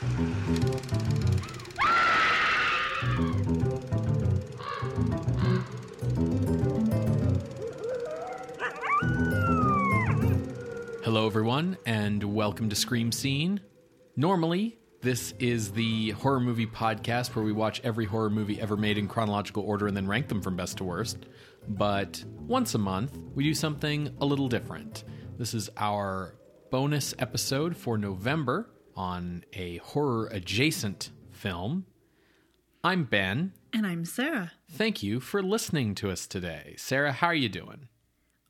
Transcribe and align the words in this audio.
Hello, 0.00 0.06
everyone, 11.26 11.76
and 11.84 12.22
welcome 12.22 12.68
to 12.68 12.76
Scream 12.76 13.10
Scene. 13.10 13.60
Normally, 14.14 14.78
this 15.00 15.34
is 15.40 15.72
the 15.72 16.10
horror 16.10 16.38
movie 16.38 16.66
podcast 16.68 17.34
where 17.34 17.44
we 17.44 17.50
watch 17.50 17.80
every 17.82 18.04
horror 18.04 18.30
movie 18.30 18.60
ever 18.60 18.76
made 18.76 18.98
in 18.98 19.08
chronological 19.08 19.64
order 19.64 19.88
and 19.88 19.96
then 19.96 20.06
rank 20.06 20.28
them 20.28 20.40
from 20.40 20.54
best 20.54 20.76
to 20.76 20.84
worst. 20.84 21.26
But 21.66 22.24
once 22.36 22.76
a 22.76 22.78
month, 22.78 23.18
we 23.34 23.42
do 23.42 23.52
something 23.52 24.14
a 24.20 24.24
little 24.24 24.48
different. 24.48 25.02
This 25.38 25.54
is 25.54 25.68
our 25.76 26.36
bonus 26.70 27.14
episode 27.18 27.76
for 27.76 27.98
November 27.98 28.70
on 28.98 29.44
a 29.52 29.76
horror 29.78 30.26
adjacent 30.32 31.10
film. 31.30 31.86
I'm 32.82 33.04
Ben. 33.04 33.52
And 33.72 33.86
I'm 33.86 34.04
Sarah. 34.04 34.52
Thank 34.68 35.04
you 35.04 35.20
for 35.20 35.40
listening 35.40 35.94
to 35.96 36.10
us 36.10 36.26
today. 36.26 36.74
Sarah, 36.76 37.12
how 37.12 37.28
are 37.28 37.34
you 37.34 37.48
doing? 37.48 37.86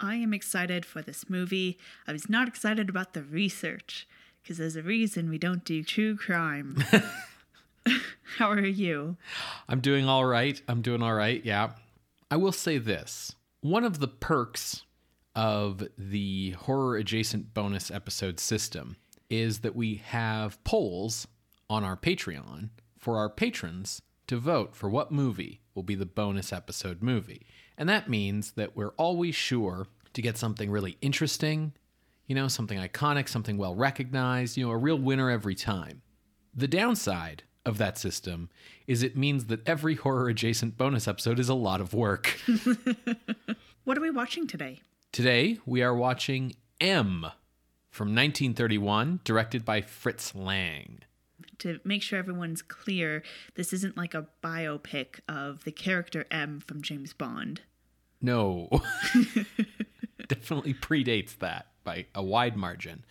I 0.00 0.14
am 0.14 0.32
excited 0.32 0.86
for 0.86 1.02
this 1.02 1.28
movie. 1.28 1.78
I 2.06 2.12
was 2.12 2.30
not 2.30 2.48
excited 2.48 2.88
about 2.88 3.12
the 3.12 3.22
research 3.22 4.08
because 4.42 4.56
there's 4.56 4.76
a 4.76 4.82
reason 4.82 5.28
we 5.28 5.36
don't 5.38 5.64
do 5.64 5.84
true 5.84 6.16
crime. 6.16 6.82
How 8.38 8.50
are 8.50 8.60
you? 8.60 9.16
I'm 9.68 9.80
doing 9.80 10.06
all 10.06 10.24
right. 10.24 10.60
I'm 10.66 10.80
doing 10.80 11.02
all 11.02 11.14
right. 11.14 11.44
Yeah. 11.44 11.72
I 12.30 12.36
will 12.36 12.52
say 12.52 12.78
this 12.78 13.34
one 13.60 13.84
of 13.84 13.98
the 13.98 14.08
perks 14.08 14.84
of 15.34 15.86
the 15.98 16.52
horror 16.52 16.96
adjacent 16.96 17.52
bonus 17.52 17.90
episode 17.90 18.40
system 18.40 18.96
is 19.30 19.60
that 19.60 19.76
we 19.76 19.96
have 19.96 20.62
polls 20.64 21.26
on 21.68 21.84
our 21.84 21.96
Patreon 21.96 22.70
for 22.98 23.16
our 23.16 23.28
patrons 23.28 24.02
to 24.26 24.36
vote 24.38 24.74
for 24.74 24.88
what 24.88 25.12
movie 25.12 25.60
will 25.74 25.82
be 25.82 25.94
the 25.94 26.06
bonus 26.06 26.52
episode 26.52 27.02
movie. 27.02 27.46
And 27.76 27.88
that 27.88 28.08
means 28.08 28.52
that 28.52 28.76
we're 28.76 28.94
always 28.96 29.34
sure 29.34 29.86
to 30.12 30.22
get 30.22 30.36
something 30.36 30.70
really 30.70 30.96
interesting, 31.00 31.72
you 32.26 32.34
know, 32.34 32.48
something 32.48 32.78
iconic, 32.78 33.28
something 33.28 33.56
well 33.56 33.74
recognized, 33.74 34.56
you 34.56 34.66
know, 34.66 34.72
a 34.72 34.76
real 34.76 34.98
winner 34.98 35.30
every 35.30 35.54
time. 35.54 36.02
The 36.54 36.68
downside 36.68 37.44
of 37.64 37.78
that 37.78 37.98
system 37.98 38.50
is 38.86 39.02
it 39.02 39.16
means 39.16 39.46
that 39.46 39.66
every 39.68 39.94
horror 39.94 40.28
adjacent 40.28 40.76
bonus 40.76 41.06
episode 41.06 41.38
is 41.38 41.48
a 41.48 41.54
lot 41.54 41.80
of 41.80 41.94
work. 41.94 42.38
What 43.88 43.96
are 43.96 44.02
we 44.02 44.10
watching 44.10 44.46
today? 44.46 44.82
Today, 45.12 45.60
we 45.64 45.80
are 45.80 45.94
watching 45.94 46.52
M 46.78 47.24
from 47.90 48.08
1931, 48.08 49.20
directed 49.24 49.64
by 49.64 49.80
Fritz 49.80 50.34
Lang. 50.34 51.00
To 51.58 51.80
make 51.84 52.02
sure 52.02 52.18
everyone's 52.18 52.62
clear, 52.62 53.22
this 53.54 53.72
isn't 53.72 53.96
like 53.96 54.14
a 54.14 54.26
biopic 54.42 55.20
of 55.28 55.64
the 55.64 55.72
character 55.72 56.26
M 56.30 56.60
from 56.60 56.82
James 56.82 57.12
Bond. 57.12 57.62
No. 58.20 58.68
Definitely 60.28 60.74
predates 60.74 61.38
that 61.38 61.68
by 61.84 62.06
a 62.14 62.22
wide 62.22 62.56
margin. 62.56 63.04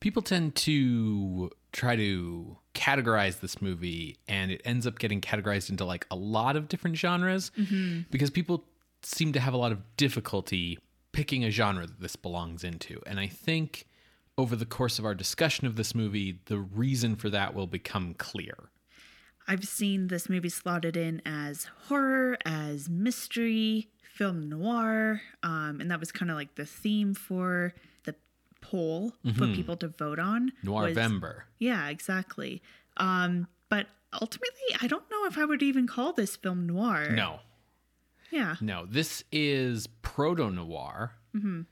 People 0.00 0.22
tend 0.22 0.54
to 0.56 1.50
try 1.72 1.96
to 1.96 2.56
categorize 2.74 3.40
this 3.40 3.60
movie, 3.60 4.18
and 4.28 4.50
it 4.50 4.60
ends 4.64 4.86
up 4.86 4.98
getting 4.98 5.20
categorized 5.20 5.70
into 5.70 5.84
like 5.84 6.06
a 6.10 6.16
lot 6.16 6.56
of 6.56 6.68
different 6.68 6.96
genres 6.96 7.50
mm-hmm. 7.58 8.00
because 8.10 8.30
people 8.30 8.64
seem 9.02 9.32
to 9.32 9.40
have 9.40 9.54
a 9.54 9.56
lot 9.56 9.72
of 9.72 9.80
difficulty 9.96 10.78
picking 11.12 11.44
a 11.44 11.50
genre 11.50 11.86
that 11.86 12.00
this 12.00 12.16
belongs 12.16 12.64
into. 12.64 13.00
And 13.06 13.20
I 13.20 13.26
think 13.26 13.86
over 14.42 14.56
the 14.56 14.66
course 14.66 14.98
of 14.98 15.04
our 15.04 15.14
discussion 15.14 15.66
of 15.68 15.76
this 15.76 15.94
movie, 15.94 16.40
the 16.46 16.58
reason 16.58 17.14
for 17.16 17.30
that 17.30 17.54
will 17.54 17.66
become 17.68 18.14
clear. 18.14 18.54
I've 19.46 19.64
seen 19.64 20.08
this 20.08 20.28
movie 20.28 20.48
slotted 20.48 20.96
in 20.96 21.22
as 21.24 21.66
horror, 21.88 22.36
as 22.44 22.88
mystery, 22.88 23.88
film 24.02 24.48
noir, 24.48 25.22
um, 25.44 25.80
and 25.80 25.90
that 25.90 26.00
was 26.00 26.10
kind 26.12 26.30
of 26.30 26.36
like 26.36 26.56
the 26.56 26.66
theme 26.66 27.14
for 27.14 27.72
the 28.04 28.14
poll 28.60 29.12
for 29.36 29.46
people 29.54 29.76
to 29.78 29.88
vote 29.88 30.18
on. 30.18 30.52
Was- 30.88 30.94
Yeah, 31.58 31.88
exactly. 31.88 32.62
Um, 32.96 33.46
but 33.68 33.86
ultimately, 34.12 34.76
I 34.80 34.86
don't 34.88 35.08
know 35.10 35.24
if 35.26 35.38
I 35.38 35.44
would 35.44 35.62
even 35.62 35.86
call 35.86 36.12
this 36.12 36.36
film 36.36 36.66
noir. 36.66 37.10
No, 37.10 37.40
Yeah. 38.30 38.56
No, 38.60 38.86
this 38.86 39.24
is 39.32 39.86
proto 40.02 40.50
noir, 40.50 41.14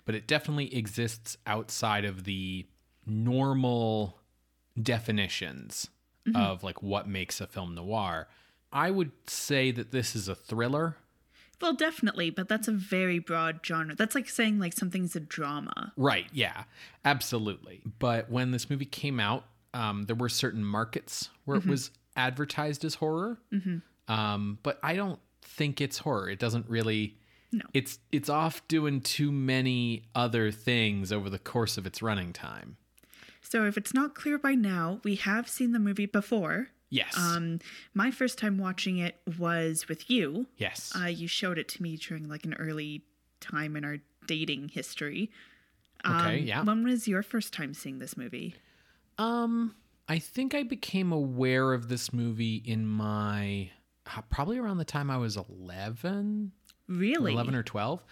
but 0.04 0.14
it 0.14 0.26
definitely 0.26 0.74
exists 0.74 1.36
outside 1.46 2.04
of 2.04 2.24
the 2.24 2.66
normal 3.06 4.18
definitions 4.80 5.88
of 6.34 6.62
like 6.62 6.82
what 6.82 7.08
makes 7.08 7.40
a 7.40 7.46
film 7.46 7.74
noir. 7.74 8.28
I 8.72 8.90
would 8.90 9.10
say 9.26 9.72
that 9.72 9.90
this 9.90 10.14
is 10.14 10.28
a 10.28 10.34
thriller. 10.34 10.96
Well, 11.60 11.74
definitely, 11.74 12.30
but 12.30 12.48
that's 12.48 12.68
a 12.68 12.72
very 12.72 13.18
broad 13.18 13.60
genre. 13.66 13.94
That's 13.94 14.14
like 14.14 14.28
saying 14.28 14.58
like 14.60 14.72
something's 14.72 15.14
a 15.16 15.20
drama. 15.20 15.92
Right, 15.96 16.26
yeah, 16.32 16.64
absolutely. 17.04 17.82
But 17.98 18.30
when 18.30 18.50
this 18.52 18.70
movie 18.70 18.86
came 18.86 19.18
out, 19.20 19.44
um, 19.74 20.04
there 20.04 20.16
were 20.16 20.28
certain 20.28 20.64
markets 20.64 21.28
where 21.44 21.58
it 21.58 21.66
was 21.66 21.90
advertised 22.16 22.84
as 22.84 22.94
horror. 22.94 23.38
Um, 24.08 24.58
but 24.62 24.78
I 24.82 24.94
don't 24.96 25.18
think 25.42 25.80
it's 25.80 25.98
horror. 25.98 26.30
It 26.30 26.38
doesn't 26.38 26.68
really. 26.68 27.16
No. 27.52 27.64
It's 27.74 27.98
it's 28.12 28.28
off 28.28 28.66
doing 28.68 29.00
too 29.00 29.32
many 29.32 30.04
other 30.14 30.50
things 30.50 31.12
over 31.12 31.28
the 31.28 31.38
course 31.38 31.76
of 31.76 31.86
its 31.86 32.00
running 32.02 32.32
time. 32.32 32.76
So 33.42 33.64
if 33.66 33.76
it's 33.76 33.92
not 33.92 34.14
clear 34.14 34.38
by 34.38 34.54
now, 34.54 35.00
we 35.02 35.16
have 35.16 35.48
seen 35.48 35.72
the 35.72 35.78
movie 35.80 36.06
before. 36.06 36.68
Yes. 36.90 37.16
Um, 37.16 37.58
my 37.94 38.10
first 38.10 38.38
time 38.38 38.58
watching 38.58 38.98
it 38.98 39.16
was 39.38 39.88
with 39.88 40.10
you. 40.10 40.46
yes. 40.56 40.92
Uh, 40.96 41.06
you 41.06 41.26
showed 41.28 41.58
it 41.58 41.68
to 41.70 41.82
me 41.82 41.96
during 41.96 42.28
like 42.28 42.44
an 42.44 42.54
early 42.54 43.02
time 43.40 43.74
in 43.76 43.84
our 43.84 43.98
dating 44.26 44.68
history. 44.68 45.30
okay. 46.06 46.38
Um, 46.40 46.46
Yeah. 46.46 46.62
When 46.64 46.84
was 46.84 47.08
your 47.08 47.22
first 47.22 47.52
time 47.52 47.74
seeing 47.74 47.98
this 47.98 48.16
movie? 48.16 48.54
Um, 49.18 49.74
I 50.08 50.18
think 50.18 50.54
I 50.54 50.62
became 50.62 51.12
aware 51.12 51.72
of 51.72 51.88
this 51.88 52.12
movie 52.12 52.56
in 52.56 52.86
my 52.86 53.70
probably 54.28 54.58
around 54.58 54.78
the 54.78 54.84
time 54.84 55.10
I 55.10 55.16
was 55.18 55.36
eleven, 55.36 56.52
Really? 56.90 57.32
eleven 57.32 57.54
or 57.54 57.62
twelve. 57.62 58.02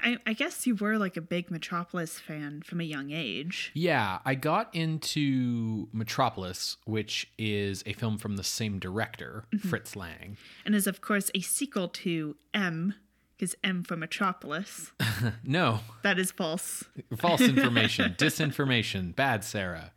I, 0.00 0.18
I 0.26 0.32
guess 0.32 0.66
you 0.66 0.74
were 0.74 0.98
like 0.98 1.16
a 1.16 1.20
big 1.20 1.50
Metropolis 1.50 2.18
fan 2.18 2.62
from 2.62 2.80
a 2.80 2.84
young 2.84 3.12
age. 3.12 3.70
Yeah, 3.74 4.18
I 4.24 4.34
got 4.34 4.74
into 4.74 5.88
Metropolis, 5.92 6.76
which 6.86 7.30
is 7.38 7.84
a 7.86 7.92
film 7.92 8.18
from 8.18 8.36
the 8.36 8.42
same 8.42 8.78
director, 8.80 9.44
mm-hmm. 9.54 9.68
Fritz 9.68 9.94
Lang. 9.94 10.36
And 10.64 10.74
is, 10.74 10.86
of 10.88 11.00
course, 11.00 11.30
a 11.36 11.40
sequel 11.40 11.86
to 11.88 12.36
M, 12.52 12.94
because 13.36 13.54
M 13.62 13.84
for 13.84 13.96
Metropolis. 13.96 14.90
No, 15.44 15.80
That 16.02 16.18
is 16.18 16.32
false. 16.32 16.82
false 17.16 17.40
information, 17.40 18.14
disinformation, 18.18 19.14
bad 19.14 19.44
Sarah, 19.44 19.92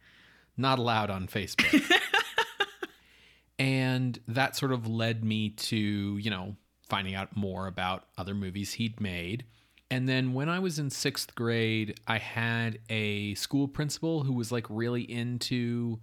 not 0.56 0.78
allowed 0.78 1.10
on 1.10 1.28
Facebook. 1.28 1.82
and 3.60 4.20
that 4.28 4.56
sort 4.56 4.72
of 4.72 4.86
led 4.88 5.24
me 5.24 5.50
to, 5.50 5.78
you 5.78 6.30
know, 6.30 6.56
finding 6.96 7.14
out 7.14 7.36
more 7.36 7.68
about 7.68 8.06
other 8.18 8.34
movies 8.34 8.72
he'd 8.74 9.02
made. 9.02 9.44
And 9.92 10.08
then 10.08 10.34
when 10.34 10.48
I 10.48 10.60
was 10.60 10.80
in 10.80 10.90
sixth 10.90 11.36
grade, 11.36 12.00
I 12.08 12.18
had 12.20 12.80
a 12.90 13.34
school 13.34 13.68
principal 13.68 14.24
who 14.24 14.32
was 14.32 14.50
like 14.50 14.66
really 14.70 15.02
into 15.02 16.00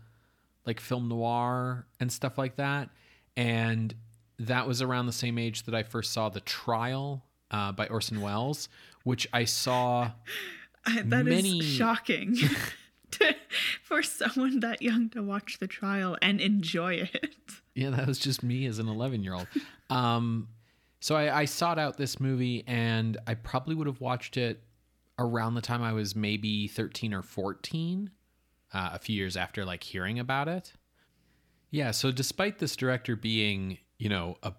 like 0.67 0.81
film 0.81 1.09
noir 1.09 1.87
and 1.99 2.13
stuff 2.13 2.37
like 2.37 2.57
that. 2.57 2.91
And 3.39 3.95
that 4.39 4.69
was 4.69 4.83
around 4.83 5.07
the 5.07 5.13
same 5.15 5.39
age 5.39 5.63
that 5.63 5.75
I 5.75 5.83
first 5.83 6.13
saw 6.13 6.29
The 6.29 6.41
Trial 6.41 7.25
uh, 7.51 7.73
by 7.73 7.87
Orson 7.87 8.21
Welles, 8.21 8.69
which 9.05 9.27
I 9.33 9.45
saw. 9.45 10.11
That 10.85 11.29
is 11.29 11.45
Many- 11.45 11.61
shocking 11.63 12.35
to- 12.37 12.57
for 13.83 14.03
someone 14.03 14.61
that 14.61 14.83
young 14.83 15.09
to 15.11 15.23
watch 15.23 15.59
the 15.59 15.69
trial 15.69 16.19
and 16.21 16.41
enjoy 16.41 16.95
it. 16.95 17.35
Yeah, 17.75 17.91
that 17.91 18.07
was 18.07 18.19
just 18.19 18.43
me 18.43 18.67
as 18.67 18.79
an 18.79 18.89
11 18.89 19.23
year 19.23 19.35
old. 19.35 19.47
Um, 19.91 20.49
so 21.03 21.17
I, 21.17 21.41
I 21.41 21.45
sought 21.47 21.81
out 21.81 21.97
this 21.97 22.21
movie, 22.21 22.63
and 22.69 23.19
I 23.27 23.35
probably 23.35 23.75
would 23.75 23.89
have 23.89 24.01
watched 24.01 24.37
it 24.37 24.63
around 25.19 25.55
the 25.55 25.61
time 25.61 25.83
I 25.83 25.93
was 25.93 26.15
maybe 26.15 26.69
13 26.69 27.13
or 27.13 27.23
14, 27.23 28.09
uh, 28.73 28.91
a 28.93 29.01
few 29.01 29.17
years 29.17 29.37
after 29.37 29.65
like 29.65 29.83
hearing 29.83 30.21
about 30.21 30.47
it. 30.47 30.75
Yeah, 31.73 31.91
so 31.91 32.13
despite 32.13 32.61
this 32.61 32.77
director 32.77 33.17
being, 33.17 33.79
you 33.99 34.09
know, 34.09 34.37
a 34.45 34.53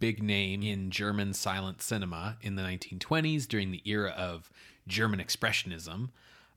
big 0.00 0.20
name 0.20 0.64
in 0.64 0.90
German 0.90 1.32
silent 1.32 1.80
cinema 1.80 2.38
in 2.40 2.56
the 2.56 2.62
1920s 2.62 3.46
during 3.46 3.70
the 3.70 3.82
era 3.84 4.10
of 4.16 4.50
German 4.88 5.20
Expressionism, 5.20 6.10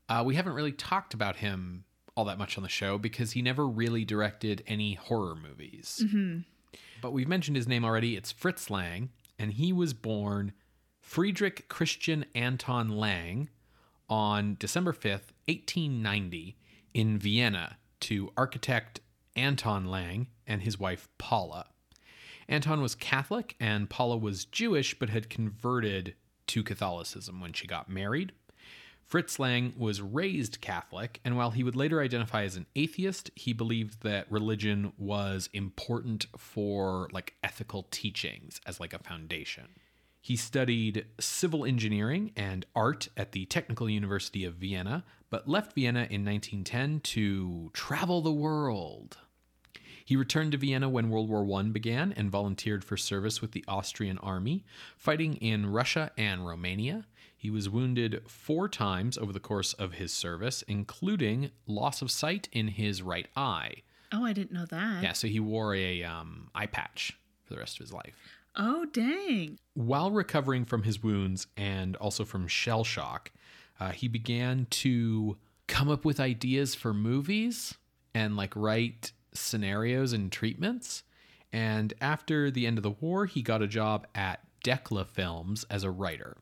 uh, 0.08 0.24
we 0.26 0.34
haven't 0.34 0.54
really 0.54 0.72
talked 0.72 1.14
about 1.14 1.36
him 1.36 1.84
all 2.16 2.24
that 2.24 2.38
much 2.38 2.56
on 2.56 2.64
the 2.64 2.68
show 2.68 2.98
because 2.98 3.30
he 3.32 3.42
never 3.42 3.68
really 3.68 4.04
directed 4.04 4.64
any 4.66 4.94
horror 4.94 5.36
movies. 5.36 6.02
But 7.00 7.12
we've 7.12 7.28
mentioned 7.28 7.56
his 7.56 7.68
name 7.68 7.84
already. 7.84 8.16
It's 8.16 8.32
Fritz 8.32 8.70
Lang, 8.70 9.10
and 9.38 9.52
he 9.52 9.72
was 9.72 9.94
born 9.94 10.52
Friedrich 11.00 11.68
Christian 11.68 12.24
Anton 12.34 12.88
Lang 12.88 13.48
on 14.08 14.56
December 14.58 14.92
5th, 14.92 15.32
1890, 15.46 16.56
in 16.94 17.18
Vienna 17.18 17.78
to 18.00 18.32
architect 18.36 19.00
Anton 19.36 19.86
Lang 19.86 20.28
and 20.46 20.62
his 20.62 20.78
wife 20.78 21.08
Paula. 21.18 21.66
Anton 22.48 22.80
was 22.80 22.94
Catholic 22.94 23.56
and 23.60 23.90
Paula 23.90 24.16
was 24.16 24.44
Jewish 24.44 24.98
but 24.98 25.10
had 25.10 25.30
converted 25.30 26.14
to 26.48 26.62
Catholicism 26.62 27.40
when 27.40 27.52
she 27.52 27.66
got 27.66 27.88
married. 27.90 28.32
Fritz 29.08 29.38
Lang 29.38 29.72
was 29.78 30.02
raised 30.02 30.60
Catholic, 30.60 31.18
and 31.24 31.34
while 31.34 31.52
he 31.52 31.64
would 31.64 31.74
later 31.74 32.02
identify 32.02 32.42
as 32.44 32.56
an 32.56 32.66
atheist, 32.76 33.30
he 33.34 33.54
believed 33.54 34.02
that 34.02 34.30
religion 34.30 34.92
was 34.98 35.48
important 35.54 36.26
for 36.36 37.08
like 37.10 37.32
ethical 37.42 37.86
teachings 37.90 38.60
as 38.66 38.80
like 38.80 38.92
a 38.92 38.98
foundation. 38.98 39.68
He 40.20 40.36
studied 40.36 41.06
civil 41.18 41.64
engineering 41.64 42.32
and 42.36 42.66
art 42.76 43.08
at 43.16 43.32
the 43.32 43.46
Technical 43.46 43.88
University 43.88 44.44
of 44.44 44.56
Vienna, 44.56 45.04
but 45.30 45.48
left 45.48 45.72
Vienna 45.72 46.00
in 46.00 46.22
1910 46.22 47.00
to 47.00 47.70
travel 47.72 48.20
the 48.20 48.30
world. 48.30 49.16
He 50.04 50.16
returned 50.16 50.52
to 50.52 50.58
Vienna 50.58 50.86
when 50.86 51.08
World 51.08 51.30
War 51.30 51.46
I 51.58 51.62
began 51.64 52.12
and 52.12 52.30
volunteered 52.30 52.84
for 52.84 52.98
service 52.98 53.40
with 53.40 53.52
the 53.52 53.64
Austrian 53.66 54.18
army, 54.18 54.66
fighting 54.98 55.36
in 55.36 55.64
Russia 55.64 56.10
and 56.18 56.46
Romania. 56.46 57.06
He 57.38 57.50
was 57.50 57.70
wounded 57.70 58.22
four 58.26 58.68
times 58.68 59.16
over 59.16 59.32
the 59.32 59.38
course 59.38 59.72
of 59.74 59.94
his 59.94 60.12
service, 60.12 60.62
including 60.62 61.52
loss 61.68 62.02
of 62.02 62.10
sight 62.10 62.48
in 62.50 62.66
his 62.66 63.00
right 63.00 63.28
eye. 63.36 63.82
Oh, 64.12 64.24
I 64.24 64.32
didn't 64.32 64.52
know 64.52 64.66
that. 64.66 65.04
Yeah, 65.04 65.12
so 65.12 65.28
he 65.28 65.38
wore 65.38 65.72
a 65.72 66.02
um, 66.02 66.50
eye 66.52 66.66
patch 66.66 67.16
for 67.44 67.54
the 67.54 67.60
rest 67.60 67.76
of 67.76 67.84
his 67.84 67.92
life. 67.92 68.16
Oh, 68.56 68.86
dang. 68.86 69.60
While 69.74 70.10
recovering 70.10 70.64
from 70.64 70.82
his 70.82 71.00
wounds 71.00 71.46
and 71.56 71.94
also 71.96 72.24
from 72.24 72.48
shell 72.48 72.82
shock, 72.82 73.30
uh, 73.78 73.90
he 73.90 74.08
began 74.08 74.66
to 74.70 75.36
come 75.68 75.88
up 75.88 76.04
with 76.04 76.18
ideas 76.18 76.74
for 76.74 76.92
movies 76.92 77.76
and 78.14 78.36
like 78.36 78.56
write 78.56 79.12
scenarios 79.32 80.12
and 80.12 80.32
treatments. 80.32 81.04
And 81.52 81.94
after 82.00 82.50
the 82.50 82.66
end 82.66 82.78
of 82.78 82.82
the 82.82 82.90
war, 82.90 83.26
he 83.26 83.42
got 83.42 83.62
a 83.62 83.68
job 83.68 84.08
at 84.12 84.40
Decla 84.64 85.06
Films 85.06 85.64
as 85.70 85.84
a 85.84 85.90
writer. 85.90 86.36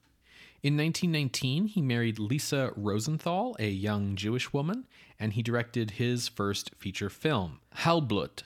In 0.63 0.77
1919, 0.77 1.67
he 1.67 1.83
married 1.83 2.19
Lisa 2.19 2.73
Rosenthal, 2.77 3.57
a 3.59 3.69
young 3.69 4.17
Jewish 4.17 4.53
woman, 4.53 4.87
and 5.19 5.35
he 5.35 5.43
directed 5.43 5.93
his 5.93 6.29
first 6.29 6.75
feature 6.77 7.11
film, 7.11 7.61
Halbblut, 7.77 8.43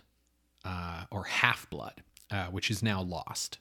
uh, 0.65 1.05
or 1.11 1.25
Half 1.25 1.71
Blood, 1.71 2.03
uh, 2.31 2.47
which 2.47 2.71
is 2.71 2.83
now 2.83 3.01
lost. 3.01 3.59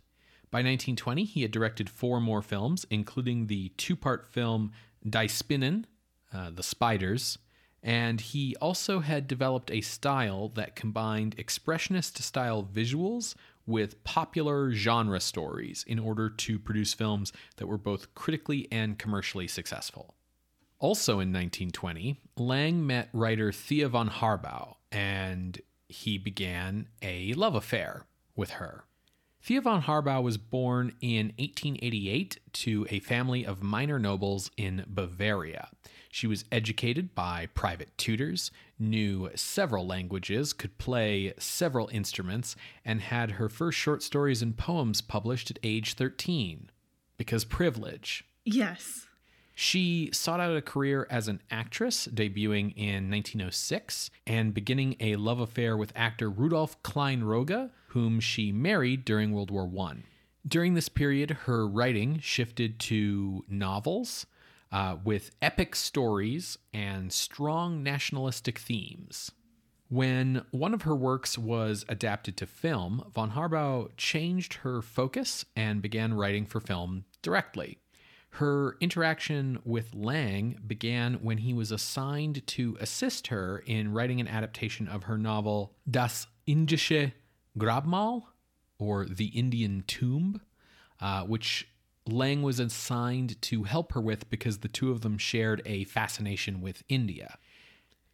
By 0.51 0.59
1920, 0.59 1.25
he 1.25 1.43
had 1.43 1.51
directed 1.51 1.89
four 1.89 2.19
more 2.19 2.41
films, 2.41 2.85
including 2.89 3.47
the 3.47 3.69
two 3.77 3.95
part 3.95 4.25
film 4.25 4.71
Die 5.07 5.27
Spinnen, 5.27 5.85
uh, 6.33 6.49
The 6.49 6.63
Spiders, 6.63 7.37
and 7.81 8.19
he 8.19 8.55
also 8.57 8.99
had 8.99 9.27
developed 9.27 9.71
a 9.71 9.81
style 9.81 10.49
that 10.49 10.75
combined 10.75 11.37
expressionist 11.37 12.17
style 12.21 12.63
visuals 12.63 13.35
with 13.69 14.03
popular 14.03 14.71
genre 14.73 15.19
stories 15.19 15.85
in 15.87 15.99
order 15.99 16.29
to 16.29 16.57
produce 16.57 16.93
films 16.93 17.31
that 17.57 17.67
were 17.67 17.77
both 17.77 18.13
critically 18.15 18.67
and 18.71 18.97
commercially 18.97 19.47
successful. 19.47 20.15
Also 20.79 21.13
in 21.13 21.31
1920, 21.31 22.19
Lang 22.37 22.85
met 22.85 23.09
writer 23.13 23.51
Thea 23.51 23.87
von 23.89 24.09
Harbou, 24.09 24.75
and 24.91 25.61
he 25.87 26.17
began 26.17 26.87
a 27.01 27.33
love 27.33 27.53
affair 27.53 28.05
with 28.35 28.51
her. 28.51 28.85
Thea 29.41 29.61
von 29.61 29.83
Harbou 29.83 30.21
was 30.21 30.37
born 30.37 30.93
in 31.01 31.27
1888 31.37 32.39
to 32.53 32.85
a 32.89 32.99
family 32.99 33.45
of 33.45 33.63
minor 33.63 33.97
nobles 33.97 34.51
in 34.57 34.83
Bavaria. 34.87 35.69
She 36.11 36.27
was 36.27 36.45
educated 36.51 37.15
by 37.15 37.47
private 37.53 37.97
tutors, 37.97 38.51
knew 38.77 39.29
several 39.35 39.85
languages, 39.85 40.53
could 40.53 40.77
play 40.77 41.33
several 41.37 41.87
instruments, 41.89 42.55
and 42.83 43.01
had 43.01 43.31
her 43.31 43.47
first 43.47 43.77
short 43.77 44.03
stories 44.03 44.41
and 44.41 44.57
poems 44.57 45.01
published 45.01 45.51
at 45.51 45.59
age 45.63 45.93
13. 45.93 46.69
Because 47.17 47.45
privilege. 47.45 48.25
Yes. 48.43 49.07
She 49.61 50.09
sought 50.13 50.39
out 50.39 50.55
a 50.55 50.61
career 50.61 51.05
as 51.09 51.27
an 51.27 51.41
actress, 51.51 52.07
debuting 52.07 52.73
in 52.77 53.11
1906 53.11 54.09
and 54.25 54.53
beginning 54.53 54.95
a 55.01 55.17
love 55.17 55.41
affair 55.41 55.75
with 55.75 55.91
actor 55.97 56.29
Rudolf 56.29 56.81
Klein-Rogge, 56.81 57.69
whom 57.87 58.21
she 58.21 58.53
married 58.53 59.03
during 59.03 59.33
World 59.33 59.51
War 59.51 59.69
I. 59.77 59.97
During 60.47 60.75
this 60.75 60.87
period, 60.87 61.31
her 61.31 61.67
writing 61.67 62.19
shifted 62.19 62.79
to 62.79 63.43
novels 63.49 64.25
uh, 64.71 64.95
with 65.03 65.31
epic 65.41 65.75
stories 65.75 66.57
and 66.73 67.11
strong 67.11 67.83
nationalistic 67.83 68.59
themes. 68.59 69.29
When 69.89 70.45
one 70.51 70.73
of 70.73 70.83
her 70.83 70.95
works 70.95 71.37
was 71.37 71.83
adapted 71.89 72.37
to 72.37 72.45
film, 72.45 73.11
von 73.13 73.31
Harbou 73.31 73.89
changed 73.97 74.53
her 74.53 74.81
focus 74.81 75.43
and 75.57 75.81
began 75.81 76.13
writing 76.13 76.45
for 76.45 76.61
film 76.61 77.03
directly. 77.21 77.78
Her 78.33 78.77
interaction 78.79 79.59
with 79.65 79.93
Lang 79.93 80.59
began 80.65 81.15
when 81.15 81.39
he 81.39 81.53
was 81.53 81.71
assigned 81.71 82.45
to 82.47 82.77
assist 82.79 83.27
her 83.27 83.63
in 83.65 83.91
writing 83.91 84.21
an 84.21 84.27
adaptation 84.27 84.87
of 84.87 85.03
her 85.03 85.17
novel 85.17 85.75
Das 85.89 86.27
Indische 86.47 87.13
Grabmal, 87.57 88.23
or 88.77 89.05
The 89.05 89.27
Indian 89.27 89.83
Tomb, 89.87 90.41
uh, 91.01 91.23
which 91.23 91.67
Lang 92.07 92.41
was 92.41 92.59
assigned 92.59 93.41
to 93.43 93.63
help 93.63 93.93
her 93.93 94.01
with 94.01 94.29
because 94.29 94.59
the 94.59 94.67
two 94.67 94.91
of 94.91 95.01
them 95.01 95.17
shared 95.17 95.61
a 95.65 95.83
fascination 95.83 96.61
with 96.61 96.83
India. 96.87 97.37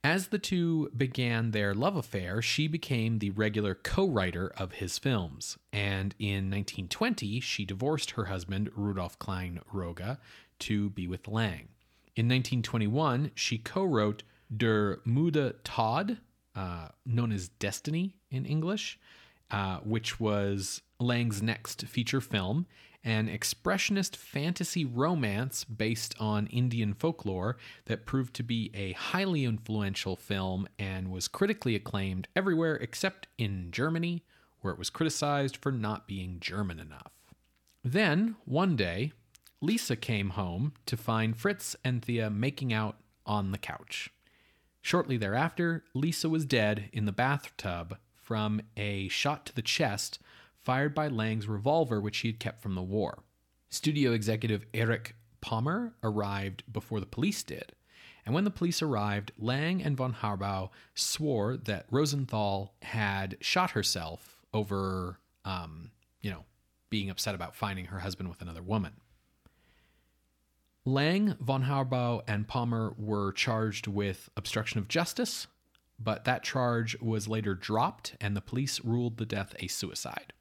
As 0.05 0.27
the 0.27 0.37
two 0.37 0.91
began 0.95 1.49
their 1.49 1.73
love 1.73 1.95
affair, 1.95 2.39
she 2.39 2.67
became 2.67 3.17
the 3.17 3.31
regular 3.31 3.73
co 3.73 4.07
writer 4.07 4.53
of 4.55 4.73
his 4.73 4.99
films. 4.99 5.57
And 5.73 6.13
in 6.19 6.51
1920, 6.51 7.39
she 7.39 7.65
divorced 7.65 8.11
her 8.11 8.25
husband, 8.25 8.69
Rudolf 8.75 9.17
Klein-Rogge, 9.17 10.19
to 10.59 10.89
be 10.91 11.07
with 11.07 11.27
Lang. 11.27 11.69
In 12.15 12.27
1921, 12.27 13.31
she 13.33 13.57
co 13.57 13.83
wrote 13.83 14.21
Der 14.55 14.97
Müde 15.07 15.55
Tod, 15.63 16.19
uh, 16.55 16.89
known 17.03 17.31
as 17.31 17.47
Destiny 17.47 18.13
in 18.29 18.45
English, 18.45 18.99
uh, 19.49 19.79
which 19.79 20.19
was 20.19 20.83
Lang's 20.99 21.41
next 21.41 21.81
feature 21.87 22.21
film, 22.21 22.67
an 23.05 23.29
expressionist 23.29 24.15
fantasy 24.15 24.83
romance 24.83 25.63
based 25.63 26.15
on 26.19 26.47
Indian 26.47 26.93
folklore 26.95 27.55
that 27.85 28.07
proved 28.07 28.33
to 28.33 28.43
be 28.43 28.71
a 28.73 28.93
highly 28.93 29.45
influential 29.45 30.15
film 30.15 30.67
and 30.79 31.11
was 31.11 31.27
critically 31.27 31.75
acclaimed 31.75 32.27
everywhere 32.35 32.75
except 32.75 33.27
in 33.37 33.69
Germany, 33.71 34.23
where 34.61 34.73
it 34.73 34.79
was 34.79 34.89
criticized 34.89 35.55
for 35.55 35.71
not 35.71 36.07
being 36.07 36.39
German 36.39 36.79
enough. 36.79 37.11
Then, 37.83 38.35
one 38.45 38.75
day, 38.75 39.13
Lisa 39.61 39.95
came 39.95 40.31
home 40.31 40.73
to 40.87 40.97
find 40.97 41.37
Fritz 41.37 41.75
and 41.85 42.03
Thea 42.03 42.31
making 42.31 42.73
out 42.73 42.97
on 43.27 43.51
the 43.51 43.59
couch. 43.59 44.09
Shortly 44.81 45.17
thereafter, 45.17 45.83
Lisa 45.93 46.27
was 46.27 46.45
dead 46.45 46.89
in 46.91 47.05
the 47.05 47.11
bathtub 47.11 47.97
from 48.15 48.61
a 48.75 49.07
shot 49.09 49.45
to 49.45 49.55
the 49.55 49.61
chest 49.61 50.17
fired 50.65 50.95
by 50.95 51.07
Lang's 51.07 51.47
revolver, 51.47 52.01
which 52.01 52.17
he 52.17 52.29
had 52.29 52.39
kept 52.39 52.61
from 52.61 52.75
the 52.75 52.81
war. 52.81 53.23
Studio 53.69 54.11
executive 54.11 54.65
Eric 54.73 55.15
Pommer 55.39 55.93
arrived 56.03 56.63
before 56.71 56.99
the 56.99 57.05
police 57.05 57.43
did. 57.43 57.73
And 58.25 58.33
when 58.33 58.43
the 58.43 58.51
police 58.51 58.81
arrived, 58.81 59.31
Lang 59.37 59.83
and 59.83 59.95
von 59.95 60.13
Harbou 60.13 60.69
swore 60.95 61.57
that 61.57 61.85
Rosenthal 61.91 62.73
had 62.81 63.37
shot 63.39 63.71
herself 63.71 64.41
over, 64.53 65.19
um, 65.45 65.91
you 66.21 66.31
know, 66.31 66.45
being 66.89 67.11
upset 67.11 67.35
about 67.35 67.55
finding 67.55 67.85
her 67.85 67.99
husband 67.99 68.29
with 68.29 68.41
another 68.41 68.63
woman. 68.63 68.93
Lang, 70.83 71.35
von 71.39 71.63
Harbou, 71.63 72.21
and 72.27 72.47
Pommer 72.47 72.95
were 72.97 73.31
charged 73.31 73.85
with 73.85 74.29
obstruction 74.35 74.79
of 74.79 74.87
justice, 74.87 75.45
but 75.99 76.25
that 76.25 76.43
charge 76.43 76.99
was 76.99 77.27
later 77.27 77.53
dropped, 77.53 78.15
and 78.19 78.35
the 78.35 78.41
police 78.41 78.79
ruled 78.83 79.17
the 79.17 79.25
death 79.25 79.55
a 79.59 79.67
suicide. 79.67 80.33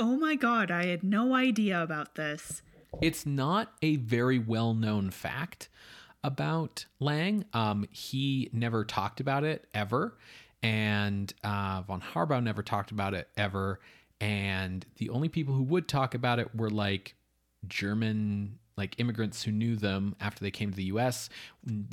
Oh 0.00 0.16
my 0.16 0.34
god, 0.34 0.70
I 0.70 0.86
had 0.86 1.04
no 1.04 1.34
idea 1.34 1.82
about 1.82 2.14
this. 2.14 2.62
It's 3.02 3.26
not 3.26 3.74
a 3.82 3.96
very 3.96 4.38
well 4.38 4.72
known 4.72 5.10
fact 5.10 5.68
about 6.24 6.86
Lang. 7.00 7.44
Um, 7.52 7.86
he 7.90 8.48
never 8.54 8.82
talked 8.82 9.20
about 9.20 9.44
it 9.44 9.66
ever, 9.74 10.16
and 10.62 11.30
uh, 11.44 11.82
von 11.82 12.00
Harbou 12.00 12.42
never 12.42 12.62
talked 12.62 12.90
about 12.90 13.12
it 13.12 13.28
ever. 13.36 13.78
And 14.22 14.86
the 14.96 15.10
only 15.10 15.28
people 15.28 15.54
who 15.54 15.64
would 15.64 15.86
talk 15.86 16.14
about 16.14 16.38
it 16.38 16.54
were 16.54 16.70
like 16.70 17.14
German, 17.68 18.58
like 18.78 18.98
immigrants 18.98 19.42
who 19.42 19.52
knew 19.52 19.76
them 19.76 20.16
after 20.18 20.42
they 20.42 20.50
came 20.50 20.70
to 20.70 20.76
the 20.76 20.84
U.S. 20.84 21.28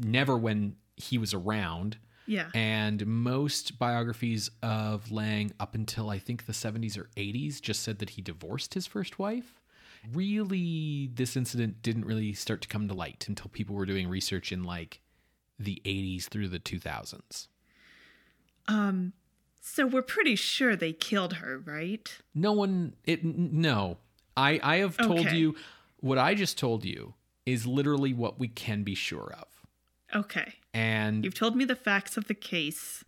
Never 0.02 0.38
when 0.38 0.78
he 0.96 1.18
was 1.18 1.34
around. 1.34 1.98
Yeah. 2.27 2.50
And 2.53 3.05
most 3.07 3.79
biographies 3.79 4.50
of 4.62 5.12
Lang 5.12 5.53
up 5.60 5.75
until 5.75 6.10
I 6.10 6.19
think 6.19 6.46
the 6.46 6.53
70s 6.53 6.98
or 6.98 7.10
80s 7.15 7.62
just 7.62 7.81
said 7.84 8.00
that 8.00 8.12
he 8.12 8.22
divorced 8.22 8.74
his 8.74 8.86
first 8.86 9.17
wife. 9.17 9.62
Really, 10.13 11.10
this 11.13 11.36
incident 11.36 11.81
didn't 11.81 12.05
really 12.05 12.34
start 12.34 12.62
to 12.62 12.67
come 12.67 12.88
to 12.88 12.93
light 12.93 13.25
until 13.27 13.50
people 13.50 13.75
were 13.75 13.86
doing 13.86 14.07
research 14.07 14.51
in 14.51 14.63
like 14.63 15.01
the 15.60 15.81
80s 15.86 16.25
through 16.27 16.50
the 16.50 16.60
2000s. 16.60 17.48
Um, 18.67 19.13
So 19.62 19.86
we're 19.86 20.01
pretty 20.01 20.36
sure 20.36 20.75
they 20.75 20.93
killed 20.93 21.34
her, 21.36 21.60
right? 21.60 22.17
No 22.34 22.53
one. 22.53 22.93
It 23.05 23.24
no. 23.24 23.98
I 24.36 24.60
I 24.63 24.77
have 24.77 24.98
told 24.98 25.22
Okay. 25.22 25.36
you 25.36 25.55
what 26.00 26.17
I 26.17 26.36
just 26.36 26.57
told 26.57 26.86
you 26.86 27.15
is 27.46 27.65
literally 27.65 28.13
what 28.13 28.39
we 28.39 28.48
can 28.48 28.84
be 28.84 28.93
sure 28.96 29.34
of, 29.34 29.48
Okay. 30.15 30.53
And 30.77 31.24
You've 31.25 31.34
told 31.34 31.55
me 31.55 31.65
the 31.65 31.75
facts 31.75 32.17
of 32.17 32.27
the 32.27 32.34
case. 32.36 33.03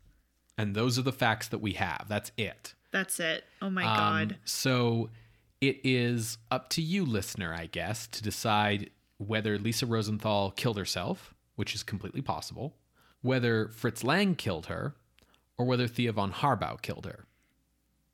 and 0.58 0.76
those 0.76 0.98
are 0.98 1.04
the 1.04 1.12
facts 1.14 1.48
that 1.50 1.60
we 1.60 1.74
have. 1.74 2.06
That's 2.10 2.32
it. 2.38 2.74
That's 2.92 3.20
it. 3.20 3.44
Oh 3.62 3.70
my 3.70 3.84
Um, 3.84 3.98
god. 3.98 4.38
So 4.46 5.10
it 5.62 5.80
is 5.84 6.38
up 6.50 6.70
to 6.70 6.82
you, 6.82 7.06
listener, 7.06 7.54
I 7.54 7.68
guess, 7.68 8.08
to 8.08 8.24
decide 8.24 8.90
whether 9.18 9.58
Lisa 9.60 9.86
Rosenthal 9.86 10.52
killed 10.52 10.78
herself, 10.78 11.34
which 11.56 11.76
is 11.76 11.84
completely 11.84 12.22
possible, 12.22 12.76
whether 13.22 13.68
Fritz 13.68 14.04
Lang 14.04 14.36
killed 14.36 14.66
her, 14.68 14.96
or 15.58 15.66
whether 15.66 15.88
Thea 15.88 16.12
von 16.14 16.32
Harbou 16.32 16.82
killed 16.82 17.06
her. 17.06 17.26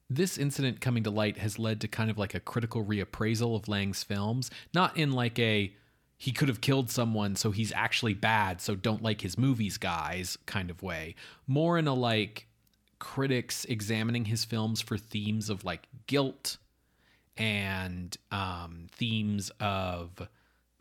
This 0.10 0.38
incident 0.38 0.82
coming 0.82 1.04
to 1.04 1.10
light 1.12 1.38
has 1.38 1.58
led 1.58 1.80
to 1.82 1.88
kind 1.88 2.10
of 2.12 2.18
like 2.18 2.34
a 2.36 2.40
critical 2.40 2.84
reappraisal 2.84 3.56
of 3.56 3.68
Lang's 3.68 4.04
films, 4.04 4.52
not 4.74 4.98
in 4.98 5.12
like 5.14 5.40
a 5.40 5.74
he 6.18 6.32
could 6.32 6.48
have 6.48 6.62
killed 6.62 6.90
someone, 6.90 7.36
so 7.36 7.52
he's 7.52 7.72
actually 7.74 8.14
bad, 8.14 8.62
so 8.62 8.76
don't 8.76 9.04
like 9.04 9.22
his 9.22 9.38
movies, 9.38 9.78
guys, 9.78 10.38
kind 10.46 10.70
of 10.70 10.82
way. 10.82 11.16
More 11.48 11.78
in 11.78 11.88
a 11.88 11.94
like 11.94 12.48
critics 13.00 13.66
examining 13.66 14.26
his 14.26 14.46
films 14.46 14.82
for 14.82 14.98
themes 14.98 15.50
of 15.50 15.66
like 15.66 15.88
guilt 16.08 16.58
and 17.38 18.16
um, 18.32 18.88
themes 18.92 19.52
of 19.60 20.28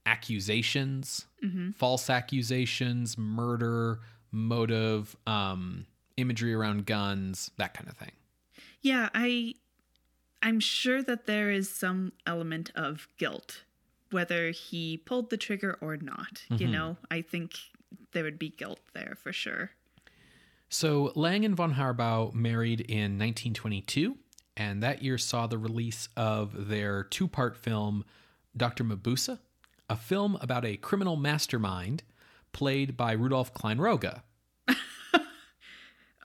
accusations, 0.06 1.26
false 1.76 2.08
accusations, 2.08 3.18
murder, 3.18 4.00
motive, 4.30 5.16
um, 5.26 5.86
imagery 6.16 6.54
around 6.54 6.86
guns, 6.86 7.50
that 7.56 7.74
kind 7.74 7.88
of 7.88 7.96
thing. 7.96 8.12
Yeah, 8.82 9.08
I 9.14 9.54
I'm 10.42 10.60
sure 10.60 11.02
that 11.02 11.26
there 11.26 11.50
is 11.50 11.70
some 11.70 12.12
element 12.26 12.70
of 12.74 13.08
guilt 13.18 13.64
whether 14.14 14.50
he 14.50 14.96
pulled 14.96 15.28
the 15.30 15.36
trigger 15.36 15.76
or 15.80 15.96
not. 15.96 16.44
You 16.48 16.56
mm-hmm. 16.56 16.72
know, 16.72 16.96
I 17.10 17.20
think 17.20 17.56
there 18.12 18.22
would 18.22 18.38
be 18.38 18.48
guilt 18.48 18.78
there 18.94 19.16
for 19.20 19.32
sure. 19.32 19.72
So 20.68 21.12
Lang 21.16 21.44
and 21.44 21.56
von 21.56 21.74
Harbou 21.74 22.32
married 22.32 22.80
in 22.80 23.18
1922, 23.18 24.16
and 24.56 24.82
that 24.84 25.02
year 25.02 25.18
saw 25.18 25.48
the 25.48 25.58
release 25.58 26.08
of 26.16 26.68
their 26.68 27.02
two 27.02 27.26
part 27.26 27.56
film, 27.56 28.04
Dr. 28.56 28.84
Mabuse, 28.84 29.38
a 29.90 29.96
film 29.96 30.38
about 30.40 30.64
a 30.64 30.76
criminal 30.76 31.16
mastermind 31.16 32.04
played 32.52 32.96
by 32.96 33.12
Rudolf 33.12 33.52
Klein-Rogge. 33.52 34.22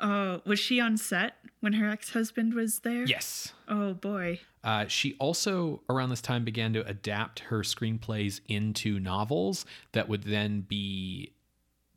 Oh, 0.02 0.42
was 0.46 0.60
she 0.60 0.80
on 0.80 0.98
set 0.98 1.36
when 1.60 1.74
her 1.74 1.90
ex-husband 1.90 2.54
was 2.54 2.80
there? 2.80 3.04
Yes. 3.04 3.54
Oh 3.68 3.94
boy. 3.94 4.40
Uh, 4.64 4.88
she 4.88 5.16
also, 5.20 5.82
around 5.90 6.10
this 6.10 6.22
time, 6.22 6.44
began 6.44 6.74
to 6.74 6.86
adapt 6.86 7.40
her 7.40 7.60
screenplays 7.60 8.42
into 8.48 9.00
novels 9.00 9.66
that 9.94 10.10
would 10.10 10.24
then 10.24 10.62
be 10.62 11.32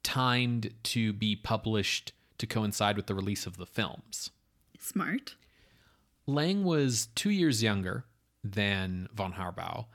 timed 0.02 0.72
to 0.82 1.12
be 1.12 1.34
published 1.34 2.12
to 2.38 2.46
coincide 2.46 2.96
with 2.96 3.06
the 3.06 3.14
release 3.14 3.46
of 3.46 3.56
the 3.56 3.66
films. 3.66 4.30
Smart. 4.78 5.36
Lang 6.26 6.64
was 6.64 7.08
two 7.14 7.30
years 7.30 7.62
younger 7.62 8.04
than 8.44 9.08
von 9.12 9.32
Harbou, 9.32 9.86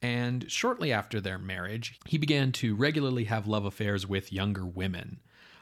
and 0.00 0.50
shortly 0.50 0.92
after 0.92 1.20
their 1.20 1.38
marriage, 1.38 1.98
he 2.06 2.18
began 2.18 2.52
to 2.52 2.74
regularly 2.74 3.24
have 3.24 3.46
love 3.46 3.64
affairs 3.64 4.06
with 4.06 4.32
younger 4.32 4.66
women. 4.66 5.20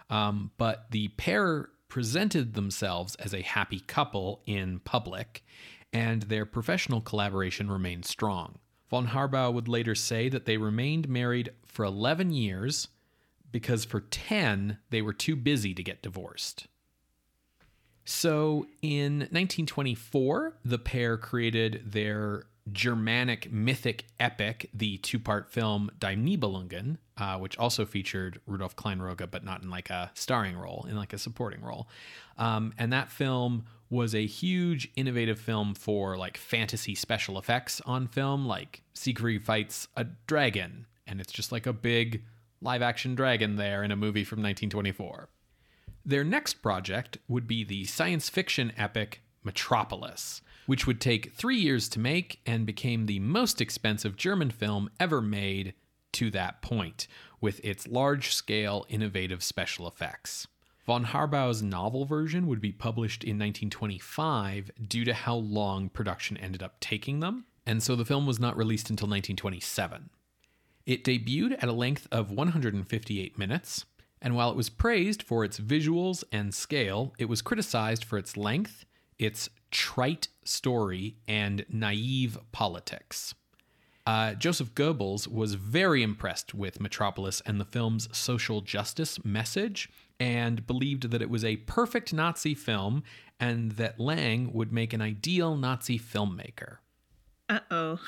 Um, 0.08 0.50
but 0.56 0.90
the 0.90 1.08
pair 1.08 1.70
presented 1.90 2.54
themselves 2.54 3.14
as 3.16 3.34
a 3.34 3.42
happy 3.42 3.80
couple 3.80 4.40
in 4.46 4.78
public, 4.78 5.44
and 5.92 6.22
their 6.22 6.46
professional 6.46 7.02
collaboration 7.02 7.70
remained 7.70 8.06
strong. 8.06 8.58
Von 8.88 9.08
Harbou 9.08 9.52
would 9.52 9.68
later 9.68 9.94
say 9.94 10.28
that 10.30 10.46
they 10.46 10.56
remained 10.56 11.08
married 11.08 11.50
for 11.66 11.84
11 11.84 12.30
years 12.30 12.88
because 13.52 13.84
for 13.84 14.00
10 14.00 14.78
they 14.90 15.02
were 15.02 15.12
too 15.12 15.36
busy 15.36 15.74
to 15.74 15.82
get 15.82 16.02
divorced. 16.02 16.66
So 18.04 18.66
in 18.82 19.18
1924, 19.18 20.54
the 20.64 20.78
pair 20.78 21.16
created 21.16 21.92
their 21.92 22.44
Germanic 22.72 23.52
mythic 23.52 24.06
epic, 24.18 24.70
the 24.74 24.96
two 24.98 25.18
part 25.18 25.52
film 25.52 25.90
Die 25.98 26.14
Nibelungen, 26.14 26.98
uh, 27.20 27.36
which 27.38 27.58
also 27.58 27.84
featured 27.84 28.40
Rudolf 28.46 28.74
Klein-Rogge, 28.74 29.30
but 29.30 29.44
not 29.44 29.62
in 29.62 29.70
like 29.70 29.90
a 29.90 30.10
starring 30.14 30.56
role, 30.56 30.86
in 30.88 30.96
like 30.96 31.12
a 31.12 31.18
supporting 31.18 31.60
role. 31.60 31.88
Um, 32.38 32.72
and 32.78 32.92
that 32.92 33.10
film 33.10 33.64
was 33.90 34.14
a 34.14 34.24
huge, 34.24 34.90
innovative 34.96 35.38
film 35.38 35.74
for 35.74 36.16
like 36.16 36.38
fantasy 36.38 36.94
special 36.94 37.38
effects 37.38 37.82
on 37.84 38.06
film. 38.06 38.46
Like 38.46 38.82
Siegfried 38.94 39.42
fights 39.42 39.88
a 39.96 40.06
dragon, 40.26 40.86
and 41.06 41.20
it's 41.20 41.32
just 41.32 41.52
like 41.52 41.66
a 41.66 41.72
big 41.72 42.24
live 42.62 42.82
action 42.82 43.14
dragon 43.14 43.56
there 43.56 43.82
in 43.82 43.90
a 43.90 43.96
movie 43.96 44.24
from 44.24 44.38
1924. 44.38 45.28
Their 46.04 46.24
next 46.24 46.54
project 46.54 47.18
would 47.28 47.46
be 47.46 47.64
the 47.64 47.84
science 47.84 48.30
fiction 48.30 48.72
epic 48.78 49.20
Metropolis, 49.44 50.40
which 50.66 50.86
would 50.86 51.00
take 51.00 51.34
three 51.34 51.56
years 51.56 51.88
to 51.90 51.98
make 51.98 52.40
and 52.46 52.64
became 52.64 53.06
the 53.06 53.18
most 53.18 53.60
expensive 53.60 54.16
German 54.16 54.50
film 54.50 54.88
ever 54.98 55.20
made 55.20 55.74
to 56.12 56.30
that 56.30 56.62
point, 56.62 57.06
with 57.40 57.60
its 57.64 57.88
large 57.88 58.34
scale, 58.34 58.86
innovative 58.88 59.42
special 59.42 59.86
effects. 59.86 60.46
Von 60.86 61.04
Harbou's 61.04 61.62
novel 61.62 62.04
version 62.04 62.46
would 62.46 62.60
be 62.60 62.72
published 62.72 63.22
in 63.22 63.38
1925 63.38 64.70
due 64.88 65.04
to 65.04 65.14
how 65.14 65.34
long 65.34 65.88
production 65.88 66.36
ended 66.36 66.62
up 66.62 66.80
taking 66.80 67.20
them, 67.20 67.44
and 67.66 67.82
so 67.82 67.94
the 67.94 68.04
film 68.04 68.26
was 68.26 68.40
not 68.40 68.56
released 68.56 68.90
until 68.90 69.06
1927. 69.06 70.10
It 70.86 71.04
debuted 71.04 71.52
at 71.62 71.68
a 71.68 71.72
length 71.72 72.08
of 72.10 72.30
158 72.30 73.38
minutes, 73.38 73.84
and 74.22 74.34
while 74.34 74.50
it 74.50 74.56
was 74.56 74.68
praised 74.68 75.22
for 75.22 75.44
its 75.44 75.60
visuals 75.60 76.24
and 76.32 76.54
scale, 76.54 77.14
it 77.18 77.28
was 77.28 77.42
criticized 77.42 78.04
for 78.04 78.18
its 78.18 78.36
length, 78.36 78.84
its 79.18 79.48
trite 79.70 80.28
story, 80.44 81.16
and 81.28 81.64
naive 81.68 82.38
politics. 82.52 83.34
Uh, 84.10 84.34
Joseph 84.34 84.74
Goebbels 84.74 85.28
was 85.28 85.54
very 85.54 86.02
impressed 86.02 86.52
with 86.52 86.80
Metropolis 86.80 87.40
and 87.46 87.60
the 87.60 87.64
film's 87.64 88.08
social 88.10 88.60
justice 88.60 89.24
message 89.24 89.88
and 90.18 90.66
believed 90.66 91.12
that 91.12 91.22
it 91.22 91.30
was 91.30 91.44
a 91.44 91.58
perfect 91.58 92.12
Nazi 92.12 92.52
film 92.52 93.04
and 93.38 93.70
that 93.72 94.00
Lang 94.00 94.52
would 94.52 94.72
make 94.72 94.92
an 94.92 95.00
ideal 95.00 95.56
Nazi 95.56 95.96
filmmaker. 95.96 96.78
Uh 97.48 97.60
oh. 97.70 98.00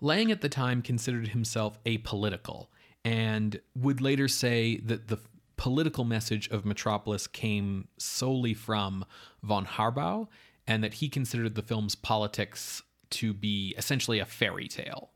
Lang 0.00 0.32
at 0.32 0.40
the 0.40 0.48
time 0.48 0.80
considered 0.80 1.28
himself 1.28 1.78
apolitical 1.84 2.68
and 3.04 3.60
would 3.74 4.00
later 4.00 4.28
say 4.28 4.78
that 4.78 5.08
the 5.08 5.18
political 5.58 6.04
message 6.04 6.48
of 6.48 6.64
Metropolis 6.64 7.26
came 7.26 7.88
solely 7.98 8.54
from 8.54 9.04
von 9.42 9.66
Harbou 9.66 10.28
and 10.66 10.82
that 10.82 10.94
he 10.94 11.10
considered 11.10 11.54
the 11.54 11.60
film's 11.60 11.94
politics 11.94 12.80
to 13.10 13.32
be 13.32 13.74
essentially 13.76 14.18
a 14.18 14.24
fairy 14.24 14.68
tale. 14.68 15.10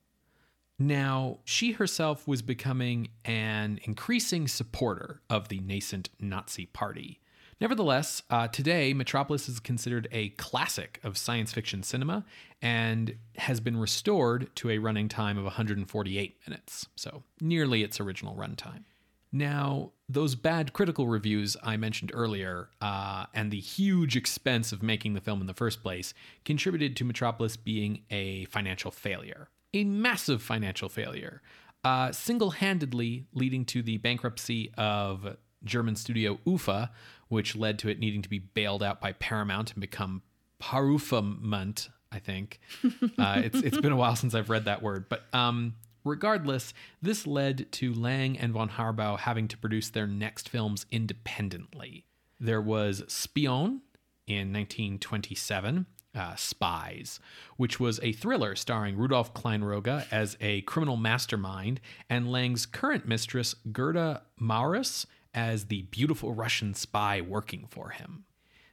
Now, 0.78 1.40
she 1.44 1.72
herself 1.72 2.26
was 2.26 2.40
becoming 2.40 3.08
an 3.24 3.80
increasing 3.84 4.48
supporter 4.48 5.20
of 5.28 5.48
the 5.48 5.60
nascent 5.60 6.08
Nazi 6.18 6.66
party. 6.66 7.20
Nevertheless, 7.60 8.22
uh, 8.30 8.48
today, 8.48 8.94
Metropolis 8.94 9.46
is 9.46 9.60
considered 9.60 10.08
a 10.10 10.30
classic 10.30 10.98
of 11.04 11.18
science 11.18 11.52
fiction 11.52 11.82
cinema 11.82 12.24
and 12.62 13.16
has 13.36 13.60
been 13.60 13.76
restored 13.76 14.48
to 14.56 14.70
a 14.70 14.78
running 14.78 15.08
time 15.08 15.36
of 15.36 15.44
148 15.44 16.38
minutes, 16.48 16.86
so 16.96 17.22
nearly 17.42 17.82
its 17.82 18.00
original 18.00 18.34
runtime. 18.34 18.84
Now, 19.32 19.92
those 20.08 20.34
bad 20.34 20.72
critical 20.72 21.06
reviews 21.06 21.56
I 21.62 21.76
mentioned 21.76 22.10
earlier 22.12 22.68
uh, 22.80 23.26
and 23.32 23.50
the 23.50 23.60
huge 23.60 24.16
expense 24.16 24.72
of 24.72 24.82
making 24.82 25.14
the 25.14 25.20
film 25.20 25.40
in 25.40 25.46
the 25.46 25.54
first 25.54 25.82
place 25.82 26.14
contributed 26.44 26.96
to 26.96 27.04
Metropolis 27.04 27.56
being 27.56 28.02
a 28.10 28.46
financial 28.46 28.90
failure. 28.90 29.48
A 29.72 29.84
massive 29.84 30.42
financial 30.42 30.88
failure, 30.88 31.42
uh, 31.84 32.10
single 32.10 32.50
handedly 32.50 33.26
leading 33.32 33.64
to 33.66 33.82
the 33.82 33.98
bankruptcy 33.98 34.72
of 34.76 35.36
German 35.62 35.94
studio 35.94 36.40
UFA, 36.44 36.90
which 37.28 37.54
led 37.54 37.78
to 37.78 37.88
it 37.88 38.00
needing 38.00 38.22
to 38.22 38.28
be 38.28 38.40
bailed 38.40 38.82
out 38.82 39.00
by 39.00 39.12
Paramount 39.12 39.72
and 39.72 39.80
become 39.80 40.22
Parufamet, 40.60 41.88
I 42.10 42.18
think. 42.18 42.60
Uh, 43.18 43.42
it's, 43.44 43.60
it's 43.60 43.78
been 43.78 43.92
a 43.92 43.96
while 43.96 44.16
since 44.16 44.34
I've 44.34 44.48
read 44.48 44.64
that 44.64 44.82
word, 44.82 45.06
but 45.10 45.22
um, 45.34 45.74
Regardless, 46.04 46.72
this 47.02 47.26
led 47.26 47.70
to 47.72 47.92
Lang 47.92 48.38
and 48.38 48.52
von 48.52 48.70
Harbou 48.70 49.18
having 49.18 49.48
to 49.48 49.58
produce 49.58 49.90
their 49.90 50.06
next 50.06 50.48
films 50.48 50.86
independently. 50.90 52.04
There 52.38 52.60
was 52.60 53.02
Spion 53.08 53.82
in 54.26 54.52
1927, 54.52 55.86
uh, 56.14 56.34
Spies, 56.36 57.20
which 57.56 57.78
was 57.78 58.00
a 58.02 58.12
thriller 58.12 58.56
starring 58.56 58.96
Rudolf 58.96 59.34
Klein-Rogge 59.34 60.06
as 60.10 60.36
a 60.40 60.62
criminal 60.62 60.96
mastermind 60.96 61.80
and 62.08 62.32
Lang's 62.32 62.66
current 62.66 63.06
mistress, 63.06 63.54
Gerda 63.70 64.22
Maurus, 64.38 65.06
as 65.34 65.66
the 65.66 65.82
beautiful 65.82 66.34
Russian 66.34 66.74
spy 66.74 67.20
working 67.20 67.66
for 67.68 67.90
him. 67.90 68.24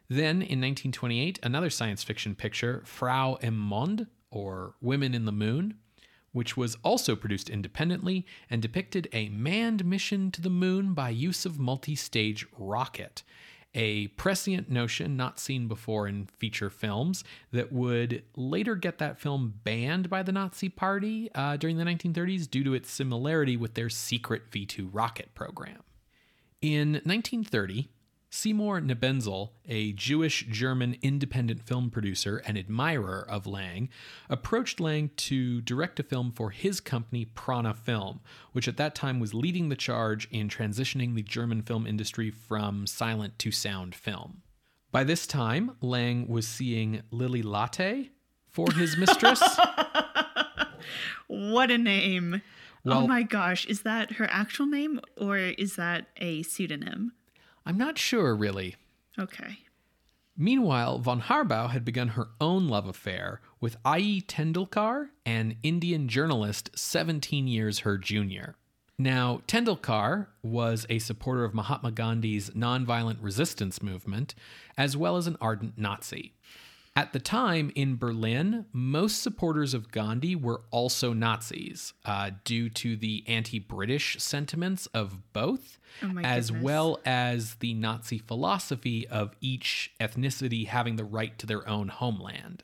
Then 0.10 0.36
in 0.36 0.62
1928, 0.62 1.40
another 1.44 1.70
science 1.70 2.04
fiction 2.04 2.34
picture, 2.34 2.82
Frau 2.86 3.38
im 3.42 3.58
Mond, 3.58 4.08
or 4.32 4.76
Women 4.82 5.14
in 5.14 5.26
the 5.26 5.32
Moon, 5.32 5.76
which 6.32 6.56
was 6.56 6.78
also 6.84 7.16
produced 7.16 7.50
independently 7.50 8.26
and 8.50 8.62
depicted 8.62 9.08
a 9.12 9.30
manned 9.30 9.86
mission 9.86 10.32
to 10.32 10.42
the 10.42 10.50
moon 10.50 10.94
by 10.94 11.10
use 11.10 11.46
of 11.46 11.60
multi 11.60 11.96
stage 11.96 12.46
rocket. 12.58 13.24
A 13.76 14.08
prescient 14.10 14.70
notion 14.72 15.18
not 15.18 15.40
seen 15.40 15.68
before 15.68 16.08
in 16.08 16.26
feature 16.26 16.70
films 16.70 17.24
that 17.52 17.72
would 17.72 18.24
later 18.36 18.76
get 18.76 18.98
that 18.98 19.20
film 19.20 19.54
banned 19.64 20.10
by 20.10 20.24
the 20.24 20.32
Nazi 20.32 20.70
Party 20.70 21.30
uh, 21.36 21.58
during 21.58 21.78
the 21.78 21.84
1930s 21.84 22.50
due 22.50 22.64
to 22.64 22.74
its 22.74 22.90
similarity 22.90 23.56
with 23.58 23.76
their 23.76 23.90
secret 23.90 24.44
V 24.52 24.66
2 24.66 24.88
rocket 24.88 25.34
program. 25.36 25.84
In 26.62 26.94
1930, 26.94 27.90
Seymour 28.30 28.82
Nebenzal, 28.82 29.52
a 29.68 29.94
Jewish 29.94 30.46
German 30.50 30.98
independent 31.02 31.64
film 31.64 31.90
producer 31.90 32.42
and 32.46 32.58
admirer 32.58 33.26
of 33.30 33.48
Lang, 33.48 33.90
approached 34.30 34.80
Lang 34.80 35.10
to 35.16 35.62
direct 35.62 36.00
a 36.00 36.04
film 36.04 36.32
for 36.32 36.50
his 36.50 36.80
company 36.82 37.24
Prana 37.26 37.74
Film, 37.74 38.20
which 38.52 38.68
at 38.68 38.78
that 38.78 38.96
time 38.96 39.20
was 39.20 39.34
leading 39.34 39.70
the 39.70 39.76
charge 39.78 40.28
in 40.30 40.50
transitioning 40.50 41.16
the 41.16 41.24
German 41.24 41.62
film 41.62 41.88
industry 41.88 42.30
from 42.30 42.86
silent 42.86 43.40
to 43.40 43.52
sound 43.52 43.96
film. 43.96 44.42
By 44.92 45.04
this 45.06 45.26
time, 45.26 45.78
Lang 45.82 46.28
was 46.28 46.48
seeing 46.48 47.04
Lily 47.12 47.44
Latté 47.44 48.10
for 48.50 48.72
his 48.72 48.98
mistress. 48.98 49.42
What 51.28 51.72
a 51.72 51.78
name. 51.78 52.42
Oh 52.86 52.90
well- 52.90 53.00
oh 53.00 53.08
my 53.08 53.24
gosh. 53.24 53.66
Is 53.66 53.82
that 53.82 54.14
her 54.14 54.28
actual 54.32 54.66
name 54.66 55.02
or 55.18 55.38
is 55.38 55.76
that 55.76 56.08
a 56.18 56.44
pseudonym? 56.44 57.12
I'm 57.68 57.78
not 57.78 57.98
sure, 57.98 58.34
really. 58.34 58.78
Okay. 59.20 59.58
Meanwhile, 60.38 61.00
von 61.00 61.24
Harbou 61.24 61.70
had 61.72 61.84
begun 61.84 62.10
her 62.10 62.30
own 62.40 62.70
love 62.70 62.88
affair 62.88 63.42
with 63.60 63.76
I.E. 63.84 64.22
Tendulkar, 64.22 65.10
an 65.26 65.58
Indian 65.64 66.08
journalist 66.08 66.70
17 66.76 67.46
years 67.46 67.80
her 67.80 67.98
junior. 67.98 68.56
Now, 68.98 69.42
Tendulkar 69.48 70.28
was 70.42 70.86
a 70.90 71.00
supporter 71.00 71.44
of 71.44 71.54
Mahatma 71.54 71.92
Gandhi's 71.92 72.52
nonviolent 72.52 73.18
resistance 73.20 73.84
movement, 73.84 74.34
as 74.78 74.96
well 74.96 75.18
as 75.18 75.28
an 75.28 75.36
ardent 75.42 75.78
Nazi. 75.78 76.36
At 76.98 77.14
the 77.14 77.20
time 77.20 77.72
in 77.76 77.98
Berlin, 77.98 78.66
most 78.74 79.22
supporters 79.22 79.76
of 79.76 79.92
Gandhi 79.92 80.36
were 80.36 80.64
also 80.72 81.14
Nazis, 81.14 81.94
uh, 82.04 82.32
due 82.44 82.70
to 82.72 82.96
the 82.96 83.24
anti 83.28 83.60
British 83.60 84.18
sentiments 84.20 84.88
of 84.88 85.32
both, 85.32 85.78
Oh 86.02 86.18
as 86.24 86.50
goodness. 86.50 86.64
well 86.64 87.00
as 87.06 87.54
the 87.60 87.76
Nazi 87.76 88.18
philosophy 88.18 89.08
of 89.10 89.36
each 89.40 89.94
ethnicity 90.00 90.66
having 90.66 90.96
the 90.96 91.04
right 91.04 91.38
to 91.38 91.46
their 91.46 91.70
own 91.70 91.90
homeland. 91.90 92.64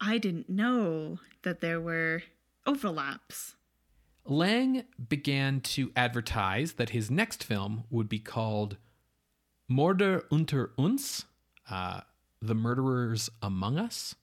I 0.00 0.16
didn't 0.16 0.48
know 0.48 1.18
that 1.42 1.60
there 1.60 1.78
were 1.78 2.22
overlaps. 2.64 3.54
Lang 4.24 4.84
began 5.10 5.60
to 5.60 5.92
advertise 5.94 6.72
that 6.72 6.88
his 6.88 7.10
next 7.10 7.44
film 7.44 7.84
would 7.90 8.08
be 8.08 8.18
called 8.18 8.78
Mörder 9.70 10.22
unter 10.32 10.72
uns, 10.78 11.26
uh, 11.68 12.00
The 12.46 12.54
Murderers 12.54 13.30
Among 13.42 13.78
Us. 13.78 14.14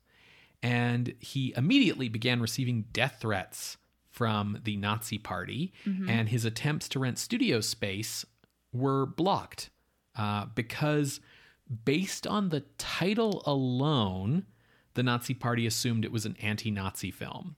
And 0.62 1.14
he 1.20 1.54
immediately 1.58 2.08
began 2.10 2.42
receiving 2.42 2.86
death 2.94 3.18
threats 3.20 3.78
from 4.10 4.60
the 4.64 4.78
Nazi 4.78 5.18
Party, 5.18 5.74
and 5.86 6.30
his 6.30 6.46
attempts 6.46 6.88
to 6.90 7.00
rent 7.00 7.18
studio 7.18 7.60
space 7.62 8.24
were 8.72 9.08
blocked 9.08 9.72
uh, 10.16 10.46
because, 10.54 11.20
based 11.84 12.28
on 12.28 12.50
the 12.50 12.62
title 12.78 13.42
alone, 13.46 14.46
the 14.94 15.02
Nazi 15.02 15.34
Party 15.34 15.66
assumed 15.66 16.06
it 16.06 16.12
was 16.12 16.26
an 16.28 16.38
anti 16.42 16.70
Nazi 16.70 17.10
film 17.10 17.56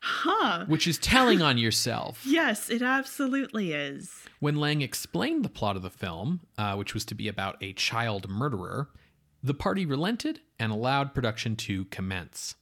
Huh. 0.00 0.64
which 0.66 0.88
is 0.88 0.98
telling 0.98 1.40
on 1.42 1.58
yourself. 1.58 2.26
Yes, 2.26 2.68
it 2.68 2.82
absolutely 2.82 3.72
is. 3.72 4.24
When 4.40 4.56
Lang 4.56 4.82
explained 4.82 5.44
the 5.44 5.48
plot 5.48 5.76
of 5.76 5.82
the 5.82 5.90
film, 5.90 6.40
uh, 6.58 6.74
which 6.74 6.92
was 6.92 7.04
to 7.06 7.14
be 7.14 7.28
about 7.28 7.56
a 7.62 7.72
child 7.74 8.28
murderer, 8.28 8.88
the 9.42 9.54
party 9.54 9.86
relented 9.86 10.40
and 10.58 10.72
allowed 10.72 11.14
production 11.14 11.56
to 11.56 11.84
commence. 11.86 12.54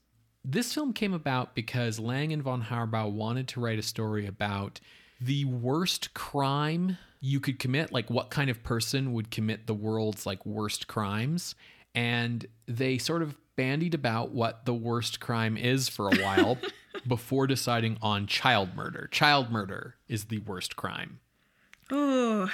This 0.45 0.73
film 0.73 0.93
came 0.93 1.13
about 1.13 1.55
because 1.55 1.99
Lang 1.99 2.33
and 2.33 2.43
von 2.43 2.63
Harbou 2.63 3.13
wanted 3.13 3.49
to 3.49 3.61
write 3.61 3.79
a 3.79 3.83
story 3.83 4.27
about 4.27 4.81
the 5.21 5.45
worst 5.45 6.15
crime 6.15 6.97
you 7.21 7.41
could 7.41 7.59
commit, 7.59 7.93
like 7.93 8.09
what 8.09 8.31
kind 8.31 8.49
of 8.49 8.63
person 8.63 9.13
would 9.13 9.31
commit 9.31 9.67
the 9.67 9.75
world's 9.75 10.25
like 10.25 10.45
worst 10.47 10.87
crimes, 10.87 11.55
and 11.95 12.47
they 12.67 12.97
sort 12.97 13.23
of 13.23 13.37
bandied 13.57 13.93
about 13.93 14.31
what 14.31 14.65
the 14.65 14.73
worst 14.73 15.21
crime 15.21 15.59
is 15.59 15.89
for 15.91 16.09
a 16.09 16.17
while 16.23 16.57
before 17.07 17.47
deciding 17.47 17.99
on 18.01 18.27
child 18.27 18.75
murder. 18.75 19.07
Child 19.11 19.51
murder 19.51 19.97
is 20.09 20.25
the 20.25 20.39
worst 20.39 20.77
crime. 20.77 21.21
Oh, 21.91 22.51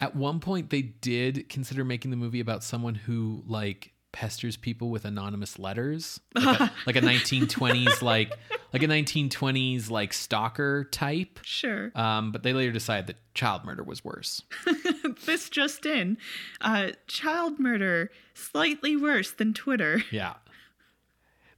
At 0.00 0.14
one 0.14 0.40
point, 0.40 0.70
they 0.70 0.82
did 0.82 1.48
consider 1.48 1.84
making 1.84 2.10
the 2.10 2.16
movie 2.16 2.40
about 2.40 2.62
someone 2.62 2.94
who 2.94 3.42
like 3.46 3.92
pesters 4.12 4.56
people 4.56 4.90
with 4.90 5.04
anonymous 5.04 5.58
letters, 5.58 6.20
like 6.34 6.60
a, 6.60 6.72
like 6.86 6.96
a 6.96 7.00
1920s 7.00 8.00
like 8.02 8.32
like 8.72 8.82
a 8.82 8.86
1920s 8.86 9.90
like 9.90 10.12
stalker 10.12 10.84
type. 10.84 11.40
sure. 11.42 11.90
Um, 11.94 12.32
but 12.32 12.42
they 12.42 12.52
later 12.52 12.72
decided 12.72 13.06
that 13.08 13.16
child 13.34 13.64
murder 13.64 13.82
was 13.82 14.04
worse. 14.04 14.42
this 15.26 15.48
just 15.48 15.86
in. 15.86 16.18
Uh, 16.60 16.90
child 17.06 17.58
murder, 17.58 18.10
slightly 18.34 18.96
worse 18.96 19.30
than 19.32 19.54
Twitter. 19.54 20.02
Yeah. 20.10 20.34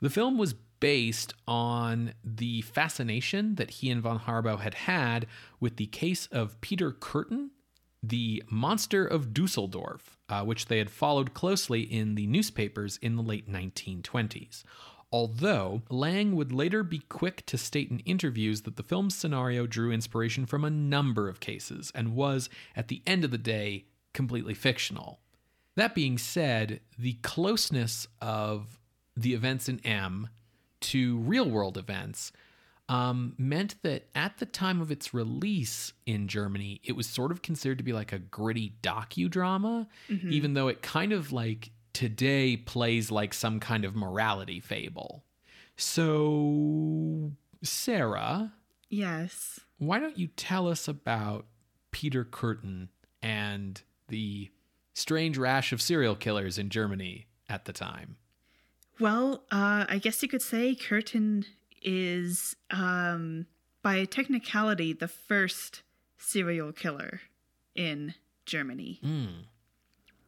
The 0.01 0.11
film 0.11 0.39
was 0.39 0.55
based 0.81 1.35
on 1.47 2.15
the 2.25 2.63
fascination 2.63 3.57
that 3.57 3.71
he 3.71 3.91
and 3.91 4.01
von 4.03 4.19
Harbou 4.19 4.61
had 4.61 4.75
had 4.75 5.27
with 5.61 5.77
the 5.77 5.87
case 5.87 6.27
of 6.33 6.59
Peter 6.63 6.91
Kürten, 6.91 7.51
the 8.03 8.43
monster 8.49 9.05
of 9.05 9.35
Dusseldorf, 9.35 10.17
uh, 10.29 10.43
which 10.45 10.67
they 10.67 10.79
had 10.79 10.91
followed 10.91 11.35
closely 11.35 11.83
in 11.83 12.15
the 12.15 12.27
newspapers 12.27 12.99
in 13.03 13.17
the 13.17 13.23
late 13.23 13.51
1920s. 13.51 14.63
Although 15.13 15.83
Lang 15.91 16.37
would 16.37 16.53
later 16.53 16.83
be 16.83 17.01
quick 17.01 17.45
to 17.47 17.59
state 17.59 17.91
in 17.91 17.99
interviews 18.01 18.63
that 18.63 18.77
the 18.77 18.83
film's 18.83 19.17
scenario 19.17 19.67
drew 19.67 19.91
inspiration 19.91 20.47
from 20.47 20.65
a 20.65 20.71
number 20.71 21.29
of 21.29 21.41
cases 21.41 21.91
and 21.95 22.15
was, 22.15 22.49
at 22.77 22.89
the 22.89 23.03
end 23.07 23.25
of 23.25 23.33
the 23.33 23.39
day, 23.39 23.87
completely 24.13 24.55
fictional. 24.55 25.19
That 25.77 25.95
being 25.95 26.17
said, 26.17 26.81
the 26.99 27.15
closeness 27.23 28.07
of 28.21 28.79
the 29.17 29.35
events 29.35 29.69
in 29.69 29.81
M 29.81 30.29
to 30.81 31.19
real 31.19 31.51
world 31.51 31.77
events 31.77 32.33
um, 32.91 33.35
meant 33.39 33.77
that 33.83 34.09
at 34.17 34.39
the 34.39 34.47
time 34.47 34.81
of 34.81 34.91
its 34.91 35.15
release 35.15 35.93
in 36.07 36.27
Germany, 36.29 36.81
it 36.85 36.93
was 36.97 37.07
sort 37.07 37.31
of 37.31 37.41
considered 37.41 37.79
to 37.79 37.85
be 37.85 37.93
like 37.93 38.13
a 38.13 38.19
gritty 38.19 38.75
docudrama, 38.83 39.87
even 40.29 40.55
though 40.55 40.67
it 40.69 40.83
kind 40.83 41.13
of 41.13 41.31
like 41.33 41.71
today 41.93 42.57
plays 42.57 43.11
like 43.11 43.33
some 43.33 43.61
kind 43.61 43.85
of 43.85 43.95
morality 43.95 44.59
fable. 44.59 45.23
So, 45.77 47.33
Sarah, 47.63 48.53
Yes. 48.89 49.61
why 49.79 50.01
don't 50.01 50.19
you 50.19 50.27
tell 50.27 50.67
us 50.69 50.89
about 50.89 51.47
Peter 51.93 52.25
Kürten 52.25 52.89
and 53.23 53.81
the 54.09 54.51
strange 54.95 55.39
rash 55.39 55.73
of 55.73 55.81
serial 55.81 56.17
killers 56.17 56.59
in 56.59 56.69
Germany 56.71 57.27
at 57.49 57.65
the 57.67 57.73
time? 57.73 58.17
Well, 58.99 59.45
uh, 59.51 59.87
I 59.89 59.99
guess 60.03 60.23
you 60.23 60.29
could 60.29 60.43
say 60.43 60.75
Kürten 60.75 61.45
is, 61.83 62.57
um, 62.71 63.47
by 63.83 64.05
technicality, 64.05 64.93
the 64.93 65.09
first 65.09 65.83
serial 66.19 66.73
killer 66.73 67.21
in 67.75 68.15
Germany. 68.45 69.01
Mm. 69.05 69.45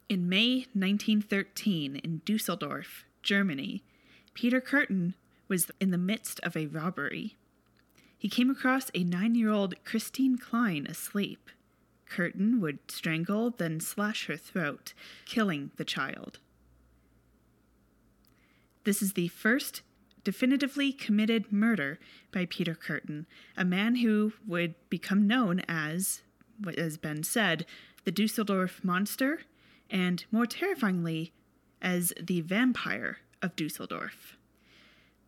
In 0.08 0.28
May 0.28 0.66
1913, 0.74 1.96
in 1.96 2.22
Dusseldorf, 2.24 3.04
Germany, 3.22 3.82
Peter 4.34 4.60
Kürten 4.60 5.14
was 5.48 5.70
in 5.80 5.90
the 5.90 5.98
midst 5.98 6.40
of 6.40 6.56
a 6.56 6.66
robbery. 6.66 7.36
He 8.16 8.28
came 8.28 8.50
across 8.50 8.90
a 8.94 9.04
nine 9.04 9.34
year 9.34 9.50
old 9.50 9.74
Christine 9.84 10.38
Klein 10.38 10.86
asleep. 10.86 11.50
Kürten 12.08 12.60
would 12.60 12.78
strangle, 12.90 13.50
then 13.50 13.80
slash 13.80 14.26
her 14.26 14.36
throat, 14.36 14.92
killing 15.24 15.70
the 15.76 15.84
child. 15.84 16.38
This 18.84 19.02
is 19.02 19.14
the 19.14 19.28
first 19.28 19.82
definitively 20.24 20.92
committed 20.92 21.52
murder 21.52 21.98
by 22.32 22.46
Peter 22.46 22.74
Kürten, 22.74 23.26
a 23.56 23.64
man 23.64 23.96
who 23.96 24.32
would 24.46 24.74
become 24.88 25.26
known 25.26 25.60
as, 25.68 26.22
what 26.58 26.78
has 26.78 26.96
been 26.96 27.22
said, 27.22 27.66
the 28.04 28.12
Dusseldorf 28.12 28.82
Monster, 28.84 29.42
and 29.90 30.24
more 30.30 30.46
terrifyingly, 30.46 31.32
as 31.80 32.12
the 32.20 32.40
Vampire 32.40 33.18
of 33.42 33.56
Dusseldorf. 33.56 34.36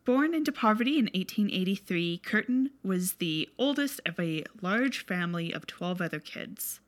Born 0.04 0.34
into 0.34 0.52
poverty 0.52 0.98
in 0.98 1.06
1883, 1.06 2.20
Kürten 2.24 2.70
was 2.82 3.14
the 3.14 3.48
oldest 3.58 4.00
of 4.04 4.20
a 4.20 4.44
large 4.60 5.06
family 5.06 5.52
of 5.52 5.66
12 5.66 6.02
other 6.02 6.20
kids. 6.20 6.80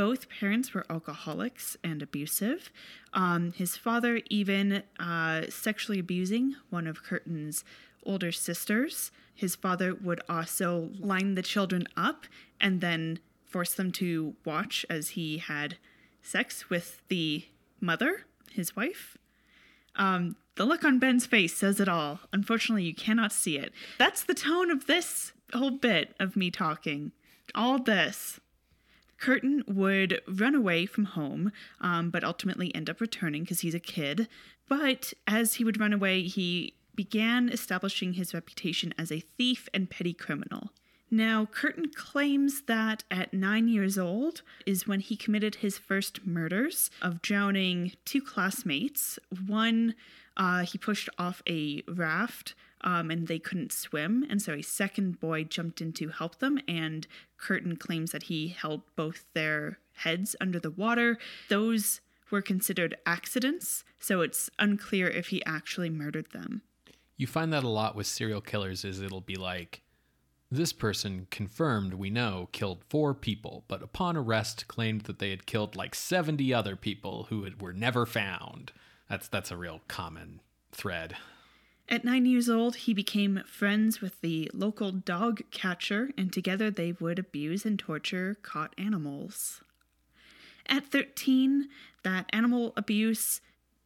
Both 0.00 0.30
parents 0.30 0.72
were 0.72 0.86
alcoholics 0.88 1.76
and 1.84 2.00
abusive. 2.00 2.72
Um, 3.12 3.52
his 3.52 3.76
father 3.76 4.22
even 4.30 4.82
uh, 4.98 5.42
sexually 5.50 5.98
abusing 5.98 6.56
one 6.70 6.86
of 6.86 7.04
Kürten's 7.04 7.64
older 8.06 8.32
sisters. 8.32 9.12
His 9.34 9.54
father 9.54 9.94
would 9.94 10.22
also 10.26 10.88
line 10.98 11.34
the 11.34 11.42
children 11.42 11.86
up 11.98 12.24
and 12.58 12.80
then 12.80 13.18
force 13.44 13.74
them 13.74 13.92
to 13.92 14.36
watch 14.42 14.86
as 14.88 15.10
he 15.10 15.36
had 15.36 15.76
sex 16.22 16.70
with 16.70 17.02
the 17.08 17.44
mother, 17.78 18.24
his 18.52 18.74
wife. 18.74 19.18
Um, 19.96 20.36
the 20.54 20.64
look 20.64 20.82
on 20.82 20.98
Ben's 20.98 21.26
face 21.26 21.54
says 21.54 21.78
it 21.78 21.90
all. 21.90 22.20
Unfortunately, 22.32 22.84
you 22.84 22.94
cannot 22.94 23.32
see 23.32 23.58
it. 23.58 23.74
That's 23.98 24.24
the 24.24 24.32
tone 24.32 24.70
of 24.70 24.86
this 24.86 25.34
whole 25.52 25.72
bit 25.72 26.14
of 26.18 26.36
me 26.36 26.50
talking. 26.50 27.12
All 27.54 27.78
this. 27.78 28.40
Kürten 29.20 29.66
would 29.68 30.20
run 30.26 30.54
away 30.54 30.86
from 30.86 31.04
home, 31.04 31.52
um, 31.80 32.10
but 32.10 32.24
ultimately 32.24 32.74
end 32.74 32.88
up 32.88 33.00
returning 33.00 33.42
because 33.42 33.60
he's 33.60 33.74
a 33.74 33.80
kid. 33.80 34.28
But 34.68 35.12
as 35.26 35.54
he 35.54 35.64
would 35.64 35.80
run 35.80 35.92
away, 35.92 36.22
he 36.22 36.74
began 36.94 37.48
establishing 37.48 38.14
his 38.14 38.34
reputation 38.34 38.94
as 38.98 39.12
a 39.12 39.20
thief 39.20 39.68
and 39.74 39.90
petty 39.90 40.12
criminal. 40.12 40.70
Now, 41.10 41.46
Kürten 41.46 41.92
claims 41.92 42.62
that 42.62 43.02
at 43.10 43.34
nine 43.34 43.68
years 43.68 43.98
old 43.98 44.42
is 44.64 44.86
when 44.86 45.00
he 45.00 45.16
committed 45.16 45.56
his 45.56 45.76
first 45.76 46.24
murders 46.24 46.88
of 47.02 47.20
drowning 47.20 47.92
two 48.04 48.22
classmates. 48.22 49.18
One, 49.46 49.96
uh, 50.36 50.60
he 50.60 50.78
pushed 50.78 51.08
off 51.18 51.42
a 51.48 51.82
raft 51.88 52.54
um, 52.82 53.10
and 53.10 53.28
they 53.28 53.38
couldn't 53.38 53.72
swim, 53.72 54.24
and 54.28 54.40
so 54.40 54.52
a 54.52 54.62
second 54.62 55.20
boy 55.20 55.44
jumped 55.44 55.80
in 55.80 55.92
to 55.94 56.08
help 56.08 56.38
them. 56.38 56.58
And 56.66 57.06
Kürten 57.38 57.78
claims 57.78 58.12
that 58.12 58.24
he 58.24 58.48
held 58.48 58.82
both 58.96 59.24
their 59.34 59.78
heads 59.92 60.34
under 60.40 60.58
the 60.58 60.70
water. 60.70 61.18
Those 61.48 62.00
were 62.30 62.42
considered 62.42 62.96
accidents, 63.06 63.84
so 63.98 64.20
it's 64.20 64.50
unclear 64.58 65.08
if 65.08 65.28
he 65.28 65.44
actually 65.44 65.90
murdered 65.90 66.30
them. 66.32 66.62
You 67.16 67.26
find 67.26 67.52
that 67.52 67.64
a 67.64 67.68
lot 67.68 67.96
with 67.96 68.06
serial 68.06 68.40
killers 68.40 68.84
is 68.84 69.00
it'll 69.00 69.20
be 69.20 69.36
like 69.36 69.82
this 70.50 70.72
person 70.72 71.26
confirmed 71.30 71.94
we 71.94 72.10
know 72.10 72.48
killed 72.52 72.82
4 72.88 73.14
people, 73.14 73.64
but 73.68 73.82
upon 73.82 74.16
arrest 74.16 74.66
claimed 74.68 75.02
that 75.02 75.18
they 75.18 75.30
had 75.30 75.46
killed 75.46 75.76
like 75.76 75.94
70 75.94 76.52
other 76.52 76.76
people 76.76 77.26
who 77.28 77.44
had, 77.44 77.60
were 77.60 77.72
never 77.72 78.06
found. 78.06 78.72
That's 79.08 79.28
that's 79.28 79.50
a 79.50 79.56
real 79.56 79.80
common 79.86 80.40
thread. 80.72 81.16
At 81.90 82.04
nine 82.04 82.24
years 82.24 82.48
old, 82.48 82.76
he 82.76 82.94
became 82.94 83.42
friends 83.46 84.00
with 84.00 84.20
the 84.20 84.48
local 84.54 84.92
dog 84.92 85.42
catcher, 85.50 86.10
and 86.16 86.32
together 86.32 86.70
they 86.70 86.92
would 86.92 87.18
abuse 87.18 87.66
and 87.66 87.76
torture 87.76 88.36
caught 88.42 88.72
animals. 88.78 89.60
At 90.66 90.86
13, 90.86 91.68
that 92.04 92.26
animal 92.32 92.72
abuse 92.76 93.40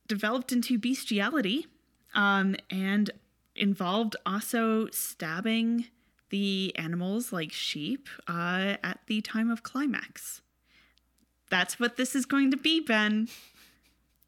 developed 0.07 0.53
into 0.53 0.79
bestiality 0.79 1.67
um, 2.15 2.57
and 2.69 3.11
involved 3.57 4.17
also 4.27 4.89
stabbing 4.91 5.87
the 6.29 6.75
animals 6.77 7.33
like 7.33 7.53
sheep 7.53 8.07
uh, 8.29 8.77
at 8.83 8.99
the 9.07 9.23
time 9.23 9.51
of 9.51 9.63
climax. 9.63 10.43
That's 11.49 11.81
what 11.81 11.97
this 11.97 12.15
is 12.15 12.27
going 12.27 12.51
to 12.51 12.57
be, 12.59 12.81
Ben. 12.81 13.29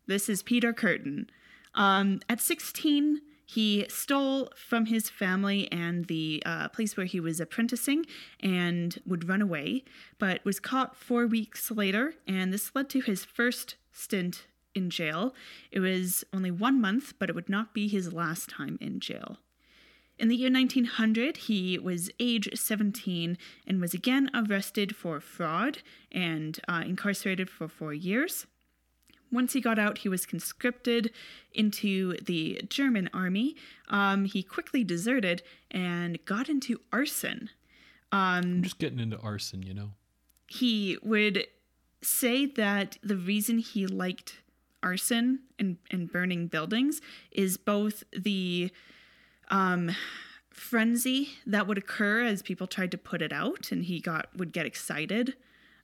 This 0.06 0.30
is 0.30 0.42
Peter 0.42 0.72
Kürten. 0.72 1.26
Um, 1.74 2.20
at 2.30 2.40
16, 2.40 3.20
he 3.46 3.86
stole 3.88 4.50
from 4.56 4.86
his 4.86 5.08
family 5.08 5.70
and 5.70 6.06
the 6.06 6.42
uh, 6.44 6.68
place 6.68 6.96
where 6.96 7.06
he 7.06 7.20
was 7.20 7.40
apprenticing 7.40 8.04
and 8.40 9.00
would 9.06 9.28
run 9.28 9.40
away, 9.40 9.84
but 10.18 10.44
was 10.44 10.58
caught 10.58 10.96
four 10.96 11.28
weeks 11.28 11.70
later, 11.70 12.14
and 12.26 12.52
this 12.52 12.72
led 12.74 12.90
to 12.90 13.00
his 13.00 13.24
first 13.24 13.76
stint 13.92 14.46
in 14.74 14.90
jail. 14.90 15.32
It 15.70 15.78
was 15.78 16.24
only 16.32 16.50
one 16.50 16.80
month, 16.80 17.14
but 17.20 17.30
it 17.30 17.36
would 17.36 17.48
not 17.48 17.72
be 17.72 17.86
his 17.86 18.12
last 18.12 18.50
time 18.50 18.78
in 18.80 18.98
jail. 18.98 19.38
In 20.18 20.28
the 20.28 20.36
year 20.36 20.50
1900, 20.50 21.36
he 21.36 21.78
was 21.78 22.10
age 22.18 22.48
17 22.54 23.38
and 23.66 23.80
was 23.80 23.94
again 23.94 24.28
arrested 24.34 24.96
for 24.96 25.20
fraud 25.20 25.78
and 26.10 26.58
uh, 26.66 26.82
incarcerated 26.84 27.48
for 27.48 27.68
four 27.68 27.94
years. 27.94 28.46
Once 29.32 29.52
he 29.52 29.60
got 29.60 29.78
out, 29.78 29.98
he 29.98 30.08
was 30.08 30.24
conscripted 30.24 31.10
into 31.52 32.16
the 32.24 32.60
German 32.68 33.10
army. 33.12 33.56
Um, 33.88 34.24
he 34.24 34.42
quickly 34.42 34.84
deserted 34.84 35.42
and 35.70 36.24
got 36.24 36.48
into 36.48 36.80
arson. 36.92 37.50
Um, 38.12 38.20
I'm 38.20 38.62
just 38.62 38.78
getting 38.78 39.00
into 39.00 39.18
arson, 39.18 39.62
you 39.62 39.74
know. 39.74 39.90
He 40.46 40.96
would 41.02 41.46
say 42.02 42.46
that 42.46 42.98
the 43.02 43.16
reason 43.16 43.58
he 43.58 43.86
liked 43.86 44.38
arson 44.82 45.40
and, 45.58 45.76
and 45.90 46.10
burning 46.10 46.46
buildings 46.46 47.00
is 47.32 47.56
both 47.56 48.04
the 48.12 48.70
um, 49.50 49.90
frenzy 50.50 51.30
that 51.46 51.66
would 51.66 51.78
occur 51.78 52.22
as 52.22 52.42
people 52.42 52.66
tried 52.66 52.92
to 52.92 52.98
put 52.98 53.22
it 53.22 53.32
out, 53.32 53.72
and 53.72 53.84
he 53.84 54.00
got 54.00 54.28
would 54.36 54.52
get 54.52 54.66
excited 54.66 55.34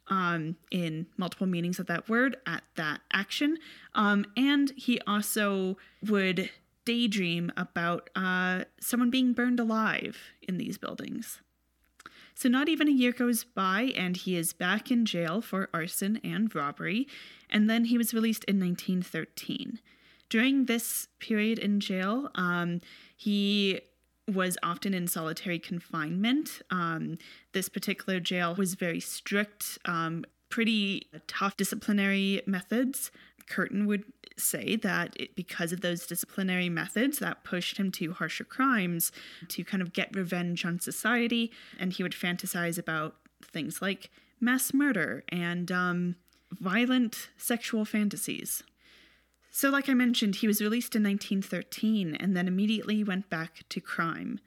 um, 0.09 0.57
in 0.71 1.07
multiple 1.17 1.47
meanings 1.47 1.79
of 1.79 1.87
that 1.87 2.09
word 2.09 2.37
at 2.47 2.63
that 2.77 3.01
action. 3.13 3.59
Um, 3.95 4.25
and 4.37 4.73
he 4.77 5.01
also 5.07 5.77
would 6.07 6.51
daydream 6.85 7.53
about 7.57 8.11
uh, 8.17 8.65
someone 8.81 9.11
being 9.11 9.33
burned 9.33 9.61
alive 9.61 10.19
in 10.47 10.59
these 10.59 10.79
buildings. 10.79 11.41
So, 12.35 12.49
not 12.49 12.69
even 12.69 12.89
a 12.89 12.93
year 12.93 13.13
goes 13.13 13.45
by, 13.45 13.93
and 13.95 14.17
he 14.17 14.37
is 14.37 14.53
back 14.53 14.91
in 14.91 15.05
jail 15.05 15.41
for 15.43 15.69
arson 15.73 16.19
and 16.25 16.53
robbery. 16.55 17.07
And 17.51 17.69
then 17.69 17.85
he 17.85 17.99
was 17.99 18.15
released 18.15 18.45
in 18.45 18.59
1913. 18.59 19.81
During 20.31 20.65
this 20.65 21.09
period 21.19 21.59
in 21.59 21.79
jail, 21.79 22.31
um, 22.35 22.81
he 23.15 23.81
was 24.29 24.57
often 24.63 24.95
in 24.95 25.07
solitary 25.07 25.59
confinement. 25.59 26.63
Um, 26.71 27.19
this 27.53 27.69
particular 27.69 28.21
jail 28.21 28.55
was 28.55 28.75
very 28.75 29.01
strict, 29.01 29.79
um, 29.85 30.25
pretty 30.49 31.09
tough 31.27 31.57
disciplinary 31.57 32.43
methods. 32.47 33.11
Kürten 33.49 33.87
would 33.87 34.05
say 34.37 34.77
that 34.77 35.15
it, 35.19 35.35
because 35.35 35.73
of 35.73 35.81
those 35.81 36.07
disciplinary 36.07 36.69
methods 36.69 37.19
that 37.19 37.45
pushed 37.45 37.77
him 37.77 37.91
to 37.93 38.13
harsher 38.13 38.45
crimes 38.45 39.13
to 39.49 39.65
kind 39.65 39.83
of 39.83 39.93
get 39.93 40.15
revenge 40.15 40.65
on 40.65 40.81
society 40.81 41.53
and 41.79 41.93
he 41.93 42.03
would 42.03 42.13
fantasize 42.13 42.79
about 42.79 43.17
things 43.45 43.83
like 43.83 44.11
mass 44.41 44.73
murder 44.73 45.23
and 45.29 45.71
um, 45.71 46.17
violent 46.51 47.29
sexual 47.37 47.85
fantasies 47.85 48.63
so, 49.55 49.69
like 49.69 49.91
I 49.91 49.95
mentioned, 49.95 50.37
he 50.37 50.47
was 50.47 50.63
released 50.63 50.97
in 50.97 51.03
1913 51.03 52.17
and 52.17 52.35
then 52.35 52.49
immediately 52.49 53.05
went 53.05 53.29
back 53.29 53.65
to 53.69 53.81
crime. 53.83 54.41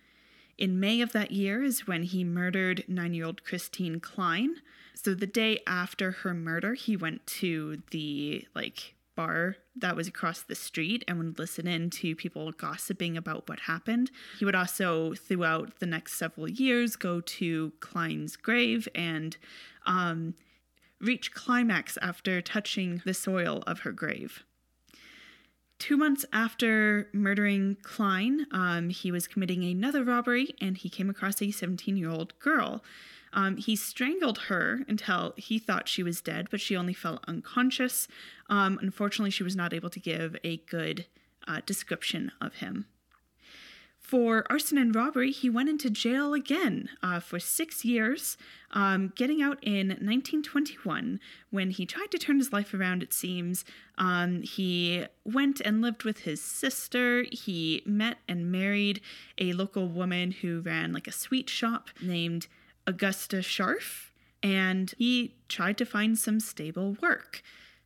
In 0.57 0.79
May 0.79 0.99
of 0.99 1.11
that 1.11 1.31
year 1.31 1.61
is 1.61 1.85
when 1.85 2.03
he 2.03 2.23
murdered 2.23 2.83
nine 2.87 3.13
year 3.13 3.25
old 3.25 3.43
Christine 3.43 3.99
Klein. 3.99 4.55
So, 4.95 5.13
the 5.13 5.27
day 5.27 5.59
after 5.67 6.09
her 6.11 6.33
murder, 6.33 6.73
he 6.73 6.97
went 6.97 7.27
to 7.27 7.83
the 7.91 8.47
like 8.55 8.95
bar 9.15 9.57
that 9.75 9.95
was 9.95 10.07
across 10.07 10.41
the 10.41 10.55
street 10.55 11.03
and 11.07 11.19
would 11.19 11.37
listen 11.37 11.67
in 11.67 11.91
to 11.91 12.15
people 12.15 12.51
gossiping 12.51 13.15
about 13.15 13.47
what 13.47 13.61
happened. 13.61 14.09
He 14.39 14.45
would 14.45 14.55
also, 14.55 15.13
throughout 15.13 15.79
the 15.79 15.85
next 15.85 16.13
several 16.13 16.49
years, 16.49 16.95
go 16.95 17.21
to 17.21 17.73
Klein's 17.79 18.35
grave 18.35 18.87
and 18.95 19.37
um, 19.85 20.33
reach 20.99 21.31
climax 21.31 21.95
after 22.01 22.41
touching 22.41 23.03
the 23.05 23.13
soil 23.13 23.63
of 23.67 23.81
her 23.81 23.91
grave. 23.91 24.43
Two 25.77 25.97
months 25.97 26.25
after 26.31 27.09
murdering 27.13 27.77
Klein, 27.83 28.47
um, 28.51 28.89
he 28.89 29.11
was 29.11 29.27
committing 29.27 29.63
another 29.63 30.03
robbery 30.03 30.55
and 30.61 30.77
he 30.77 30.89
came 30.89 31.09
across 31.09 31.41
a 31.41 31.51
17 31.51 31.97
year 31.97 32.09
old 32.09 32.37
girl. 32.39 32.83
Um, 33.33 33.57
he 33.57 33.75
strangled 33.75 34.37
her 34.47 34.85
until 34.87 35.33
he 35.35 35.59
thought 35.59 35.89
she 35.89 36.01
was 36.01 36.21
dead, 36.21 36.47
but 36.49 36.61
she 36.61 36.77
only 36.77 36.93
fell 36.93 37.19
unconscious. 37.27 38.07
Um, 38.49 38.79
unfortunately, 38.81 39.31
she 39.31 39.43
was 39.43 39.57
not 39.57 39.73
able 39.73 39.89
to 39.89 39.99
give 39.99 40.37
a 40.43 40.57
good 40.57 41.05
uh, 41.45 41.59
description 41.65 42.31
of 42.39 42.55
him. 42.55 42.85
For 44.05 44.45
arson 44.51 44.77
and 44.77 44.95
robbery, 44.95 45.31
he 45.31 45.49
went 45.49 45.67
into 45.67 45.89
jail 45.89 46.35
again 46.35 46.89
uh, 47.01 47.19
for 47.19 47.39
six 47.39 47.83
years, 47.83 48.37
um, 48.69 49.11
getting 49.15 49.41
out 49.41 49.57
in 49.63 49.87
1921 49.87 51.19
when 51.49 51.71
he 51.71 51.87
tried 51.87 52.11
to 52.11 52.19
turn 52.19 52.37
his 52.37 52.53
life 52.53 52.71
around, 52.75 53.01
it 53.01 53.13
seems. 53.13 53.65
Um, 53.97 54.43
he 54.43 55.07
went 55.23 55.59
and 55.59 55.81
lived 55.81 56.03
with 56.03 56.19
his 56.19 56.39
sister. 56.39 57.25
He 57.31 57.81
met 57.83 58.19
and 58.27 58.51
married 58.51 59.01
a 59.39 59.53
local 59.53 59.87
woman 59.87 60.33
who 60.33 60.61
ran 60.61 60.93
like 60.93 61.07
a 61.07 61.11
sweet 61.11 61.49
shop 61.49 61.89
named 61.99 62.45
Augusta 62.85 63.37
Scharf, 63.37 64.11
and 64.43 64.93
he 64.99 65.33
tried 65.49 65.79
to 65.79 65.85
find 65.85 66.15
some 66.15 66.39
stable 66.39 66.95
work. 67.01 67.41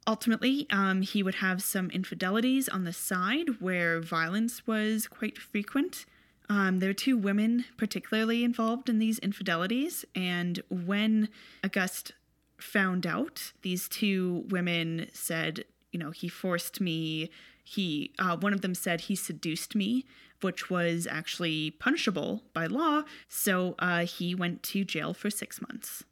Ultimately, 0.10 0.66
um, 0.72 1.04
he 1.04 1.22
would 1.22 1.36
have 1.36 1.62
some 1.62 1.92
infidelities 1.92 2.68
on 2.68 2.84
the 2.84 2.92
side 2.92 3.62
where 3.62 4.02
violence 4.02 4.66
was 4.66 5.08
quite 5.08 5.38
frequent. 5.38 6.08
Um, 6.50 6.80
there 6.80 6.90
were 6.90 6.96
two 6.96 7.16
women 7.16 7.66
particularly 7.78 8.44
involved 8.44 8.90
in 8.90 8.98
these 8.98 9.20
infidelities, 9.20 10.06
and 10.16 10.64
when 10.68 11.30
August 11.64 12.14
found 12.58 13.06
out, 13.06 13.54
these 13.62 13.88
two 13.88 14.46
women 14.50 15.10
said, 15.14 15.64
you 15.92 16.00
know, 16.00 16.10
he 16.10 16.28
forced 16.28 16.82
me. 16.82 17.30
He, 17.64 18.12
uh, 18.18 18.36
one 18.36 18.52
of 18.52 18.62
them 18.62 18.74
said 18.74 19.02
he 19.02 19.16
seduced 19.16 19.76
me, 19.76 20.06
which 20.42 20.72
was 20.72 21.06
actually 21.06 21.70
punishable 21.70 22.42
by 22.52 22.66
law. 22.66 23.04
So 23.28 23.76
uh, 23.78 24.08
he 24.08 24.34
went 24.34 24.64
to 24.64 24.84
jail 24.84 25.14
for 25.14 25.30
six 25.30 25.62
months. 25.62 26.04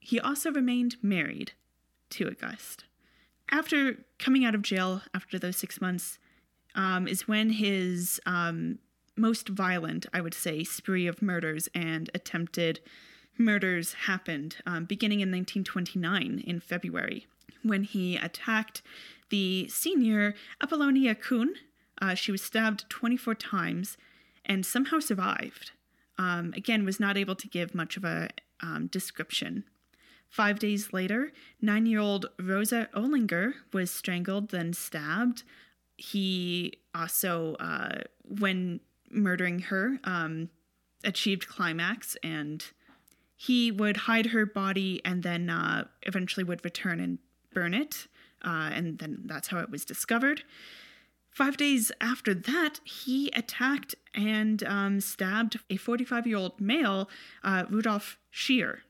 He 0.00 0.18
also 0.18 0.50
remained 0.50 0.96
married 1.00 1.52
to 2.10 2.26
Auguste. 2.26 2.86
After 3.54 3.98
coming 4.18 4.44
out 4.44 4.56
of 4.56 4.62
jail 4.62 5.02
after 5.14 5.38
those 5.38 5.56
six 5.56 5.80
months, 5.80 6.18
um, 6.74 7.06
is 7.06 7.28
when 7.28 7.50
his 7.50 8.20
um, 8.26 8.80
most 9.16 9.48
violent, 9.48 10.06
I 10.12 10.20
would 10.20 10.34
say, 10.34 10.64
spree 10.64 11.06
of 11.06 11.22
murders 11.22 11.68
and 11.72 12.10
attempted 12.14 12.80
murders 13.38 13.92
happened, 13.92 14.56
um, 14.66 14.86
beginning 14.86 15.20
in 15.20 15.28
1929 15.30 16.42
in 16.44 16.58
February, 16.58 17.28
when 17.62 17.84
he 17.84 18.16
attacked 18.16 18.82
the 19.30 19.68
senior 19.68 20.34
Apollonia 20.60 21.14
Kuhn. 21.14 21.54
Uh, 22.02 22.14
she 22.14 22.32
was 22.32 22.42
stabbed 22.42 22.90
24 22.90 23.36
times 23.36 23.96
and 24.44 24.66
somehow 24.66 24.98
survived. 24.98 25.70
Um, 26.18 26.52
again, 26.56 26.84
was 26.84 26.98
not 26.98 27.16
able 27.16 27.36
to 27.36 27.46
give 27.46 27.72
much 27.72 27.96
of 27.96 28.04
a 28.04 28.30
um, 28.60 28.88
description. 28.88 29.62
Five 30.34 30.58
days 30.58 30.92
later, 30.92 31.30
nine 31.62 31.86
year 31.86 32.00
old 32.00 32.26
Rosa 32.40 32.88
Ohliger 32.92 33.52
was 33.72 33.88
strangled, 33.88 34.48
then 34.48 34.72
stabbed. 34.72 35.44
He 35.96 36.72
also, 36.92 37.54
uh, 37.60 38.00
when 38.24 38.80
murdering 39.12 39.60
her, 39.60 40.00
um, 40.02 40.48
achieved 41.04 41.46
climax 41.46 42.16
and 42.24 42.64
he 43.36 43.70
would 43.70 43.96
hide 43.96 44.26
her 44.26 44.44
body 44.44 45.00
and 45.04 45.22
then 45.22 45.48
uh, 45.48 45.84
eventually 46.02 46.42
would 46.42 46.64
return 46.64 46.98
and 46.98 47.20
burn 47.52 47.72
it. 47.72 48.08
Uh, 48.44 48.70
and 48.72 48.98
then 48.98 49.22
that's 49.26 49.46
how 49.46 49.60
it 49.60 49.70
was 49.70 49.84
discovered. 49.84 50.42
Five 51.30 51.56
days 51.56 51.92
after 52.00 52.34
that, 52.34 52.80
he 52.82 53.30
attacked 53.36 53.94
and 54.16 54.64
um, 54.64 55.00
stabbed 55.00 55.60
a 55.70 55.76
45 55.76 56.26
year 56.26 56.38
old 56.38 56.60
male, 56.60 57.08
uh, 57.44 57.66
Rudolf 57.70 58.18
Scheer. 58.32 58.82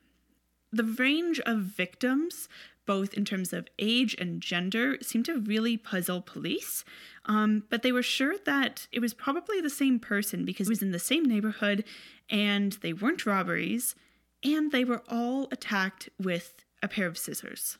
The 0.75 0.83
range 0.83 1.39
of 1.47 1.59
victims, 1.61 2.49
both 2.85 3.15
in 3.15 3.25
terms 3.25 3.53
of 3.53 3.69
age 3.79 4.17
and 4.19 4.41
gender, 4.41 4.99
seemed 5.01 5.27
to 5.27 5.39
really 5.39 5.77
puzzle 5.77 6.21
police. 6.21 6.85
Um, 7.27 7.63
but 7.71 7.83
they 7.83 7.93
were 7.93 8.03
sure 8.03 8.35
that 8.45 8.89
it 8.91 8.99
was 8.99 9.15
probably 9.15 9.61
the 9.61 9.71
same 9.71 10.01
person 10.01 10.45
because 10.45 10.67
it 10.67 10.73
was 10.73 10.83
in 10.83 10.91
the 10.91 10.99
same 10.99 11.25
neighborhood 11.25 11.85
and 12.29 12.73
they 12.73 12.93
weren't 12.93 13.25
robberies 13.25 13.95
and 14.43 14.73
they 14.73 14.85
were 14.85 15.05
all 15.09 15.47
attacked 15.53 16.09
with 16.19 16.65
a 16.83 16.89
pair 16.89 17.07
of 17.07 17.17
scissors. 17.17 17.79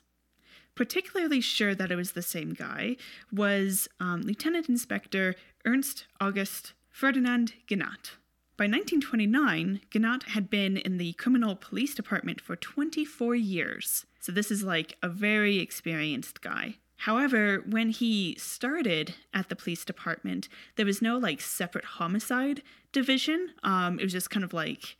Particularly 0.73 1.41
sure 1.41 1.75
that 1.75 1.91
it 1.91 1.97
was 1.97 2.13
the 2.13 2.21
same 2.21 2.53
guy 2.53 2.95
was 3.29 3.89
um, 3.99 4.21
Lieutenant 4.21 4.69
Inspector 4.69 5.35
Ernst 5.65 6.05
August 6.21 6.71
Ferdinand 6.89 7.55
Gennat. 7.67 8.11
By 8.57 8.67
1929, 8.67 9.81
Gennat 9.91 10.23
had 10.29 10.49
been 10.49 10.77
in 10.77 10.97
the 10.97 11.11
criminal 11.13 11.57
police 11.57 11.93
department 11.93 12.39
for 12.39 12.55
24 12.55 13.35
years, 13.35 14.05
so 14.21 14.31
this 14.31 14.49
is 14.49 14.63
like 14.63 14.95
a 15.03 15.09
very 15.09 15.59
experienced 15.59 16.39
guy. 16.41 16.75
However, 16.99 17.65
when 17.69 17.89
he 17.89 18.35
started 18.39 19.15
at 19.33 19.49
the 19.49 19.57
police 19.57 19.83
department, 19.83 20.47
there 20.77 20.85
was 20.85 21.01
no 21.01 21.17
like 21.17 21.41
separate 21.41 21.83
homicide 21.83 22.61
division. 22.93 23.49
Um, 23.61 23.99
it 23.99 24.03
was 24.03 24.13
just 24.13 24.29
kind 24.29 24.45
of 24.45 24.53
like 24.53 24.95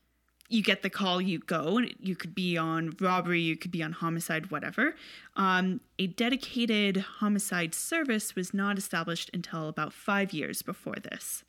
you 0.50 0.62
get 0.62 0.82
the 0.82 0.89
call, 0.89 1.22
you 1.22 1.39
go, 1.39 1.78
and 1.78 1.96
you 1.98 2.18
could 2.18 2.36
be 2.36 2.58
on 2.58 2.94
robbery, 3.00 3.39
you 3.39 3.56
could 3.56 3.72
be 3.72 3.82
on 3.82 3.94
homicide, 3.94 4.52
whatever. 4.52 4.96
Um, 5.38 5.80
a 5.98 6.08
dedicated 6.08 6.98
homicide 6.98 7.74
service 7.74 8.36
was 8.36 8.54
not 8.54 8.78
established 8.78 9.30
until 9.34 9.70
about 9.70 9.94
five 9.94 10.34
years 10.34 10.62
before 10.62 10.98
this. 11.02 11.46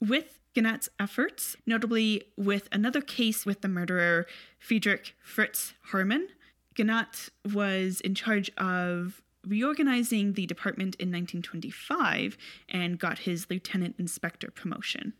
With 0.00 0.40
Gennat's 0.56 0.88
efforts, 0.98 1.54
notably 1.66 2.22
with 2.36 2.66
another 2.72 3.02
case 3.02 3.44
with 3.44 3.60
the 3.60 3.68
murderer 3.68 4.26
Friedrich 4.58 5.14
Fritz 5.22 5.74
Haarmann, 5.90 6.28
Gennat 6.74 7.28
was 7.52 8.00
in 8.00 8.14
charge 8.14 8.50
of 8.56 9.20
reorganizing 9.46 10.32
the 10.32 10.46
department 10.46 10.94
in 10.96 11.08
1925 11.08 12.38
and 12.70 12.98
got 12.98 13.20
his 13.20 13.46
lieutenant 13.50 13.96
inspector 13.98 14.50
promotion. 14.50 15.12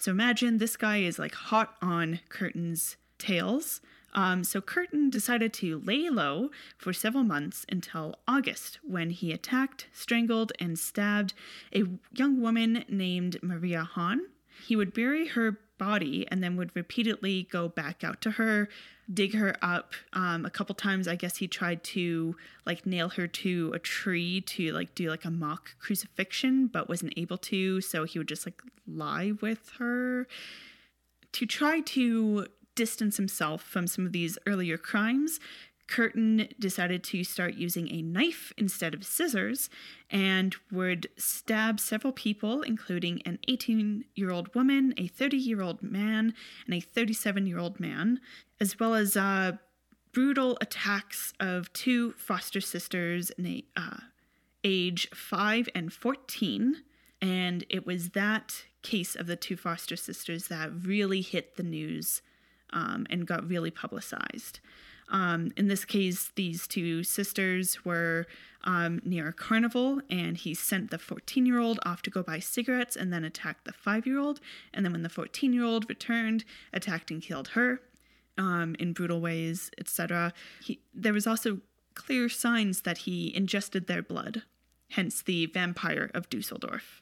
So 0.00 0.10
imagine 0.10 0.58
this 0.58 0.76
guy 0.76 0.98
is 0.98 1.18
like 1.18 1.34
hot 1.34 1.76
on 1.82 2.20
Kürten's 2.30 2.96
tails. 3.18 3.82
Um, 4.14 4.44
so 4.44 4.60
Kürten 4.60 5.10
decided 5.10 5.52
to 5.54 5.80
lay 5.84 6.08
low 6.10 6.50
for 6.76 6.92
several 6.92 7.24
months 7.24 7.64
until 7.68 8.16
August, 8.28 8.78
when 8.82 9.10
he 9.10 9.32
attacked, 9.32 9.86
strangled, 9.92 10.52
and 10.60 10.78
stabbed 10.78 11.34
a 11.74 11.84
young 12.12 12.40
woman 12.40 12.84
named 12.88 13.38
Maria 13.42 13.84
Hahn. 13.84 14.22
He 14.66 14.76
would 14.76 14.92
bury 14.92 15.28
her 15.28 15.58
body 15.78 16.26
and 16.30 16.42
then 16.42 16.56
would 16.56 16.70
repeatedly 16.76 17.48
go 17.50 17.68
back 17.68 18.04
out 18.04 18.20
to 18.20 18.32
her, 18.32 18.68
dig 19.12 19.34
her 19.34 19.56
up. 19.62 19.94
Um, 20.12 20.44
a 20.44 20.50
couple 20.50 20.74
times, 20.74 21.08
I 21.08 21.16
guess 21.16 21.38
he 21.38 21.48
tried 21.48 21.82
to 21.84 22.36
like 22.66 22.86
nail 22.86 23.08
her 23.10 23.26
to 23.26 23.72
a 23.74 23.78
tree 23.78 24.42
to 24.42 24.72
like 24.72 24.94
do 24.94 25.08
like 25.08 25.24
a 25.24 25.30
mock 25.30 25.74
crucifixion, 25.80 26.68
but 26.68 26.88
wasn't 26.88 27.14
able 27.16 27.38
to. 27.38 27.80
So 27.80 28.04
he 28.04 28.18
would 28.18 28.28
just 28.28 28.46
like 28.46 28.62
lie 28.86 29.32
with 29.40 29.70
her 29.78 30.28
to 31.32 31.46
try 31.46 31.80
to 31.80 32.46
distance 32.74 33.16
himself 33.16 33.62
from 33.62 33.86
some 33.86 34.06
of 34.06 34.12
these 34.12 34.38
earlier 34.46 34.78
crimes. 34.78 35.40
Kürten 35.88 36.48
decided 36.58 37.04
to 37.04 37.22
start 37.22 37.54
using 37.54 37.90
a 37.90 38.02
knife 38.02 38.52
instead 38.56 38.94
of 38.94 39.04
scissors 39.04 39.68
and 40.10 40.56
would 40.70 41.08
stab 41.16 41.78
several 41.78 42.12
people, 42.12 42.62
including 42.62 43.20
an 43.26 43.38
18 43.48 44.04
year 44.14 44.30
old 44.30 44.54
woman, 44.54 44.94
a 44.96 45.08
30 45.08 45.36
year 45.36 45.60
old 45.60 45.82
man, 45.82 46.34
and 46.64 46.74
a 46.74 46.80
37 46.80 47.46
year 47.46 47.58
old 47.58 47.78
man, 47.78 48.20
as 48.60 48.78
well 48.78 48.94
as 48.94 49.16
uh, 49.16 49.52
brutal 50.12 50.56
attacks 50.60 51.32
of 51.40 51.72
two 51.72 52.12
foster 52.12 52.60
sisters 52.60 53.30
uh, 53.76 53.96
age 54.64 55.10
5 55.10 55.68
and 55.74 55.92
14. 55.92 56.76
And 57.20 57.64
it 57.68 57.86
was 57.86 58.10
that 58.10 58.64
case 58.82 59.14
of 59.14 59.26
the 59.26 59.36
two 59.36 59.56
foster 59.56 59.96
sisters 59.96 60.48
that 60.48 60.70
really 60.84 61.20
hit 61.20 61.56
the 61.56 61.62
news 61.62 62.22
um, 62.72 63.06
and 63.10 63.26
got 63.26 63.48
really 63.48 63.70
publicized. 63.70 64.60
Um, 65.08 65.52
in 65.56 65.68
this 65.68 65.84
case, 65.84 66.32
these 66.36 66.66
two 66.66 67.04
sisters 67.04 67.84
were 67.84 68.26
um, 68.64 69.00
near 69.04 69.28
a 69.28 69.32
carnival, 69.32 70.00
and 70.08 70.36
he 70.36 70.54
sent 70.54 70.90
the 70.90 70.98
14 70.98 71.44
year 71.44 71.58
old 71.58 71.78
off 71.84 72.02
to 72.02 72.10
go 72.10 72.22
buy 72.22 72.38
cigarettes 72.38 72.96
and 72.96 73.12
then 73.12 73.24
attacked 73.24 73.64
the 73.64 73.72
5 73.72 74.06
year 74.06 74.18
old. 74.18 74.40
And 74.72 74.84
then, 74.84 74.92
when 74.92 75.02
the 75.02 75.08
14 75.08 75.52
year 75.52 75.64
old 75.64 75.88
returned, 75.88 76.44
attacked 76.72 77.10
and 77.10 77.20
killed 77.22 77.48
her 77.48 77.80
um, 78.38 78.74
in 78.78 78.92
brutal 78.92 79.20
ways, 79.20 79.70
etc. 79.78 80.32
There 80.94 81.12
was 81.12 81.26
also 81.26 81.60
clear 81.94 82.28
signs 82.28 82.82
that 82.82 82.98
he 82.98 83.34
ingested 83.36 83.86
their 83.86 84.02
blood, 84.02 84.42
hence 84.90 85.22
the 85.22 85.46
vampire 85.46 86.10
of 86.14 86.30
Dusseldorf. 86.30 87.01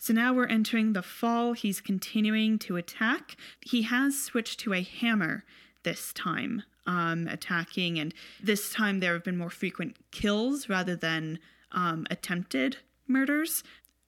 So 0.00 0.14
now 0.14 0.32
we're 0.32 0.46
entering 0.46 0.94
the 0.94 1.02
fall. 1.02 1.52
He's 1.52 1.82
continuing 1.82 2.58
to 2.60 2.76
attack. 2.76 3.36
He 3.60 3.82
has 3.82 4.18
switched 4.18 4.58
to 4.60 4.72
a 4.72 4.82
hammer 4.82 5.44
this 5.82 6.14
time 6.14 6.62
um, 6.86 7.28
attacking, 7.28 7.98
and 7.98 8.14
this 8.42 8.72
time 8.72 9.00
there 9.00 9.12
have 9.12 9.24
been 9.24 9.36
more 9.36 9.50
frequent 9.50 9.96
kills 10.10 10.70
rather 10.70 10.96
than 10.96 11.38
um, 11.72 12.06
attempted 12.10 12.78
murders. 13.06 13.62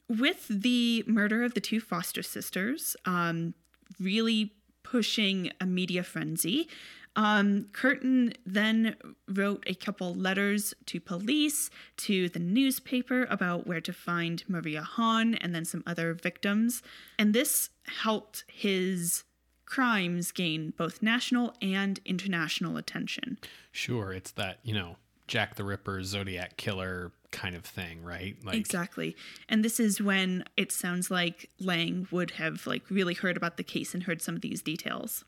With 0.08 0.48
the 0.48 1.04
murder 1.06 1.44
of 1.44 1.52
the 1.52 1.60
two 1.60 1.78
foster 1.78 2.22
sisters, 2.22 2.96
um, 3.04 3.52
really 4.00 4.54
pushing 4.82 5.50
a 5.60 5.66
media 5.66 6.02
frenzy, 6.02 6.68
um, 7.16 7.64
Kürten 7.72 8.34
then 8.46 8.96
wrote 9.28 9.64
a 9.66 9.74
couple 9.74 10.14
letters 10.14 10.72
to 10.86 11.00
police, 11.00 11.70
to 11.98 12.28
the 12.28 12.38
newspaper 12.38 13.26
about 13.28 13.66
where 13.66 13.80
to 13.80 13.92
find 13.92 14.42
Maria 14.48 14.82
Hahn 14.82 15.34
and 15.34 15.54
then 15.54 15.64
some 15.64 15.82
other 15.86 16.14
victims. 16.14 16.82
And 17.18 17.34
this 17.34 17.70
helped 17.86 18.44
his 18.48 19.24
crimes 19.66 20.32
gain 20.32 20.72
both 20.76 21.02
national 21.02 21.54
and 21.60 22.00
international 22.04 22.76
attention. 22.76 23.38
Sure, 23.70 24.12
it's 24.12 24.32
that, 24.32 24.58
you 24.62 24.74
know, 24.74 24.96
Jack 25.26 25.56
the 25.56 25.64
Ripper, 25.64 26.02
Zodiac 26.02 26.56
Killer 26.56 27.12
kind 27.30 27.54
of 27.54 27.64
thing, 27.64 28.02
right? 28.02 28.36
Like 28.44 28.56
Exactly. 28.56 29.16
And 29.48 29.64
this 29.64 29.80
is 29.80 30.00
when 30.00 30.44
it 30.56 30.72
sounds 30.72 31.10
like 31.10 31.48
Lang 31.58 32.06
would 32.10 32.32
have 32.32 32.66
like 32.66 32.82
really 32.90 33.14
heard 33.14 33.36
about 33.36 33.56
the 33.56 33.62
case 33.62 33.94
and 33.94 34.02
heard 34.02 34.20
some 34.20 34.34
of 34.34 34.42
these 34.42 34.60
details. 34.60 35.24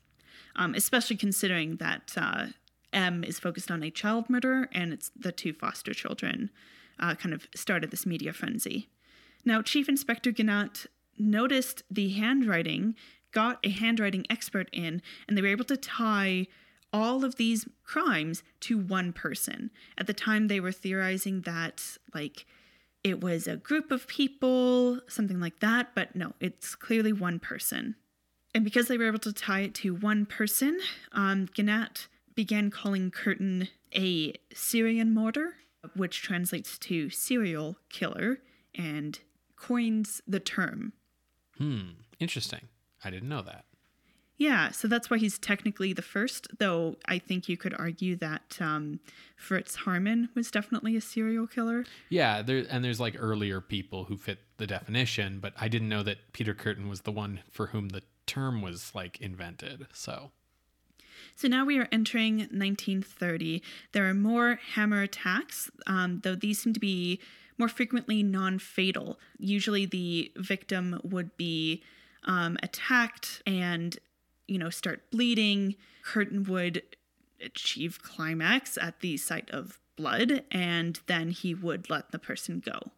Um, 0.57 0.73
especially 0.73 1.17
considering 1.17 1.77
that 1.77 2.13
uh, 2.15 2.47
M 2.93 3.23
is 3.25 3.39
focused 3.39 3.69
on 3.69 3.83
a 3.83 3.91
child 3.91 4.29
murderer 4.29 4.69
and 4.71 4.93
it's 4.93 5.11
the 5.13 5.33
two 5.33 5.51
foster 5.51 5.93
children 5.93 6.49
uh, 6.99 7.15
kind 7.15 7.33
of 7.33 7.47
started 7.53 7.91
this 7.91 8.05
media 8.05 8.33
frenzy. 8.33 8.89
Now, 9.43 9.61
Chief 9.61 9.89
Inspector 9.89 10.31
Gennat 10.31 10.87
noticed 11.17 11.83
the 11.91 12.09
handwriting 12.09 12.95
got 13.31 13.59
a 13.65 13.69
handwriting 13.69 14.25
expert 14.29 14.69
in, 14.71 15.01
and 15.27 15.37
they 15.37 15.41
were 15.41 15.49
able 15.49 15.65
to 15.65 15.77
tie 15.77 16.47
all 16.93 17.25
of 17.25 17.35
these 17.35 17.67
crimes 17.83 18.43
to 18.61 18.77
one 18.77 19.11
person. 19.11 19.69
At 19.97 20.07
the 20.07 20.13
time, 20.13 20.47
they 20.47 20.61
were 20.61 20.71
theorizing 20.71 21.41
that, 21.41 21.97
like, 22.13 22.45
it 23.03 23.21
was 23.21 23.45
a 23.45 23.57
group 23.57 23.91
of 23.91 24.07
people, 24.07 25.01
something 25.07 25.39
like 25.39 25.59
that, 25.59 25.93
but 25.93 26.15
no, 26.15 26.33
it's 26.39 26.73
clearly 26.75 27.11
one 27.11 27.39
person. 27.39 27.95
And 28.55 28.63
because 28.63 28.87
they 28.87 28.97
were 28.97 29.07
able 29.07 29.19
to 29.19 29.33
tie 29.33 29.59
it 29.59 29.75
to 29.75 29.93
one 29.93 30.25
person, 30.25 30.79
um, 31.11 31.47
Gennat 31.47 32.07
began 32.35 32.71
calling 32.71 33.11
Kürten 33.11 33.67
a 33.93 34.31
Serienmörder, 34.53 35.51
which 35.93 36.21
translates 36.21 36.77
to 36.79 37.09
serial 37.09 37.77
killer, 37.89 38.39
and 38.73 39.19
coins 39.57 40.21
the 40.25 40.39
term. 40.39 40.93
Hmm. 41.57 41.81
Interesting. 42.17 42.69
I 43.03 43.09
didn't 43.09 43.27
know 43.27 43.41
that. 43.41 43.65
Yeah, 44.37 44.71
so 44.71 44.87
that's 44.87 45.09
why 45.09 45.17
he's 45.17 45.37
technically 45.37 45.91
the 45.91 46.01
first, 46.01 46.47
though 46.57 46.95
I 47.05 47.19
think 47.19 47.49
you 47.49 47.57
could 47.57 47.73
argue 47.77 48.15
that 48.17 48.57
um, 48.61 49.01
Fritz 49.35 49.77
Haarmann 49.77 50.29
was 50.33 50.49
definitely 50.49 50.95
a 50.95 51.01
serial 51.01 51.47
killer. 51.47 51.85
Yeah, 52.09 52.41
there 52.41 52.65
and 52.69 52.83
there's 52.83 52.99
like 52.99 53.15
earlier 53.17 53.59
people 53.61 54.05
who 54.05 54.17
fit 54.17 54.39
the 54.57 54.67
definition, 54.67 55.39
but 55.39 55.53
I 55.59 55.67
didn't 55.69 55.89
know 55.89 56.03
that 56.03 56.33
Peter 56.33 56.53
Kürten 56.53 56.89
was 56.89 57.01
the 57.01 57.11
one 57.11 57.41
for 57.49 57.67
whom 57.67 57.89
the 57.89 58.01
term 58.25 58.61
was 58.61 58.93
like 58.93 59.19
invented. 59.21 59.87
So 59.93 60.31
so 61.35 61.47
now 61.47 61.65
we 61.65 61.77
are 61.79 61.87
entering 61.91 62.37
1930. 62.37 63.61
There 63.91 64.07
are 64.09 64.13
more 64.13 64.59
hammer 64.73 65.01
attacks, 65.01 65.69
um, 65.87 66.21
though 66.23 66.35
these 66.35 66.61
seem 66.61 66.73
to 66.73 66.79
be 66.79 67.19
more 67.57 67.67
frequently 67.67 68.23
non 68.23 68.59
fatal. 68.59 69.19
Usually 69.37 69.85
the 69.85 70.31
victim 70.37 70.99
would 71.03 71.35
be 71.37 71.83
um, 72.23 72.57
attacked 72.63 73.41
and, 73.45 73.97
you 74.47 74.57
know, 74.57 74.69
start 74.69 75.09
bleeding. 75.11 75.75
Kürten 76.03 76.47
would 76.47 76.83
achieve 77.41 78.01
climax 78.01 78.77
at 78.77 78.99
the 78.99 79.17
site 79.17 79.49
of 79.51 79.79
blood, 79.95 80.43
and 80.51 80.99
then 81.07 81.31
he 81.31 81.53
would 81.53 81.89
let 81.89 82.11
the 82.11 82.19
person 82.19 82.61
go. 82.63 82.91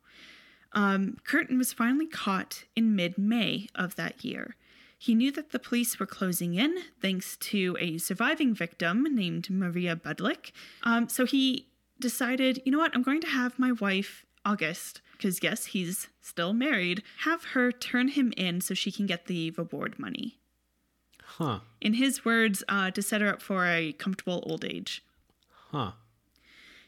Um, 0.73 1.17
Kürten 1.27 1.57
was 1.57 1.73
finally 1.73 2.07
caught 2.07 2.65
in 2.75 2.95
mid 2.95 3.17
May 3.17 3.67
of 3.73 3.95
that 3.95 4.23
year. 4.23 4.55
He 4.97 5.13
knew 5.13 5.31
that 5.33 5.51
the 5.51 5.59
police 5.59 5.99
were 5.99 6.07
closing 6.07 6.55
in 6.55 6.75
thanks 7.01 7.37
to 7.37 7.77
a 7.79 7.97
surviving 7.99 8.53
victim 8.53 9.03
named 9.03 9.49
Maria 9.49 9.95
Budlick. 9.95 10.51
Um, 10.83 11.07
so 11.07 11.25
he 11.25 11.67
decided, 11.99 12.61
you 12.65 12.71
know 12.71 12.79
what, 12.79 12.95
I'm 12.95 13.03
going 13.03 13.21
to 13.21 13.27
have 13.27 13.59
my 13.59 13.71
wife, 13.71 14.25
August, 14.43 15.01
because 15.11 15.43
yes, 15.43 15.67
he's 15.67 16.07
still 16.21 16.53
married, 16.53 17.03
have 17.19 17.43
her 17.45 17.71
turn 17.71 18.09
him 18.09 18.33
in 18.37 18.61
so 18.61 18.73
she 18.73 18.91
can 18.91 19.05
get 19.05 19.27
the 19.27 19.51
reward 19.51 19.99
money. 19.99 20.39
Huh. 21.23 21.59
In 21.81 21.95
his 21.95 22.25
words, 22.25 22.63
uh, 22.67 22.89
to 22.91 23.01
set 23.01 23.21
her 23.21 23.27
up 23.27 23.41
for 23.41 23.65
a 23.67 23.93
comfortable 23.93 24.43
old 24.47 24.65
age. 24.65 25.03
Huh. 25.71 25.91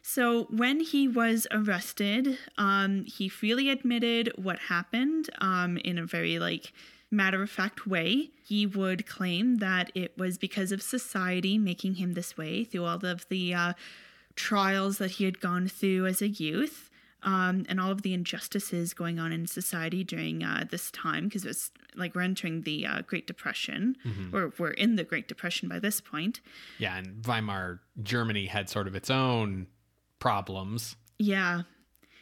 So 0.02 0.45
when 0.45 0.80
he 0.80 1.08
was 1.08 1.45
arrested, 1.52 2.39
um, 2.58 3.06
he 3.06 3.30
freely 3.30 3.69
admitted 3.69 4.32
what 4.36 4.58
happened 4.60 5.30
um, 5.39 5.78
in 5.78 6.00
a 6.00 6.06
very 6.06 6.39
like 6.39 6.74
matter 7.12 7.41
of 7.41 7.50
fact 7.50 7.88
way. 7.88 8.30
He 8.43 8.65
would 8.65 9.08
claim 9.08 9.58
that 9.58 9.91
it 9.95 10.17
was 10.17 10.38
because 10.38 10.72
of 10.72 10.82
society 10.82 11.58
making 11.58 11.95
him 11.95 12.13
this 12.13 12.38
way 12.38 12.63
through 12.63 12.86
all 12.86 13.06
of 13.06 13.28
the 13.30 13.54
uh, 13.54 13.74
trials 14.36 14.98
that 15.00 15.12
he 15.12 15.26
had 15.26 15.39
gone 15.39 15.67
through 15.67 16.06
as 16.06 16.22
a 16.22 16.28
youth. 16.28 16.86
Um, 17.22 17.65
and 17.67 17.82
all 17.82 17.91
of 17.91 18.04
the 18.04 18.13
injustices 18.13 18.93
going 18.93 19.19
on 19.19 19.34
in 19.34 19.45
society 19.45 20.06
during 20.06 20.41
uh, 20.41 20.63
this 20.72 20.89
time, 20.91 21.26
because 21.26 21.43
it 21.43 21.50
was 21.50 21.72
like 21.93 22.15
we're 22.15 22.22
entering 22.22 22.62
the 22.62 22.86
uh, 22.86 23.02
Great 23.02 23.28
Depression, 23.28 23.98
mm-hmm. 24.06 24.34
or 24.34 24.54
we're 24.58 24.72
in 24.72 24.95
the 24.95 25.04
Great 25.04 25.28
Depression 25.28 25.67
by 25.67 25.80
this 25.80 26.00
point. 26.00 26.39
Yeah, 26.78 26.95
and 26.95 27.22
Weimar 27.26 27.82
Germany 28.02 28.45
had 28.45 28.69
sort 28.69 28.88
of 28.88 28.95
its 28.95 29.10
own 29.10 29.67
problems. 30.19 30.95
Yeah, 31.17 31.63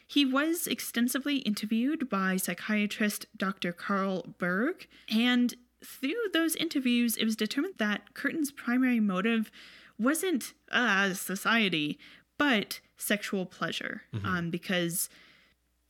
he 0.08 0.24
was 0.24 0.66
extensively 0.66 1.36
interviewed 1.38 2.08
by 2.08 2.38
psychiatrist 2.38 3.26
Dr. 3.36 3.72
Carl 3.72 4.24
Berg, 4.38 4.86
and 5.08 5.54
through 5.84 6.30
those 6.32 6.56
interviews, 6.56 7.16
it 7.18 7.26
was 7.26 7.36
determined 7.36 7.74
that 7.76 8.14
Kürten's 8.14 8.50
primary 8.50 9.00
motive 9.00 9.50
wasn't 9.98 10.54
uh, 10.72 11.12
society, 11.12 11.98
but 12.38 12.80
sexual 12.96 13.44
pleasure, 13.44 14.02
mm-hmm. 14.14 14.24
um, 14.24 14.50
because 14.50 15.10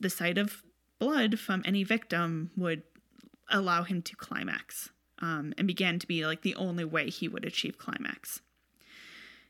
the 0.01 0.11
sight 0.11 0.37
of 0.37 0.65
blood 0.99 1.39
from 1.39 1.63
any 1.65 1.85
victim 1.85 2.51
would 2.57 2.83
allow 3.49 3.85
him 3.85 4.03
to 4.03 4.17
climax 4.17 4.91
um, 5.21 5.55
and 5.57 5.69
began 5.69 6.01
to 6.01 6.09
be 6.09 6.27
like 6.27 6.43
the 6.43 6.57
only 6.57 6.85
way 6.85 7.09
he 7.09 7.29
would 7.29 7.45
achieve 7.45 7.79
climax. 7.79 8.41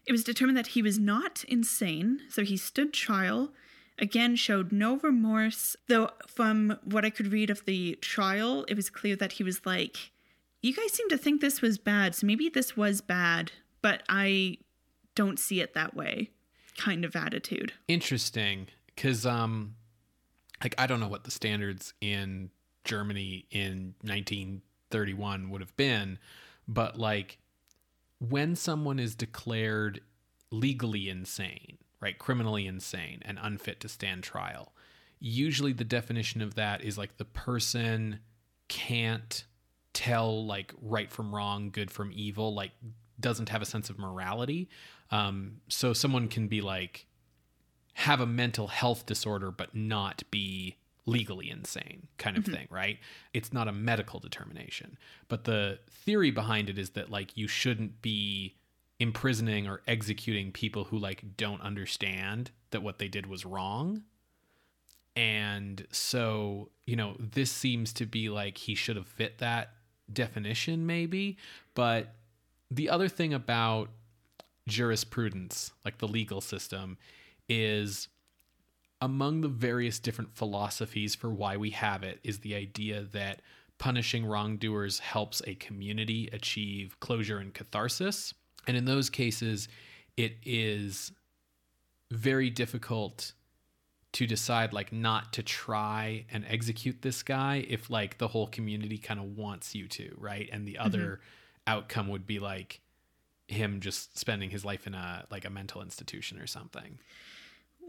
It 0.04 0.12
was 0.12 0.24
determined 0.24 0.58
that 0.58 0.68
he 0.68 0.82
was 0.82 0.98
not 0.98 1.42
insane, 1.48 2.20
so 2.28 2.44
he 2.44 2.58
stood 2.58 2.92
trial 2.92 3.50
again 3.98 4.36
showed 4.36 4.72
no 4.72 4.96
remorse, 4.98 5.76
though 5.88 6.10
from 6.26 6.78
what 6.84 7.04
I 7.04 7.10
could 7.10 7.32
read 7.32 7.50
of 7.50 7.64
the 7.64 7.96
trial, 8.00 8.64
it 8.68 8.74
was 8.74 8.90
clear 8.90 9.16
that 9.16 9.32
he 9.32 9.44
was 9.44 9.64
like, 9.66 10.10
You 10.62 10.74
guys 10.74 10.92
seem 10.92 11.08
to 11.08 11.18
think 11.18 11.40
this 11.40 11.60
was 11.60 11.78
bad, 11.78 12.14
so 12.14 12.26
maybe 12.26 12.48
this 12.48 12.76
was 12.76 13.00
bad, 13.00 13.52
but 13.82 14.02
I 14.08 14.58
don't 15.14 15.38
see 15.38 15.60
it 15.60 15.74
that 15.74 15.94
way 15.94 16.30
kind 16.76 17.04
of 17.04 17.14
attitude. 17.16 17.72
Interesting. 17.88 18.68
Cause 18.96 19.26
um 19.26 19.74
like 20.62 20.74
I 20.78 20.86
don't 20.86 21.00
know 21.00 21.08
what 21.08 21.24
the 21.24 21.30
standards 21.30 21.92
in 22.00 22.50
Germany 22.84 23.44
in 23.50 23.94
1931 24.02 25.50
would 25.50 25.60
have 25.60 25.76
been, 25.76 26.18
but 26.66 26.98
like 26.98 27.38
when 28.20 28.56
someone 28.56 28.98
is 28.98 29.14
declared 29.14 30.00
legally 30.50 31.08
insane, 31.08 31.78
right? 32.00 32.18
Criminally 32.18 32.66
insane 32.66 33.22
and 33.24 33.38
unfit 33.40 33.80
to 33.80 33.88
stand 33.88 34.22
trial. 34.22 34.72
Usually 35.20 35.72
the 35.72 35.84
definition 35.84 36.40
of 36.42 36.54
that 36.54 36.82
is 36.82 36.96
like 36.96 37.16
the 37.16 37.24
person 37.24 38.20
can't 38.68 39.44
tell 39.92 40.46
like 40.46 40.72
right 40.80 41.10
from 41.10 41.34
wrong, 41.34 41.70
good 41.70 41.90
from 41.90 42.12
evil, 42.14 42.54
like 42.54 42.70
doesn't 43.18 43.48
have 43.48 43.62
a 43.62 43.66
sense 43.66 43.90
of 43.90 43.98
morality. 43.98 44.68
Um, 45.10 45.60
so 45.68 45.92
someone 45.92 46.28
can 46.28 46.48
be 46.48 46.60
like 46.60 47.06
have 47.94 48.20
a 48.20 48.26
mental 48.26 48.68
health 48.68 49.06
disorder 49.06 49.50
but 49.50 49.74
not 49.74 50.22
be 50.30 50.76
legally 51.04 51.50
insane 51.50 52.06
kind 52.18 52.36
of 52.36 52.44
mm-hmm. 52.44 52.52
thing, 52.52 52.68
right? 52.70 52.98
It's 53.32 53.52
not 53.52 53.66
a 53.66 53.72
medical 53.72 54.20
determination. 54.20 54.98
But 55.26 55.44
the 55.44 55.80
theory 55.90 56.30
behind 56.30 56.70
it 56.70 56.78
is 56.78 56.90
that 56.90 57.10
like 57.10 57.36
you 57.36 57.48
shouldn't 57.48 58.02
be 58.02 58.54
imprisoning 59.00 59.68
or 59.68 59.82
executing 59.86 60.52
people 60.52 60.84
who 60.84 60.98
like 60.98 61.36
don't 61.36 61.62
understand 61.62 62.50
that 62.70 62.82
what 62.82 62.98
they 62.98 63.08
did 63.08 63.26
was 63.26 63.44
wrong. 63.44 64.02
And 65.14 65.86
so, 65.90 66.70
you 66.86 66.96
know, 66.96 67.16
this 67.18 67.50
seems 67.50 67.92
to 67.94 68.06
be 68.06 68.28
like 68.28 68.58
he 68.58 68.74
should 68.74 68.96
have 68.96 69.06
fit 69.06 69.38
that 69.38 69.72
definition 70.12 70.86
maybe, 70.86 71.36
but 71.74 72.14
the 72.70 72.88
other 72.90 73.08
thing 73.08 73.34
about 73.34 73.88
jurisprudence, 74.68 75.72
like 75.84 75.98
the 75.98 76.08
legal 76.08 76.40
system, 76.40 76.98
is 77.48 78.08
among 79.00 79.40
the 79.40 79.48
various 79.48 79.98
different 79.98 80.34
philosophies 80.34 81.14
for 81.14 81.30
why 81.30 81.56
we 81.56 81.70
have 81.70 82.02
it 82.02 82.20
is 82.24 82.40
the 82.40 82.54
idea 82.54 83.02
that 83.12 83.40
punishing 83.78 84.26
wrongdoers 84.26 84.98
helps 84.98 85.40
a 85.46 85.54
community 85.54 86.28
achieve 86.32 86.98
closure 87.00 87.38
and 87.38 87.54
catharsis. 87.54 88.34
And 88.68 88.76
in 88.76 88.84
those 88.84 89.10
cases, 89.10 89.66
it 90.16 90.36
is 90.44 91.10
very 92.10 92.50
difficult 92.50 93.32
to 94.12 94.26
decide 94.26 94.72
like 94.72 94.92
not 94.92 95.32
to 95.34 95.42
try 95.42 96.24
and 96.30 96.44
execute 96.48 97.02
this 97.02 97.22
guy 97.22 97.64
if 97.68 97.90
like 97.90 98.18
the 98.18 98.28
whole 98.28 98.46
community 98.46 98.98
kind 98.98 99.18
of 99.18 99.36
wants 99.36 99.74
you 99.74 99.88
to, 99.88 100.14
right? 100.18 100.48
And 100.52 100.66
the 100.66 100.74
mm-hmm. 100.74 100.86
other 100.86 101.20
outcome 101.66 102.08
would 102.08 102.26
be 102.26 102.38
like 102.38 102.80
him 103.48 103.80
just 103.80 104.18
spending 104.18 104.50
his 104.50 104.64
life 104.64 104.86
in 104.86 104.94
a 104.94 105.26
like 105.30 105.44
a 105.44 105.50
mental 105.50 105.82
institution 105.82 106.38
or 106.38 106.46
something. 106.46 106.98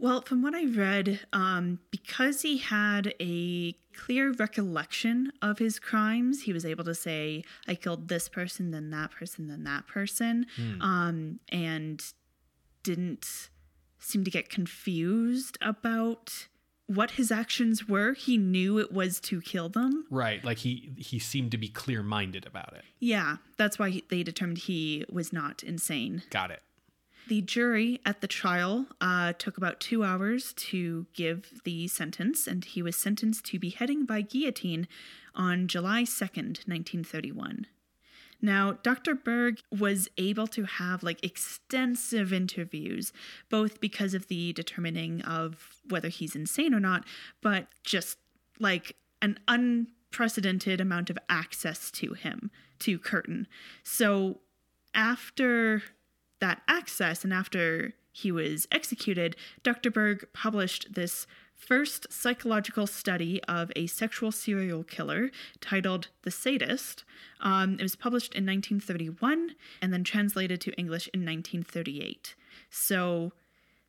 Well, 0.00 0.22
from 0.22 0.42
what 0.42 0.54
I 0.54 0.64
read, 0.64 1.20
um, 1.32 1.78
because 1.90 2.40
he 2.40 2.56
had 2.56 3.14
a 3.20 3.74
clear 3.94 4.32
recollection 4.32 5.30
of 5.42 5.58
his 5.58 5.78
crimes, 5.78 6.42
he 6.42 6.54
was 6.54 6.64
able 6.64 6.84
to 6.84 6.94
say, 6.94 7.44
I 7.68 7.74
killed 7.74 8.08
this 8.08 8.26
person, 8.26 8.70
then 8.70 8.88
that 8.90 9.10
person, 9.10 9.48
then 9.48 9.64
that 9.64 9.86
person, 9.86 10.46
mm. 10.58 10.80
um, 10.80 11.40
and 11.50 12.02
didn't 12.82 13.50
seem 13.98 14.24
to 14.24 14.30
get 14.30 14.48
confused 14.48 15.58
about 15.60 16.48
what 16.86 17.12
his 17.12 17.30
actions 17.30 17.86
were. 17.86 18.14
He 18.14 18.38
knew 18.38 18.78
it 18.78 18.92
was 18.92 19.20
to 19.20 19.40
kill 19.42 19.68
them. 19.68 20.06
Right. 20.10 20.42
Like 20.44 20.58
he 20.58 20.92
he 20.96 21.18
seemed 21.18 21.52
to 21.52 21.58
be 21.58 21.68
clear 21.68 22.02
minded 22.02 22.46
about 22.46 22.72
it. 22.74 22.82
Yeah. 22.98 23.36
That's 23.58 23.78
why 23.78 23.90
he, 23.90 24.04
they 24.08 24.22
determined 24.22 24.58
he 24.58 25.04
was 25.08 25.32
not 25.32 25.62
insane. 25.62 26.22
Got 26.30 26.50
it. 26.50 26.62
The 27.30 27.42
jury 27.42 28.00
at 28.04 28.22
the 28.22 28.26
trial 28.26 28.86
uh, 29.00 29.34
took 29.34 29.56
about 29.56 29.78
two 29.78 30.02
hours 30.02 30.52
to 30.54 31.06
give 31.12 31.60
the 31.62 31.86
sentence, 31.86 32.48
and 32.48 32.64
he 32.64 32.82
was 32.82 32.96
sentenced 32.96 33.44
to 33.44 33.58
beheading 33.60 34.04
by 34.04 34.22
guillotine 34.22 34.88
on 35.36 35.68
July 35.68 36.02
2nd, 36.02 36.66
1931. 36.66 37.68
Now, 38.42 38.78
Dr. 38.82 39.14
Berg 39.14 39.60
was 39.70 40.08
able 40.18 40.48
to 40.48 40.64
have 40.64 41.04
like 41.04 41.22
extensive 41.24 42.32
interviews, 42.32 43.12
both 43.48 43.80
because 43.80 44.12
of 44.12 44.26
the 44.26 44.52
determining 44.52 45.22
of 45.22 45.80
whether 45.88 46.08
he's 46.08 46.34
insane 46.34 46.74
or 46.74 46.80
not, 46.80 47.04
but 47.40 47.68
just 47.84 48.18
like 48.58 48.96
an 49.22 49.38
unprecedented 49.46 50.80
amount 50.80 51.10
of 51.10 51.18
access 51.28 51.92
to 51.92 52.14
him, 52.14 52.50
to 52.80 52.98
Kürten. 52.98 53.46
So, 53.84 54.40
after 54.92 55.84
that 56.40 56.62
access 56.68 57.24
and 57.24 57.32
after 57.32 57.94
he 58.12 58.32
was 58.32 58.66
executed, 58.72 59.36
Dr. 59.62 59.90
Berg 59.90 60.26
published 60.32 60.94
this 60.94 61.26
first 61.54 62.10
psychological 62.10 62.86
study 62.86 63.42
of 63.44 63.70
a 63.76 63.86
sexual 63.86 64.32
serial 64.32 64.82
killer 64.82 65.30
titled 65.60 66.08
The 66.22 66.30
Sadist. 66.30 67.04
Um, 67.40 67.74
it 67.74 67.82
was 67.82 67.96
published 67.96 68.34
in 68.34 68.44
1931 68.46 69.54
and 69.82 69.92
then 69.92 70.02
translated 70.02 70.60
to 70.62 70.72
English 70.72 71.08
in 71.12 71.20
1938. 71.20 72.34
So 72.70 73.32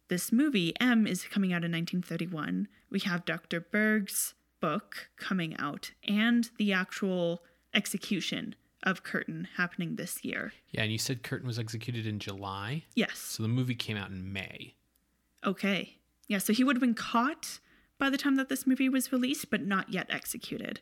this 0.10 0.32
movie, 0.32 0.74
M, 0.80 1.08
is 1.08 1.24
coming 1.24 1.52
out 1.54 1.64
in 1.64 1.72
1931. 1.72 2.68
We 2.90 3.00
have 3.00 3.26
Dr. 3.26 3.62
Berg's 3.62 4.34
book 4.60 5.10
coming 5.18 5.56
out 5.58 5.92
and 6.08 6.50
the 6.58 6.74
actual 6.74 7.42
execution 7.74 8.56
of 8.84 9.04
Kürten 9.04 9.48
happening 9.58 9.96
this 9.96 10.24
year. 10.24 10.54
Yeah, 10.72 10.84
and 10.84 10.92
you 10.92 10.98
said 10.98 11.24
Kürten 11.24 11.46
was 11.46 11.60
executed 11.60 12.06
in 12.08 12.20
July. 12.20 12.84
Yes. 12.96 13.18
So 13.18 13.44
the 13.44 13.50
movie 13.50 13.76
came 13.76 13.98
out 13.98 14.10
in 14.10 14.32
May. 14.32 14.76
Okay. 15.46 15.98
Yeah, 16.28 16.40
so 16.40 16.54
he 16.54 16.64
would 16.64 16.76
have 16.76 16.82
been 16.82 16.94
caught 16.94 17.60
by 17.98 18.10
the 18.10 18.18
time 18.18 18.36
that 18.36 18.50
this 18.50 18.66
movie 18.66 18.90
was 18.90 19.12
released, 19.12 19.50
but 19.50 19.62
not 19.62 19.92
yet 19.92 20.08
executed. 20.10 20.80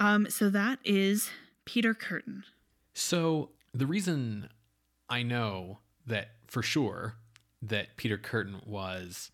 Um, 0.00 0.28
so 0.30 0.48
that 0.50 0.78
is 0.84 1.30
Peter 1.64 1.94
Kürten. 1.94 2.44
So 2.94 3.50
the 3.74 3.86
reason 3.86 4.48
I 5.08 5.22
know 5.22 5.78
that 6.06 6.30
for 6.46 6.62
sure 6.62 7.16
that 7.60 7.96
Peter 7.96 8.18
Kürten 8.18 8.66
was 8.66 9.30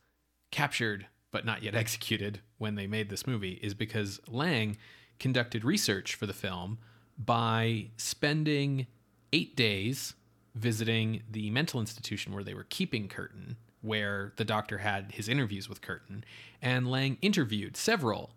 captured 0.51 1.07
but 1.31 1.45
not 1.45 1.63
yet 1.63 1.75
executed 1.77 2.41
when 2.59 2.75
they 2.75 2.87
made 2.87 3.11
this 3.11 3.27
movie 3.27 3.59
is 3.63 3.75
because 3.75 4.21
Lang 4.29 4.77
conducted 5.19 5.65
research 5.65 6.15
for 6.15 6.27
the 6.27 6.33
film 6.33 6.79
by 7.19 7.89
spending 7.97 8.87
eight 9.33 9.57
days 9.57 10.15
visiting 10.55 11.23
the 11.31 11.51
mental 11.51 11.81
institution 11.81 12.33
where 12.33 12.45
they 12.45 12.55
were 12.55 12.67
keeping 12.69 13.09
Kürten, 13.09 13.57
where 13.81 14.33
the 14.37 14.45
doctor 14.45 14.79
had 14.79 15.13
his 15.13 15.29
interviews 15.29 15.69
with 15.69 15.81
Kürten, 15.81 16.23
and 16.61 16.91
Lang 16.91 17.17
interviewed 17.23 17.77
several 17.77 18.31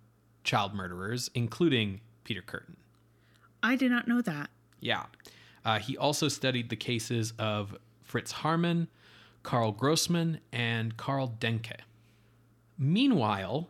child 0.43 0.73
murderers, 0.73 1.29
including 1.33 2.01
Peter 2.23 2.41
Kürten. 2.41 2.75
I 3.63 3.75
did 3.75 3.91
not 3.91 4.07
know 4.07 4.21
that. 4.21 4.49
Yeah. 4.79 5.05
Uh, 5.63 5.79
he 5.79 5.97
also 5.97 6.27
studied 6.27 6.69
the 6.69 6.75
cases 6.75 7.33
of 7.37 7.75
Fritz 8.03 8.33
Haarmann, 8.33 8.87
Karl 9.43 9.71
Grossman, 9.71 10.39
and 10.51 10.97
Karl 10.97 11.35
Denke. 11.39 11.81
Meanwhile, 12.77 13.69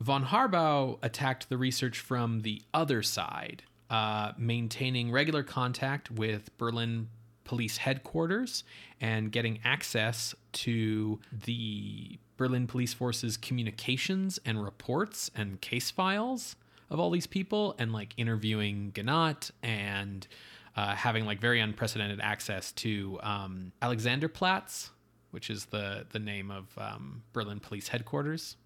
von 0.00 0.26
Harbou 0.26 0.98
attacked 1.02 1.48
the 1.48 1.58
research 1.58 1.98
from 1.98 2.40
the 2.40 2.62
other 2.72 3.02
side, 3.02 3.64
uh, 3.92 4.32
maintaining 4.38 5.12
regular 5.12 5.42
contact 5.42 6.10
with 6.10 6.56
Berlin 6.56 7.08
police 7.44 7.76
headquarters 7.76 8.64
and 9.02 9.30
getting 9.30 9.60
access 9.64 10.34
to 10.52 11.20
the 11.44 12.18
Berlin 12.38 12.66
police 12.66 12.94
force's 12.94 13.36
communications 13.36 14.40
and 14.46 14.64
reports 14.64 15.30
and 15.36 15.60
case 15.60 15.90
files 15.90 16.56
of 16.88 16.98
all 16.98 17.10
these 17.10 17.26
people 17.26 17.74
and 17.78 17.92
like 17.92 18.14
interviewing 18.16 18.92
Gennat 18.94 19.50
and 19.62 20.26
uh, 20.74 20.94
having 20.94 21.26
like 21.26 21.38
very 21.38 21.60
unprecedented 21.60 22.18
access 22.22 22.72
to 22.72 23.20
um, 23.22 23.72
Alexanderplatz, 23.82 24.88
which 25.32 25.50
is 25.50 25.66
the 25.66 26.06
the 26.12 26.18
name 26.18 26.50
of 26.50 26.66
um, 26.78 27.22
Berlin 27.34 27.60
police 27.60 27.88
headquarters. 27.88 28.56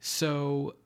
So 0.00 0.76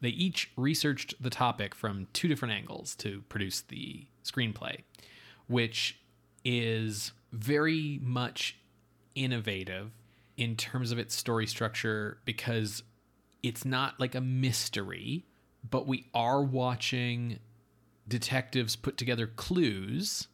they 0.00 0.08
each 0.10 0.50
researched 0.56 1.14
the 1.22 1.30
topic 1.30 1.74
from 1.74 2.08
two 2.12 2.28
different 2.28 2.54
angles 2.54 2.94
to 2.96 3.22
produce 3.28 3.60
the 3.62 4.06
screenplay, 4.24 4.82
which 5.46 6.00
is 6.44 7.12
very 7.32 8.00
much 8.02 8.56
innovative 9.14 9.90
in 10.36 10.56
terms 10.56 10.90
of 10.90 10.98
its 10.98 11.14
story 11.14 11.46
structure 11.46 12.18
because 12.24 12.82
it's 13.42 13.64
not 13.64 13.98
like 14.00 14.14
a 14.14 14.20
mystery, 14.20 15.26
but 15.68 15.86
we 15.86 16.06
are 16.14 16.42
watching 16.42 17.38
detectives 18.08 18.76
put 18.76 18.96
together 18.96 19.26
clues, 19.26 20.28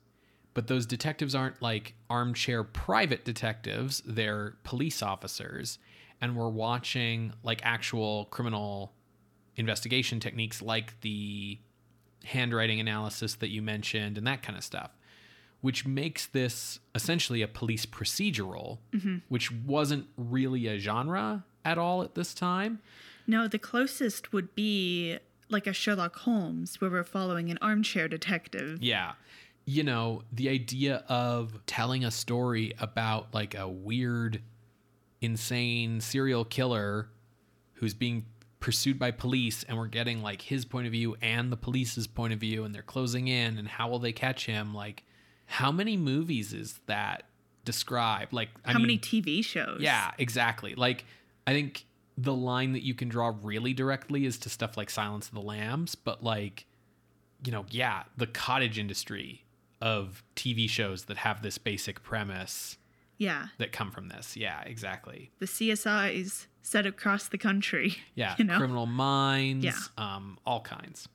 but 0.55 0.69
those 0.69 0.87
detectives 0.87 1.35
aren't 1.35 1.61
like 1.61 1.95
armchair 2.09 2.63
private 2.63 3.25
detectives, 3.25 4.03
they're 4.07 4.57
police 4.65 5.03
officers. 5.03 5.79
And 6.21 6.35
we're 6.35 6.49
watching 6.49 7.35
like 7.43 7.61
actual 7.63 8.27
criminal 8.27 8.95
investigation 9.57 10.21
techniques 10.21 10.63
like 10.63 11.01
the 11.01 11.59
handwriting 12.25 12.81
analysis 12.81 13.37
that 13.37 13.49
you 13.49 13.63
mentioned 13.63 14.19
and 14.19 14.27
that 14.27 14.43
kind 14.43 14.59
of 14.59 14.65
stuff, 14.65 14.91
which 15.61 15.87
makes 15.87 16.27
this 16.27 16.81
essentially 16.95 17.43
a 17.43 17.49
police 17.49 17.87
procedural, 17.87 18.79
mm-hmm. 18.93 19.19
which 19.29 19.51
wasn't 19.53 20.07
really 20.17 20.67
a 20.67 20.79
genre 20.79 21.45
at 21.65 21.79
all 21.79 22.03
at 22.03 22.15
this 22.15 22.35
time. 22.35 22.81
No, 23.27 23.49
the 23.49 23.59
closest 23.59 24.33
would 24.33 24.55
be 24.55 25.19
like 25.49 25.67
a 25.67 25.73
Sherlock 25.73 26.17
Holmes, 26.17 26.81
where 26.81 26.91
we're 26.91 27.05
following 27.05 27.51
an 27.51 27.59
armchair 27.63 28.09
detective. 28.09 28.83
Yeah. 28.83 29.13
You 29.65 29.83
know, 29.83 30.23
the 30.33 30.49
idea 30.49 31.05
of 31.09 31.65
telling 31.67 32.05
a 32.05 32.11
story 32.11 32.73
about 32.79 33.33
like 33.33 33.55
a 33.55 33.69
weird, 33.69 34.43
insane 35.21 36.01
serial 36.01 36.45
killer 36.45 37.09
who's 37.75 37.95
being 37.95 38.27
pursued 38.61 38.99
by 38.99 39.11
police 39.11 39.63
and 39.65 39.77
we're 39.77 39.87
getting 39.87 40.23
like 40.23 40.43
his 40.43 40.65
point 40.65 40.87
of 40.87 40.93
view 40.93 41.17
and 41.21 41.53
the 41.53 41.57
police's 41.57 42.07
point 42.07 42.33
of 42.33 42.39
view 42.41 42.65
and 42.65 42.75
they're 42.75 42.83
closing 42.83 43.29
in 43.29 43.59
and 43.59 43.69
how 43.69 43.89
will 43.89 43.99
they 43.99 44.13
catch 44.13 44.47
him? 44.47 44.75
Like, 44.75 45.05
how 45.47 45.71
many 45.71 45.97
movies 45.97 46.53
is 46.53 46.81
that 46.87 47.25
described? 47.65 48.33
Like, 48.33 48.49
I 48.65 48.73
How 48.73 48.79
mean, 48.79 48.87
many 48.87 48.99
TV 48.99 49.45
shows? 49.45 49.79
Yeah, 49.81 50.11
exactly. 50.19 50.75
Like 50.75 51.05
I 51.47 51.53
think 51.53 51.85
the 52.19 52.35
line 52.35 52.73
that 52.73 52.83
you 52.83 52.95
can 52.95 53.09
draw 53.09 53.33
really 53.43 53.75
directly 53.75 54.25
is 54.25 54.39
to 54.39 54.49
stuff 54.49 54.77
like 54.77 54.89
Silence 54.91 55.29
of 55.29 55.35
the 55.35 55.43
Lambs, 55.43 55.95
but 55.95 56.23
like 56.25 56.67
you 57.45 57.53
know, 57.53 57.67
yeah, 57.71 58.05
the 58.17 58.27
cottage 58.27 58.79
industry 58.79 59.45
of 59.83 60.25
TV 60.35 60.69
shows 60.69 61.05
that 61.05 61.19
have 61.19 61.43
this 61.43 61.59
basic 61.59 62.03
premise 62.03 62.79
Yeah. 63.19 63.49
that 63.59 63.73
come 63.73 63.91
from 63.91 64.09
this. 64.09 64.37
Yeah, 64.39 64.63
exactly. 64.63 65.31
The 65.39 65.47
CSIs 65.47 66.47
set 66.67 66.85
across 66.85 67.29
the 67.29 67.39
country. 67.39 67.95
Yeah, 68.17 68.35
You 68.39 68.45
know? 68.45 68.59
Criminal 68.59 68.87
Minds, 68.87 69.65
Yeah. 69.65 69.79
um, 69.97 70.37
all 70.45 70.61
kinds. 70.63 71.09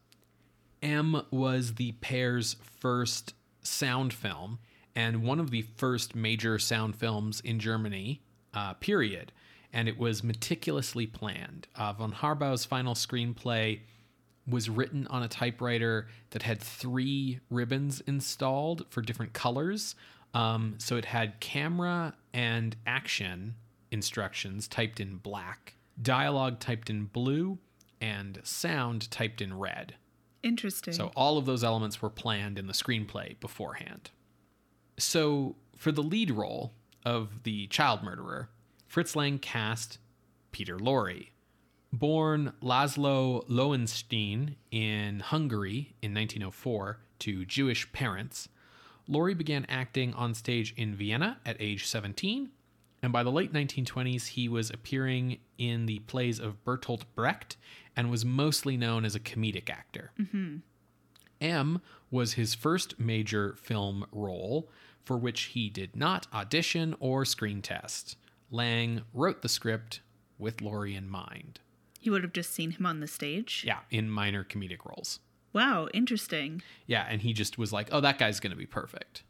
M 0.82 1.22
was 1.30 1.76
the 1.76 1.91
pair's 1.93 2.56
first 2.80 3.34
sound 3.62 4.14
film 4.14 4.60
and 4.95 5.24
one 5.24 5.39
of 5.39 5.52
the 5.52 5.62
first 5.62 6.16
major 6.16 6.58
sound 6.58 6.95
films 6.95 7.41
in 7.41 7.60
Germany, 7.60 8.22
uh, 8.54 8.74
period. 8.76 9.32
And 9.74 9.88
it 9.88 9.97
was 9.97 10.24
meticulously 10.24 11.06
planned. 11.08 11.68
Uh, 11.76 11.93
von 11.93 12.12
Harbou's 12.14 12.66
final 12.66 12.93
screenplay 12.93 13.80
was 14.47 14.70
written 14.70 15.06
on 15.08 15.22
a 15.24 15.28
typewriter 15.28 16.08
that 16.32 16.43
had 16.43 16.60
three 16.62 17.39
ribbons 17.49 18.02
installed 18.08 18.86
for 18.89 19.02
different 19.02 19.34
colors. 19.34 19.95
Um, 20.34 20.76
so 20.78 20.95
it 20.97 21.06
had 21.06 21.39
camera 21.39 22.16
and 22.34 22.76
action 22.88 23.56
instructions 23.92 24.68
typed 24.68 25.00
in 25.00 25.18
black, 25.18 25.76
dialogue 26.02 26.60
typed 26.60 26.89
in 26.89 27.06
blue, 27.06 27.60
and 28.00 28.39
sound 28.44 29.12
typed 29.12 29.42
in 29.42 29.58
red. 29.58 29.96
Interesting. 30.44 30.94
So 30.94 31.12
all 31.16 31.38
of 31.38 31.46
those 31.46 31.64
elements 31.64 32.02
were 32.02 32.10
planned 32.10 32.58
in 32.58 32.68
the 32.68 32.74
screenplay 32.74 33.39
beforehand. 33.39 34.10
So 34.98 35.56
for 35.76 35.92
the 35.92 36.04
lead 36.04 36.32
role 36.32 36.74
of 37.06 37.44
the 37.44 37.68
child 37.68 38.04
murderer, 38.04 38.50
Fritz 38.88 39.16
Lang 39.16 39.39
cast 39.39 40.00
Peter 40.52 40.78
Lorre. 40.78 41.28
Born 41.94 42.54
Laszlo 42.62 43.44
Lowenstein 43.50 44.56
in 44.72 45.20
Hungary 45.20 45.94
in 46.02 46.14
1904 46.14 47.00
to 47.20 47.46
Jewish 47.46 47.92
parents, 47.92 48.48
Lorre 49.10 49.38
began 49.38 49.66
acting 49.68 50.14
on 50.14 50.34
stage 50.34 50.74
in 50.78 50.96
Vienna 50.96 51.39
at 51.46 51.58
age 51.60 51.86
17, 51.86 52.50
and 53.02 53.12
by 53.12 53.24
the 53.24 53.32
late 53.32 53.52
1920s, 53.54 54.28
he 54.28 54.47
was 54.47 54.70
appearing 54.70 55.39
in 55.58 55.86
the 55.86 55.99
plays 55.99 56.39
of 56.39 56.64
Bertolt 56.64 57.04
Brecht 57.16 57.58
and 57.95 58.10
was 58.12 58.24
mostly 58.24 58.78
known 58.78 59.06
as 59.06 59.16
a 59.16 59.20
comedic 59.20 59.70
actor. 59.70 60.12
Mm-hmm. 60.20 60.58
M 61.41 61.82
was 62.12 62.34
his 62.34 62.54
first 62.54 62.99
major 62.99 63.56
film 63.62 64.06
role, 64.12 64.70
for 65.04 65.18
which 65.18 65.41
he 65.43 65.70
did 65.70 65.95
not 65.95 66.28
audition 66.34 66.95
or 66.99 67.26
screen 67.26 67.62
test. 67.62 68.16
Lang 68.52 69.02
wrote 69.14 69.41
the 69.41 69.49
script 69.49 70.02
with 70.38 70.58
Lorre 70.58 70.95
in 70.95 71.10
mind. 71.10 71.60
you 72.02 72.12
would 72.12 72.24
have 72.24 72.34
just 72.34 72.54
seen 72.54 72.72
him 72.72 72.86
on 72.86 72.99
the 72.99 73.08
stage. 73.08 73.64
Yeah, 73.66 73.80
in 73.91 74.10
minor 74.10 74.43
comedic 74.43 74.86
roles. 74.86 75.20
Wow, 75.54 75.88
interesting. 75.93 76.62
Yeah, 76.88 77.06
and 77.10 77.22
he 77.22 77.34
just 77.34 77.58
was 77.58 77.72
like, 77.74 77.89
"Oh, 77.91 78.02
that 78.02 78.18
guy's 78.18 78.39
going 78.39 78.52
to 78.52 78.58
be 78.58 78.66
perfect." 78.66 79.24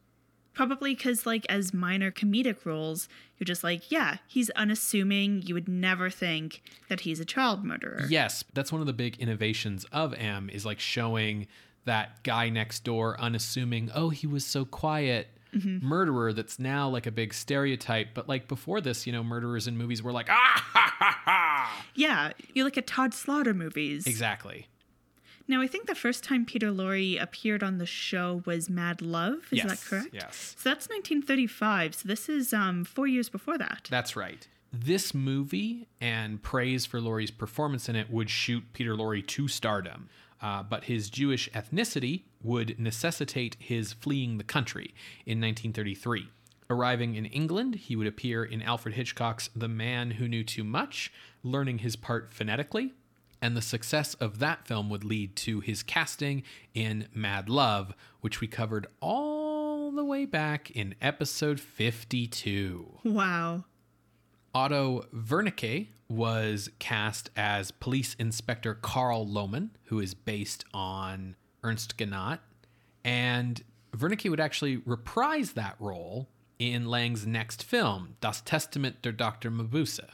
Probably 0.53 0.93
because, 0.93 1.25
like, 1.25 1.45
as 1.49 1.73
minor 1.73 2.11
comedic 2.11 2.65
roles, 2.65 3.07
you're 3.37 3.45
just 3.45 3.63
like, 3.63 3.89
yeah, 3.89 4.17
he's 4.27 4.49
unassuming. 4.51 5.41
You 5.43 5.53
would 5.53 5.67
never 5.69 6.09
think 6.09 6.61
that 6.89 7.01
he's 7.01 7.19
a 7.19 7.25
child 7.25 7.63
murderer. 7.63 8.05
Yes, 8.09 8.43
that's 8.53 8.71
one 8.71 8.81
of 8.81 8.87
the 8.87 8.93
big 8.93 9.17
innovations 9.17 9.85
of 9.91 10.13
M 10.13 10.49
is 10.49 10.65
like 10.65 10.79
showing 10.79 11.47
that 11.85 12.21
guy 12.23 12.49
next 12.49 12.83
door 12.83 13.19
unassuming, 13.19 13.89
"Oh, 13.95 14.09
he 14.09 14.27
was 14.27 14.45
so 14.45 14.65
quiet." 14.65 15.29
Murderer 15.53 16.31
that's 16.31 16.59
now 16.59 16.87
like 16.87 17.05
a 17.05 17.11
big 17.11 17.33
stereotype, 17.33 18.13
but 18.13 18.29
like 18.29 18.47
before 18.47 18.79
this, 18.79 19.05
you 19.05 19.11
know, 19.11 19.21
murderers 19.21 19.67
in 19.67 19.75
movies 19.77 20.01
were 20.01 20.13
like, 20.13 20.29
ah, 20.29 20.65
ha, 20.73 20.95
ha, 20.97 21.21
ha. 21.25 21.85
Yeah, 21.93 22.31
you 22.53 22.63
look 22.63 22.77
at 22.77 22.87
Tod 22.87 23.13
Slaughter 23.13 23.53
movies. 23.53 24.07
Exactly. 24.07 24.67
Now, 25.47 25.61
I 25.61 25.67
think 25.67 25.87
the 25.87 25.95
first 25.95 26.23
time 26.23 26.45
Peter 26.45 26.71
Lorre 26.71 27.21
appeared 27.21 27.63
on 27.63 27.77
the 27.77 27.85
show 27.85 28.41
was 28.45 28.69
Mad 28.69 29.01
Love. 29.01 29.47
Is 29.51 29.59
yes. 29.59 29.67
that 29.67 29.89
correct? 29.89 30.09
Yes. 30.13 30.55
So 30.57 30.69
that's 30.69 30.87
1935. 30.87 31.95
So 31.95 32.07
this 32.07 32.29
is 32.29 32.53
um, 32.53 32.85
four 32.85 33.07
years 33.07 33.29
before 33.29 33.57
that. 33.57 33.87
That's 33.89 34.15
right. 34.15 34.47
This 34.73 35.13
movie 35.13 35.87
and 35.99 36.41
praise 36.41 36.85
for 36.85 36.99
Lorre's 36.99 37.31
performance 37.31 37.89
in 37.89 37.95
it 37.95 38.09
would 38.09 38.29
shoot 38.29 38.63
Peter 38.73 38.95
Lorre 38.95 39.25
to 39.25 39.47
stardom. 39.47 40.09
Uh, 40.41 40.63
but 40.63 40.85
his 40.85 41.09
Jewish 41.09 41.49
ethnicity 41.51 42.23
would 42.41 42.79
necessitate 42.79 43.57
his 43.59 43.93
fleeing 43.93 44.37
the 44.37 44.43
country 44.43 44.93
in 45.25 45.39
1933. 45.39 46.29
Arriving 46.69 47.15
in 47.15 47.25
England, 47.25 47.75
he 47.75 47.95
would 47.95 48.07
appear 48.07 48.43
in 48.43 48.61
Alfred 48.61 48.95
Hitchcock's 48.95 49.49
The 49.55 49.67
Man 49.67 50.11
Who 50.11 50.27
Knew 50.27 50.43
Too 50.43 50.63
Much, 50.63 51.11
learning 51.43 51.79
his 51.79 51.97
part 51.97 52.33
phonetically. 52.33 52.93
And 53.41 53.57
the 53.57 53.61
success 53.61 54.13
of 54.15 54.39
that 54.39 54.67
film 54.67 54.89
would 54.89 55.03
lead 55.03 55.35
to 55.37 55.61
his 55.61 55.81
casting 55.81 56.43
in 56.75 57.07
Mad 57.13 57.49
Love, 57.49 57.93
which 58.21 58.39
we 58.39 58.47
covered 58.47 58.85
all 58.99 59.91
the 59.91 60.05
way 60.05 60.25
back 60.25 60.69
in 60.71 60.93
episode 61.01 61.59
52. 61.59 62.99
Wow. 63.03 63.65
Otto 64.53 65.05
Wernicke 65.13 65.87
was 66.07 66.69
cast 66.77 67.31
as 67.35 67.71
Police 67.71 68.15
Inspector 68.19 68.73
Carl 68.75 69.25
Lohmann, 69.25 69.69
who 69.85 69.99
is 69.99 70.13
based 70.13 70.65
on 70.73 71.35
Ernst 71.63 71.97
Gennat. 71.97 72.39
And 73.03 73.63
Wernicke 73.95 74.29
would 74.29 74.39
actually 74.39 74.77
reprise 74.77 75.53
that 75.53 75.75
role 75.79 76.29
in 76.59 76.85
Lang's 76.85 77.25
next 77.25 77.63
film, 77.63 78.17
Das 78.21 78.41
Testament 78.41 79.01
der 79.01 79.11
Dr. 79.11 79.49
Mabuse. 79.49 80.05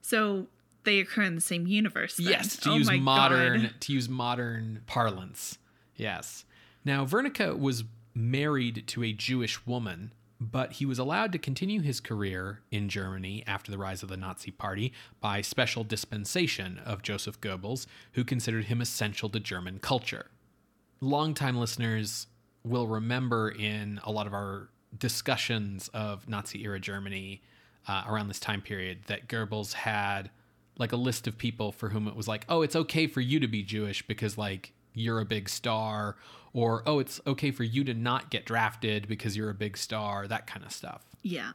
So 0.00 0.46
they 0.84 1.00
occur 1.00 1.22
in 1.22 1.34
the 1.34 1.40
same 1.40 1.66
universe. 1.66 2.16
Then. 2.16 2.26
Yes, 2.28 2.56
to 2.58 2.70
Oh 2.70 2.76
use 2.76 2.90
modern 2.90 3.62
God. 3.62 3.74
to 3.80 3.92
use 3.92 4.08
modern 4.08 4.82
parlance. 4.86 5.58
Yes. 5.96 6.44
Now 6.84 7.04
Wernicke 7.04 7.58
was 7.58 7.84
married 8.14 8.84
to 8.88 9.04
a 9.04 9.12
Jewish 9.12 9.66
woman, 9.66 10.12
but 10.40 10.74
he 10.74 10.86
was 10.86 10.98
allowed 10.98 11.32
to 11.32 11.38
continue 11.38 11.80
his 11.82 12.00
career 12.00 12.60
in 12.70 12.88
Germany 12.88 13.42
after 13.46 13.70
the 13.70 13.78
rise 13.78 14.02
of 14.02 14.08
the 14.08 14.16
Nazi 14.16 14.50
Party 14.50 14.92
by 15.20 15.40
special 15.40 15.84
dispensation 15.84 16.78
of 16.84 17.02
Joseph 17.02 17.40
Goebbels, 17.40 17.86
who 18.12 18.24
considered 18.24 18.66
him 18.66 18.80
essential 18.80 19.28
to 19.30 19.40
German 19.40 19.78
culture. 19.80 20.26
Longtime 21.00 21.56
listeners 21.56 22.26
will 22.64 22.86
remember 22.86 23.48
in 23.50 24.00
a 24.04 24.10
lot 24.10 24.26
of 24.26 24.32
our 24.34 24.68
discussions 24.96 25.88
of 25.94 26.28
Nazi 26.28 26.62
era 26.64 26.80
Germany 26.80 27.42
uh, 27.86 28.04
around 28.08 28.28
this 28.28 28.40
time 28.40 28.60
period 28.62 29.00
that 29.06 29.28
Goebbels 29.28 29.72
had 29.74 30.30
like 30.78 30.92
a 30.92 30.96
list 30.96 31.26
of 31.26 31.36
people 31.36 31.72
for 31.72 31.90
whom 31.90 32.08
it 32.08 32.16
was 32.16 32.28
like, 32.28 32.44
oh, 32.48 32.62
it's 32.62 32.76
okay 32.76 33.06
for 33.06 33.20
you 33.20 33.40
to 33.40 33.48
be 33.48 33.62
Jewish 33.62 34.06
because 34.06 34.38
like 34.38 34.72
you're 34.94 35.20
a 35.20 35.24
big 35.24 35.48
star, 35.48 36.16
or 36.52 36.82
oh, 36.86 36.98
it's 36.98 37.20
okay 37.26 37.50
for 37.50 37.64
you 37.64 37.84
to 37.84 37.94
not 37.94 38.30
get 38.30 38.46
drafted 38.46 39.06
because 39.06 39.36
you're 39.36 39.50
a 39.50 39.54
big 39.54 39.76
star, 39.76 40.26
that 40.26 40.46
kind 40.46 40.64
of 40.64 40.72
stuff. 40.72 41.04
Yeah. 41.22 41.52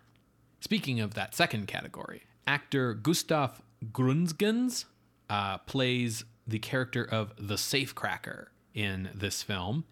Speaking 0.59 0.99
of 0.99 1.13
that 1.15 1.36
second 1.36 1.67
category, 1.67 2.24
actor 2.47 2.93
Gustav 2.93 3.61
Gründgens 3.91 4.86
uh, 5.30 5.57
plays 5.59 6.24
the 6.47 6.59
character 6.59 7.03
of 7.03 7.34
the 7.38 7.55
Safecracker 7.55 8.47
in 8.74 9.09
this 9.13 9.43
film, 9.43 9.86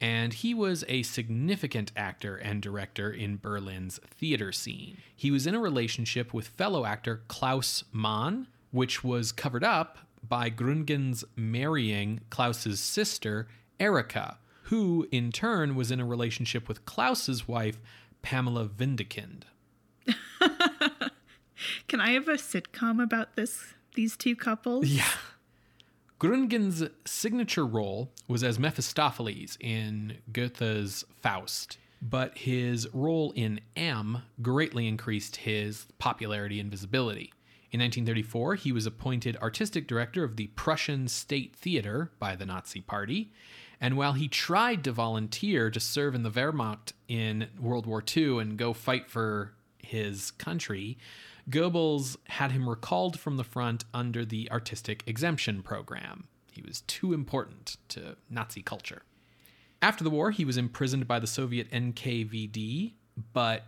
and 0.00 0.32
he 0.32 0.54
was 0.54 0.84
a 0.88 1.02
significant 1.02 1.92
actor 1.96 2.36
and 2.36 2.62
director 2.62 3.10
in 3.10 3.36
Berlin's 3.36 3.98
theater 4.04 4.52
scene. 4.52 4.98
He 5.14 5.30
was 5.30 5.46
in 5.46 5.54
a 5.54 5.60
relationship 5.60 6.32
with 6.32 6.48
fellow 6.48 6.84
actor 6.84 7.22
Klaus 7.28 7.84
Mann, 7.92 8.48
which 8.70 9.02
was 9.02 9.32
covered 9.32 9.64
up 9.64 9.98
by 10.26 10.50
Gründgens 10.50 11.24
marrying 11.36 12.20
Klaus's 12.30 12.80
sister, 12.80 13.48
Erika, 13.78 14.38
who 14.64 15.08
in 15.10 15.32
turn 15.32 15.74
was 15.74 15.90
in 15.90 16.00
a 16.00 16.04
relationship 16.04 16.68
with 16.68 16.84
Klaus's 16.84 17.48
wife, 17.48 17.78
Pamela 18.22 18.68
Wedekind. 18.68 19.44
Can 21.88 22.00
I 22.00 22.10
have 22.12 22.28
a 22.28 22.34
sitcom 22.34 23.02
about 23.02 23.36
this? 23.36 23.74
These 23.94 24.16
two 24.16 24.36
couples? 24.36 24.86
Yeah. 24.86 25.08
Gründgens' 26.20 26.90
signature 27.06 27.66
role 27.66 28.10
was 28.26 28.42
as 28.42 28.58
Mephistopheles 28.58 29.56
in 29.60 30.18
Goethe's 30.32 31.04
Faust, 31.22 31.78
but 32.02 32.36
his 32.38 32.88
role 32.92 33.32
in 33.32 33.60
M 33.76 34.22
greatly 34.42 34.88
increased 34.88 35.36
his 35.36 35.86
popularity 35.98 36.58
and 36.58 36.70
visibility. 36.70 37.32
In 37.70 37.80
1934, 37.80 38.54
he 38.54 38.72
was 38.72 38.86
appointed 38.86 39.36
artistic 39.36 39.86
director 39.86 40.24
of 40.24 40.36
the 40.36 40.46
Prussian 40.48 41.06
State 41.06 41.54
Theater 41.54 42.10
by 42.18 42.34
the 42.34 42.46
Nazi 42.46 42.80
Party. 42.80 43.30
And 43.78 43.96
while 43.96 44.14
he 44.14 44.26
tried 44.26 44.82
to 44.84 44.92
volunteer 44.92 45.70
to 45.70 45.78
serve 45.78 46.14
in 46.14 46.22
the 46.22 46.30
Wehrmacht 46.30 46.92
in 47.08 47.48
World 47.60 47.86
War 47.86 48.02
II 48.16 48.38
and 48.38 48.56
go 48.56 48.72
fight 48.72 49.10
for 49.10 49.52
his 49.78 50.30
country, 50.30 50.96
Goebbels 51.50 52.16
had 52.24 52.52
him 52.52 52.68
recalled 52.68 53.20
from 53.20 53.36
the 53.36 53.44
front 53.44 53.84
under 53.92 54.24
the 54.24 54.50
artistic 54.50 55.02
exemption 55.06 55.62
program. 55.62 56.26
He 56.50 56.62
was 56.62 56.80
too 56.82 57.12
important 57.12 57.76
to 57.90 58.16
Nazi 58.30 58.62
culture. 58.62 59.02
After 59.80 60.02
the 60.02 60.10
war, 60.10 60.30
he 60.30 60.44
was 60.44 60.56
imprisoned 60.56 61.06
by 61.06 61.18
the 61.18 61.26
Soviet 61.26 61.70
NKVD, 61.70 62.94
but 63.32 63.64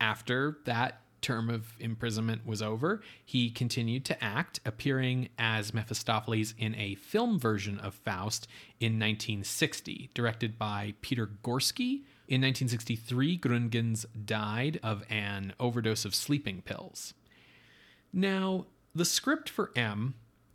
after 0.00 0.58
that 0.64 1.01
term 1.22 1.48
of 1.48 1.74
imprisonment 1.80 2.46
was 2.46 2.60
over, 2.60 3.00
he 3.24 3.50
continued 3.50 4.04
to 4.06 4.22
act, 4.22 4.60
appearing 4.66 5.28
as 5.38 5.72
Mephistopheles 5.72 6.54
in 6.58 6.74
a 6.74 6.96
film 6.96 7.38
version 7.38 7.78
of 7.78 7.94
Faust 7.94 8.46
in 8.80 8.98
1960, 8.98 10.10
directed 10.12 10.58
by 10.58 10.94
Peter 11.00 11.30
Gorski. 11.42 12.02
In 12.28 12.40
1963, 12.42 13.38
Gründgens 13.38 14.04
died 14.24 14.78
of 14.82 15.04
an 15.08 15.54
overdose 15.58 16.04
of 16.04 16.14
sleeping 16.14 16.62
pills. 16.62 17.14
Now, 18.12 18.66
the 18.94 19.04
script 19.04 19.48
for 19.48 19.70
M 19.74 20.14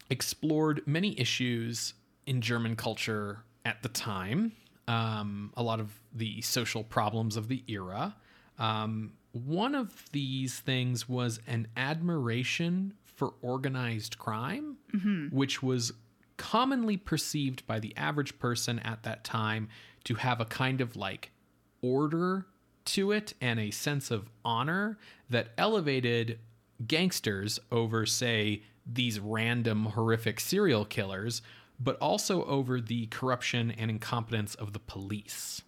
explored 0.10 0.82
many 0.86 1.20
issues 1.20 1.94
in 2.26 2.42
German 2.42 2.76
culture 2.76 3.44
at 3.66 3.82
the 3.84 3.90
time, 3.90 4.52
um, 4.88 5.52
a 5.58 5.64
lot 5.64 5.80
of 5.80 6.00
the 6.14 6.42
social 6.42 6.84
problems 6.84 7.36
of 7.36 7.48
the 7.48 7.64
era. 7.68 8.16
Um, 8.60 9.14
one 9.46 9.76
of 9.76 10.06
these 10.12 10.60
things 10.60 11.08
was 11.08 11.40
an 11.48 11.68
admiration 11.78 12.94
for 13.04 13.34
organized 13.42 14.18
crime, 14.18 14.78
which 15.32 15.64
was 15.64 15.92
commonly 16.38 16.98
perceived 16.98 17.66
by 17.66 17.80
the 17.80 17.96
average 17.98 18.38
person 18.40 18.80
at 18.80 19.04
that 19.04 19.24
time 19.24 19.68
to 20.04 20.16
have 20.16 20.40
a 20.40 20.46
kind 20.46 20.82
of 20.82 20.96
like 20.96 21.32
order 21.82 22.46
to 22.86 23.12
it 23.12 23.34
and 23.42 23.60
a 23.60 23.72
sense 23.72 24.12
of 24.12 24.30
honor 24.46 24.98
that 25.30 25.50
elevated 25.58 26.40
gangsters 26.88 27.60
over, 27.72 28.06
say, 28.06 28.62
these 28.86 29.20
random 29.20 29.86
horrific 29.86 30.40
serial 30.40 30.86
killers, 30.86 31.42
but 31.80 31.98
also 31.98 32.46
over 32.46 32.80
the 32.80 33.08
corruption 33.08 33.72
and 33.72 33.92
incompetence 33.92 34.56
of 34.56 34.74
the 34.74 34.80
police. 34.80 35.62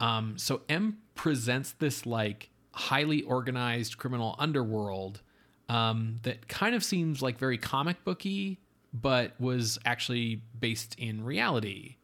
Um, 0.00 0.38
so 0.38 0.60
M 0.68 0.98
presents 1.14 1.72
this 1.72 2.06
like 2.06 2.50
highly 2.78 3.22
organized 3.22 3.98
criminal 3.98 4.36
underworld 4.38 5.20
um, 5.68 6.20
that 6.22 6.48
kind 6.48 6.74
of 6.74 6.82
seems 6.82 7.20
like 7.20 7.38
very 7.38 7.58
comic 7.58 8.04
booky, 8.04 8.58
but 8.94 9.38
was 9.40 9.78
actually 9.84 10.42
based 10.58 10.94
in 10.98 11.24
reality. 11.24 11.96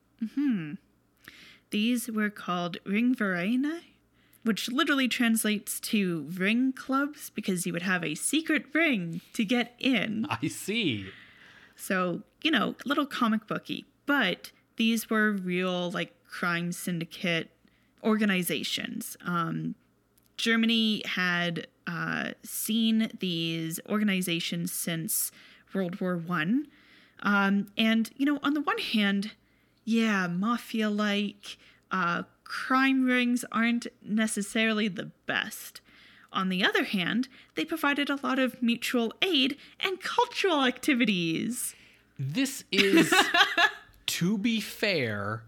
These 1.70 2.09
were 2.09 2.31
called 2.31 2.77
Ringvereine, 2.85 3.81
which 4.43 4.70
literally 4.70 5.09
translates 5.09 5.81
to 5.81 6.27
ring 6.35 6.72
clubs 6.72 7.31
because 7.31 7.66
you 7.66 7.72
would 7.72 7.83
have 7.83 8.05
a 8.05 8.14
secret 8.14 8.66
ring 8.72 9.20
to 9.33 9.45
get 9.45 9.75
in. 9.79 10.27
I 10.43 10.49
see. 10.49 11.07
So, 11.77 12.22
you 12.43 12.51
know, 12.51 12.75
a 12.85 12.89
little 12.89 13.07
comic 13.07 13.47
booky, 13.47 13.87
but 14.07 14.53
these 14.77 15.09
were 15.09 15.33
real, 15.33 15.91
like, 15.91 16.12
crime 16.29 16.72
syndicate 16.72 17.51
organizations. 18.03 19.16
Um, 19.25 19.75
Germany 20.37 21.03
had 21.05 21.66
uh, 21.87 22.30
seen 22.43 23.11
these 23.18 23.80
organizations 23.89 24.72
since 24.72 25.30
World 25.72 26.01
War 26.01 26.16
One, 26.16 26.68
um, 27.22 27.68
and 27.76 28.11
you 28.16 28.26
know, 28.26 28.39
on 28.43 28.55
the 28.55 28.61
one 28.61 28.78
hand, 28.78 29.32
yeah, 29.85 30.26
mafia 30.26 30.91
like. 30.91 31.59
Uh, 31.91 32.24
crime 32.45 33.05
rings 33.05 33.45
aren't 33.51 33.87
necessarily 34.03 34.89
the 34.89 35.11
best. 35.26 35.80
On 36.32 36.49
the 36.49 36.64
other 36.64 36.85
hand, 36.85 37.28
they 37.55 37.64
provided 37.64 38.11
a 38.11 38.18
lot 38.22 38.39
of 38.39 38.61
mutual 38.62 39.12
aid 39.22 39.57
and 39.80 40.01
cultural 40.01 40.64
activities. 40.64 41.74
This 42.18 42.64
is, 42.70 43.12
to 44.07 44.39
be 44.39 44.61
fair, 44.61 45.43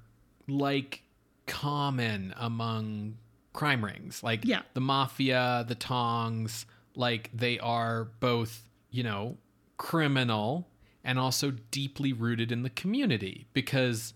like 0.49 1.03
common 1.47 2.35
among 2.37 3.17
crime 3.57 3.85
rings. 3.85 4.23
Like 4.23 4.45
Yeah. 4.45 4.63
the 4.75 4.81
mafia, 4.81 5.65
the 5.67 5.75
tongs, 5.75 6.67
like 6.95 7.31
they 7.35 7.59
are 7.59 8.05
both, 8.21 8.69
you 8.91 9.03
know, 9.03 9.39
criminal 9.77 10.69
and 11.03 11.19
also 11.19 11.51
deeply 11.71 12.13
rooted 12.13 12.51
in 12.53 12.63
the 12.63 12.71
community 12.71 13.47
because 13.53 14.15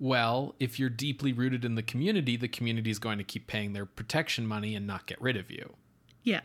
well, 0.00 0.54
if 0.58 0.78
you're 0.78 0.90
deeply 0.90 1.32
rooted 1.32 1.64
in 1.64 1.76
the 1.76 1.82
community, 1.82 2.36
the 2.36 2.48
community 2.48 2.90
is 2.90 2.98
going 2.98 3.16
to 3.16 3.24
keep 3.24 3.46
paying 3.46 3.72
their 3.72 3.86
protection 3.86 4.44
money 4.46 4.74
and 4.74 4.86
not 4.86 5.06
get 5.06 5.20
rid 5.22 5.36
of 5.36 5.50
you. 5.50 5.72
Yeah. 6.24 6.40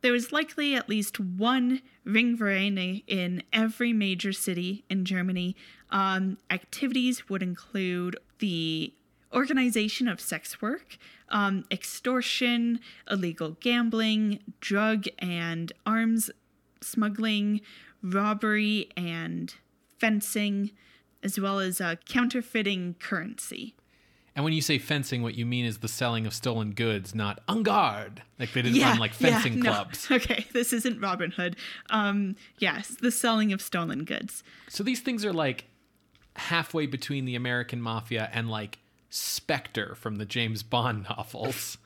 There 0.00 0.10
was 0.10 0.32
likely 0.32 0.74
at 0.74 0.88
least 0.88 1.20
one 1.20 1.82
Ringverein 2.06 3.04
in 3.06 3.42
every 3.52 3.92
major 3.92 4.32
city 4.32 4.84
in 4.88 5.04
Germany. 5.04 5.54
Um, 5.90 6.38
activities 6.50 7.28
would 7.28 7.42
include 7.42 8.16
the 8.38 8.92
organization 9.32 10.08
of 10.08 10.20
sex 10.20 10.60
work, 10.60 10.96
um, 11.28 11.64
extortion, 11.70 12.80
illegal 13.10 13.56
gambling, 13.60 14.40
drug 14.60 15.06
and 15.18 15.72
arms 15.86 16.30
smuggling, 16.80 17.60
robbery, 18.02 18.90
and 18.96 19.54
fencing, 19.98 20.70
as 21.22 21.38
well 21.38 21.60
as 21.60 21.80
uh, 21.80 21.94
counterfeiting 22.06 22.96
currency. 22.98 23.74
And 24.34 24.44
when 24.44 24.54
you 24.54 24.62
say 24.62 24.78
fencing, 24.78 25.22
what 25.22 25.34
you 25.34 25.44
mean 25.44 25.66
is 25.66 25.78
the 25.78 25.88
selling 25.88 26.26
of 26.26 26.32
stolen 26.32 26.72
goods, 26.72 27.14
not 27.14 27.42
en 27.48 27.62
garde. 27.62 28.22
Like 28.38 28.52
they 28.52 28.62
didn't 28.62 28.80
run 28.80 28.98
like 28.98 29.12
fencing 29.12 29.60
no. 29.60 29.70
clubs. 29.70 30.08
Okay, 30.10 30.46
this 30.52 30.72
isn't 30.72 31.00
Robin 31.00 31.30
Hood. 31.30 31.56
Um, 31.90 32.36
yes, 32.58 32.96
the 33.00 33.10
selling 33.10 33.52
of 33.52 33.60
stolen 33.60 34.04
goods. 34.04 34.42
So 34.68 34.82
these 34.82 35.00
things 35.00 35.24
are 35.24 35.34
like 35.34 35.66
halfway 36.36 36.86
between 36.86 37.26
the 37.26 37.34
American 37.34 37.82
mafia 37.82 38.30
and 38.32 38.50
like 38.50 38.78
Spectre 39.12 39.94
from 39.94 40.16
the 40.16 40.24
James 40.24 40.62
Bond 40.62 41.06
novels. 41.16 41.78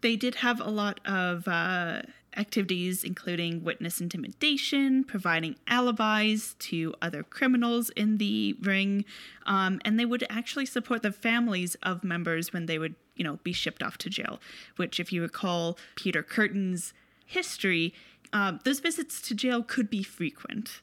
They 0.00 0.16
did 0.16 0.36
have 0.36 0.60
a 0.60 0.70
lot 0.70 1.00
of 1.06 1.46
uh, 1.48 2.02
activities, 2.36 3.04
including 3.04 3.62
witness 3.62 4.00
intimidation, 4.00 5.04
providing 5.04 5.56
alibis 5.68 6.54
to 6.58 6.94
other 7.00 7.22
criminals 7.22 7.90
in 7.90 8.18
the 8.18 8.56
ring, 8.60 9.04
um, 9.46 9.80
and 9.84 9.98
they 9.98 10.04
would 10.04 10.26
actually 10.28 10.66
support 10.66 11.02
the 11.02 11.12
families 11.12 11.74
of 11.82 12.04
members 12.04 12.52
when 12.52 12.66
they 12.66 12.78
would, 12.78 12.94
you 13.16 13.24
know, 13.24 13.38
be 13.44 13.52
shipped 13.52 13.82
off 13.82 13.96
to 13.98 14.10
jail. 14.10 14.40
Which, 14.76 14.98
if 14.98 15.12
you 15.12 15.22
recall 15.22 15.78
Peter 15.96 16.22
Kürten's 16.22 16.92
history, 17.26 17.94
uh, 18.32 18.58
those 18.64 18.80
visits 18.80 19.20
to 19.22 19.34
jail 19.34 19.62
could 19.62 19.88
be 19.88 20.02
frequent. 20.02 20.80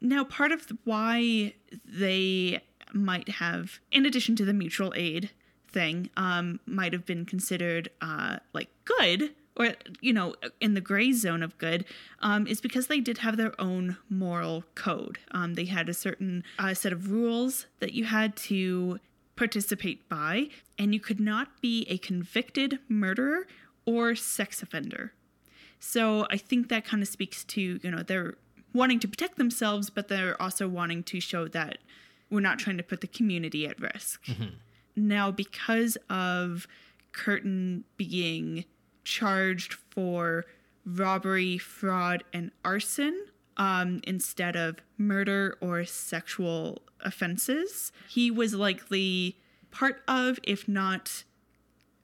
Now, 0.00 0.24
part 0.24 0.52
of 0.52 0.70
why 0.84 1.54
they 1.84 2.60
might 2.92 3.28
have, 3.28 3.78
in 3.90 4.06
addition 4.06 4.36
to 4.36 4.44
the 4.44 4.52
mutual 4.52 4.92
aid 4.96 5.30
thing, 5.68 6.10
um, 6.16 6.60
might 6.66 6.92
have 6.92 7.06
been 7.06 7.24
considered 7.24 7.90
uh, 8.00 8.38
like 8.52 8.68
good, 8.84 9.34
or 9.56 9.74
you 10.00 10.12
know, 10.12 10.34
in 10.60 10.74
the 10.74 10.80
gray 10.80 11.12
zone 11.12 11.42
of 11.42 11.56
good, 11.58 11.84
um, 12.20 12.46
is 12.46 12.60
because 12.60 12.86
they 12.86 13.00
did 13.00 13.18
have 13.18 13.36
their 13.36 13.58
own 13.60 13.96
moral 14.08 14.64
code. 14.74 15.18
Um, 15.30 15.54
they 15.54 15.64
had 15.66 15.88
a 15.88 15.94
certain 15.94 16.44
uh, 16.58 16.74
set 16.74 16.92
of 16.92 17.10
rules 17.10 17.66
that 17.80 17.92
you 17.92 18.04
had 18.04 18.36
to 18.36 19.00
participate 19.34 20.08
by, 20.08 20.48
and 20.78 20.94
you 20.94 21.00
could 21.00 21.20
not 21.20 21.60
be 21.60 21.86
a 21.88 21.98
convicted 21.98 22.78
murderer 22.88 23.46
or 23.84 24.14
sex 24.14 24.62
offender. 24.62 25.12
So 25.78 26.26
I 26.30 26.36
think 26.36 26.68
that 26.68 26.84
kind 26.84 27.02
of 27.02 27.08
speaks 27.08 27.44
to, 27.44 27.80
you 27.82 27.90
know, 27.90 28.02
they're 28.02 28.34
wanting 28.72 29.00
to 29.00 29.08
protect 29.08 29.36
themselves, 29.36 29.90
but 29.90 30.08
they're 30.08 30.40
also 30.40 30.68
wanting 30.68 31.02
to 31.04 31.20
show 31.20 31.48
that 31.48 31.78
we're 32.30 32.40
not 32.40 32.58
trying 32.58 32.76
to 32.76 32.82
put 32.82 33.00
the 33.00 33.06
community 33.06 33.66
at 33.66 33.80
risk. 33.80 34.26
Now, 34.94 35.30
because 35.30 35.96
of 36.08 36.66
Kürten 37.12 37.84
being 37.96 38.64
charged 39.04 39.74
for 39.90 40.44
robbery, 40.84 41.58
fraud, 41.58 42.24
and 42.32 42.50
arson 42.64 43.26
um, 43.56 44.00
instead 44.04 44.56
of 44.56 44.76
murder 44.98 45.56
or 45.60 45.84
sexual 45.84 46.82
offenses, 47.00 47.92
he 48.08 48.30
was 48.30 48.54
likely 48.54 49.36
part 49.70 50.02
of, 50.08 50.38
if 50.42 50.66
not 50.66 51.24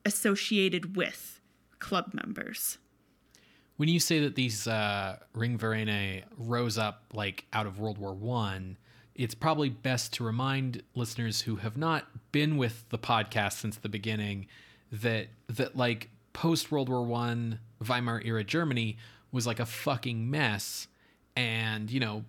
associated 0.04 0.96
with, 0.96 1.40
club 1.78 2.12
members. 2.12 2.78
When 3.76 3.88
you 3.88 4.00
say 4.00 4.20
that 4.20 4.34
these 4.34 4.66
uh, 4.66 5.16
Ringvereine 5.34 6.22
rose 6.36 6.78
up 6.78 7.04
like 7.12 7.46
out 7.52 7.66
of 7.66 7.78
World 7.78 7.98
War 7.98 8.14
One, 8.14 8.76
it's 9.14 9.34
probably 9.34 9.68
best 9.68 10.12
to 10.14 10.24
remind 10.24 10.82
listeners 10.94 11.42
who 11.42 11.56
have 11.56 11.76
not 11.76 12.06
been 12.32 12.56
with 12.56 12.84
the 12.88 12.98
podcast 12.98 13.54
since 13.54 13.76
the 13.76 13.88
beginning 13.88 14.46
that 14.90 15.28
that 15.48 15.76
like 15.76 16.10
post 16.32 16.70
World 16.70 16.88
War 16.88 17.02
One 17.02 17.60
Weimar 17.86 18.22
era 18.24 18.44
Germany 18.44 18.96
was 19.30 19.46
like 19.46 19.60
a 19.60 19.66
fucking 19.66 20.30
mess, 20.30 20.88
and 21.36 21.90
you 21.90 22.00
know 22.00 22.24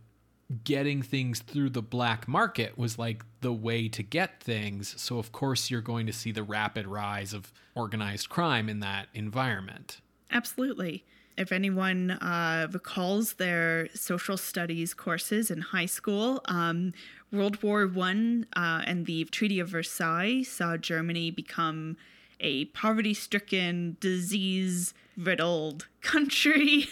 getting 0.63 1.01
things 1.01 1.39
through 1.39 1.69
the 1.69 1.81
black 1.81 2.27
market 2.27 2.77
was 2.77 2.99
like 2.99 3.23
the 3.41 3.53
way 3.53 3.87
to 3.87 4.03
get 4.03 4.41
things. 4.43 4.93
So 5.01 5.17
of 5.17 5.31
course 5.31 5.71
you're 5.71 5.81
going 5.81 6.05
to 6.05 6.13
see 6.13 6.31
the 6.31 6.43
rapid 6.43 6.85
rise 6.85 7.33
of 7.33 7.51
organized 7.75 8.29
crime 8.29 8.69
in 8.69 8.79
that 8.81 9.07
environment. 9.13 10.01
Absolutely. 10.31 11.05
If 11.37 11.51
anyone 11.51 12.11
uh, 12.11 12.67
recalls 12.71 13.33
their 13.33 13.89
social 13.95 14.37
studies 14.37 14.93
courses 14.93 15.49
in 15.49 15.61
high 15.61 15.87
school, 15.87 16.41
um, 16.45 16.93
World 17.31 17.61
War 17.63 17.87
One 17.87 18.45
uh, 18.55 18.83
and 18.85 19.05
the 19.07 19.23
Treaty 19.25 19.59
of 19.59 19.69
Versailles 19.69 20.43
saw 20.43 20.77
Germany 20.77 21.31
become 21.31 21.97
a 22.39 22.65
poverty-stricken, 22.65 23.97
disease-riddled 23.99 25.87
country. 26.01 26.87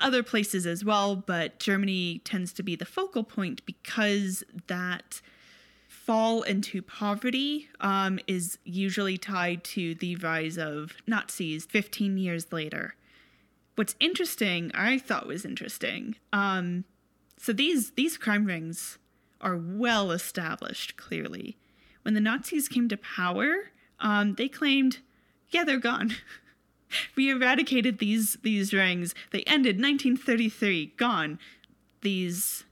Other 0.00 0.22
places 0.22 0.66
as 0.66 0.84
well, 0.84 1.14
but 1.14 1.60
Germany 1.60 2.20
tends 2.24 2.52
to 2.54 2.62
be 2.62 2.74
the 2.74 2.84
focal 2.84 3.22
point 3.22 3.64
because 3.66 4.42
that 4.66 5.20
fall 5.88 6.42
into 6.42 6.82
poverty 6.82 7.68
um, 7.80 8.18
is 8.26 8.58
usually 8.64 9.16
tied 9.16 9.62
to 9.64 9.94
the 9.94 10.16
rise 10.16 10.58
of 10.58 10.94
Nazis 11.06 11.64
15 11.66 12.18
years 12.18 12.52
later. 12.52 12.94
What's 13.76 13.96
interesting, 13.98 14.70
I 14.74 14.98
thought 14.98 15.26
was 15.26 15.44
interesting. 15.44 16.16
Um, 16.32 16.84
so 17.36 17.52
these 17.52 17.90
these 17.92 18.16
crime 18.16 18.44
rings 18.44 18.98
are 19.40 19.56
well 19.56 20.12
established. 20.12 20.96
Clearly, 20.96 21.56
when 22.02 22.14
the 22.14 22.20
Nazis 22.20 22.68
came 22.68 22.88
to 22.88 22.96
power, 22.96 23.70
um, 24.00 24.34
they 24.34 24.48
claimed, 24.48 24.98
"Yeah, 25.50 25.64
they're 25.64 25.78
gone. 25.78 26.14
we 27.16 27.30
eradicated 27.30 27.98
these 27.98 28.38
these 28.42 28.72
rings. 28.72 29.14
They 29.32 29.42
ended 29.42 29.76
1933. 29.76 30.94
Gone. 30.96 31.38
These 32.02 32.64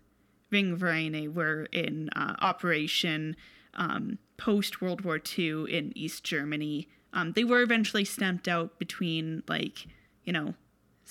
Ringvereine 0.52 1.32
were 1.34 1.64
in 1.72 2.10
uh, 2.14 2.36
operation 2.40 3.36
um, 3.74 4.18
post 4.36 4.80
World 4.80 5.02
War 5.02 5.20
II 5.38 5.72
in 5.72 5.92
East 5.96 6.24
Germany. 6.24 6.88
Um, 7.12 7.32
they 7.32 7.44
were 7.44 7.62
eventually 7.62 8.04
stamped 8.04 8.48
out 8.48 8.78
between 8.78 9.42
like 9.48 9.86
you 10.24 10.32
know 10.32 10.54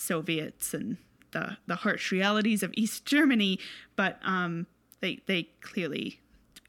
Soviets 0.02 0.74
and 0.74 0.98
the 1.32 1.58
the 1.68 1.76
harsh 1.76 2.12
realities 2.12 2.64
of 2.64 2.72
East 2.76 3.06
Germany, 3.06 3.60
but 3.96 4.20
um, 4.24 4.68
they 5.00 5.22
they 5.28 5.50
clearly 5.62 6.20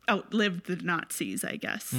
outlived 0.08 0.66
the 0.66 0.76
Nazis, 0.76 1.44
I 1.44 1.56
guess. 1.56 1.94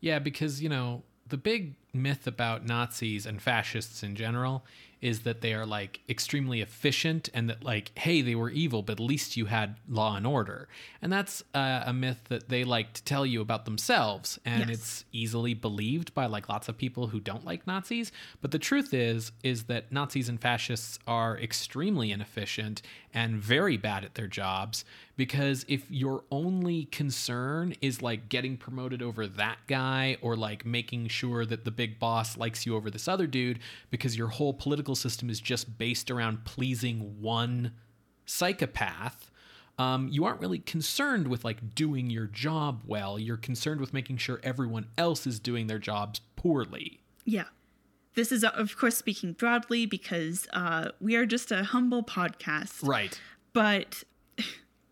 Yeah, 0.00 0.18
because, 0.18 0.62
you 0.62 0.68
know, 0.68 1.02
the 1.28 1.36
big 1.36 1.74
myth 1.92 2.26
about 2.26 2.66
Nazis 2.66 3.26
and 3.26 3.40
fascists 3.40 4.02
in 4.02 4.16
general 4.16 4.64
is 5.02 5.20
that 5.20 5.42
they 5.42 5.52
are 5.52 5.66
like 5.66 6.00
extremely 6.08 6.62
efficient 6.62 7.28
and 7.34 7.50
that 7.50 7.62
like 7.62 7.90
hey 7.98 8.22
they 8.22 8.34
were 8.34 8.48
evil 8.50 8.80
but 8.82 8.92
at 8.94 9.00
least 9.00 9.36
you 9.36 9.46
had 9.46 9.76
law 9.88 10.16
and 10.16 10.26
order. 10.26 10.68
And 11.02 11.12
that's 11.12 11.42
uh, 11.54 11.82
a 11.84 11.92
myth 11.92 12.20
that 12.28 12.48
they 12.48 12.62
like 12.64 12.92
to 12.94 13.02
tell 13.02 13.26
you 13.26 13.40
about 13.42 13.64
themselves. 13.64 14.38
And 14.44 14.68
Yes. 14.68 14.78
it's 14.78 15.04
easily 15.12 15.52
believed 15.54 16.14
by 16.14 16.26
like 16.26 16.48
lots 16.48 16.68
of 16.68 16.78
people 16.78 17.08
who 17.08 17.18
don't 17.20 17.44
like 17.44 17.66
nazis. 17.66 18.12
But 18.40 18.52
the 18.52 18.58
truth 18.58 18.94
is 18.94 19.32
is 19.42 19.64
that 19.64 19.90
nazis 19.92 20.28
and 20.28 20.40
fascists 20.40 20.98
are 21.06 21.36
extremely 21.38 22.12
inefficient 22.12 22.80
and 23.12 23.36
very 23.36 23.76
bad 23.76 24.04
at 24.04 24.14
their 24.14 24.26
jobs 24.28 24.84
because 25.16 25.66
if 25.68 25.88
your 25.90 26.24
only 26.30 26.86
concern 26.86 27.74
is 27.82 28.00
like 28.00 28.30
getting 28.30 28.56
promoted 28.56 29.02
over 29.02 29.26
that 29.26 29.58
guy 29.66 30.16
or 30.22 30.34
like 30.34 30.64
making 30.64 31.08
sure 31.08 31.44
that 31.44 31.64
the 31.66 31.70
big 31.70 31.98
boss 31.98 32.38
likes 32.38 32.64
you 32.64 32.74
over 32.74 32.90
this 32.90 33.06
other 33.08 33.26
dude 33.26 33.58
because 33.90 34.16
your 34.16 34.28
whole 34.28 34.54
political 34.54 34.91
system 34.94 35.30
is 35.30 35.40
just 35.40 35.78
based 35.78 36.10
around 36.10 36.44
pleasing 36.44 37.20
one 37.20 37.72
psychopath 38.26 39.30
um, 39.78 40.08
you 40.10 40.24
aren't 40.24 40.40
really 40.40 40.58
concerned 40.58 41.28
with 41.28 41.44
like 41.44 41.74
doing 41.74 42.10
your 42.10 42.26
job 42.26 42.82
well. 42.86 43.18
You're 43.18 43.36
concerned 43.36 43.80
with 43.80 43.92
making 43.92 44.18
sure 44.18 44.40
everyone 44.42 44.86
else 44.98 45.26
is 45.26 45.40
doing 45.40 45.66
their 45.66 45.78
jobs 45.78 46.20
poorly. 46.36 47.00
Yeah. 47.24 47.46
This 48.14 48.30
is, 48.30 48.44
of 48.44 48.76
course, 48.76 48.96
speaking 48.96 49.32
broadly 49.32 49.86
because 49.86 50.46
uh, 50.52 50.90
we 51.00 51.16
are 51.16 51.24
just 51.24 51.50
a 51.50 51.64
humble 51.64 52.02
podcast. 52.02 52.86
Right. 52.86 53.18
But 53.54 54.04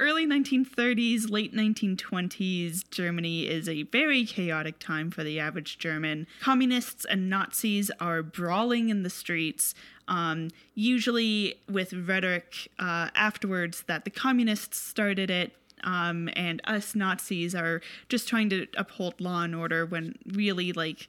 early 0.01 0.27
1930s, 0.27 1.31
late 1.31 1.55
1920s 1.55 2.91
Germany 2.91 3.47
is 3.47 3.69
a 3.69 3.83
very 3.85 4.25
chaotic 4.25 4.79
time 4.79 5.11
for 5.11 5.23
the 5.23 5.39
average 5.39 5.79
German. 5.79 6.27
Communists 6.41 7.05
and 7.05 7.29
Nazis 7.29 7.91
are 8.01 8.23
brawling 8.23 8.89
in 8.89 9.03
the 9.03 9.11
streets, 9.11 9.75
um, 10.09 10.49
usually 10.75 11.55
with 11.69 11.93
rhetoric 11.93 12.69
uh, 12.79 13.11
afterwards 13.15 13.85
that 13.87 14.05
the 14.05 14.11
communists 14.11 14.81
started 14.81 15.31
it. 15.31 15.53
Um, 15.85 16.29
and 16.35 16.61
us 16.65 16.95
Nazis 16.95 17.55
are 17.55 17.81
just 18.09 18.29
trying 18.29 18.51
to 18.51 18.67
uphold 18.77 19.21
law 19.21 19.43
and 19.43 19.55
order 19.55 19.87
when 19.87 20.17
really, 20.27 20.73
like, 20.73 21.09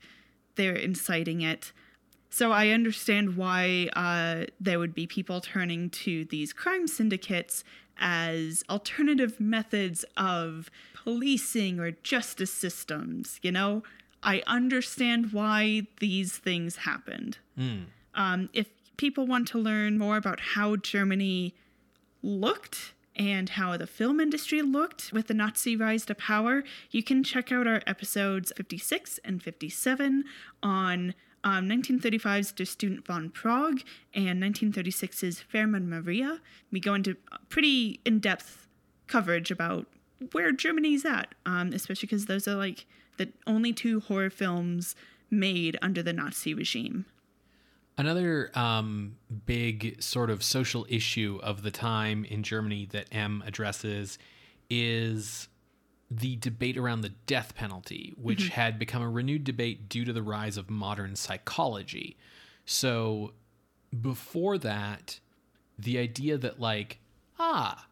they're 0.55 0.75
inciting 0.75 1.41
it. 1.41 1.71
So 2.29 2.53
I 2.53 2.69
understand 2.69 3.35
why 3.35 3.89
uh, 3.93 4.45
there 4.59 4.79
would 4.79 4.95
be 4.95 5.05
people 5.07 5.41
turning 5.41 5.89
to 5.89 6.23
these 6.25 6.53
crime 6.53 6.87
syndicates 6.87 7.65
as 8.01 8.63
alternative 8.69 9.39
methods 9.39 10.03
of 10.17 10.69
policing 10.93 11.79
or 11.79 11.91
justice 11.91 12.51
systems. 12.51 13.39
You 13.41 13.51
know, 13.51 13.83
I 14.23 14.43
understand 14.47 15.31
why 15.31 15.87
these 15.99 16.37
things 16.37 16.77
happened. 16.77 17.37
Mm. 17.57 17.85
Um, 18.13 18.49
if 18.53 18.67
people 18.97 19.25
want 19.25 19.47
to 19.49 19.57
learn 19.57 19.97
more 19.97 20.17
about 20.17 20.39
how 20.39 20.75
Germany 20.75 21.55
looked 22.21 22.93
and 23.15 23.49
how 23.49 23.77
the 23.77 23.87
film 23.87 24.19
industry 24.19 24.61
looked 24.61 25.11
with 25.11 25.27
the 25.27 25.33
Nazi 25.33 25.75
rise 25.75 26.05
to 26.05 26.15
power, 26.15 26.63
you 26.91 27.03
can 27.03 27.23
check 27.23 27.51
out 27.51 27.67
our 27.67 27.81
episodes 27.87 28.51
56 28.55 29.19
and 29.23 29.41
57 29.41 30.23
on 30.63 31.13
um, 31.43 31.67
1935's 31.67 32.51
Der 32.51 32.65
Student 32.65 33.05
von 33.05 33.29
Prague 33.29 33.83
and 34.13 34.41
1936's 34.41 35.43
Fährmann 35.51 35.87
Maria. 35.87 36.39
We 36.71 36.79
go 36.79 36.93
into 36.93 37.15
pretty 37.49 37.99
in 38.05 38.19
depth 38.19 38.67
coverage 39.07 39.51
about 39.51 39.87
where 40.31 40.51
Germany's 40.51 41.05
at, 41.05 41.33
um, 41.45 41.73
especially 41.73 42.07
because 42.07 42.27
those 42.27 42.47
are 42.47 42.55
like 42.55 42.85
the 43.17 43.29
only 43.47 43.73
two 43.73 43.99
horror 44.01 44.29
films 44.29 44.95
made 45.29 45.77
under 45.81 46.03
the 46.03 46.13
Nazi 46.13 46.53
regime. 46.53 47.05
Another 47.97 48.51
um, 48.55 49.17
big 49.45 50.01
sort 50.01 50.29
of 50.29 50.43
social 50.43 50.85
issue 50.89 51.39
of 51.43 51.61
the 51.61 51.71
time 51.71 52.25
in 52.25 52.41
Germany 52.41 52.87
that 52.91 53.07
M 53.11 53.43
addresses 53.45 54.17
is 54.69 55.49
the 56.13 56.35
debate 56.35 56.77
around 56.77 57.01
the 57.01 57.13
death 57.25 57.55
penalty, 57.55 58.13
which 58.17 58.39
mm-hmm. 58.39 58.53
had 58.53 58.77
become 58.77 59.01
a 59.01 59.09
renewed 59.09 59.45
debate 59.45 59.87
due 59.87 60.03
to 60.03 60.11
the 60.11 60.21
rise 60.21 60.57
of 60.57 60.69
modern 60.69 61.15
psychology. 61.15 62.17
So 62.65 63.31
before 63.99 64.57
that, 64.57 65.21
the 65.79 65.97
idea 65.97 66.37
that, 66.37 66.59
like, 66.59 66.99
ah, 67.39 67.87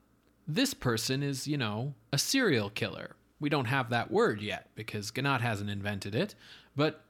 this 0.46 0.74
person 0.74 1.24
is, 1.24 1.48
you 1.48 1.58
know, 1.58 1.94
a 2.12 2.18
serial 2.18 2.70
killer. 2.70 3.16
We 3.40 3.50
don't 3.50 3.66
have 3.66 3.90
that 3.92 4.12
word 4.12 4.42
yet 4.42 4.70
because 4.76 5.12
Gennat 5.12 5.40
hasn't 5.40 5.70
invented 5.70 6.14
it, 6.14 6.36
but 6.76 7.02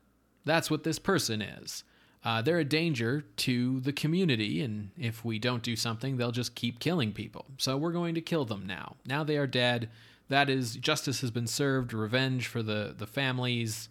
that's 0.46 0.70
what 0.70 0.84
this 0.84 1.00
person 1.00 1.42
is. 1.42 1.84
Uh, 2.24 2.42
they're 2.44 2.60
a 2.60 2.66
danger 2.66 3.24
to 3.38 3.80
the 3.80 3.94
community, 3.94 4.62
and 4.62 4.92
if 4.98 5.26
we 5.26 5.40
don't 5.40 5.64
do 5.64 5.76
something, 5.76 6.18
they'll 6.18 6.32
just 6.32 6.54
keep 6.54 6.80
killing 6.80 7.14
people. 7.14 7.46
So 7.58 7.78
we're 7.78 7.94
going 7.94 8.14
to 8.16 8.22
kill 8.22 8.46
them 8.46 8.68
now. 8.68 8.98
Now 9.08 9.24
they 9.24 9.38
are 9.38 9.48
dead 9.48 9.90
that 10.30 10.50
is 10.50 10.76
justice 10.76 11.22
has 11.22 11.32
been 11.32 11.48
served, 11.48 11.94
revenge 11.94 12.48
for 12.48 12.64
the 12.64 12.96
the 12.98 13.08
families. 13.08 13.90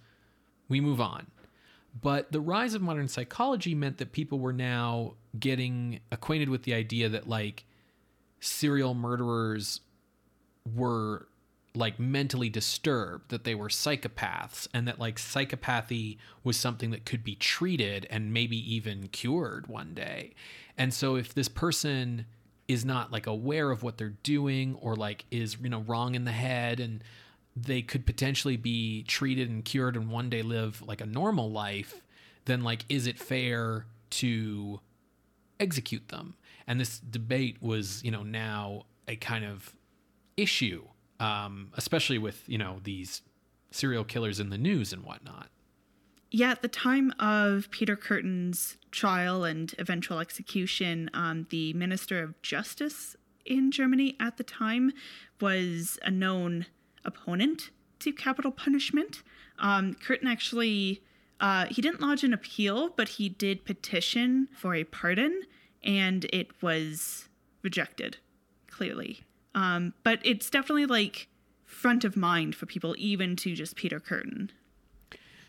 We 0.69 0.81
move 0.81 1.01
on. 1.01 1.29
But 2.01 2.31
the 2.31 2.41
rise 2.41 2.75
of 2.75 2.83
modern 2.83 3.09
psychology 3.09 3.75
meant 3.75 3.99
that 3.99 4.13
people 4.13 4.39
were 4.39 4.53
now 4.53 5.15
getting 5.39 6.01
acquainted 6.13 6.49
with 6.49 6.63
the 6.63 6.75
idea 6.75 7.09
that 7.09 7.29
like 7.29 7.65
serial 8.41 8.95
murderers 8.95 9.81
were 10.75 11.29
like 11.75 11.99
mentally 11.99 12.49
disturbed, 12.49 13.31
that 13.31 13.45
they 13.45 13.55
were 13.55 13.69
psychopaths, 13.69 14.69
and 14.75 14.87
that 14.89 14.99
like 14.99 15.17
psychopathy 15.17 16.19
was 16.45 16.57
something 16.57 16.91
that 16.91 17.05
could 17.07 17.25
be 17.25 17.35
treated 17.35 18.07
and 18.11 18.33
maybe 18.33 18.57
even 18.75 19.09
cured 19.09 19.67
one 19.67 19.95
day. 19.95 20.35
And 20.77 20.93
so 20.93 21.17
if 21.17 21.35
this 21.35 21.49
person 21.49 22.27
is 22.69 22.85
not 22.85 23.11
like 23.11 23.27
aware 23.27 23.71
of 23.71 23.83
what 23.83 23.99
they're 23.99 24.15
doing 24.23 24.77
or 24.81 24.95
like 24.95 25.25
is 25.31 25.57
you 25.61 25.71
know 25.71 25.81
wrong 25.81 26.15
in 26.15 26.25
the 26.25 26.33
head 26.33 26.79
and 26.79 27.03
they 27.57 27.83
could 27.83 28.07
potentially 28.07 28.57
be 28.57 29.03
treated 29.05 29.49
and 29.51 29.65
cured 29.65 29.97
and 29.97 30.11
one 30.11 30.31
day 30.31 30.43
live 30.43 30.81
like 30.83 31.01
a 31.01 31.07
normal 31.07 31.51
life 31.51 32.03
then 32.45 32.63
like 32.63 32.85
is 32.89 33.07
it 33.07 33.19
fair 33.19 33.87
to 34.11 34.81
execute 35.61 36.09
them? 36.09 36.35
And 36.67 36.81
this 36.81 36.99
debate 36.99 37.57
was 37.61 38.03
you 38.05 38.11
know 38.11 38.23
now 38.23 38.85
a 39.07 39.17
kind 39.17 39.45
of 39.45 39.75
issue 40.37 40.85
um, 41.21 41.71
especially 41.75 42.19
with 42.19 42.49
you 42.49 42.59
know 42.59 42.81
these 42.85 43.23
serial 43.71 44.05
killers 44.05 44.41
in 44.41 44.51
the 44.51 44.59
news 44.59 44.93
and 44.93 45.03
whatnot. 45.05 45.49
Yeah, 46.31 46.51
at 46.51 46.63
the 46.63 46.69
time 46.69 47.13
of 47.19 47.71
Peter 47.71 47.97
Kürten's 47.97 48.77
trial 48.91 49.45
and 49.45 49.75
eventual 49.79 50.19
execution, 50.19 51.11
um, 51.15 51.47
the 51.51 51.73
Minister 51.73 52.23
of 52.23 52.41
Justice 52.43 53.17
in 53.45 53.71
Germany 53.71 54.17
at 54.21 54.37
the 54.37 54.45
time 54.45 54.93
was 55.41 55.99
a 56.03 56.11
known 56.11 56.67
opponent 57.05 57.71
to 58.01 58.13
capital 58.13 58.51
punishment. 58.51 59.23
Um, 59.59 59.95
Kürten 59.95 60.31
actually 60.31 61.03
uh, 61.41 61.67
he 61.67 61.81
didn't 61.81 62.01
lodge 62.01 62.25
an 62.25 62.33
appeal, 62.33 62.91
but 62.97 63.11
he 63.11 63.29
did 63.29 63.65
petition 63.65 64.49
for 64.53 64.75
a 64.75 64.85
pardon, 64.85 65.43
and 65.83 66.25
it 66.33 66.51
was 66.63 67.29
rejected. 67.63 68.17
Clearly, 68.69 69.21
um, 69.55 69.95
but 70.05 70.21
it's 70.25 70.51
definitely 70.51 70.87
like 70.87 71.29
front 71.65 72.05
of 72.05 72.17
mind 72.17 72.55
for 72.55 72.67
people, 72.67 72.95
even 72.99 73.37
to 73.37 73.55
just 73.55 73.77
Peter 73.77 74.01
Kürten. 74.01 74.51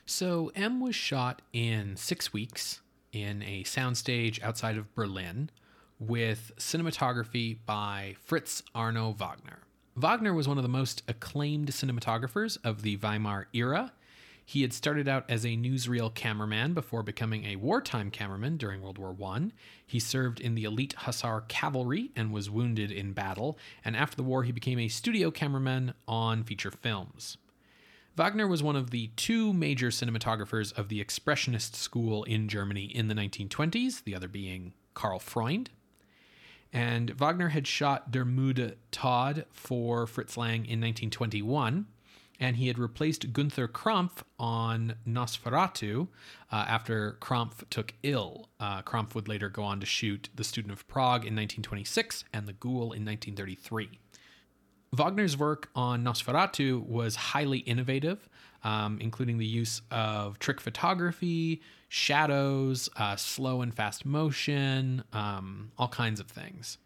So 0.06 0.52
M 0.56 0.80
was 0.80 0.96
shot 0.96 1.44
in 1.54 1.96
six 1.96 2.34
weeks 2.34 2.82
in 3.12 3.42
a 3.44 3.64
soundstage 3.64 4.42
outside 4.42 4.78
of 4.78 4.94
Berlin 4.96 5.50
with 6.00 6.52
cinematography 6.58 7.58
by 7.66 8.16
Fritz 8.24 8.64
Arno 8.74 9.12
Wagner. 9.12 9.60
Wagner 9.96 10.34
was 10.34 10.48
one 10.48 10.58
of 10.58 10.64
the 10.64 10.70
most 10.70 11.04
acclaimed 11.08 11.70
cinematographers 11.70 12.58
of 12.64 12.84
the 12.84 12.96
Weimar 12.98 13.48
era. 13.54 13.92
He 14.46 14.62
had 14.62 14.74
started 14.74 15.08
out 15.08 15.30
as 15.30 15.46
a 15.46 15.50
newsreel 15.50 16.14
cameraman 16.14 16.74
before 16.74 17.04
becoming 17.04 17.46
a 17.46 17.58
wartime 17.58 18.10
cameraman 18.10 18.58
during 18.58 18.82
World 18.82 18.98
War 18.98 19.16
I. 19.32 19.52
He 19.86 20.00
served 20.00 20.40
in 20.40 20.56
the 20.56 20.64
elite 20.64 20.96
Hussar 21.00 21.42
cavalry 21.48 22.12
and 22.16 22.32
was 22.32 22.50
wounded 22.50 22.92
in 22.92 23.14
battle, 23.14 23.60
and 23.86 23.96
after 23.96 24.16
the 24.16 24.24
war, 24.24 24.44
he 24.44 24.52
became 24.52 24.80
a 24.80 24.88
studio 24.88 25.30
cameraman 25.30 25.94
on 26.08 26.44
feature 26.44 26.72
films. 26.72 27.38
Wagner 28.20 28.50
was 28.50 28.62
one 28.62 28.76
of 28.76 28.90
the 28.90 29.12
two 29.16 29.54
major 29.54 29.88
cinematographers 29.88 30.78
of 30.78 30.90
the 30.90 31.02
Expressionist 31.02 31.74
school 31.74 32.26
in 32.26 32.50
Germany 32.50 32.84
in 32.84 33.08
the 33.08 33.16
1920s, 33.16 34.04
the 34.04 34.14
other 34.14 34.28
being 34.28 34.74
Karl 34.94 35.20
Freund. 35.20 35.70
And 36.74 37.12
Wagner 37.12 37.48
had 37.48 37.66
shot 37.66 38.12
Der 38.12 38.26
Müde 38.26 38.76
Tod 38.92 39.46
for 39.54 40.06
Fritz 40.06 40.36
Lang 40.36 40.66
in 40.66 40.82
1921, 40.82 41.86
and 42.42 42.58
he 42.58 42.68
had 42.68 42.78
replaced 42.78 43.32
Gunther 43.32 43.70
Krampf 43.70 44.24
on 44.38 44.96
Nosferatu 45.08 46.10
uh, 46.52 46.66
after 46.68 47.16
Krampf 47.22 47.70
took 47.70 47.94
ill. 48.04 48.50
Uh, 48.60 48.82
Krampf 48.82 49.16
would 49.16 49.30
later 49.30 49.48
go 49.48 49.64
on 49.64 49.80
to 49.80 49.86
shoot 49.86 50.28
The 50.36 50.44
Student 50.44 50.74
of 50.74 50.86
Prague 50.90 51.22
in 51.22 51.38
1926 51.38 52.26
and 52.34 52.50
The 52.50 52.54
Ghoul 52.54 52.92
in 52.92 53.06
1933. 53.06 53.92
Wagner's 54.92 55.38
work 55.38 55.70
on 55.76 56.04
Nosferatu 56.04 56.86
was 56.86 57.16
highly 57.16 57.60
innovative, 57.60 58.28
um, 58.64 58.98
including 59.00 59.38
the 59.38 59.46
use 59.46 59.82
of 59.92 60.40
trick 60.40 60.60
photography, 60.60 61.62
shadows, 61.88 62.90
uh, 62.96 63.16
slow 63.16 63.62
and 63.62 63.74
fast 63.74 64.06
motion, 64.06 65.04
um, 65.14 65.72
all 65.78 65.88
kinds 65.88 66.20
of 66.20 66.28
things. 66.28 66.78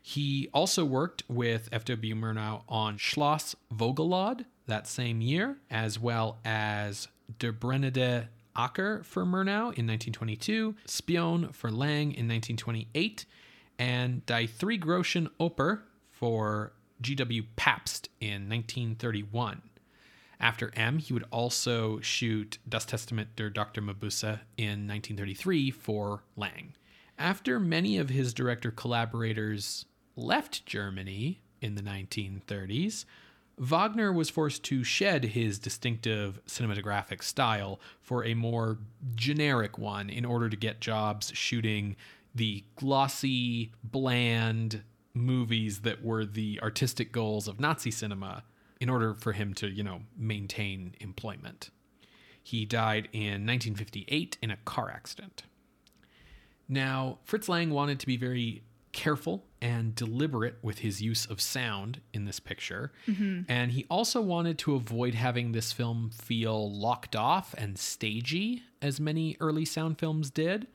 He 0.00 0.48
also 0.54 0.84
worked 0.84 1.22
with 1.28 1.68
F.W. 1.72 2.14
Murnau 2.14 2.62
on 2.68 2.96
Schloss 2.96 3.54
Vogelöd 3.74 4.44
that 4.66 4.86
same 4.86 5.20
year, 5.20 5.58
as 5.70 5.98
well 5.98 6.38
as 6.44 7.08
Der 7.38 7.52
Brennende 7.52 8.28
Acker 8.56 9.02
for 9.04 9.24
Murnau 9.24 9.72
in 9.74 9.86
1922, 9.86 10.74
Spion 10.86 11.52
for 11.52 11.70
Lang 11.70 12.12
in 12.12 12.26
1928, 12.26 13.26
and 13.78 14.24
Die 14.26 14.46
Three 14.46 14.78
Groschen 14.78 15.28
Oper 15.38 15.80
for 16.10 16.72
G.W. 17.00 17.44
Pabst 17.56 18.08
in 18.20 18.48
1931. 18.48 19.62
After 20.40 20.72
M, 20.76 20.98
he 20.98 21.12
would 21.12 21.26
also 21.30 22.00
shoot 22.00 22.58
Das 22.68 22.84
Testament 22.84 23.34
der 23.36 23.50
Dr. 23.50 23.82
Mabuse 23.82 24.40
in 24.56 24.86
1933 24.86 25.70
for 25.70 26.22
Lang. 26.36 26.74
After 27.18 27.58
many 27.58 27.98
of 27.98 28.08
his 28.08 28.32
director 28.32 28.70
collaborators 28.70 29.84
left 30.14 30.64
Germany, 30.64 31.40
in 31.60 31.74
the 31.74 31.82
1930s, 31.82 33.04
Wagner 33.58 34.12
was 34.12 34.30
forced 34.30 34.62
to 34.64 34.84
shed 34.84 35.24
his 35.24 35.58
distinctive 35.58 36.40
cinematographic 36.46 37.22
style 37.22 37.80
for 38.00 38.24
a 38.24 38.34
more 38.34 38.78
generic 39.16 39.78
one 39.78 40.08
in 40.08 40.24
order 40.24 40.48
to 40.48 40.56
get 40.56 40.80
jobs 40.80 41.32
shooting 41.34 41.96
the 42.34 42.64
glossy, 42.76 43.72
bland 43.82 44.82
movies 45.14 45.80
that 45.80 46.04
were 46.04 46.24
the 46.24 46.60
artistic 46.62 47.12
goals 47.12 47.48
of 47.48 47.60
Nazi 47.60 47.90
cinema 47.90 48.44
in 48.80 48.88
order 48.88 49.14
for 49.14 49.32
him 49.32 49.54
to, 49.54 49.68
you 49.68 49.82
know, 49.82 50.00
maintain 50.16 50.94
employment. 51.00 51.70
He 52.42 52.64
died 52.64 53.08
in 53.12 53.46
1958 53.46 54.38
in 54.40 54.50
a 54.50 54.56
car 54.64 54.90
accident. 54.90 55.42
Now, 56.68 57.18
Fritz 57.24 57.48
Lang 57.48 57.70
wanted 57.70 57.98
to 58.00 58.06
be 58.06 58.16
very 58.16 58.62
careful 58.92 59.44
and 59.60 59.94
deliberate 59.94 60.56
with 60.62 60.78
his 60.78 61.02
use 61.02 61.26
of 61.26 61.40
sound 61.40 62.00
in 62.12 62.24
this 62.24 62.40
picture. 62.40 62.92
And 63.48 63.72
he 63.72 63.86
also 63.90 64.20
wanted 64.20 64.58
to 64.60 64.74
avoid 64.74 65.14
having 65.14 65.52
this 65.52 65.72
film 65.72 66.10
feel 66.10 66.72
locked 66.72 67.14
off 67.14 67.54
and 67.58 67.78
stagey, 67.78 68.62
as 68.80 68.98
many 69.00 69.36
early 69.40 69.64
sound 69.64 69.98
films 69.98 70.30
did. 70.30 70.68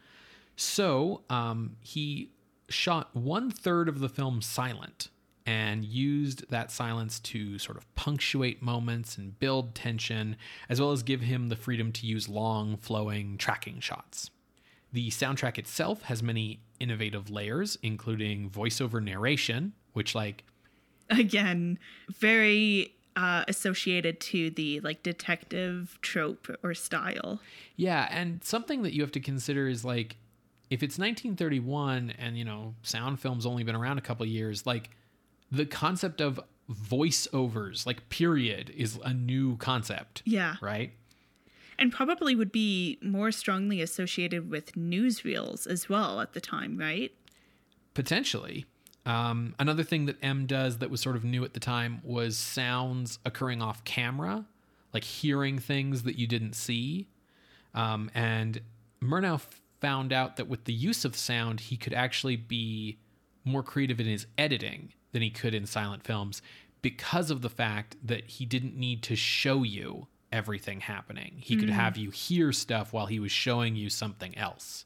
So 0.55 1.21
um, 1.29 1.77
he 1.81 2.29
shot 2.69 3.15
one 3.15 3.49
third 3.51 3.87
of 3.89 3.99
the 3.99 4.09
film 4.09 4.41
silent 4.41 5.09
and 5.45 5.83
used 5.83 6.49
that 6.49 6.71
silence 6.71 7.19
to 7.19 7.59
sort 7.59 7.77
of 7.77 7.93
punctuate 7.95 8.61
moments 8.61 9.17
and 9.17 9.37
build 9.39 9.75
tension, 9.75 10.37
as 10.69 10.79
well 10.79 10.91
as 10.91 11.03
give 11.03 11.19
him 11.21 11.49
the 11.49 11.55
freedom 11.57 11.91
to 11.91 12.07
use 12.07 12.29
long, 12.29 12.77
flowing 12.77 13.37
tracking 13.37 13.79
shots. 13.81 14.31
The 14.93 15.09
soundtrack 15.09 15.57
itself 15.57 16.03
has 16.03 16.23
many 16.23 16.61
innovative 16.79 17.29
layers, 17.29 17.77
including 17.81 18.49
voiceover 18.49 19.03
narration, 19.03 19.73
which, 19.93 20.15
like, 20.15 20.43
Again, 21.09 21.77
very 22.19 22.93
uh, 23.17 23.43
associated 23.47 24.19
to 24.21 24.49
the 24.49 24.79
like 24.79 25.03
detective 25.03 25.99
trope 26.01 26.47
or 26.63 26.73
style. 26.73 27.41
yeah, 27.75 28.07
and 28.09 28.43
something 28.43 28.81
that 28.83 28.93
you 28.93 29.01
have 29.01 29.11
to 29.11 29.19
consider 29.19 29.67
is 29.67 29.83
like, 29.83 30.15
if 30.73 30.81
it's 30.81 30.97
1931 30.97 32.13
and, 32.17 32.35
you 32.37 32.43
know, 32.43 32.73
sound 32.81 33.19
film's 33.19 33.45
only 33.45 33.63
been 33.63 33.75
around 33.75 33.99
a 33.99 34.01
couple 34.01 34.25
years, 34.25 34.65
like, 34.65 34.89
the 35.51 35.65
concept 35.67 36.19
of 36.19 36.39
voiceovers, 36.69 37.85
like, 37.85 38.09
period, 38.09 38.71
is 38.75 38.99
a 39.03 39.13
new 39.13 39.55
concept, 39.57 40.23
Yeah. 40.25 40.55
right? 40.61 40.93
And 41.77 41.91
probably 41.91 42.35
would 42.35 42.51
be 42.51 42.97
more 43.03 43.31
strongly 43.31 43.81
associated 43.81 44.49
with 44.49 44.73
newsreels 44.73 45.67
as 45.67 45.87
well 45.89 46.21
at 46.21 46.33
the 46.33 46.41
time, 46.41 46.77
right? 46.77 47.11
Potentially. 47.93 48.65
Um, 49.05 49.53
another 49.59 49.83
thing 49.83 50.05
that 50.05 50.17
M 50.23 50.45
does 50.47 50.77
that 50.79 50.89
was 50.89 51.01
sort 51.01 51.15
of 51.15 51.23
new 51.23 51.43
at 51.43 51.53
the 51.53 51.59
time 51.59 51.99
was 52.03 52.37
sounds 52.37 53.19
occurring 53.25 53.61
off 53.61 53.83
camera, 53.83 54.45
like 54.93 55.03
hearing 55.03 55.59
things 55.59 56.03
that 56.03 56.17
you 56.17 56.25
didn't 56.25 56.53
see. 56.53 57.09
Um, 57.75 58.09
and 58.15 58.61
Murnau 59.01 59.39
found 59.83 60.13
out 60.13 60.37
that 60.37 60.47
with 60.47 60.63
the 60.63 60.71
use 60.71 61.03
of 61.03 61.13
sound, 61.13 61.59
he 61.59 61.75
could 61.75 61.93
actually 61.93 62.37
be 62.37 62.97
more 63.43 63.61
creative 63.61 63.99
in 63.99 64.05
his 64.05 64.25
editing 64.37 64.93
than 65.11 65.21
he 65.21 65.29
could 65.29 65.53
in 65.53 65.65
silent 65.65 66.05
films 66.05 66.41
because 66.81 67.29
of 67.29 67.41
the 67.41 67.49
fact 67.49 67.97
that 68.01 68.25
he 68.25 68.45
didn't 68.45 68.77
need 68.77 69.03
to 69.03 69.17
show 69.17 69.61
you 69.61 70.07
everything 70.31 70.79
happening. 70.79 71.33
He 71.37 71.57
could 71.57 71.67
hmm. 71.67 71.75
have 71.75 71.97
you 71.97 72.11
hear 72.11 72.53
stuff 72.53 72.93
while 72.93 73.07
he 73.07 73.19
was 73.19 73.31
showing 73.31 73.75
you 73.75 73.89
something 73.89 74.37
else. 74.37 74.85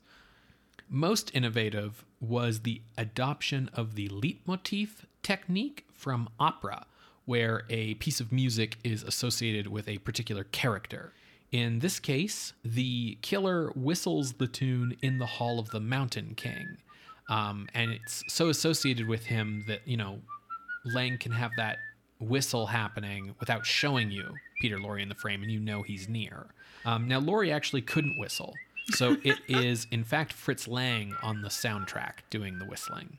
Most 0.89 1.29
innovative 1.35 2.03
was 2.19 2.61
the 2.61 2.81
adoption 2.97 3.69
of 3.75 3.93
the 3.93 4.09
leitmotif 4.09 5.05
technique 5.21 5.85
from 5.93 6.27
opera, 6.39 6.87
where 7.25 7.65
a 7.69 7.93
piece 7.95 8.19
of 8.19 8.31
music 8.31 8.77
is 8.83 9.03
associated 9.03 9.67
with 9.67 9.87
a 9.87 9.99
particular 9.99 10.45
character. 10.45 11.13
In 11.51 11.79
this 11.79 11.99
case, 11.99 12.53
the 12.63 13.17
killer 13.21 13.71
whistles 13.75 14.33
the 14.33 14.47
tune 14.47 14.97
in 15.01 15.17
the 15.17 15.25
Hall 15.25 15.59
of 15.59 15.69
the 15.69 15.79
Mountain 15.79 16.35
King. 16.35 16.77
Um, 17.29 17.67
and 17.73 17.91
it's 17.91 18.23
so 18.27 18.49
associated 18.49 19.07
with 19.07 19.25
him 19.25 19.63
that, 19.67 19.79
you 19.85 19.97
know, 19.97 20.19
Lang 20.85 21.17
can 21.17 21.31
have 21.31 21.51
that 21.57 21.77
whistle 22.19 22.67
happening 22.67 23.35
without 23.39 23.65
showing 23.65 24.11
you 24.11 24.33
Peter 24.61 24.77
Lorre 24.77 25.01
in 25.01 25.09
the 25.09 25.15
frame, 25.15 25.43
and 25.43 25.51
you 25.51 25.59
know 25.59 25.83
he's 25.83 26.09
near. 26.09 26.47
Um, 26.85 27.07
now, 27.07 27.19
Lorre 27.19 27.51
actually 27.51 27.81
couldn't 27.81 28.17
whistle, 28.17 28.53
so 28.91 29.17
it 29.23 29.37
is, 29.47 29.87
in 29.91 30.03
fact, 30.03 30.33
Fritz 30.33 30.67
Lang 30.67 31.15
on 31.21 31.41
the 31.41 31.49
soundtrack 31.49 32.13
doing 32.29 32.59
the 32.59 32.65
whistling. 32.65 33.17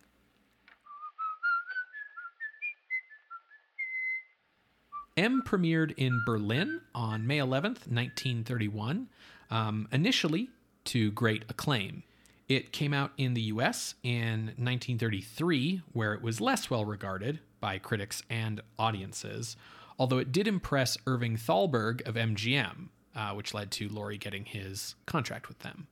M 5.19 5.43
premiered 5.43 5.95
in 5.97 6.23
Berlin 6.25 6.81
on 6.95 7.27
May 7.27 7.39
11th, 7.39 7.89
1931, 7.89 9.09
um, 9.51 9.89
initially 9.91 10.49
to 10.85 11.11
great 11.11 11.45
acclaim. 11.49 12.05
It 12.49 12.71
came 12.71 12.95
out 12.95 13.11
in 13.19 13.35
the 13.35 13.43
US 13.43 13.97
in 14.05 14.53
1933, 14.57 15.83
where 15.93 16.15
it 16.15 16.23
was 16.23 16.41
less 16.41 16.71
well 16.71 16.85
regarded 16.85 17.41
by 17.59 17.79
critics 17.79 18.23
and 18.31 18.61
audiences, 18.79 19.57
although 19.99 20.19
it 20.19 20.31
did 20.31 20.47
impress 20.47 20.97
Irving 21.05 21.37
Thalberg 21.37 22.07
of 22.07 22.15
MGM, 22.15 22.91
uh, 23.17 23.33
which 23.33 23.53
led 23.53 23.73
to 23.73 23.89
Lorre 23.89 24.21
getting 24.21 24.45
his 24.45 24.95
contract 25.05 25.49
with 25.49 25.59
them. 25.59 25.89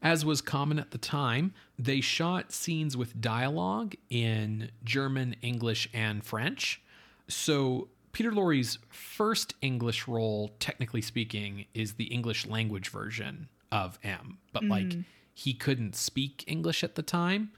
As 0.00 0.24
was 0.24 0.40
common 0.40 0.78
at 0.78 0.92
the 0.92 0.98
time, 0.98 1.54
they 1.76 2.00
shot 2.00 2.52
scenes 2.52 2.96
with 2.96 3.20
dialogue 3.20 3.96
in 4.08 4.70
German, 4.84 5.34
English, 5.42 5.88
and 5.92 6.24
French. 6.24 6.80
So 7.26 7.88
Peter 8.18 8.32
Lorre's 8.32 8.80
first 8.88 9.54
English 9.62 10.08
role, 10.08 10.50
technically 10.58 11.00
speaking, 11.00 11.66
is 11.72 11.92
the 11.92 12.06
English 12.06 12.48
language 12.48 12.88
version 12.88 13.48
of 13.70 13.96
M, 14.02 14.38
but 14.52 14.64
like 14.64 14.92
he 15.34 15.54
couldn't 15.54 15.94
speak 15.94 16.42
English 16.48 16.82
at 16.82 16.96
the 16.96 17.02
time. 17.02 17.52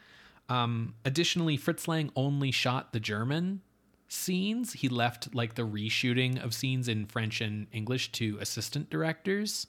Um, 0.51 0.97
additionally, 1.07 1.57
Fritz 1.57 1.89
Lang 1.89 2.11
only 2.15 2.51
shot 2.51 2.93
the 2.93 3.01
German 3.01 3.63
scenes. 4.09 4.75
He 4.75 4.91
left 4.91 5.35
like 5.35 5.55
the 5.55 5.63
reshooting 5.67 6.45
of 6.45 6.53
scenes 6.53 6.89
in 6.89 7.07
French 7.07 7.41
and 7.41 7.67
English 7.73 8.13
to 8.13 8.37
assistant 8.39 8.91
directors. 8.91 9.67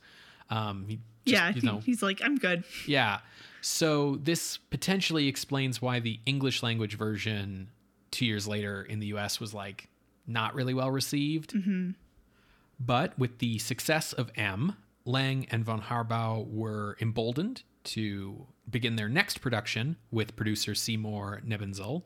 Um, 0.50 0.88
he 0.90 0.96
just, 1.26 1.42
yeah, 1.42 1.48
you 1.52 1.62
he- 1.62 1.68
know, 1.68 1.80
he's 1.80 2.04
like, 2.04 2.20
I'm 2.22 2.36
good. 2.36 2.66
yeah. 2.86 3.20
So 3.62 4.18
this 4.22 4.58
potentially 4.58 5.30
explains 5.30 5.82
why 5.82 6.02
the 6.02 6.20
English 6.26 6.62
language 6.62 6.98
version 6.98 7.70
two 8.12 8.26
years 8.26 8.46
later 8.46 8.84
in 8.84 9.00
the 9.00 9.08
US 9.08 9.40
was 9.40 9.54
like 9.54 9.88
not 10.28 10.56
really 10.56 10.74
well 10.74 10.92
received. 10.92 11.54
But 12.80 13.18
with 13.18 13.40
the 13.40 13.60
success 13.60 14.14
of 14.14 14.32
M, 14.36 14.76
Lang 15.06 15.48
and 15.52 15.64
von 15.64 15.82
Harbou 15.82 16.48
were 16.48 16.98
emboldened 17.02 17.64
to 17.84 18.48
begin 18.70 18.96
their 18.96 19.10
next 19.10 19.40
production 19.42 19.98
with 20.12 20.36
producer 20.36 20.76
Seymour 20.76 21.42
Nebenzal. 21.46 22.04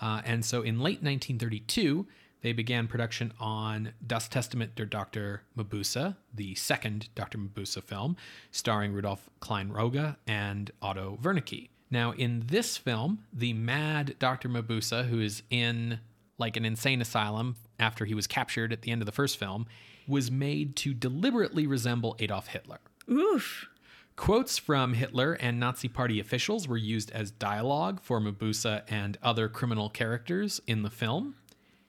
Uh, 0.00 0.20
and 0.24 0.44
so 0.44 0.62
in 0.62 0.80
late 0.80 1.02
1932, 1.02 2.06
they 2.42 2.52
began 2.52 2.88
production 2.88 3.32
on 3.38 3.92
Das 4.04 4.28
Testament 4.28 4.74
der 4.74 4.84
Dr. 4.84 5.42
Mabuse, 5.56 6.16
the 6.34 6.54
second 6.56 7.08
Dr. 7.14 7.38
Mabuse 7.38 7.82
film, 7.82 8.16
starring 8.50 8.92
Rudolf 8.92 9.30
Klein-Rogge 9.40 10.16
and 10.26 10.70
Otto 10.82 11.18
Wernicke. 11.22 11.68
Now, 11.90 12.12
in 12.12 12.44
this 12.46 12.76
film, 12.76 13.24
the 13.32 13.52
mad 13.52 14.16
Dr. 14.18 14.48
Mabuse, 14.48 15.08
who 15.08 15.20
is 15.20 15.42
in 15.50 16.00
like 16.42 16.56
an 16.56 16.64
insane 16.64 17.00
asylum 17.00 17.54
after 17.78 18.04
he 18.04 18.14
was 18.14 18.26
captured 18.26 18.72
at 18.72 18.82
the 18.82 18.90
end 18.90 19.00
of 19.00 19.06
the 19.06 19.12
first 19.12 19.38
film, 19.38 19.64
was 20.08 20.28
made 20.28 20.74
to 20.74 20.92
deliberately 20.92 21.68
resemble 21.68 22.16
Adolf 22.18 22.48
Hitler. 22.48 22.80
Oof. 23.08 23.68
Quotes 24.16 24.58
from 24.58 24.94
Hitler 24.94 25.34
and 25.34 25.60
Nazi 25.60 25.86
Party 25.86 26.18
officials 26.18 26.66
were 26.66 26.76
used 26.76 27.12
as 27.12 27.30
dialogue 27.30 28.00
for 28.02 28.20
Mabuse 28.20 28.82
and 28.88 29.16
other 29.22 29.48
criminal 29.48 29.88
characters 29.88 30.60
in 30.66 30.82
the 30.82 30.90
film. 30.90 31.36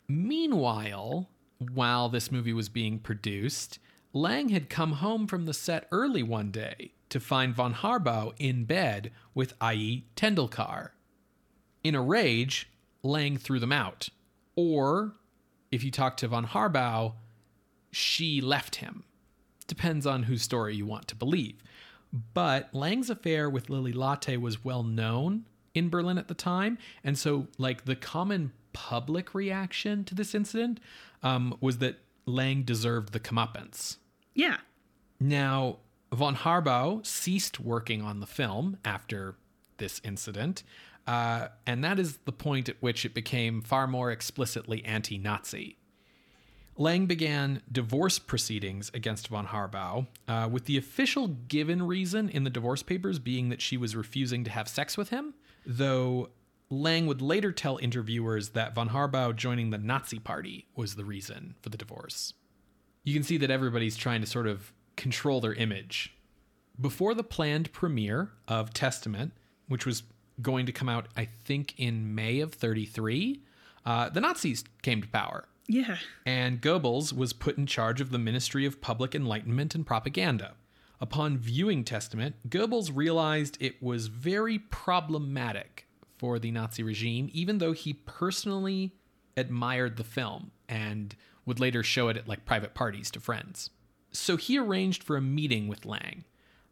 Meanwhile, 0.07 1.27
while 1.73 2.07
this 2.07 2.31
movie 2.31 2.53
was 2.53 2.69
being 2.69 2.99
produced, 2.99 3.79
Lang 4.13 4.49
had 4.49 4.69
come 4.69 4.93
home 4.93 5.25
from 5.25 5.45
the 5.45 5.53
set 5.53 5.87
early 5.91 6.21
one 6.21 6.51
day 6.51 6.93
to 7.09 7.19
find 7.19 7.55
von 7.55 7.73
Harbou 7.73 8.33
in 8.37 8.65
bed 8.65 9.11
with 9.33 9.55
I.E. 9.59 10.05
Tendulkar. 10.15 10.89
In 11.83 11.95
a 11.95 12.01
rage, 12.01 12.69
Lang 13.01 13.37
threw 13.37 13.59
them 13.59 13.71
out. 13.71 14.09
Or, 14.55 15.13
if 15.71 15.83
you 15.83 15.91
talk 15.91 16.17
to 16.17 16.27
von 16.27 16.47
Harbou, 16.47 17.13
she 17.91 18.41
left 18.41 18.77
him. 18.77 19.03
Depends 19.67 20.05
on 20.05 20.23
whose 20.23 20.41
story 20.41 20.75
you 20.75 20.85
want 20.85 21.07
to 21.07 21.15
believe. 21.15 21.61
But 22.33 22.73
Lang's 22.73 23.09
affair 23.09 23.49
with 23.49 23.69
Lily 23.69 23.93
Latté 23.93 24.39
was 24.39 24.63
well 24.63 24.83
known 24.83 25.45
in 25.73 25.89
Berlin 25.89 26.17
at 26.17 26.27
the 26.27 26.33
time. 26.33 26.77
And 27.03 27.17
so, 27.17 27.47
like, 27.57 27.85
the 27.85 27.95
common 27.95 28.51
public 28.73 29.33
reaction 29.33 30.03
to 30.03 30.15
this 30.15 30.35
incident 30.35 30.79
um, 31.23 31.57
was 31.59 31.79
that 31.79 31.99
Lang 32.25 32.63
deserved 32.63 33.13
the 33.13 33.19
comeuppance. 33.19 33.97
Yeah. 34.35 34.57
Now, 35.19 35.77
von 36.11 36.35
Harbau 36.35 37.05
ceased 37.05 37.59
working 37.59 38.01
on 38.01 38.19
the 38.19 38.27
film 38.27 38.77
after 38.85 39.35
this 39.77 39.99
incident, 40.03 40.63
Uh, 41.05 41.49
and 41.67 41.83
that 41.83 41.99
is 41.99 42.17
the 42.25 42.31
point 42.31 42.69
at 42.69 42.77
which 42.79 43.05
it 43.05 43.13
became 43.13 43.61
far 43.61 43.87
more 43.87 44.11
explicitly 44.11 44.83
anti 44.85 45.17
Nazi. 45.17 45.77
Lang 46.75 47.05
began 47.05 47.61
divorce 47.71 48.17
proceedings 48.17 48.89
against 48.93 49.27
von 49.27 49.47
Harbou, 49.47 50.07
uh, 50.27 50.49
with 50.51 50.65
the 50.65 50.77
official 50.77 51.27
given 51.27 51.83
reason 51.83 52.29
in 52.29 52.45
the 52.45 52.49
divorce 52.49 52.81
papers 52.81 53.19
being 53.19 53.49
that 53.49 53.61
she 53.61 53.77
was 53.77 53.95
refusing 53.95 54.43
to 54.43 54.49
have 54.49 54.67
sex 54.67 54.97
with 54.97 55.09
him, 55.09 55.35
though 55.65 56.29
Lang 56.71 57.05
would 57.05 57.21
later 57.21 57.51
tell 57.51 57.77
interviewers 57.77 58.49
that 58.49 58.73
von 58.73 58.89
Harbou 58.89 59.35
joining 59.35 59.69
the 59.69 59.77
Nazi 59.77 60.17
party 60.17 60.67
was 60.75 60.95
the 60.95 61.05
reason 61.05 61.55
for 61.61 61.69
the 61.69 61.77
divorce. 61.77 62.33
You 63.03 63.13
can 63.13 63.23
see 63.23 63.37
that 63.37 63.51
everybody's 63.51 63.97
trying 63.97 64.21
to 64.21 64.27
sort 64.27 64.47
of 64.47 64.73
control 64.95 65.41
their 65.41 65.53
image. 65.53 66.15
Before 66.79 67.13
the 67.13 67.23
planned 67.23 67.71
premiere 67.71 68.31
of 68.47 68.73
Testament, 68.73 69.33
which 69.67 69.85
was 69.85 70.03
going 70.41 70.65
to 70.65 70.71
come 70.71 70.89
out, 70.89 71.07
I 71.15 71.25
think, 71.25 71.73
in 71.77 72.15
May 72.15 72.39
of 72.39 72.53
33, 72.53 73.41
uh, 73.85 74.09
the 74.09 74.21
Nazis 74.21 74.63
came 74.81 75.01
to 75.01 75.07
power. 75.07 75.45
Yeah. 75.67 75.97
And 76.25 76.61
Goebbels 76.61 77.13
was 77.13 77.33
put 77.33 77.57
in 77.57 77.65
charge 77.65 78.01
of 78.01 78.11
the 78.11 78.19
Ministry 78.19 78.65
of 78.65 78.81
Public 78.81 79.15
Enlightenment 79.15 79.75
and 79.75 79.85
Propaganda. 79.85 80.55
Upon 80.99 81.37
viewing 81.37 81.83
Testament, 81.83 82.35
Goebbels 82.49 82.91
realized 82.93 83.57
it 83.59 83.81
was 83.81 84.07
very 84.07 84.59
problematic 84.59 85.87
for 86.17 86.39
the 86.39 86.51
Nazi 86.51 86.83
regime, 86.83 87.29
even 87.33 87.57
though 87.57 87.73
he 87.73 87.93
personally 87.93 88.93
admired 89.35 89.97
the 89.97 90.03
film 90.03 90.51
and 90.69 91.15
would 91.45 91.59
later 91.59 91.83
show 91.83 92.07
it 92.07 92.17
at 92.17 92.27
like 92.27 92.45
private 92.45 92.73
parties 92.73 93.11
to 93.11 93.19
friends. 93.19 93.69
So 94.11 94.37
he 94.37 94.57
arranged 94.57 95.03
for 95.03 95.17
a 95.17 95.21
meeting 95.21 95.67
with 95.67 95.85
Lang. 95.85 96.23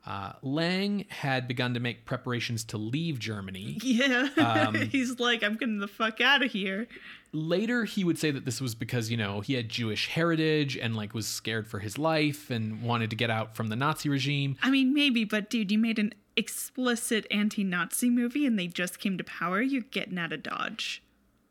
Uh, 0.05 0.33
Lang 0.41 1.05
had 1.09 1.47
begun 1.47 1.75
to 1.75 1.79
make 1.79 2.05
preparations 2.05 2.63
to 2.65 2.77
leave 2.77 3.19
Germany. 3.19 3.77
Yeah. 3.83 4.71
He's 4.91 5.19
like, 5.19 5.43
I'm 5.43 5.55
getting 5.57 5.77
the 5.77 5.87
fuck 5.87 6.19
out 6.21 6.43
of 6.43 6.51
here. 6.51 6.87
Later, 7.33 7.85
he 7.85 8.03
would 8.03 8.17
say 8.17 8.31
that 8.31 8.43
this 8.43 8.59
was 8.59 8.73
because, 8.73 9.11
you 9.11 9.17
know, 9.17 9.41
he 9.41 9.53
had 9.53 9.69
Jewish 9.69 10.07
heritage 10.07 10.75
and 10.75 10.95
like 10.95 11.13
was 11.13 11.27
scared 11.27 11.67
for 11.67 11.79
his 11.79 11.97
life 11.97 12.49
and 12.49 12.81
wanted 12.81 13.09
to 13.11 13.15
get 13.15 13.29
out 13.29 13.55
from 13.55 13.67
the 13.67 13.75
Nazi 13.75 14.09
regime. 14.09 14.57
I 14.63 14.71
mean, 14.71 14.93
maybe, 14.93 15.23
but 15.23 15.49
dude, 15.49 15.71
you 15.71 15.77
made 15.77 15.99
an 15.99 16.13
explicit 16.35 17.27
anti 17.29 17.63
Nazi 17.63 18.09
movie 18.09 18.45
and 18.45 18.57
they 18.57 18.67
just 18.67 18.99
came 18.99 19.17
to 19.17 19.23
power. 19.23 19.61
You're 19.61 19.83
getting 19.83 20.17
out 20.17 20.33
of 20.33 20.43
Dodge. 20.43 21.03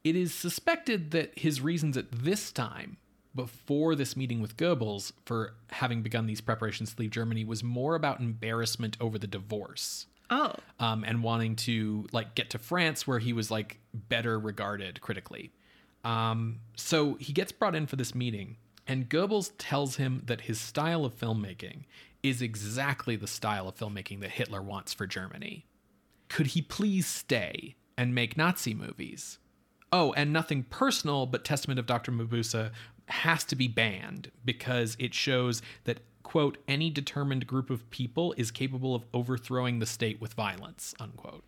It 0.02 0.16
is 0.16 0.34
suspected 0.34 1.12
that 1.12 1.38
his 1.38 1.60
reasons 1.60 1.96
at 1.96 2.10
this 2.10 2.50
time, 2.52 2.96
before 3.34 3.94
this 3.94 4.16
meeting 4.16 4.40
with 4.40 4.56
Goebbels, 4.56 5.12
for 5.24 5.54
having 5.68 6.02
begun 6.02 6.26
these 6.26 6.40
preparations 6.40 6.94
to 6.94 7.00
leave 7.00 7.10
Germany 7.10 7.44
was 7.44 7.62
more 7.62 7.94
about 7.94 8.20
embarrassment 8.20 8.96
over 9.00 9.18
the 9.18 9.26
divorce. 9.26 10.06
Oh. 10.30 10.54
Um, 10.78 11.04
and 11.04 11.22
wanting 11.22 11.56
to 11.56 12.06
like 12.12 12.34
get 12.34 12.50
to 12.50 12.58
France 12.58 13.06
where 13.06 13.18
he 13.18 13.32
was 13.32 13.50
like 13.50 13.80
better 13.92 14.38
regarded 14.38 15.00
critically. 15.00 15.52
Um, 16.04 16.60
so 16.76 17.14
he 17.14 17.32
gets 17.32 17.52
brought 17.52 17.74
in 17.74 17.86
for 17.86 17.96
this 17.96 18.14
meeting, 18.14 18.56
and 18.86 19.08
Goebbels 19.08 19.52
tells 19.58 19.96
him 19.96 20.22
that 20.26 20.42
his 20.42 20.60
style 20.60 21.04
of 21.04 21.18
filmmaking 21.18 21.84
is 22.22 22.42
exactly 22.42 23.16
the 23.16 23.26
style 23.26 23.68
of 23.68 23.76
filmmaking 23.76 24.20
that 24.20 24.30
Hitler 24.30 24.62
wants 24.62 24.92
for 24.94 25.06
Germany. 25.06 25.66
Could 26.28 26.48
he 26.48 26.62
please 26.62 27.06
stay 27.06 27.74
and 27.96 28.14
make 28.14 28.36
Nazi 28.36 28.72
movies? 28.72 29.38
Oh, 29.92 30.12
and 30.12 30.32
nothing 30.32 30.62
personal, 30.64 31.26
but 31.26 31.44
Testament 31.44 31.80
of 31.80 31.86
Dr. 31.86 32.12
Mabuse 32.12 32.70
has 33.10 33.44
to 33.44 33.56
be 33.56 33.68
banned 33.68 34.30
because 34.44 34.96
it 34.98 35.14
shows 35.14 35.62
that, 35.84 36.00
quote, 36.22 36.58
any 36.68 36.90
determined 36.90 37.46
group 37.46 37.70
of 37.70 37.88
people 37.90 38.34
is 38.36 38.50
capable 38.50 38.94
of 38.94 39.04
overthrowing 39.12 39.78
the 39.78 39.86
state 39.86 40.20
with 40.20 40.34
violence, 40.34 40.94
unquote. 41.00 41.44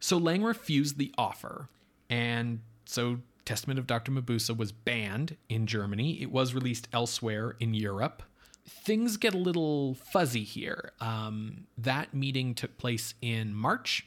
So 0.00 0.18
Lang 0.18 0.42
refused 0.42 0.98
the 0.98 1.14
offer, 1.16 1.68
and 2.10 2.60
so 2.84 3.18
Testament 3.44 3.78
of 3.78 3.86
Dr. 3.86 4.12
Mabuse 4.12 4.56
was 4.56 4.72
banned 4.72 5.36
in 5.48 5.66
Germany. 5.66 6.20
It 6.20 6.30
was 6.30 6.54
released 6.54 6.88
elsewhere 6.92 7.56
in 7.60 7.74
Europe. 7.74 8.22
Things 8.66 9.16
get 9.16 9.34
a 9.34 9.38
little 9.38 9.94
fuzzy 9.94 10.44
here. 10.44 10.92
Um, 11.00 11.66
that 11.76 12.14
meeting 12.14 12.54
took 12.54 12.78
place 12.78 13.14
in 13.20 13.54
March, 13.54 14.06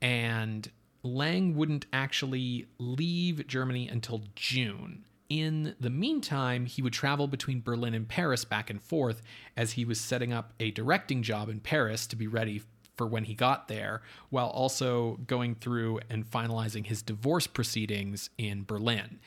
and 0.00 0.70
Lang 1.02 1.54
wouldn't 1.54 1.86
actually 1.92 2.66
leave 2.78 3.46
Germany 3.46 3.88
until 3.88 4.22
June. 4.34 5.04
In 5.28 5.74
the 5.80 5.90
meantime, 5.90 6.66
he 6.66 6.82
would 6.82 6.92
travel 6.92 7.26
between 7.26 7.60
Berlin 7.60 7.94
and 7.94 8.08
Paris 8.08 8.44
back 8.44 8.70
and 8.70 8.80
forth 8.80 9.22
as 9.56 9.72
he 9.72 9.84
was 9.84 10.00
setting 10.00 10.32
up 10.32 10.52
a 10.60 10.70
directing 10.70 11.22
job 11.22 11.48
in 11.48 11.60
Paris 11.60 12.06
to 12.08 12.16
be 12.16 12.26
ready 12.26 12.62
for 12.96 13.06
when 13.06 13.24
he 13.24 13.34
got 13.34 13.68
there, 13.68 14.02
while 14.30 14.48
also 14.48 15.18
going 15.26 15.54
through 15.54 16.00
and 16.08 16.28
finalizing 16.30 16.86
his 16.86 17.02
divorce 17.02 17.46
proceedings 17.46 18.30
in 18.38 18.64
Berlin. 18.64 19.18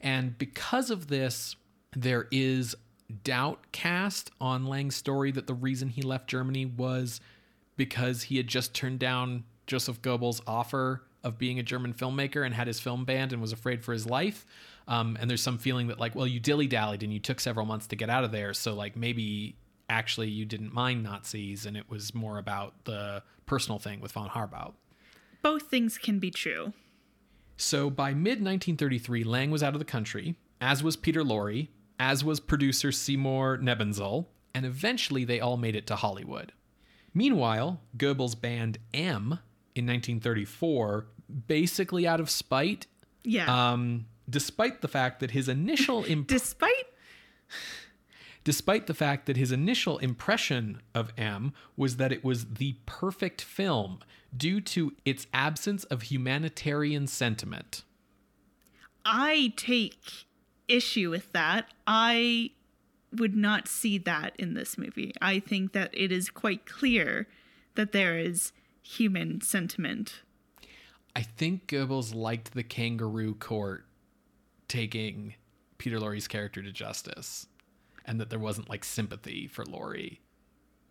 And 0.00 0.38
because 0.38 0.90
of 0.90 1.08
this, 1.08 1.56
there 1.94 2.26
is 2.30 2.74
doubt 3.24 3.72
cast 3.72 4.30
on 4.40 4.66
Lang's 4.66 4.96
story 4.96 5.30
that 5.32 5.46
the 5.46 5.54
reason 5.54 5.88
he 5.88 6.02
left 6.02 6.28
Germany 6.28 6.66
was 6.66 7.20
because 7.76 8.24
he 8.24 8.36
had 8.36 8.48
just 8.48 8.74
turned 8.74 8.98
down 8.98 9.44
Joseph 9.66 10.02
Goebbels' 10.02 10.40
offer 10.46 11.02
of 11.24 11.38
being 11.38 11.58
a 11.58 11.62
German 11.62 11.92
filmmaker 11.92 12.44
and 12.44 12.54
had 12.54 12.66
his 12.66 12.80
film 12.80 13.04
banned 13.04 13.32
and 13.32 13.40
was 13.40 13.52
afraid 13.52 13.84
for 13.84 13.92
his 13.92 14.06
life. 14.06 14.46
Um, 14.88 15.16
and 15.20 15.28
there's 15.30 15.42
some 15.42 15.58
feeling 15.58 15.86
that 15.88 16.00
like, 16.00 16.14
well, 16.16 16.26
you 16.26 16.40
dilly 16.40 16.66
dallied 16.66 17.02
and 17.02 17.12
you 17.12 17.20
took 17.20 17.38
several 17.40 17.66
months 17.66 17.86
to 17.88 17.96
get 17.96 18.08
out 18.10 18.24
of 18.24 18.32
there, 18.32 18.52
so 18.54 18.74
like 18.74 18.96
maybe 18.96 19.56
actually 19.90 20.28
you 20.28 20.44
didn't 20.44 20.72
mind 20.72 21.02
Nazis 21.04 21.64
and 21.66 21.76
it 21.76 21.88
was 21.90 22.14
more 22.14 22.38
about 22.38 22.84
the 22.84 23.22
personal 23.46 23.78
thing 23.78 24.00
with 24.00 24.12
von 24.12 24.30
Harbou. 24.30 24.72
Both 25.42 25.64
things 25.64 25.98
can 25.98 26.18
be 26.18 26.30
true. 26.30 26.72
So 27.56 27.90
by 27.90 28.14
mid 28.14 28.42
1933, 28.42 29.24
Lang 29.24 29.50
was 29.50 29.62
out 29.62 29.74
of 29.74 29.78
the 29.78 29.84
country, 29.84 30.36
as 30.60 30.82
was 30.82 30.96
Peter 30.96 31.22
Lorre, 31.22 31.68
as 32.00 32.24
was 32.24 32.40
producer 32.40 32.90
Seymour 32.92 33.58
Nebenzal, 33.58 34.26
and 34.54 34.64
eventually 34.64 35.24
they 35.24 35.40
all 35.40 35.56
made 35.56 35.76
it 35.76 35.86
to 35.88 35.96
Hollywood. 35.96 36.52
Meanwhile, 37.14 37.80
Goebbels' 37.96 38.40
banned 38.40 38.78
M 38.94 39.40
in 39.74 39.86
1934, 39.86 41.06
basically 41.46 42.06
out 42.06 42.20
of 42.20 42.30
spite, 42.30 42.86
Yeah. 43.24 43.72
um, 43.72 44.06
despite 44.28 44.80
the 44.80 44.88
fact 44.88 45.20
that 45.20 45.32
his 45.32 45.48
initial 45.48 46.04
imp- 46.08 46.28
Despite 46.28 46.86
despite 48.44 48.86
the 48.86 48.94
fact 48.94 49.26
that 49.26 49.36
his 49.36 49.52
initial 49.52 49.98
impression 49.98 50.80
of 50.94 51.12
M 51.18 51.52
was 51.76 51.96
that 51.96 52.12
it 52.12 52.24
was 52.24 52.54
the 52.54 52.76
perfect 52.86 53.42
film 53.42 53.98
due 54.34 54.60
to 54.60 54.92
its 55.04 55.26
absence 55.34 55.84
of 55.84 56.02
humanitarian 56.02 57.06
sentiment. 57.06 57.84
I 59.04 59.52
take 59.56 60.26
issue 60.66 61.10
with 61.10 61.32
that. 61.32 61.72
I 61.86 62.50
would 63.12 63.34
not 63.34 63.68
see 63.68 63.98
that 63.98 64.34
in 64.38 64.54
this 64.54 64.76
movie. 64.76 65.12
I 65.20 65.40
think 65.40 65.72
that 65.72 65.90
it 65.92 66.12
is 66.12 66.30
quite 66.30 66.66
clear 66.66 67.26
that 67.74 67.92
there 67.92 68.18
is 68.18 68.52
human 68.82 69.40
sentiment. 69.40 70.22
I 71.16 71.22
think 71.22 71.66
Goebbels 71.66 72.14
liked 72.14 72.54
the 72.54 72.62
kangaroo 72.62 73.34
court 73.34 73.84
taking 74.68 75.34
Peter 75.78 75.98
Lorre's 75.98 76.28
character 76.28 76.62
to 76.62 76.72
justice 76.72 77.46
and 78.04 78.20
that 78.20 78.30
there 78.30 78.38
wasn't 78.38 78.68
like 78.68 78.84
sympathy 78.84 79.46
for 79.46 79.64
Lorre. 79.64 80.18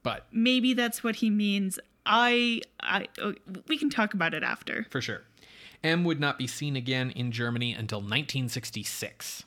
But 0.04 0.28
Maybe 0.32 0.74
that's 0.74 1.04
what 1.04 1.18
he 1.18 1.30
means. 1.30 1.80
I 2.06 2.62
I 2.82 3.08
oh, 3.22 3.34
we 3.68 3.78
can 3.78 3.90
talk 3.90 4.14
about 4.14 4.34
it 4.34 4.44
after. 4.44 4.86
for 4.90 5.02
sure. 5.02 5.24
M 5.84 6.04
would 6.04 6.20
not 6.20 6.38
be 6.38 6.48
seen 6.48 6.76
again 6.76 7.12
in 7.12 7.32
Germany 7.32 7.74
until 7.74 8.00
1966. 8.00 9.44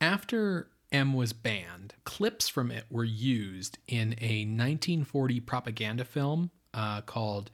After 0.00 0.68
M 0.92 1.12
was 1.12 1.32
banned, 1.32 1.94
clips 2.04 2.48
from 2.48 2.70
it 2.70 2.84
were 2.90 3.04
used 3.04 3.78
in 3.88 4.14
a 4.20 4.44
1940 4.44 5.40
propaganda 5.40 6.04
film 6.04 6.50
uh, 6.72 7.00
called 7.02 7.50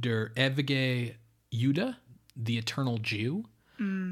Der 0.00 0.32
ewige 0.36 1.14
Jude, 1.52 1.96
The 2.36 2.58
Eternal 2.58 2.98
Jew, 2.98 3.44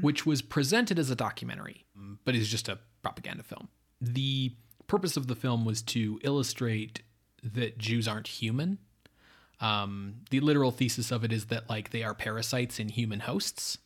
which 0.01 0.25
was 0.25 0.41
presented 0.41 0.99
as 0.99 1.09
a 1.09 1.15
documentary, 1.15 1.85
but 2.25 2.35
is 2.35 2.49
just 2.49 2.67
a 2.69 2.79
propaganda 3.01 3.43
film. 3.43 3.69
The 4.01 4.53
purpose 4.87 5.15
of 5.17 5.27
the 5.27 5.35
film 5.35 5.65
was 5.65 5.81
to 5.83 6.19
illustrate 6.23 7.01
that 7.43 7.77
Jews 7.77 8.07
aren't 8.07 8.27
human. 8.27 8.77
Um, 9.59 10.15
the 10.29 10.39
literal 10.41 10.71
thesis 10.71 11.11
of 11.11 11.23
it 11.23 11.31
is 11.31 11.45
that 11.45 11.69
like 11.69 11.91
they 11.91 12.03
are 12.03 12.13
parasites 12.13 12.79
in 12.79 12.89
human 12.89 13.21
hosts. 13.21 13.77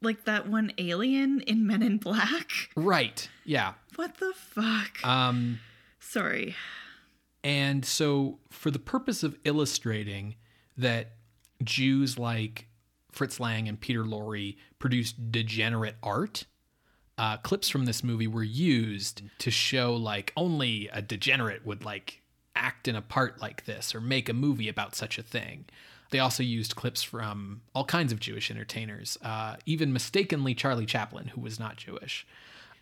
Like 0.00 0.24
that 0.24 0.48
one 0.48 0.72
alien 0.78 1.40
in 1.42 1.66
Men 1.66 1.82
in 1.82 1.98
Black. 1.98 2.50
Right. 2.76 3.28
Yeah. 3.44 3.74
What 3.96 4.16
the 4.18 4.32
fuck? 4.34 5.04
Um, 5.06 5.60
Sorry. 6.00 6.56
and 7.44 7.84
so, 7.84 8.38
for 8.50 8.70
the 8.70 8.78
purpose 8.78 9.22
of 9.22 9.36
illustrating 9.44 10.36
that 10.76 11.12
Jews 11.62 12.18
like 12.18 12.68
Fritz 13.12 13.38
Lang 13.38 13.68
and 13.68 13.80
Peter 13.80 14.04
Lorre 14.04 14.56
produced 14.78 15.30
degenerate 15.30 15.96
art, 16.02 16.46
uh, 17.18 17.36
clips 17.36 17.68
from 17.68 17.84
this 17.84 18.02
movie 18.02 18.26
were 18.26 18.42
used 18.42 19.22
to 19.38 19.50
show 19.50 19.94
like 19.94 20.32
only 20.36 20.88
a 20.92 21.02
degenerate 21.02 21.64
would 21.64 21.84
like 21.84 22.22
act 22.56 22.88
in 22.88 22.96
a 22.96 23.02
part 23.02 23.40
like 23.40 23.64
this 23.64 23.94
or 23.94 24.00
make 24.00 24.28
a 24.28 24.34
movie 24.34 24.68
about 24.68 24.94
such 24.94 25.18
a 25.18 25.22
thing. 25.22 25.66
They 26.10 26.18
also 26.18 26.42
used 26.42 26.76
clips 26.76 27.02
from 27.02 27.62
all 27.74 27.84
kinds 27.84 28.12
of 28.12 28.20
Jewish 28.20 28.50
entertainers, 28.50 29.16
uh, 29.22 29.56
even 29.66 29.92
mistakenly 29.92 30.54
Charlie 30.54 30.86
Chaplin, 30.86 31.28
who 31.28 31.40
was 31.40 31.58
not 31.58 31.76
Jewish. 31.76 32.26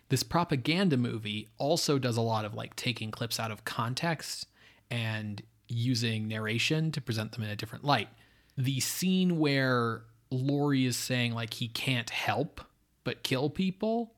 This 0.09 0.23
propaganda 0.23 0.97
movie 0.97 1.49
also 1.57 1.97
does 1.97 2.17
a 2.17 2.21
lot 2.21 2.43
of 2.43 2.53
like 2.53 2.75
taking 2.75 3.11
clips 3.11 3.39
out 3.39 3.51
of 3.51 3.63
context 3.63 4.47
and 4.89 5.41
using 5.69 6.27
narration 6.27 6.91
to 6.91 6.99
present 6.99 7.31
them 7.31 7.43
in 7.43 7.49
a 7.49 7.55
different 7.55 7.85
light. 7.85 8.09
The 8.57 8.81
scene 8.81 9.39
where 9.39 10.03
Lorre 10.31 10.85
is 10.85 10.97
saying 10.97 11.33
like 11.33 11.55
he 11.55 11.67
can't 11.67 12.09
help 12.09 12.61
but 13.03 13.23
kill 13.23 13.49
people 13.49 14.13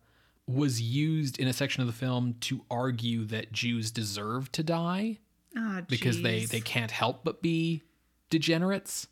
was 0.48 0.82
used 0.82 1.40
in 1.40 1.48
a 1.48 1.54
section 1.54 1.82
of 1.82 1.88
the 1.88 1.94
film 1.94 2.36
to 2.42 2.66
argue 2.70 3.24
that 3.26 3.52
Jews 3.52 3.92
deserve 3.92 4.52
to 4.52 4.64
die 4.64 5.20
Ah, 5.56 5.82
because 5.88 6.22
they 6.22 6.46
they 6.46 6.62
can't 6.62 6.92
help 6.92 7.24
but 7.24 7.42
be 7.42 7.84
degenerates. 8.30 9.08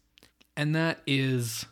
And 0.57 0.75
that 0.75 1.01
is 1.07 1.65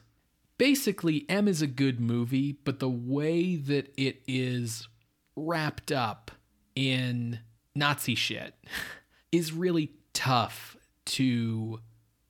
basically 0.58 1.26
m 1.30 1.48
is 1.48 1.62
a 1.62 1.68
good 1.68 2.00
movie 2.00 2.52
but 2.64 2.80
the 2.80 2.90
way 2.90 3.56
that 3.56 3.92
it 3.98 4.22
is 4.28 4.88
wrapped 5.36 5.92
up 5.92 6.32
in 6.76 7.40
nazi 7.74 8.14
shit 8.14 8.54
is 9.32 9.54
really 9.54 9.92
tough 10.14 10.76
to 11.06 11.80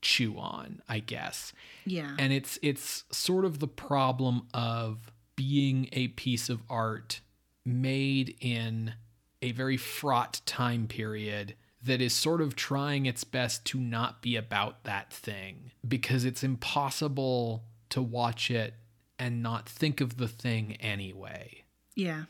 chew 0.02 0.38
on 0.38 0.82
i 0.88 1.00
guess 1.00 1.54
yeah. 1.86 2.16
and 2.18 2.32
it's 2.32 2.58
it's 2.62 3.04
sort 3.12 3.46
of 3.46 3.60
the 3.60 3.68
problem 3.68 4.48
of 4.54 5.12
being 5.36 5.90
a 5.94 6.10
piece 6.10 6.50
of 6.50 6.62
art 6.70 7.22
made 7.66 8.36
in 8.40 8.94
a 9.42 9.52
very 9.52 9.78
fraught 9.78 10.42
time 10.46 10.88
period 10.88 11.56
that 11.82 12.02
is 12.02 12.14
sort 12.14 12.42
of 12.42 12.56
trying 12.56 13.06
its 13.06 13.24
best 13.24 13.64
to 13.66 13.80
not 13.80 14.22
be 14.22 14.36
about 14.36 14.84
that 14.84 15.14
thing 15.14 15.72
because 15.88 16.26
it's 16.26 16.44
impossible 16.44 17.64
to 17.90 18.02
watch 18.02 18.52
it 18.52 18.74
and 19.18 19.42
not 19.42 19.68
think 19.68 20.02
of 20.02 20.18
the 20.18 20.28
thing 20.28 20.76
anyway. 20.78 21.64
yeah. 21.96 22.24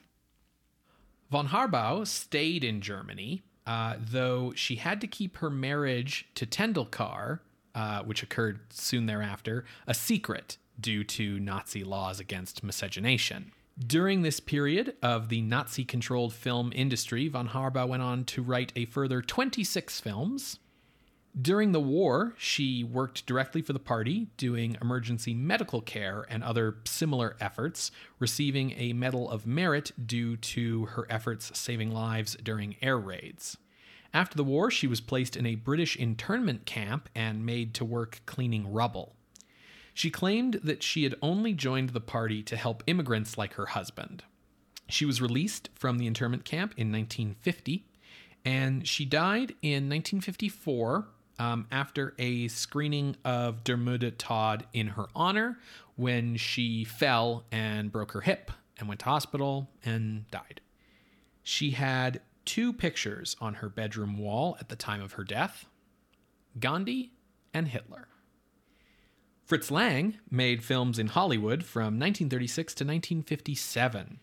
Von 1.32 1.50
Harbou 1.50 2.08
stayed 2.08 2.64
in 2.64 2.82
Germany, 2.82 3.44
uh, 3.68 3.96
though 4.00 4.52
she 4.56 4.78
had 4.78 5.00
to 5.02 5.06
keep 5.06 5.38
her 5.38 5.50
marriage 5.52 6.28
to 6.34 6.48
Tendulkar, 6.48 7.42
uh, 7.80 8.04
which 8.04 8.22
occurred 8.22 8.60
soon 8.72 9.06
thereafter, 9.06 9.64
a 9.88 9.94
secret 9.94 10.58
due 10.78 11.02
to 11.02 11.40
Nazi 11.40 11.86
laws 11.86 12.20
against 12.20 12.62
miscegenation. 12.62 13.54
During 13.80 14.22
this 14.22 14.42
period 14.42 14.98
of 15.02 15.30
the 15.30 15.42
Nazi 15.42 15.86
controlled 15.86 16.34
film 16.34 16.74
industry, 16.76 17.30
von 17.30 17.48
Harbou 17.48 17.88
went 17.88 18.04
on 18.04 18.26
to 18.26 18.44
write 18.44 18.74
a 18.76 18.84
further 18.84 19.22
26 19.22 20.02
films. 20.02 20.60
During 21.42 21.72
the 21.72 21.80
war, 21.80 22.34
she 22.38 22.84
worked 22.84 23.26
directly 23.26 23.62
for 23.62 23.72
the 23.72 23.80
party, 23.80 24.28
doing 24.36 24.76
emergency 24.82 25.34
medical 25.34 25.80
care 25.80 26.26
and 26.28 26.44
other 26.44 26.80
similar 26.84 27.38
efforts, 27.40 27.92
receiving 28.20 28.74
a 28.76 28.92
Medal 28.92 29.30
of 29.30 29.48
Merit 29.48 29.94
due 30.06 30.36
to 30.36 30.88
her 30.88 31.08
efforts 31.10 31.58
saving 31.58 31.92
lives 31.92 32.36
during 32.44 32.76
air 32.82 32.98
raids. 32.98 33.56
After 34.14 34.36
the 34.36 34.44
war, 34.44 34.72
she 34.72 34.88
was 34.88 35.02
placed 35.02 35.36
in 35.36 35.46
a 35.46 35.56
British 35.56 35.96
internment 35.96 36.66
camp 36.66 37.10
and 37.14 37.46
made 37.46 37.74
to 37.76 37.86
work 37.86 38.22
cleaning 38.26 38.72
rubble. 38.72 39.16
She 39.94 40.10
claimed 40.10 40.62
that 40.64 40.82
she 40.82 41.04
had 41.04 41.16
only 41.22 41.54
joined 41.54 41.90
the 41.90 42.02
party 42.02 42.42
to 42.44 42.56
help 42.56 42.84
immigrants 42.88 43.38
like 43.38 43.54
her 43.54 43.68
husband. 43.68 44.24
She 44.88 45.06
was 45.06 45.22
released 45.22 45.70
from 45.76 45.98
the 45.98 46.08
internment 46.08 46.46
camp 46.46 46.74
in 46.78 46.92
1950, 46.92 47.86
and 48.44 48.88
she 48.88 49.06
died 49.06 49.52
in 49.62 49.90
1954 49.90 51.08
um, 51.38 51.68
after 51.72 52.16
a 52.18 52.48
screening 52.48 53.16
of 53.24 53.64
Der 53.64 53.78
müde 53.78 54.14
Tod 54.18 54.66
in 54.74 54.88
her 54.88 55.06
honor 55.16 55.60
when 55.96 56.38
she 56.38 56.84
fell 56.84 57.46
and 57.52 57.92
broke 57.92 58.14
her 58.14 58.22
hip 58.22 58.52
and 58.78 58.88
went 58.88 59.02
to 59.02 59.06
hospital 59.06 59.70
and 59.86 60.30
died. 60.32 60.62
She 61.44 61.72
had 61.72 62.22
two 62.50 62.74
pictures 62.74 63.36
on 63.40 63.54
her 63.54 63.70
bedroom 63.70 64.18
wall 64.18 64.58
at 64.60 64.70
the 64.70 64.76
time 64.76 65.04
of 65.04 65.14
her 65.14 65.24
death 65.24 65.68
Gandhi 66.60 67.12
and 67.54 67.68
Hitler. 67.68 68.08
Fritz 69.46 69.70
Lang 69.70 70.18
made 70.32 70.64
films 70.64 70.98
in 70.98 71.10
Hollywood 71.10 71.64
from 71.64 72.00
1936 72.00 72.74
to 72.74 72.84
1957. 72.84 74.20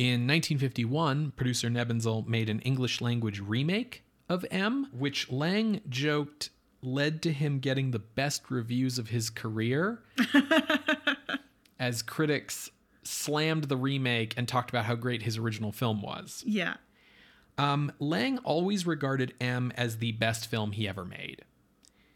In 0.00 0.26
1951, 0.26 1.30
producer 1.36 1.68
Nebenzal 1.70 2.26
made 2.26 2.50
an 2.50 2.58
English 2.62 3.00
language 3.00 3.38
remake 3.38 4.02
of 4.28 4.44
M, 4.50 4.88
which 4.92 5.30
Lang 5.30 5.80
joked 5.88 6.50
led 6.82 7.22
to 7.22 7.32
him 7.32 7.60
getting 7.60 7.92
the 7.92 8.00
best 8.00 8.50
reviews 8.50 8.98
of 8.98 9.10
his 9.10 9.30
career 9.30 10.02
as 11.78 12.02
critics 12.02 12.72
slammed 13.04 13.64
the 13.64 13.76
remake 13.76 14.34
and 14.36 14.48
talked 14.48 14.70
about 14.70 14.84
how 14.84 14.96
great 14.96 15.22
his 15.22 15.36
original 15.36 15.70
film 15.70 16.02
was. 16.02 16.42
Yeah. 16.44 16.74
Um, 17.58 17.92
Lang 17.98 18.38
always 18.38 18.86
regarded 18.86 19.34
M 19.40 19.72
as 19.76 19.98
the 19.98 20.12
best 20.12 20.46
film 20.46 20.72
he 20.72 20.88
ever 20.88 21.04
made. 21.04 21.42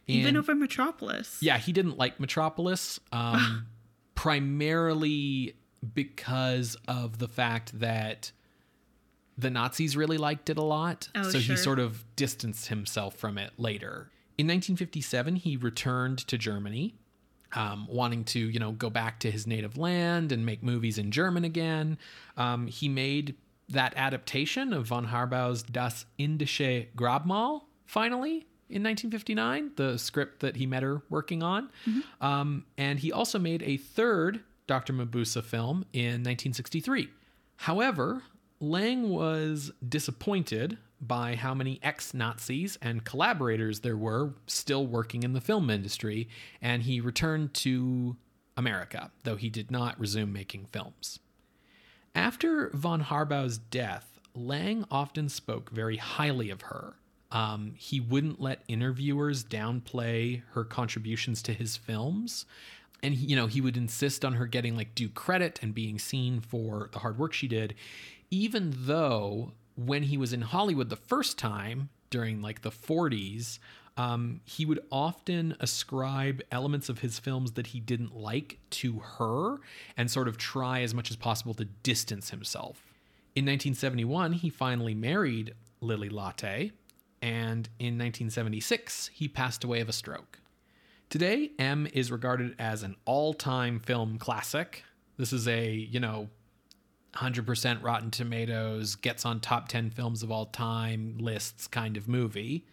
Even 0.07 0.37
over 0.37 0.55
Metropolis. 0.55 1.39
yeah, 1.41 1.59
he 1.59 1.73
didn't 1.73 1.97
like 1.97 2.21
Metropolis, 2.21 3.01
um, 3.13 3.67
primarily 4.15 5.55
because 5.95 6.77
of 6.87 7.19
the 7.19 7.29
fact 7.29 7.79
that 7.81 8.33
the 9.39 9.51
Nazis 9.51 9.97
really 9.97 10.19
liked 10.19 10.51
it 10.51 10.59
a 10.59 10.63
lot. 10.63 11.09
Oh, 11.15 11.23
so 11.23 11.39
sure. 11.39 11.55
he 11.55 11.57
sort 11.57 11.79
of 11.79 12.05
distanced 12.17 12.69
himself 12.69 13.17
from 13.17 13.39
it 13.39 13.53
later. 13.59 14.11
In 14.39 14.47
1957, 14.47 15.37
he 15.37 15.57
returned 15.57 16.19
to 16.29 16.37
Germany, 16.37 16.95
um, 17.55 17.87
wanting 17.89 18.25
to, 18.25 18.39
you 18.39 18.59
know, 18.59 18.73
go 18.73 18.91
back 18.91 19.21
to 19.21 19.31
his 19.31 19.47
native 19.47 19.77
land 19.79 20.33
and 20.33 20.45
make 20.45 20.63
movies 20.63 20.99
in 20.99 21.11
German 21.11 21.45
again. 21.45 21.99
Um, 22.37 22.67
he 22.67 22.89
made 22.89 23.35
that 23.73 23.93
adaptation 23.97 24.73
of 24.73 24.87
von 24.87 25.07
Harbou's 25.07 25.63
Das 25.63 26.07
Indische 26.19 26.87
Grabmal 26.97 27.63
finally 27.87 28.47
in 28.69 28.83
1959, 28.83 29.73
the 29.77 29.99
script 29.99 30.41
that 30.41 30.57
he 30.57 30.67
met 30.67 30.83
her 30.83 31.03
working 31.11 31.43
on. 31.43 31.69
Um, 32.21 32.65
and 32.79 32.99
he 32.99 33.13
also 33.13 33.39
made 33.39 33.63
a 33.63 33.77
third 33.77 34.41
Dr. 34.67 34.95
Mabuse 34.95 35.43
film 35.43 35.85
in 35.93 36.23
1963. 36.23 37.09
However, 37.57 38.23
Lang 38.61 39.11
was 39.11 39.73
disappointed 39.87 40.79
by 41.01 41.35
how 41.35 41.53
many 41.53 41.81
ex 41.83 42.15
Nazis 42.15 42.79
and 42.81 43.05
collaborators 43.05 43.81
there 43.81 43.97
were 43.97 44.35
still 44.47 44.87
working 44.87 45.25
in 45.25 45.33
the 45.33 45.41
film 45.41 45.69
industry, 45.69 46.29
and 46.63 46.85
he 46.85 47.01
returned 47.01 47.53
to 47.55 48.17
America, 48.57 49.11
though 49.25 49.37
he 49.37 49.51
did 49.51 49.71
not 49.71 49.99
resume 49.99 50.33
making 50.33 50.67
films. 50.67 51.19
After 52.15 52.71
von 52.75 53.01
Harbou's 53.01 53.59
death, 53.59 54.21
Lang 54.35 54.85
often 54.91 55.29
spoke 55.29 55.71
very 55.71 55.97
highly 55.97 56.51
of 56.51 56.63
her. 56.63 56.95
Um, 57.31 57.75
he 57.77 58.01
wouldn't 58.01 58.41
let 58.41 58.63
interviewers 58.69 59.45
downplay 59.45 60.43
her 60.53 60.65
contributions 60.65 61.43
to 61.43 61.55
his 61.55 61.77
films. 61.77 62.45
And, 63.03 63.15
he, 63.15 63.27
you 63.27 63.37
know, 63.37 63.47
he 63.47 63.61
would 63.61 63.77
insist 63.77 64.25
on 64.25 64.35
her 64.35 64.47
getting 64.47 64.77
like 64.77 64.95
due 64.95 65.09
credit 65.09 65.59
and 65.63 65.75
being 65.75 65.99
seen 65.99 66.41
for 66.41 66.91
the 66.93 66.99
hard 66.99 67.19
work 67.19 67.33
she 67.33 67.49
did, 67.49 67.75
even 68.31 68.75
though 68.77 69.53
when 69.77 70.05
he 70.05 70.19
was 70.19 70.33
in 70.33 70.43
Hollywood 70.43 70.91
the 70.91 70.97
first 70.97 71.39
time 71.39 71.89
during 72.11 72.43
like 72.43 72.61
the 72.61 72.71
40s, 72.71 73.59
um, 73.97 74.41
he 74.45 74.65
would 74.65 74.81
often 74.91 75.55
ascribe 75.61 76.43
elements 76.51 76.89
of 76.89 77.01
his 77.01 77.19
films 77.19 77.53
that 77.53 77.69
he 77.69 77.81
didn't 77.81 78.17
like 78.17 78.59
to 78.71 79.01
her 79.01 79.59
and 79.97 80.11
sort 80.11 80.29
of 80.29 80.39
try 80.39 80.81
as 80.81 80.95
much 80.95 81.11
as 81.11 81.17
possible 81.17 81.55
to 81.55 81.65
distance 81.65 82.31
himself. 82.31 82.93
In 83.35 83.45
1971, 83.45 84.35
he 84.35 84.51
finally 84.51 84.95
married 84.95 85.55
Lily 85.81 86.09
Latté, 86.09 86.73
and 87.21 87.69
in 87.79 87.99
1976, 87.99 89.11
he 89.13 89.29
passed 89.29 89.65
away 89.65 89.81
of 89.81 89.89
a 89.89 89.93
stroke. 89.93 90.39
Today, 91.09 91.51
M 91.59 91.87
is 91.93 92.11
regarded 92.11 92.55
as 92.59 92.83
an 92.83 92.97
all 93.05 93.35
time 93.35 93.79
film 93.79 94.19
classic. 94.19 94.85
This 95.19 95.33
is 95.33 95.47
a, 95.47 95.71
you 95.71 96.01
know, 96.01 96.29
100% 97.15 97.83
Rotten 97.83 98.11
Tomatoes, 98.11 98.95
gets 98.97 99.27
on 99.27 99.41
top 99.41 99.69
10 99.69 99.91
films 99.91 100.23
of 100.23 100.31
all 100.31 100.47
time 100.47 101.17
lists 101.19 101.67
kind 101.67 101.97
of 101.97 102.09
movie. 102.09 102.65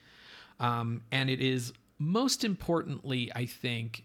Um, 0.59 1.03
and 1.11 1.29
it 1.29 1.41
is 1.41 1.73
most 1.97 2.43
importantly, 2.43 3.31
I 3.35 3.45
think, 3.45 4.03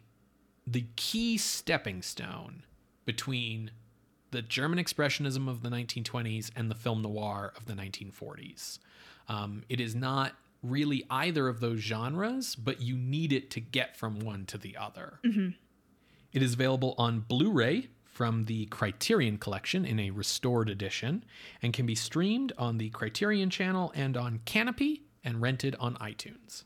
the 0.66 0.86
key 0.97 1.39
stepping 1.39 2.02
stone 2.02 2.64
between 3.05 3.70
the 4.31 4.43
German 4.43 4.78
Expressionism 4.82 5.48
of 5.48 5.62
the 5.62 5.68
1920s 5.68 6.51
and 6.56 6.70
the 6.70 6.74
film 6.74 7.02
noir 7.02 7.52
of 7.56 7.66
the 7.66 7.74
1940s. 7.74 8.78
Um, 9.28 9.62
it 9.68 9.81
is 9.81 9.94
not 9.94 10.32
really 10.62 11.05
either 11.10 11.47
of 11.47 11.60
those 11.60 11.78
genres, 11.81 12.56
but 12.56 12.81
you 12.81 12.97
need 12.97 13.32
it 13.32 13.51
to 13.52 13.60
get 13.60 13.97
from 13.97 14.18
one 14.18 14.44
to 14.47 14.59
the 14.59 14.76
other. 14.76 15.20
It 16.32 16.43
is 16.43 16.55
available 16.55 16.94
on 16.98 17.20
Blu 17.20 17.52
ray 17.52 17.89
from 18.05 18.47
the 18.47 18.66
Criterion 18.66 19.39
Collection 19.39 19.85
in 19.85 20.01
a 20.01 20.10
restored 20.10 20.68
edition 20.68 21.24
and 21.62 21.72
can 21.72 21.86
be 21.86 21.94
streamed 21.94 22.52
on 22.59 22.78
the 22.78 22.90
Criterion 22.90 23.51
channel 23.51 23.93
and 23.94 24.16
on 24.16 24.40
Kanopy 24.47 25.02
and 25.24 25.40
rented 25.40 25.74
on 25.80 25.94
iTunes. 25.96 26.64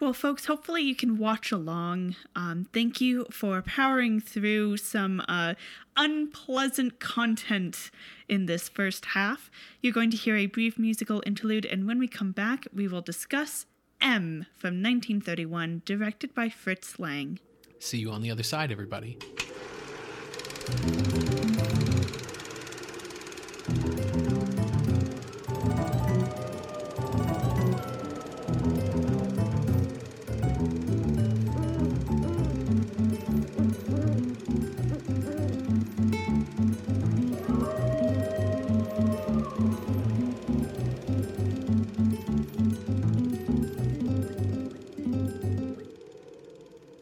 Well, 0.00 0.12
folks, 0.12 0.46
hopefully 0.46 0.82
you 0.82 0.94
can 0.94 1.18
watch 1.18 1.50
along. 1.50 2.14
Um, 2.36 2.68
thank 2.72 3.00
you 3.00 3.26
for 3.32 3.60
powering 3.62 4.20
through 4.20 4.76
some 4.76 5.20
uh, 5.26 5.54
unpleasant 5.96 7.00
content 7.00 7.90
in 8.28 8.46
this 8.46 8.68
first 8.68 9.06
half. 9.06 9.50
You're 9.82 9.92
going 9.92 10.10
to 10.12 10.16
hear 10.16 10.36
a 10.36 10.46
brief 10.46 10.78
musical 10.78 11.20
interlude, 11.26 11.66
and 11.66 11.84
when 11.84 11.98
we 11.98 12.06
come 12.06 12.30
back, 12.30 12.66
we 12.72 12.86
will 12.86 13.00
discuss 13.00 13.66
M 14.00 14.46
from 14.54 14.80
1931, 14.82 15.82
directed 15.84 16.32
by 16.32 16.48
Fritz 16.48 17.00
Lang. 17.00 17.40
See 17.80 17.98
you 17.98 18.12
on 18.12 18.22
the 18.22 18.30
other 18.30 18.44
side, 18.44 18.70
everybody. 18.70 19.18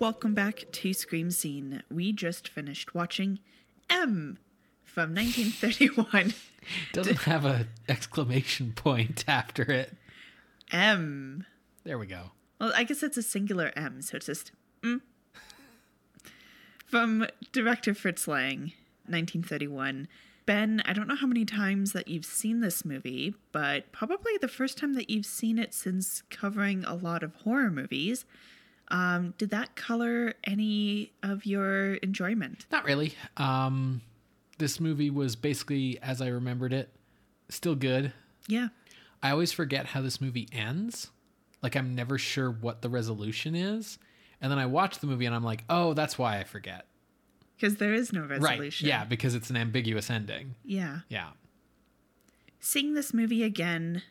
Welcome 0.06 0.34
back 0.34 0.66
to 0.70 0.92
Scream 0.92 1.32
Scene. 1.32 1.82
We 1.90 2.12
just 2.12 2.46
finished 2.46 2.94
watching 2.94 3.40
M 3.90 4.38
from 4.84 5.12
1931. 5.12 6.32
Doesn't 6.92 7.22
have 7.22 7.44
a 7.44 7.66
exclamation 7.88 8.72
point 8.72 9.24
after 9.26 9.62
it. 9.62 9.94
M. 10.70 11.44
There 11.82 11.98
we 11.98 12.06
go. 12.06 12.30
Well, 12.60 12.70
I 12.76 12.84
guess 12.84 13.02
it's 13.02 13.16
a 13.16 13.22
singular 13.22 13.72
M, 13.74 14.00
so 14.00 14.18
it's 14.18 14.26
just 14.26 14.52
mm. 14.80 15.00
From 16.84 17.26
director 17.50 17.92
Fritz 17.92 18.28
Lang, 18.28 18.74
1931. 19.08 20.06
Ben, 20.46 20.82
I 20.84 20.92
don't 20.92 21.08
know 21.08 21.16
how 21.16 21.26
many 21.26 21.44
times 21.44 21.90
that 21.94 22.06
you've 22.06 22.24
seen 22.24 22.60
this 22.60 22.84
movie, 22.84 23.34
but 23.50 23.90
probably 23.90 24.38
the 24.40 24.46
first 24.46 24.78
time 24.78 24.94
that 24.94 25.10
you've 25.10 25.26
seen 25.26 25.58
it 25.58 25.74
since 25.74 26.22
covering 26.30 26.84
a 26.84 26.94
lot 26.94 27.24
of 27.24 27.34
horror 27.42 27.72
movies. 27.72 28.24
Um, 28.88 29.34
did 29.38 29.50
that 29.50 29.74
color 29.74 30.34
any 30.44 31.12
of 31.22 31.44
your 31.44 31.94
enjoyment? 31.94 32.66
Not 32.70 32.84
really. 32.84 33.14
Um, 33.36 34.00
this 34.58 34.78
movie 34.80 35.10
was 35.10 35.36
basically 35.36 35.98
as 36.02 36.22
I 36.22 36.28
remembered 36.28 36.72
it. 36.72 36.90
Still 37.48 37.74
good. 37.74 38.12
Yeah. 38.48 38.68
I 39.22 39.30
always 39.30 39.52
forget 39.52 39.86
how 39.86 40.02
this 40.02 40.20
movie 40.20 40.48
ends. 40.52 41.10
Like 41.62 41.76
I'm 41.76 41.94
never 41.94 42.18
sure 42.18 42.50
what 42.50 42.82
the 42.82 42.88
resolution 42.88 43.54
is. 43.54 43.98
And 44.40 44.52
then 44.52 44.58
I 44.58 44.66
watch 44.66 44.98
the 44.98 45.06
movie 45.06 45.26
and 45.26 45.34
I'm 45.34 45.44
like, 45.44 45.64
oh, 45.68 45.94
that's 45.94 46.18
why 46.18 46.38
I 46.38 46.44
forget. 46.44 46.86
Because 47.56 47.76
there 47.76 47.94
is 47.94 48.12
no 48.12 48.20
resolution. 48.20 48.86
Right. 48.86 48.90
Yeah, 48.90 49.04
because 49.04 49.34
it's 49.34 49.50
an 49.50 49.56
ambiguous 49.56 50.10
ending. 50.10 50.54
Yeah. 50.64 51.00
Yeah. 51.08 51.30
Seeing 52.60 52.94
this 52.94 53.14
movie 53.14 53.42
again, 53.42 54.02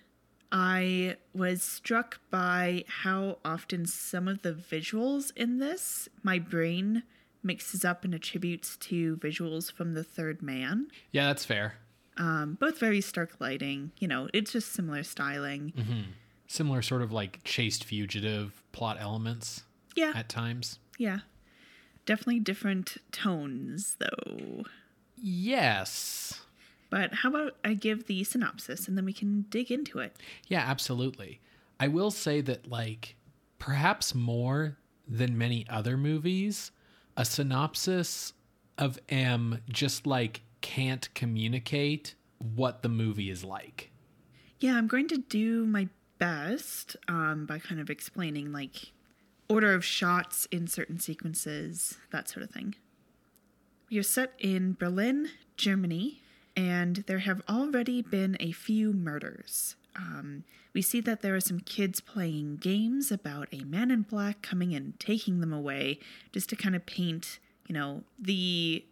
I 0.58 1.18
was 1.34 1.62
struck 1.62 2.22
by 2.30 2.86
how 2.88 3.40
often 3.44 3.86
some 3.86 4.30
of 4.30 4.42
the 4.42 4.54
visuals 4.54 5.34
in 5.36 5.60
this, 5.60 6.08
my 6.24 6.40
brain 6.40 7.04
mixes 7.44 7.84
up 7.84 8.06
and 8.06 8.16
attributes 8.16 8.78
to 8.78 9.18
visuals 9.18 9.70
from 9.70 9.96
The 9.96 10.04
Third 10.04 10.42
Man. 10.42 10.88
Yeah, 11.12 11.28
that's 11.28 11.44
fair. 11.44 11.76
Um, 12.16 12.54
both 12.58 12.80
very 12.80 13.02
stark 13.02 13.36
lighting. 13.42 13.92
You 14.00 14.08
know, 14.08 14.30
it's 14.34 14.54
just 14.54 14.72
similar 14.72 15.04
styling. 15.04 15.74
Similar 16.48 16.82
sort 16.82 17.02
of 17.02 17.12
like 17.12 17.42
chased 17.44 17.84
fugitive 17.84 18.64
plot 18.72 18.96
elements 18.98 19.64
Yeah. 19.94 20.14
at 20.16 20.30
times. 20.30 20.80
Yeah. 20.98 21.20
Definitely 22.06 22.40
different 22.40 22.96
tones, 23.12 23.98
though. 24.00 24.64
Yes. 25.22 26.45
But 26.96 27.14
how 27.14 27.28
about 27.28 27.58
I 27.66 27.74
give 27.74 28.08
the 28.08 28.24
synopsis 28.24 28.88
and 28.88 28.96
then 28.98 29.04
we 29.04 29.12
can 29.12 29.42
dig 29.50 29.70
into 29.70 30.00
it? 30.00 30.16
Yeah, 30.48 30.62
absolutely. 30.66 31.42
I 31.78 31.90
will 31.90 32.10
say 32.10 32.40
that, 32.40 32.70
like, 32.70 33.18
perhaps 33.60 34.16
more 34.16 34.78
than 35.06 35.38
many 35.38 35.66
other 35.70 35.98
movies, 35.98 36.72
a 37.18 37.26
synopsis 37.26 38.32
of 38.78 38.98
M 39.10 39.62
just 39.68 40.08
like 40.08 40.44
can't 40.62 41.14
communicate 41.14 42.16
what 42.40 42.82
the 42.82 42.88
movie 42.88 43.30
is 43.30 43.44
like. 43.44 43.92
Yeah, 44.62 44.78
I'm 44.78 44.88
going 44.88 45.10
to 45.10 45.18
do 45.18 45.66
my 45.66 45.90
best 46.18 46.96
um, 47.10 47.46
by 47.46 47.60
kind 47.60 47.82
of 47.82 47.90
explaining 47.90 48.54
like 48.54 48.94
order 49.50 49.74
of 49.74 49.84
shots 49.84 50.48
in 50.50 50.68
certain 50.68 51.00
sequences, 51.00 51.98
that 52.14 52.30
sort 52.30 52.46
of 52.46 52.52
thing. 52.52 52.74
Are 53.94 54.02
set 54.02 54.32
in 54.40 54.78
Berlin, 54.80 55.28
Germany, 55.58 56.22
and 56.56 56.98
there 57.08 57.20
have 57.20 57.42
already 57.50 58.02
been 58.02 58.38
a 58.40 58.52
few 58.52 58.94
murders. 58.94 59.76
Um, 59.96 60.44
we 60.74 60.82
see 60.82 61.00
that 61.02 61.22
there 61.22 61.36
are 61.36 61.42
some 61.42 61.60
kids 61.62 62.02
playing 62.02 62.58
games 62.58 63.12
about 63.12 63.48
a 63.52 63.64
man 63.64 63.92
in 63.92 64.02
black 64.02 64.42
coming 64.42 64.74
and 64.74 65.00
taking 65.00 65.40
them 65.40 65.54
away, 65.54 66.00
just 66.32 66.50
to 66.50 66.56
kind 66.56 66.76
of 66.76 66.86
paint, 66.86 67.40
you 67.68 67.74
know, 67.74 68.04
the 68.20 68.86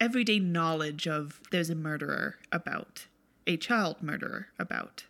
everyday 0.00 0.38
knowledge 0.38 1.06
of 1.06 1.40
there's 1.50 1.70
a 1.70 1.74
murderer 1.74 2.36
about, 2.50 3.06
a 3.46 3.56
child 3.56 4.02
murderer 4.02 4.48
about. 4.58 5.04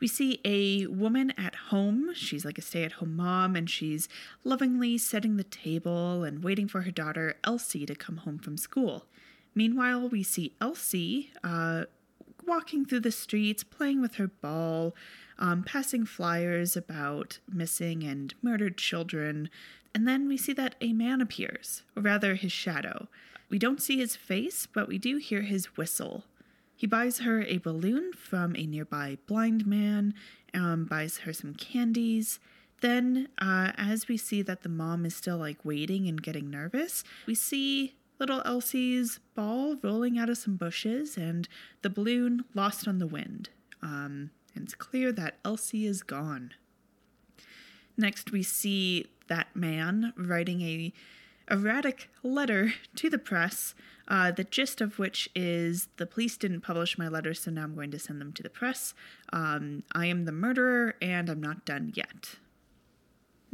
We 0.00 0.08
see 0.08 0.40
a 0.44 0.86
woman 0.86 1.32
at 1.38 1.54
home. 1.54 2.10
She's 2.14 2.44
like 2.44 2.58
a 2.58 2.62
stay 2.62 2.82
at 2.82 2.92
home 2.92 3.14
mom, 3.14 3.54
and 3.54 3.70
she's 3.70 4.08
lovingly 4.42 4.98
setting 4.98 5.36
the 5.36 5.44
table 5.44 6.24
and 6.24 6.42
waiting 6.42 6.66
for 6.66 6.82
her 6.82 6.90
daughter, 6.90 7.36
Elsie, 7.44 7.86
to 7.86 7.94
come 7.94 8.16
home 8.18 8.38
from 8.38 8.56
school. 8.56 9.06
Meanwhile, 9.54 10.08
we 10.08 10.22
see 10.22 10.54
Elsie 10.60 11.30
uh, 11.44 11.84
walking 12.46 12.84
through 12.84 13.00
the 13.00 13.12
streets, 13.12 13.62
playing 13.62 14.00
with 14.00 14.14
her 14.14 14.28
ball, 14.28 14.94
um, 15.38 15.62
passing 15.62 16.04
flyers 16.04 16.76
about 16.76 17.38
missing 17.52 18.02
and 18.02 18.34
murdered 18.42 18.76
children. 18.76 19.50
And 19.94 20.08
then 20.08 20.28
we 20.28 20.36
see 20.36 20.52
that 20.54 20.76
a 20.80 20.92
man 20.92 21.20
appears, 21.20 21.82
or 21.96 22.02
rather, 22.02 22.34
his 22.34 22.52
shadow. 22.52 23.08
We 23.50 23.58
don't 23.58 23.82
see 23.82 23.98
his 23.98 24.16
face, 24.16 24.66
but 24.72 24.88
we 24.88 24.98
do 24.98 25.18
hear 25.18 25.42
his 25.42 25.76
whistle. 25.76 26.24
He 26.74 26.86
buys 26.86 27.20
her 27.20 27.42
a 27.42 27.58
balloon 27.58 28.12
from 28.12 28.56
a 28.56 28.66
nearby 28.66 29.18
blind 29.26 29.66
man, 29.66 30.14
um, 30.54 30.86
buys 30.86 31.18
her 31.18 31.32
some 31.32 31.54
candies. 31.54 32.40
Then, 32.80 33.28
uh, 33.38 33.72
as 33.76 34.08
we 34.08 34.16
see 34.16 34.42
that 34.42 34.62
the 34.62 34.68
mom 34.68 35.04
is 35.04 35.14
still 35.14 35.36
like 35.36 35.64
waiting 35.64 36.08
and 36.08 36.20
getting 36.20 36.50
nervous, 36.50 37.04
we 37.26 37.34
see 37.34 37.94
little 38.22 38.42
Elsie's 38.44 39.18
ball 39.34 39.74
rolling 39.82 40.16
out 40.16 40.30
of 40.30 40.38
some 40.38 40.54
bushes 40.54 41.16
and 41.16 41.48
the 41.82 41.90
balloon 41.90 42.44
lost 42.54 42.86
on 42.86 42.98
the 42.98 43.06
wind. 43.06 43.48
Um, 43.82 44.30
and 44.54 44.62
it's 44.62 44.76
clear 44.76 45.10
that 45.10 45.38
Elsie 45.44 45.86
is 45.86 46.04
gone. 46.04 46.52
Next, 47.96 48.30
we 48.30 48.44
see 48.44 49.06
that 49.26 49.56
man 49.56 50.12
writing 50.16 50.62
a 50.62 50.92
erratic 51.50 52.10
letter 52.22 52.74
to 52.94 53.10
the 53.10 53.18
press, 53.18 53.74
uh, 54.06 54.30
the 54.30 54.44
gist 54.44 54.80
of 54.80 55.00
which 55.00 55.28
is 55.34 55.88
the 55.96 56.06
police 56.06 56.36
didn't 56.36 56.60
publish 56.60 56.96
my 56.96 57.08
letter, 57.08 57.34
so 57.34 57.50
now 57.50 57.64
I'm 57.64 57.74
going 57.74 57.90
to 57.90 57.98
send 57.98 58.20
them 58.20 58.32
to 58.34 58.42
the 58.42 58.48
press. 58.48 58.94
Um, 59.32 59.82
I 59.90 60.06
am 60.06 60.26
the 60.26 60.32
murderer, 60.32 60.94
and 61.02 61.28
I'm 61.28 61.40
not 61.40 61.64
done 61.64 61.90
yet. 61.96 62.36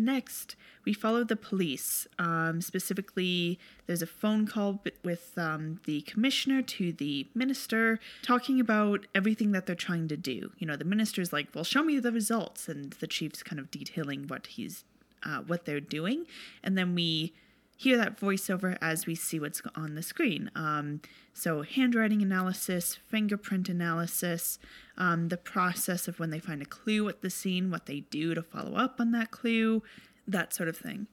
Next, 0.00 0.54
we 0.84 0.92
follow 0.92 1.24
the 1.24 1.34
police. 1.34 2.06
Um, 2.20 2.60
specifically, 2.60 3.58
there's 3.86 4.00
a 4.00 4.06
phone 4.06 4.46
call 4.46 4.80
with 5.02 5.36
um, 5.36 5.80
the 5.86 6.02
commissioner 6.02 6.62
to 6.62 6.92
the 6.92 7.26
minister 7.34 7.98
talking 8.22 8.60
about 8.60 9.06
everything 9.12 9.50
that 9.52 9.66
they're 9.66 9.74
trying 9.74 10.06
to 10.06 10.16
do. 10.16 10.52
You 10.58 10.68
know, 10.68 10.76
the 10.76 10.84
minister's 10.84 11.32
like, 11.32 11.48
"Well, 11.52 11.64
show 11.64 11.82
me 11.82 11.98
the 11.98 12.12
results," 12.12 12.68
and 12.68 12.92
the 12.92 13.08
chief's 13.08 13.42
kind 13.42 13.58
of 13.58 13.72
detailing 13.72 14.28
what 14.28 14.46
he's, 14.46 14.84
uh, 15.24 15.40
what 15.40 15.64
they're 15.64 15.80
doing, 15.80 16.26
and 16.62 16.78
then 16.78 16.94
we 16.94 17.32
hear 17.78 17.96
that 17.96 18.18
voiceover 18.18 18.76
as 18.82 19.06
we 19.06 19.14
see 19.14 19.38
what's 19.38 19.62
on 19.76 19.94
the 19.94 20.02
screen. 20.02 20.50
Um, 20.56 21.00
so, 21.32 21.62
handwriting 21.62 22.20
analysis, 22.20 22.98
fingerprint 23.06 23.68
analysis, 23.68 24.58
um, 24.96 25.28
the 25.28 25.36
process 25.36 26.08
of 26.08 26.18
when 26.18 26.30
they 26.30 26.40
find 26.40 26.60
a 26.60 26.66
clue 26.66 27.08
at 27.08 27.22
the 27.22 27.30
scene, 27.30 27.70
what 27.70 27.86
they 27.86 28.00
do 28.00 28.34
to 28.34 28.42
follow 28.42 28.74
up 28.74 28.96
on 28.98 29.12
that 29.12 29.30
clue, 29.30 29.84
that 30.26 30.52
sort 30.52 30.68
of 30.68 30.76
thing. 30.76 31.06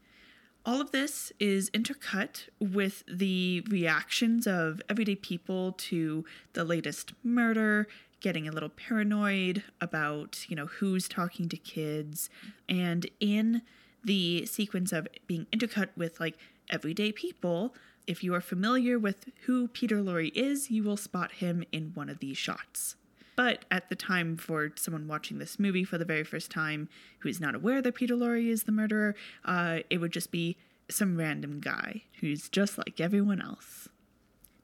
All 0.66 0.82
of 0.82 0.90
this 0.90 1.32
is 1.40 1.70
intercut 1.70 2.50
with 2.60 3.04
the 3.08 3.62
reactions 3.70 4.48
of 4.48 4.82
everyday 4.90 5.16
people 5.16 5.74
to 5.74 6.26
the 6.54 6.64
latest 6.64 7.14
murder, 7.24 7.88
getting 8.22 8.48
a 8.48 8.52
little 8.52 8.70
paranoid 8.70 9.62
about, 9.80 10.50
you 10.50 10.56
know, 10.56 10.66
who's 10.66 11.08
talking 11.08 11.48
to 11.50 11.58
kids, 11.58 12.32
and 12.68 13.06
in 13.20 13.62
the 14.04 14.46
sequence 14.46 14.92
of 14.92 15.08
being 15.28 15.46
intercut 15.52 15.90
with 15.96 16.20
like 16.20 16.38
everyday 16.70 17.12
people. 17.12 17.74
If 18.08 18.24
you 18.24 18.34
are 18.34 18.42
familiar 18.42 19.00
with 19.00 19.30
who 19.46 19.68
Peter 19.68 19.98
Lorre 19.98 20.32
is, 20.36 20.70
you 20.70 20.84
will 20.84 20.98
spot 20.98 21.34
him 21.34 21.64
in 21.72 21.92
one 21.94 22.10
of 22.10 22.20
these 22.20 22.38
shots. 22.38 22.96
But 23.36 23.66
at 23.70 23.90
the 23.90 23.96
time, 23.96 24.38
for 24.38 24.72
someone 24.76 25.08
watching 25.08 25.40
this 25.40 25.60
movie 25.60 25.84
for 25.84 25.98
the 25.98 26.06
very 26.06 26.24
first 26.24 26.52
time 26.52 26.88
who 27.20 27.30
is 27.30 27.42
not 27.42 27.56
aware 27.56 27.82
that 27.82 27.96
Peter 27.96 28.16
Lorre 28.16 28.48
is 28.48 28.64
the 28.64 28.72
murderer, 28.72 29.16
uh, 29.44 29.80
it 29.90 29.98
would 29.98 30.14
just 30.14 30.32
be 30.32 30.58
some 30.90 31.18
random 31.18 31.60
guy 31.60 32.04
who's 32.22 32.48
just 32.48 32.78
like 32.78 33.02
everyone 33.02 33.42
else. 33.42 33.90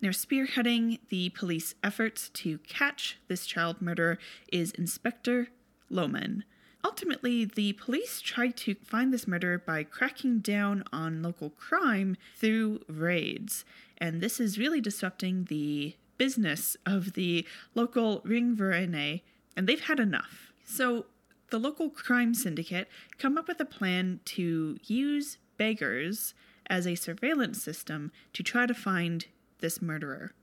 Now, 0.02 0.10
spearheading 0.10 1.00
the 1.10 1.30
police 1.30 1.76
efforts 1.84 2.30
to 2.30 2.58
catch 2.60 3.20
this 3.28 3.46
child 3.46 3.82
murderer 3.82 4.18
is 4.52 4.72
Inspector 4.72 5.50
Lohmann. 5.92 6.44
Ultimately, 6.84 7.46
the 7.46 7.74
police 7.74 8.22
tried 8.22 8.58
to 8.58 8.76
find 8.76 9.14
this 9.14 9.28
murderer 9.28 9.60
by 9.60 9.84
cracking 9.84 10.40
down 10.40 10.84
on 10.92 11.22
local 11.22 11.52
crime 11.52 12.18
through 12.36 12.82
raids, 12.88 13.64
and 13.98 14.20
this 14.20 14.40
is 14.40 14.58
really 14.58 14.82
disrupting 14.82 15.46
the 15.46 15.96
business 16.18 16.78
of 16.86 17.14
the 17.14 17.46
local 17.76 18.22
Ringvereine, 18.22 19.22
and 19.56 19.68
they've 19.68 19.82
had 19.82 20.00
enough. 20.00 20.52
So, 20.64 21.06
the 21.50 21.60
local 21.60 21.90
crime 21.90 22.34
syndicate 22.34 22.88
come 23.18 23.38
up 23.38 23.48
with 23.48 23.60
a 23.60 23.66
plan 23.66 24.22
to 24.26 24.78
use 24.86 25.38
beggars 25.58 26.34
as 26.68 26.88
a 26.88 26.96
surveillance 26.96 27.62
system 27.62 28.12
to 28.34 28.42
try 28.42 28.66
to 28.66 28.74
find 28.74 29.26
this 29.60 29.82
murderer. 29.82 30.34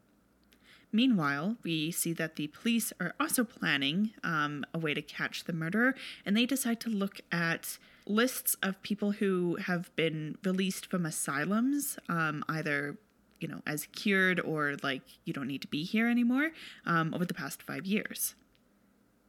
Meanwhile, 0.90 1.56
we 1.62 1.90
see 1.90 2.12
that 2.14 2.36
the 2.36 2.46
police 2.46 2.92
are 2.98 3.14
also 3.20 3.44
planning 3.44 4.12
um, 4.24 4.64
a 4.72 4.78
way 4.78 4.94
to 4.94 5.02
catch 5.02 5.44
the 5.44 5.52
murderer, 5.52 5.94
and 6.24 6.36
they 6.36 6.46
decide 6.46 6.80
to 6.80 6.88
look 6.88 7.20
at 7.30 7.78
lists 8.06 8.56
of 8.62 8.82
people 8.82 9.12
who 9.12 9.56
have 9.56 9.94
been 9.96 10.38
released 10.44 10.86
from 10.86 11.04
asylums, 11.04 11.98
um, 12.08 12.42
either 12.48 12.96
you 13.38 13.46
know 13.46 13.60
as 13.66 13.86
cured 13.92 14.40
or 14.40 14.76
like 14.82 15.02
you 15.24 15.32
don't 15.32 15.46
need 15.46 15.62
to 15.62 15.68
be 15.68 15.84
here 15.84 16.08
anymore, 16.08 16.50
um, 16.86 17.12
over 17.14 17.26
the 17.26 17.34
past 17.34 17.62
five 17.62 17.84
years. 17.84 18.34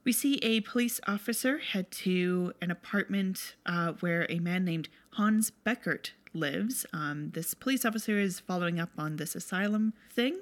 We 0.06 0.14
see 0.14 0.36
a 0.38 0.61
police 0.61 1.02
officer 1.07 1.57
head 1.57 1.91
to 1.91 2.53
an 2.61 2.72
apartment 2.72 3.56
uh, 3.65 3.94
where 3.99 4.26
a 4.30 4.40
man 4.40 4.64
named 4.64 4.88
Hans 5.11 5.52
Beckert 5.65 6.11
lives. 6.34 6.86
Um, 6.94 7.31
this 7.34 7.53
police 7.53 7.86
officer 7.86 8.18
is 8.18 8.40
following 8.40 8.80
up 8.80 8.91
on 8.98 9.18
this 9.18 9.36
asylum 9.36 9.94
thing. 10.11 10.40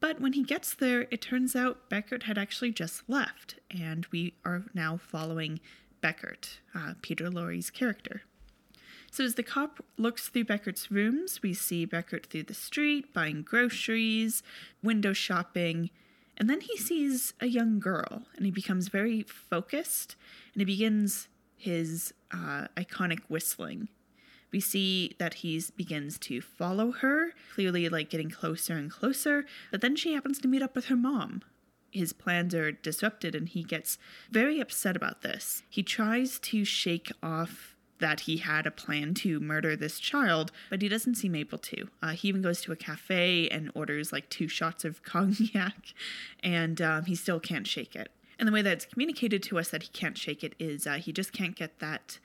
But 0.00 0.20
when 0.20 0.34
he 0.34 0.42
gets 0.42 0.74
there, 0.74 1.06
it 1.10 1.20
turns 1.20 1.56
out 1.56 1.88
Beckert 1.88 2.24
had 2.24 2.38
actually 2.38 2.72
just 2.72 3.08
left, 3.08 3.56
and 3.70 4.06
we 4.12 4.34
are 4.44 4.64
now 4.74 4.98
following 4.98 5.60
Beckert, 6.02 6.58
uh, 6.74 6.94
Peter 7.02 7.30
Lorre's 7.30 7.70
character. 7.70 8.22
So 9.10 9.24
as 9.24 9.34
the 9.34 9.42
cop 9.42 9.82
looks 9.96 10.28
through 10.28 10.44
Beckert's 10.44 10.90
rooms, 10.90 11.40
we 11.42 11.54
see 11.54 11.86
Beckert 11.86 12.26
through 12.26 12.42
the 12.44 12.54
street, 12.54 13.14
buying 13.14 13.42
groceries, 13.42 14.42
window 14.82 15.14
shopping, 15.14 15.90
and 16.36 16.50
then 16.50 16.60
he 16.60 16.76
sees 16.76 17.32
a 17.40 17.46
young 17.46 17.78
girl, 17.80 18.26
and 18.36 18.44
he 18.44 18.50
becomes 18.50 18.88
very 18.88 19.22
focused, 19.22 20.16
and 20.52 20.60
he 20.60 20.66
begins 20.66 21.28
his 21.56 22.12
uh, 22.30 22.66
iconic 22.76 23.20
whistling 23.28 23.88
we 24.52 24.60
see 24.60 25.14
that 25.18 25.34
he 25.34 25.62
begins 25.76 26.18
to 26.20 26.40
follow 26.40 26.92
her, 26.92 27.32
clearly 27.54 27.88
like 27.88 28.10
getting 28.10 28.30
closer 28.30 28.74
and 28.74 28.90
closer, 28.90 29.44
but 29.70 29.80
then 29.80 29.96
she 29.96 30.14
happens 30.14 30.38
to 30.40 30.48
meet 30.48 30.62
up 30.62 30.74
with 30.74 30.86
her 30.86 30.96
mom. 30.96 31.42
His 31.90 32.12
plans 32.12 32.54
are 32.54 32.72
disrupted 32.72 33.34
and 33.34 33.48
he 33.48 33.62
gets 33.62 33.98
very 34.30 34.60
upset 34.60 34.96
about 34.96 35.22
this. 35.22 35.62
He 35.68 35.82
tries 35.82 36.38
to 36.40 36.64
shake 36.64 37.10
off 37.22 37.76
that 37.98 38.20
he 38.20 38.38
had 38.38 38.66
a 38.66 38.70
plan 38.70 39.14
to 39.14 39.40
murder 39.40 39.74
this 39.74 39.98
child, 39.98 40.52
but 40.68 40.82
he 40.82 40.88
doesn't 40.88 41.14
seem 41.14 41.34
able 41.34 41.58
to. 41.58 41.88
Uh, 42.02 42.10
he 42.10 42.28
even 42.28 42.42
goes 42.42 42.60
to 42.60 42.72
a 42.72 42.76
cafe 42.76 43.48
and 43.48 43.70
orders 43.74 44.12
like 44.12 44.28
two 44.28 44.48
shots 44.48 44.84
of 44.84 45.02
cognac, 45.04 45.94
and 46.42 46.82
um, 46.82 47.04
he 47.06 47.14
still 47.14 47.40
can't 47.40 47.66
shake 47.66 47.96
it. 47.96 48.10
And 48.38 48.46
the 48.46 48.52
way 48.52 48.62
that 48.62 48.72
it's 48.72 48.84
communicated 48.84 49.42
to 49.44 49.58
us 49.58 49.70
that 49.70 49.82
he 49.82 49.88
can't 49.88 50.18
shake 50.18 50.44
it 50.44 50.54
is 50.58 50.86
uh, 50.86 50.94
he 50.94 51.12
just 51.12 51.32
can't 51.32 51.56
get 51.56 51.78
that 51.78 52.18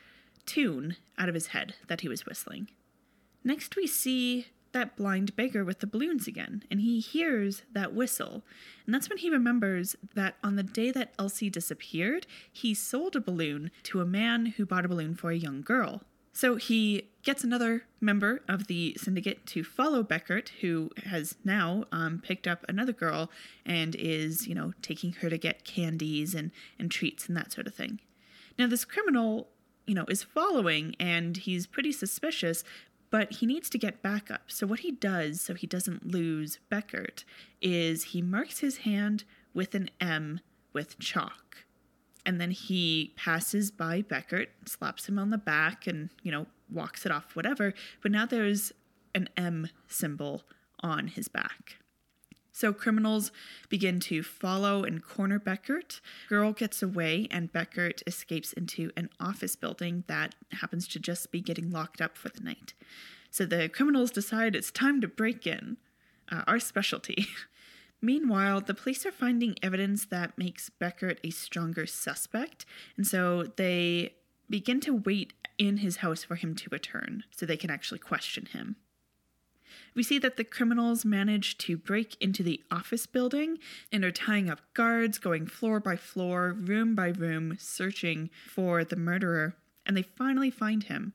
tune 0.46 0.98
out 1.18 1.30
of 1.30 1.36
his 1.36 1.48
head 1.48 1.76
that 1.88 2.02
he 2.02 2.08
was 2.08 2.26
whistling. 2.26 2.70
Next, 3.44 3.76
we 3.76 3.88
see 3.88 4.48
that 4.72 4.96
blind 4.96 5.36
beggar 5.36 5.66
with 5.66 5.80
the 5.80 5.88
balloons 5.88 6.28
again, 6.28 6.64
and 6.72 6.80
he 6.80 7.00
hears 7.00 7.64
that 7.74 7.94
whistle. 7.94 8.44
And 8.86 8.94
that's 8.94 9.10
when 9.10 9.18
he 9.18 9.30
remembers 9.30 9.96
that 10.16 10.36
on 10.44 10.56
the 10.56 10.64
day 10.64 10.92
that 10.92 11.14
Elsie 11.20 11.50
disappeared, 11.50 12.26
he 12.52 12.74
sold 12.74 13.16
a 13.16 13.22
balloon 13.22 13.72
to 13.84 14.02
a 14.02 14.06
man 14.06 14.48
who 14.58 14.66
bought 14.66 14.86
a 14.86 14.90
balloon 14.90 15.16
for 15.16 15.32
a 15.32 15.38
young 15.38 15.62
girl. 15.62 16.04
So 16.34 16.56
he 16.56 17.10
gets 17.24 17.44
another 17.44 17.84
member 18.00 18.42
of 18.48 18.68
the 18.68 18.96
syndicate 18.98 19.46
to 19.48 19.64
follow 19.64 20.02
Beckert, 20.02 20.50
who 20.62 20.90
has 21.06 21.36
now 21.44 21.84
um, 21.92 22.22
picked 22.24 22.48
up 22.48 22.66
another 22.70 22.94
girl 22.94 23.30
and 23.66 23.96
is, 23.96 24.48
you 24.48 24.56
know, 24.56 24.74
taking 24.82 25.12
her 25.14 25.30
to 25.30 25.38
get 25.38 25.66
candies 25.66 26.34
and, 26.34 26.52
and 26.80 26.90
treats 26.90 27.28
and 27.28 27.36
that 27.36 27.52
sort 27.52 27.68
of 27.68 27.76
thing. 27.76 28.00
Now, 28.58 28.68
this 28.68 28.86
criminal 28.86 29.50
you 29.86 29.96
know, 29.96 30.06
is 30.08 30.24
following 30.24 30.96
and 31.00 31.38
he's 31.38 31.68
pretty 31.68 31.92
suspicious, 31.92 32.64
but 33.10 33.34
he 33.34 33.46
needs 33.46 33.70
to 33.70 33.78
get 33.78 34.02
backup. 34.02 34.44
So 34.48 34.66
what 34.66 34.80
he 34.80 34.92
does 34.92 35.42
so 35.42 35.54
he 35.54 35.68
doesn't 35.68 36.08
lose 36.08 36.60
Beckert 36.72 37.24
is 37.62 38.06
he 38.06 38.22
marks 38.22 38.60
his 38.60 38.78
hand 38.78 39.24
with 39.54 39.76
an 39.76 39.90
M 40.00 40.40
with 40.74 40.98
chalk. 41.00 41.66
And 42.26 42.40
then 42.40 42.52
he 42.52 43.14
passes 43.18 43.72
by 43.72 44.02
Beckert, 44.02 44.48
slaps 44.66 45.10
him 45.10 45.18
on 45.18 45.32
the 45.32 45.38
back 45.38 45.88
and, 45.88 46.10
you 46.22 46.32
know, 46.32 46.46
walks 46.72 47.06
it 47.06 47.12
off 47.12 47.36
whatever, 47.36 47.74
but 48.02 48.12
now 48.12 48.26
there's 48.26 48.72
an 49.14 49.28
M 49.36 49.68
symbol 49.88 50.44
on 50.82 51.08
his 51.08 51.28
back. 51.28 51.81
So 52.52 52.74
criminals 52.74 53.32
begin 53.70 54.00
to 54.02 54.24
follow 54.24 54.84
and 54.84 55.04
corner 55.04 55.40
Beckert. 55.40 56.02
Girl 56.28 56.52
gets 56.52 56.84
away, 56.84 57.28
and 57.32 57.52
Beckert 57.52 58.04
escapes 58.06 58.54
into 58.54 58.92
an 58.98 59.10
office 59.20 59.56
building 59.56 60.04
that 60.08 60.36
happens 60.52 60.88
to 60.90 61.00
just 61.00 61.32
be 61.32 61.42
getting 61.42 61.72
locked 61.72 62.02
up 62.02 62.18
for 62.18 62.30
the 62.30 62.44
night. 62.44 62.74
So 63.30 63.46
the 63.46 63.70
criminals 63.70 64.12
decide 64.12 64.56
it's 64.56 64.72
time 64.72 65.00
to 65.02 65.08
break 65.08 65.48
in, 65.48 65.78
uh, 66.30 66.44
our 66.48 66.60
specialty. 66.60 67.28
Meanwhile, 68.02 68.62
the 68.62 68.74
police 68.74 69.06
are 69.06 69.12
finding 69.12 69.56
evidence 69.62 70.06
that 70.06 70.38
makes 70.38 70.70
Beckert 70.70 71.20
a 71.24 71.30
stronger 71.30 71.86
suspect, 71.86 72.66
and 72.98 73.08
so 73.08 73.44
they 73.56 74.16
begin 74.50 74.82
to 74.82 74.96
wait 74.96 75.34
in 75.58 75.78
his 75.78 75.98
house 75.98 76.24
for 76.24 76.36
him 76.36 76.56
to 76.56 76.70
return 76.72 77.24
so 77.32 77.46
they 77.46 77.56
can 77.56 77.70
actually 77.70 78.00
question 78.00 78.48
him 78.48 78.76
we 79.94 80.04
see 80.04 80.20
that 80.20 80.38
the 80.38 80.44
criminals 80.44 81.04
manage 81.04 81.58
to 81.60 81.78
break 81.78 82.16
into 82.22 82.44
the 82.44 82.62
office 82.72 83.06
building 83.06 83.58
and 83.92 84.04
are 84.06 84.12
tying 84.12 84.50
up 84.50 84.62
guards, 84.74 85.18
going 85.18 85.46
floor 85.46 85.80
by 85.80 85.96
floor, 85.96 86.56
room 86.58 86.96
by 86.96 87.08
room, 87.08 87.58
searching 87.60 88.30
for 88.48 88.84
the 88.84 88.96
murderer, 88.96 89.56
and 89.86 89.98
they 89.98 90.04
finally 90.04 90.50
find 90.50 90.84
him. 90.84 91.14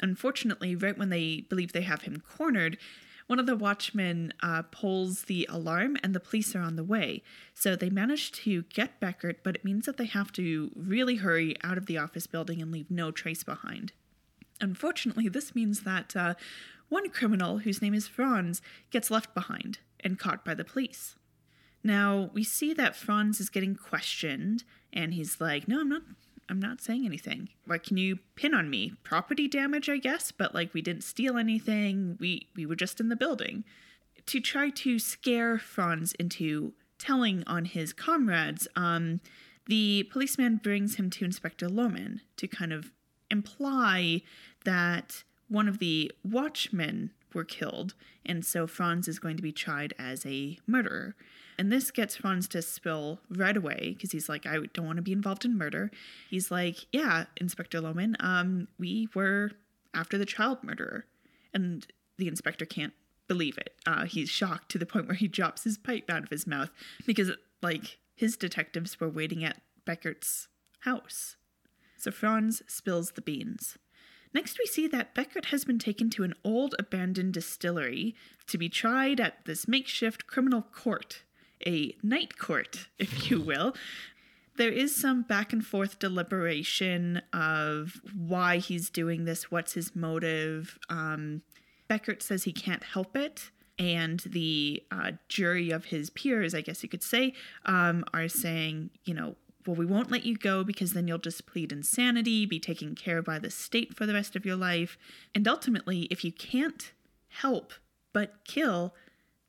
Unfortunately, 0.00 0.74
right 0.74 0.98
when 0.98 1.10
they 1.10 1.42
believe 1.48 1.72
they 1.72 1.82
have 1.82 2.02
him 2.02 2.22
cornered, 2.36 2.78
one 3.28 3.38
of 3.38 3.46
the 3.46 3.56
watchmen 3.56 4.32
uh, 4.42 4.62
pulls 4.62 5.24
the 5.24 5.46
alarm 5.50 5.98
and 6.02 6.14
the 6.14 6.20
police 6.20 6.56
are 6.56 6.62
on 6.62 6.76
the 6.76 6.84
way. 6.84 7.22
So 7.54 7.76
they 7.76 7.90
manage 7.90 8.32
to 8.32 8.62
get 8.62 9.00
Beckert, 9.00 9.36
but 9.42 9.54
it 9.54 9.64
means 9.64 9.84
that 9.84 9.98
they 9.98 10.06
have 10.06 10.32
to 10.32 10.70
really 10.74 11.16
hurry 11.16 11.54
out 11.62 11.76
of 11.76 11.86
the 11.86 11.98
office 11.98 12.26
building 12.26 12.62
and 12.62 12.72
leave 12.72 12.90
no 12.90 13.10
trace 13.10 13.44
behind. 13.44 13.92
Unfortunately, 14.60 15.28
this 15.28 15.54
means 15.54 15.82
that 15.82 16.16
uh, 16.16 16.34
one 16.88 17.10
criminal, 17.10 17.58
whose 17.58 17.82
name 17.82 17.94
is 17.94 18.08
Franz, 18.08 18.62
gets 18.90 19.10
left 19.10 19.34
behind 19.34 19.78
and 20.00 20.18
caught 20.18 20.44
by 20.44 20.54
the 20.54 20.64
police. 20.64 21.16
Now, 21.82 22.30
we 22.32 22.42
see 22.44 22.72
that 22.74 22.96
Franz 22.96 23.40
is 23.40 23.50
getting 23.50 23.74
questioned, 23.74 24.64
and 24.92 25.14
he's 25.14 25.40
like, 25.40 25.68
No, 25.68 25.80
I'm 25.80 25.88
not. 25.88 26.02
I'm 26.50 26.60
not 26.60 26.80
saying 26.80 27.04
anything. 27.04 27.50
What 27.66 27.82
can 27.82 27.98
you 27.98 28.20
pin 28.34 28.54
on 28.54 28.70
me? 28.70 28.94
Property 29.02 29.48
damage, 29.48 29.90
I 29.90 29.98
guess, 29.98 30.32
but 30.32 30.54
like 30.54 30.72
we 30.72 30.80
didn't 30.80 31.04
steal 31.04 31.36
anything. 31.36 32.16
We 32.18 32.48
we 32.56 32.64
were 32.64 32.76
just 32.76 33.00
in 33.00 33.10
the 33.10 33.16
building. 33.16 33.64
To 34.26 34.40
try 34.40 34.70
to 34.70 34.98
scare 34.98 35.58
Franz 35.58 36.12
into 36.14 36.72
telling 36.98 37.44
on 37.46 37.66
his 37.66 37.92
comrades, 37.92 38.66
um, 38.76 39.20
the 39.66 40.08
policeman 40.10 40.56
brings 40.56 40.96
him 40.96 41.10
to 41.10 41.24
Inspector 41.24 41.68
Lohmann 41.68 42.20
to 42.38 42.48
kind 42.48 42.72
of 42.72 42.92
imply 43.30 44.22
that 44.64 45.24
one 45.48 45.68
of 45.68 45.78
the 45.78 46.12
watchmen 46.24 47.10
were 47.34 47.44
killed, 47.44 47.94
and 48.24 48.44
so 48.44 48.66
Franz 48.66 49.08
is 49.08 49.18
going 49.18 49.36
to 49.36 49.42
be 49.42 49.52
tried 49.52 49.94
as 49.98 50.24
a 50.24 50.58
murderer. 50.66 51.14
And 51.58 51.72
this 51.72 51.90
gets 51.90 52.16
Franz 52.16 52.46
to 52.48 52.62
spill 52.62 53.20
right 53.28 53.56
away 53.56 53.94
because 53.94 54.12
he's 54.12 54.28
like, 54.28 54.46
I 54.46 54.58
don't 54.72 54.86
want 54.86 54.96
to 54.96 55.02
be 55.02 55.12
involved 55.12 55.44
in 55.44 55.58
murder. 55.58 55.90
He's 56.30 56.50
like, 56.50 56.86
Yeah, 56.92 57.24
Inspector 57.36 57.78
Lohmann, 57.78 58.14
um, 58.20 58.68
we 58.78 59.08
were 59.14 59.50
after 59.92 60.16
the 60.16 60.24
child 60.24 60.62
murderer. 60.62 61.06
And 61.52 61.86
the 62.16 62.28
inspector 62.28 62.64
can't 62.64 62.92
believe 63.26 63.58
it. 63.58 63.74
Uh, 63.86 64.04
he's 64.04 64.28
shocked 64.28 64.70
to 64.70 64.78
the 64.78 64.86
point 64.86 65.08
where 65.08 65.16
he 65.16 65.28
drops 65.28 65.64
his 65.64 65.78
pipe 65.78 66.08
out 66.08 66.22
of 66.22 66.30
his 66.30 66.46
mouth 66.46 66.70
because, 67.06 67.30
like, 67.62 67.98
his 68.14 68.36
detectives 68.36 69.00
were 69.00 69.08
waiting 69.08 69.44
at 69.44 69.60
Beckert's 69.86 70.48
house. 70.80 71.36
So 71.96 72.10
Franz 72.10 72.62
spills 72.66 73.12
the 73.12 73.22
beans. 73.22 73.78
Next, 74.34 74.58
we 74.58 74.66
see 74.66 74.86
that 74.88 75.14
Beckert 75.14 75.46
has 75.46 75.64
been 75.64 75.78
taken 75.78 76.10
to 76.10 76.22
an 76.22 76.34
old 76.44 76.74
abandoned 76.78 77.34
distillery 77.34 78.14
to 78.46 78.58
be 78.58 78.68
tried 78.68 79.20
at 79.20 79.44
this 79.44 79.66
makeshift 79.66 80.26
criminal 80.26 80.62
court. 80.62 81.22
a 81.66 81.96
night 82.04 82.38
court, 82.38 82.88
if 82.98 83.30
you 83.30 83.40
will. 83.40 83.74
There 84.56 84.70
is 84.70 84.94
some 84.94 85.22
back 85.22 85.52
and 85.52 85.64
forth 85.64 85.98
deliberation 85.98 87.22
of 87.32 88.00
why 88.14 88.58
he's 88.58 88.90
doing 88.90 89.24
this, 89.24 89.50
what's 89.50 89.74
his 89.74 89.94
motive. 89.94 90.78
Um, 90.88 91.42
Beckert 91.88 92.22
says 92.22 92.44
he 92.44 92.52
can't 92.52 92.82
help 92.82 93.16
it, 93.16 93.50
and 93.78 94.20
the 94.20 94.82
uh, 94.90 95.12
jury 95.28 95.70
of 95.70 95.86
his 95.86 96.10
peers, 96.10 96.54
I 96.54 96.60
guess 96.60 96.82
you 96.82 96.88
could 96.88 97.04
say, 97.04 97.34
um, 97.66 98.04
are 98.12 98.28
saying, 98.28 98.90
you 99.04 99.14
know, 99.14 99.36
well, 99.66 99.76
we 99.76 99.86
won't 99.86 100.10
let 100.10 100.24
you 100.24 100.36
go 100.36 100.64
because 100.64 100.92
then 100.92 101.08
you'll 101.08 101.18
just 101.18 101.46
plead 101.46 101.72
insanity, 101.72 102.46
be 102.46 102.60
taken 102.60 102.94
care 102.94 103.18
of 103.18 103.24
by 103.24 103.38
the 103.38 103.50
state 103.50 103.94
for 103.94 104.06
the 104.06 104.14
rest 104.14 104.34
of 104.36 104.46
your 104.46 104.56
life. 104.56 104.96
And 105.34 105.46
ultimately, 105.46 106.02
if 106.10 106.24
you 106.24 106.32
can't 106.32 106.92
help 107.28 107.72
but 108.12 108.44
kill, 108.44 108.94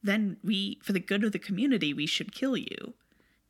then 0.03 0.38
we, 0.44 0.80
for 0.84 0.94
the 0.94 0.99
good 0.99 1.23
of 1.23 1.31
the 1.31 1.40
community, 1.40 1.94
we 1.94 2.06
should 2.06 2.34
kill 2.34 2.57
you. 2.57 2.94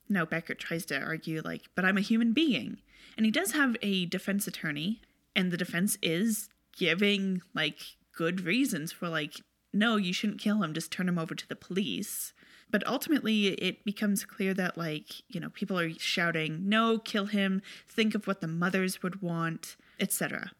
Now, 0.07 0.25
Becker 0.25 0.55
tries 0.55 0.85
to 0.87 0.99
argue, 0.99 1.41
like, 1.43 1.63
but 1.75 1.85
I'm 1.85 1.97
a 1.97 2.01
human 2.01 2.33
being. 2.33 2.77
And 3.15 3.25
he 3.25 3.31
does 3.31 3.51
have 3.51 3.75
a 3.81 4.05
defense 4.05 4.47
attorney, 4.47 5.01
and 5.35 5.51
the 5.51 5.57
defense 5.57 5.97
is 6.01 6.49
giving, 6.75 7.41
like, 7.53 7.79
good 8.15 8.41
reasons 8.41 8.91
for, 8.91 9.09
like, 9.09 9.41
no, 9.71 9.97
you 9.97 10.13
shouldn't 10.13 10.39
kill 10.39 10.63
him, 10.63 10.73
just 10.73 10.91
turn 10.91 11.07
him 11.07 11.19
over 11.19 11.35
to 11.35 11.47
the 11.47 11.55
police. 11.55 12.33
But 12.71 12.85
ultimately, 12.87 13.47
it 13.47 13.83
becomes 13.83 14.25
clear 14.25 14.53
that, 14.53 14.77
like, 14.77 15.23
you 15.27 15.39
know, 15.39 15.49
people 15.49 15.79
are 15.79 15.91
shouting, 15.91 16.69
no, 16.69 16.99
kill 16.99 17.25
him, 17.25 17.61
think 17.87 18.13
of 18.13 18.27
what 18.27 18.41
the 18.41 18.47
mothers 18.47 19.01
would 19.01 19.21
want, 19.21 19.75
etc. 19.99 20.51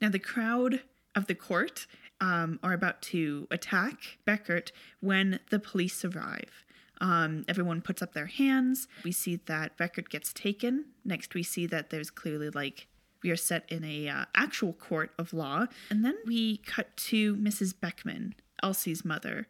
Now, 0.00 0.10
the 0.10 0.18
crowd 0.18 0.82
of 1.14 1.26
the 1.26 1.34
court 1.34 1.86
um, 2.20 2.58
are 2.62 2.72
about 2.72 3.02
to 3.02 3.46
attack 3.50 4.18
Beckert 4.26 4.70
when 5.00 5.40
the 5.50 5.58
police 5.58 6.04
arrive. 6.04 6.64
Um, 7.00 7.44
everyone 7.48 7.80
puts 7.80 8.02
up 8.02 8.14
their 8.14 8.26
hands. 8.26 8.86
We 9.02 9.12
see 9.12 9.36
that 9.46 9.76
Beckert 9.76 10.08
gets 10.08 10.32
taken. 10.32 10.86
Next, 11.04 11.34
we 11.34 11.42
see 11.42 11.66
that 11.66 11.90
there's 11.90 12.10
clearly 12.10 12.50
like 12.50 12.86
we 13.22 13.30
are 13.30 13.36
set 13.36 13.64
in 13.68 13.84
a 13.84 14.08
uh, 14.08 14.24
actual 14.34 14.74
court 14.74 15.12
of 15.18 15.32
law, 15.32 15.66
and 15.90 16.04
then 16.04 16.16
we 16.26 16.58
cut 16.58 16.94
to 16.96 17.34
Mrs. 17.36 17.74
Beckmann, 17.74 18.34
Elsie's 18.62 19.04
mother, 19.04 19.48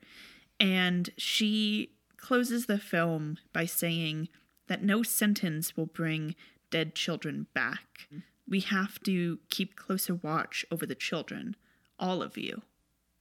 and 0.61 1.11
she 1.17 1.91
closes 2.25 2.65
the 2.65 2.79
film 2.79 3.37
by 3.53 3.67
saying 3.67 4.29
that 4.67 4.83
no 4.83 5.03
sentence 5.03 5.77
will 5.77 5.85
bring 5.85 6.35
dead 6.71 6.95
children 6.95 7.47
back. 7.53 8.09
We 8.49 8.61
have 8.61 8.99
to 9.03 9.41
keep 9.51 9.77
closer 9.77 10.15
watch 10.15 10.65
over 10.71 10.87
the 10.87 10.95
children, 10.95 11.55
all 11.99 12.23
of 12.23 12.39
you. 12.39 12.63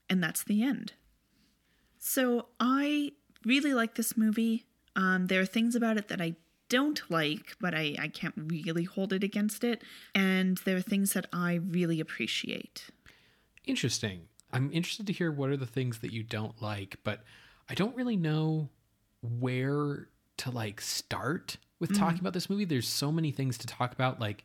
And 0.08 0.22
that's 0.22 0.42
the 0.42 0.62
end. 0.62 0.94
So 1.98 2.46
I 2.58 3.12
really 3.44 3.74
like 3.74 3.94
this 3.94 4.16
movie. 4.16 4.64
Um, 4.96 5.26
there 5.26 5.42
are 5.42 5.46
things 5.46 5.74
about 5.74 5.98
it 5.98 6.08
that 6.08 6.22
I 6.22 6.36
don't 6.70 7.02
like, 7.10 7.56
but 7.60 7.74
I, 7.74 7.96
I 7.98 8.08
can't 8.08 8.34
really 8.36 8.84
hold 8.84 9.12
it 9.12 9.22
against 9.22 9.64
it. 9.64 9.82
And 10.14 10.56
there 10.64 10.78
are 10.78 10.82
things 10.82 11.12
that 11.12 11.26
I 11.30 11.54
really 11.54 12.00
appreciate. 12.00 12.86
Interesting. 13.66 14.28
I'm 14.50 14.72
interested 14.72 15.06
to 15.08 15.12
hear 15.12 15.30
what 15.30 15.50
are 15.50 15.58
the 15.58 15.66
things 15.66 15.98
that 15.98 16.12
you 16.12 16.22
don't 16.22 16.62
like, 16.62 16.96
but 17.04 17.22
I 17.68 17.74
don't 17.74 17.96
really 17.96 18.16
know 18.16 18.70
where 19.24 20.08
to 20.38 20.50
like 20.50 20.80
start 20.80 21.56
with 21.80 21.96
talking 21.98 22.20
about 22.20 22.32
this 22.32 22.48
movie. 22.48 22.64
There's 22.64 22.88
so 22.88 23.12
many 23.12 23.30
things 23.30 23.58
to 23.58 23.66
talk 23.66 23.92
about, 23.92 24.20
like 24.20 24.44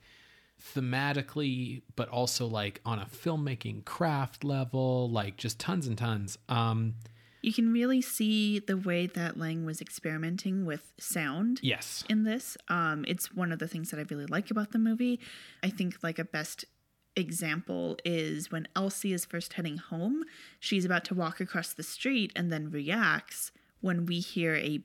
thematically, 0.76 1.82
but 1.96 2.10
also 2.10 2.48
like 2.48 2.82
on 2.86 3.00
a 3.00 3.06
filmmaking 3.06 3.86
craft 3.86 4.44
level, 4.44 5.10
like 5.10 5.38
just 5.38 5.60
tons 5.60 5.88
and 5.88 5.98
tons. 5.98 6.38
Um, 6.50 6.96
You 7.42 7.54
can 7.54 7.72
really 7.72 8.02
see 8.02 8.60
the 8.60 8.78
way 8.78 9.08
that 9.08 9.38
Lang 9.38 9.66
was 9.66 9.80
experimenting 9.82 10.66
with 10.66 10.92
sound. 11.00 11.60
yes. 11.64 12.04
in 12.10 12.24
this. 12.24 12.58
Um, 12.68 13.06
it's 13.08 13.34
one 13.34 13.52
of 13.52 13.60
the 13.60 13.68
things 13.68 13.92
that 13.92 14.00
I 14.00 14.06
really 14.10 14.26
like 14.26 14.52
about 14.52 14.72
the 14.72 14.80
movie. 14.80 15.20
I 15.64 15.70
think 15.70 15.98
like 16.04 16.20
a 16.20 16.26
best 16.26 16.66
example 17.16 17.98
is 18.06 18.52
when 18.52 18.68
Elsie 18.76 19.14
is 19.14 19.26
first 19.26 19.54
heading 19.54 19.78
home. 19.78 20.24
She's 20.60 20.86
about 20.86 21.04
to 21.06 21.16
walk 21.16 21.40
across 21.40 21.74
the 21.74 21.84
street 21.84 22.32
and 22.36 22.52
then 22.52 22.70
reacts 22.70 23.52
when 23.82 24.06
we 24.06 24.20
hear 24.20 24.56
a 24.56 24.82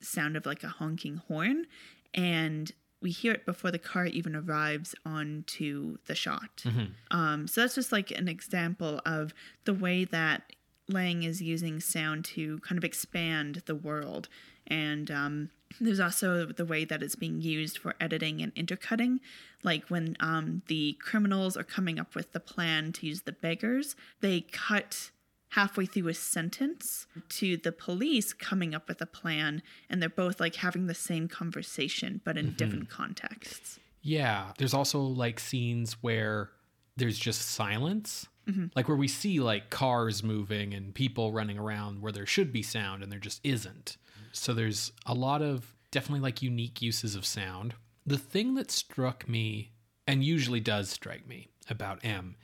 sound 0.00 0.36
of 0.36 0.46
like 0.46 0.62
a 0.62 0.68
honking 0.68 1.16
horn, 1.28 1.66
and 2.14 2.72
we 3.00 3.10
hear 3.10 3.32
it 3.32 3.46
before 3.46 3.70
the 3.70 3.78
car 3.78 4.06
even 4.06 4.34
arrives 4.34 4.94
onto 5.04 5.98
the 6.06 6.14
shot. 6.14 6.64
Um, 7.10 7.46
so 7.46 7.60
that's 7.60 7.76
just 7.76 7.92
like 7.92 8.10
an 8.10 8.28
example 8.28 9.00
of 9.06 9.32
the 9.64 9.74
way 9.74 10.04
that 10.04 10.52
Lang 10.88 11.22
is 11.22 11.40
using 11.42 11.80
sound 11.80 12.24
to 12.24 12.58
kind 12.60 12.78
of 12.78 12.84
expand 12.84 13.62
the 13.66 13.74
world. 13.74 14.28
And 14.66 15.10
um, 15.10 15.50
there's 15.80 16.00
also 16.00 16.46
the 16.46 16.64
way 16.64 16.84
that 16.84 17.02
it's 17.02 17.14
being 17.14 17.40
used 17.40 17.78
for 17.78 17.94
editing 18.00 18.42
and 18.42 18.52
intercutting. 18.56 19.20
Like 19.62 19.88
when 19.88 20.16
um, 20.18 20.62
the 20.66 20.96
criminals 21.00 21.56
are 21.56 21.64
coming 21.64 21.98
up 22.00 22.14
with 22.14 22.32
the 22.32 22.40
plan 22.40 22.92
to 22.92 23.06
use 23.06 23.22
the 23.22 23.32
beggars, 23.32 23.96
they 24.20 24.40
cut 24.40 25.10
halfway 25.50 25.86
through 25.86 26.08
a 26.08 26.14
sentence 26.14 27.06
to 27.28 27.56
the 27.56 27.72
police 27.72 28.32
coming 28.32 28.74
up 28.74 28.88
with 28.88 29.00
a 29.00 29.06
plan, 29.06 29.62
and 29.88 30.02
they're 30.02 30.08
both 30.08 30.40
like 30.40 30.56
having 30.56 30.86
the 30.86 30.94
same 30.94 31.28
conversation, 31.28 32.20
but 32.24 32.36
in 32.36 32.46
mm-hmm. 32.46 32.56
different 32.56 32.90
contexts. 32.90 33.78
Yeah. 34.02 34.52
There's 34.58 34.74
also 34.74 35.00
like 35.00 35.40
scenes 35.40 35.94
where 36.02 36.50
there's 36.96 37.18
just 37.18 37.42
silence. 37.42 38.26
Mm-hmm. 38.48 38.66
Like 38.74 38.88
where 38.88 38.96
we 38.96 39.08
see 39.08 39.40
like 39.40 39.70
cars 39.70 40.22
moving 40.22 40.72
and 40.74 40.94
people 40.94 41.32
running 41.32 41.58
around 41.58 42.00
where 42.00 42.12
there 42.12 42.26
should 42.26 42.52
be 42.52 42.62
sound 42.62 43.02
and 43.02 43.12
there 43.12 43.18
just 43.18 43.40
isn't. 43.44 43.96
So 44.32 44.54
there's 44.54 44.92
a 45.06 45.14
lot 45.14 45.42
of 45.42 45.74
definitely 45.90 46.20
like 46.20 46.42
unique 46.42 46.80
uses 46.80 47.14
of 47.14 47.26
sound. 47.26 47.74
The 48.06 48.18
thing 48.18 48.54
that 48.54 48.70
struck 48.70 49.28
me 49.28 49.72
and 50.06 50.24
usually 50.24 50.60
does 50.60 50.88
strike 50.88 51.26
me 51.26 51.48
about 51.68 52.02
M 52.02 52.36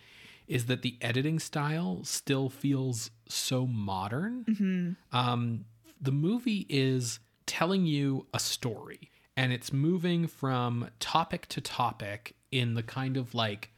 is 0.47 0.66
that 0.66 0.83
the 0.83 0.97
editing 1.01 1.39
style 1.39 2.01
still 2.05 2.49
feels 2.49 3.11
so 3.29 3.66
modern. 3.66 4.97
Um, 5.12 5.65
the 6.01 6.12
movie 6.12 6.66
is 6.69 7.19
telling 7.47 7.87
you 7.87 8.27
a 8.35 8.39
story 8.39 9.11
and 9.37 9.53
it's 9.53 9.73
moving 9.73 10.27
from 10.27 10.89
topic 11.01 11.47
to 11.49 11.61
topic 11.61 12.37
in 12.53 12.75
the 12.75 12.83
kind 12.83 13.16
of 13.16 13.35
like 13.35 13.71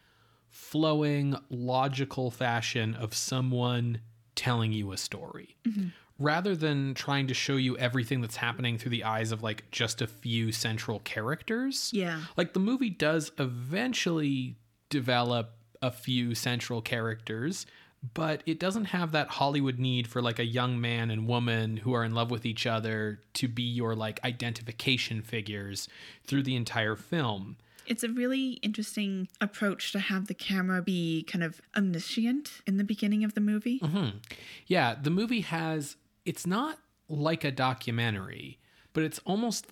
flowing, 0.48 1.36
logical 1.50 2.30
fashion 2.30 2.94
of 2.94 3.14
someone 3.14 4.00
telling 4.34 4.72
you 4.72 4.92
a 4.92 4.96
story. 4.96 5.56
Rather 6.18 6.56
than 6.56 6.94
trying 6.94 7.26
to 7.26 7.34
show 7.34 7.56
you 7.56 7.76
everything 7.76 8.22
that's 8.22 8.36
happening 8.36 8.78
through 8.78 8.90
the 8.90 9.04
eyes 9.04 9.32
of 9.32 9.42
like 9.42 9.70
just 9.70 10.00
a 10.00 10.06
few 10.06 10.50
central 10.50 11.00
characters. 11.00 11.90
Yeah. 11.92 12.22
Like 12.36 12.54
the 12.54 12.60
movie 12.60 12.88
does 12.90 13.32
eventually 13.38 14.56
develop 14.88 15.55
a 15.82 15.90
few 15.90 16.34
central 16.34 16.80
characters, 16.80 17.66
but 18.14 18.42
it 18.46 18.58
doesn't 18.60 18.86
have 18.86 19.12
that 19.12 19.28
Hollywood 19.28 19.78
need 19.78 20.06
for 20.06 20.22
like 20.22 20.38
a 20.38 20.44
young 20.44 20.80
man 20.80 21.10
and 21.10 21.26
woman 21.26 21.78
who 21.78 21.92
are 21.92 22.04
in 22.04 22.14
love 22.14 22.30
with 22.30 22.46
each 22.46 22.66
other 22.66 23.20
to 23.34 23.48
be 23.48 23.62
your 23.62 23.94
like 23.94 24.22
identification 24.24 25.22
figures 25.22 25.88
through 26.24 26.42
the 26.42 26.56
entire 26.56 26.96
film. 26.96 27.56
It's 27.86 28.02
a 28.02 28.08
really 28.08 28.52
interesting 28.62 29.28
approach 29.40 29.92
to 29.92 30.00
have 30.00 30.26
the 30.26 30.34
camera 30.34 30.82
be 30.82 31.22
kind 31.22 31.44
of 31.44 31.60
omniscient 31.76 32.60
in 32.66 32.78
the 32.78 32.84
beginning 32.84 33.22
of 33.22 33.34
the 33.34 33.40
movie. 33.40 33.78
Mm-hmm. 33.78 34.18
Yeah, 34.66 34.96
the 35.00 35.10
movie 35.10 35.42
has 35.42 35.96
it's 36.24 36.46
not 36.46 36.78
like 37.08 37.44
a 37.44 37.52
documentary, 37.52 38.58
but 38.92 39.04
it's 39.04 39.20
almost 39.24 39.66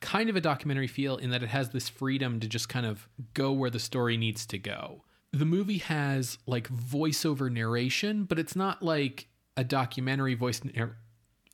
kind 0.00 0.30
of 0.30 0.36
a 0.36 0.40
documentary 0.40 0.86
feel 0.86 1.16
in 1.16 1.30
that 1.30 1.42
it 1.42 1.48
has 1.48 1.70
this 1.70 1.88
freedom 1.88 2.38
to 2.40 2.48
just 2.48 2.68
kind 2.68 2.86
of 2.86 3.08
go 3.34 3.50
where 3.52 3.70
the 3.70 3.80
story 3.80 4.16
needs 4.16 4.46
to 4.46 4.58
go. 4.58 5.02
The 5.36 5.44
movie 5.44 5.78
has 5.78 6.38
like 6.46 6.68
voiceover 6.68 7.52
narration, 7.52 8.24
but 8.24 8.38
it's 8.38 8.56
not 8.56 8.82
like 8.82 9.28
a 9.54 9.64
documentary 9.64 10.34
voice 10.34 10.62
nar- 10.64 10.96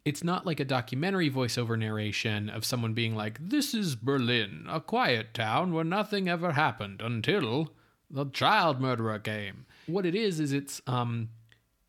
it's 0.04 0.22
not 0.22 0.46
like 0.46 0.60
a 0.60 0.64
documentary 0.64 1.30
voiceover 1.30 1.76
narration 1.76 2.48
of 2.48 2.64
someone 2.64 2.92
being 2.92 3.16
like, 3.16 3.38
This 3.40 3.74
is 3.74 3.96
Berlin, 3.96 4.66
a 4.68 4.80
quiet 4.80 5.34
town 5.34 5.72
where 5.72 5.84
nothing 5.84 6.28
ever 6.28 6.52
happened 6.52 7.00
until 7.00 7.72
the 8.08 8.26
child 8.26 8.80
murderer 8.80 9.18
came. 9.18 9.66
What 9.86 10.06
it 10.06 10.14
is, 10.14 10.38
is 10.38 10.52
it's 10.52 10.80
um 10.86 11.30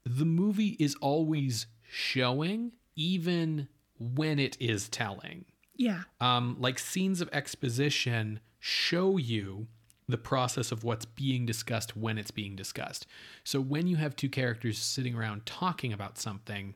the 0.04 0.26
movie 0.26 0.76
is 0.80 0.96
always 0.96 1.68
showing, 1.88 2.72
even 2.96 3.68
when 4.00 4.40
it 4.40 4.58
is 4.60 4.90
telling. 4.90 5.46
Yeah. 5.76 6.02
Um, 6.20 6.58
like 6.60 6.80
scenes 6.80 7.22
of 7.22 7.30
exposition 7.32 8.40
show 8.60 9.18
you 9.18 9.68
the 10.14 10.18
process 10.20 10.72
of 10.72 10.84
what's 10.84 11.06
being 11.06 11.44
discussed 11.44 11.98
when 11.98 12.20
it's 12.20 12.30
being 12.30 12.56
discussed. 12.56 13.08
So 13.44 13.60
when 13.60 13.88
you 13.88 13.96
have 13.96 14.16
two 14.16 14.30
characters 14.30 14.78
sitting 14.78 15.16
around 15.16 15.48
talking 15.48 15.92
about 15.92 16.20
something, 16.20 16.76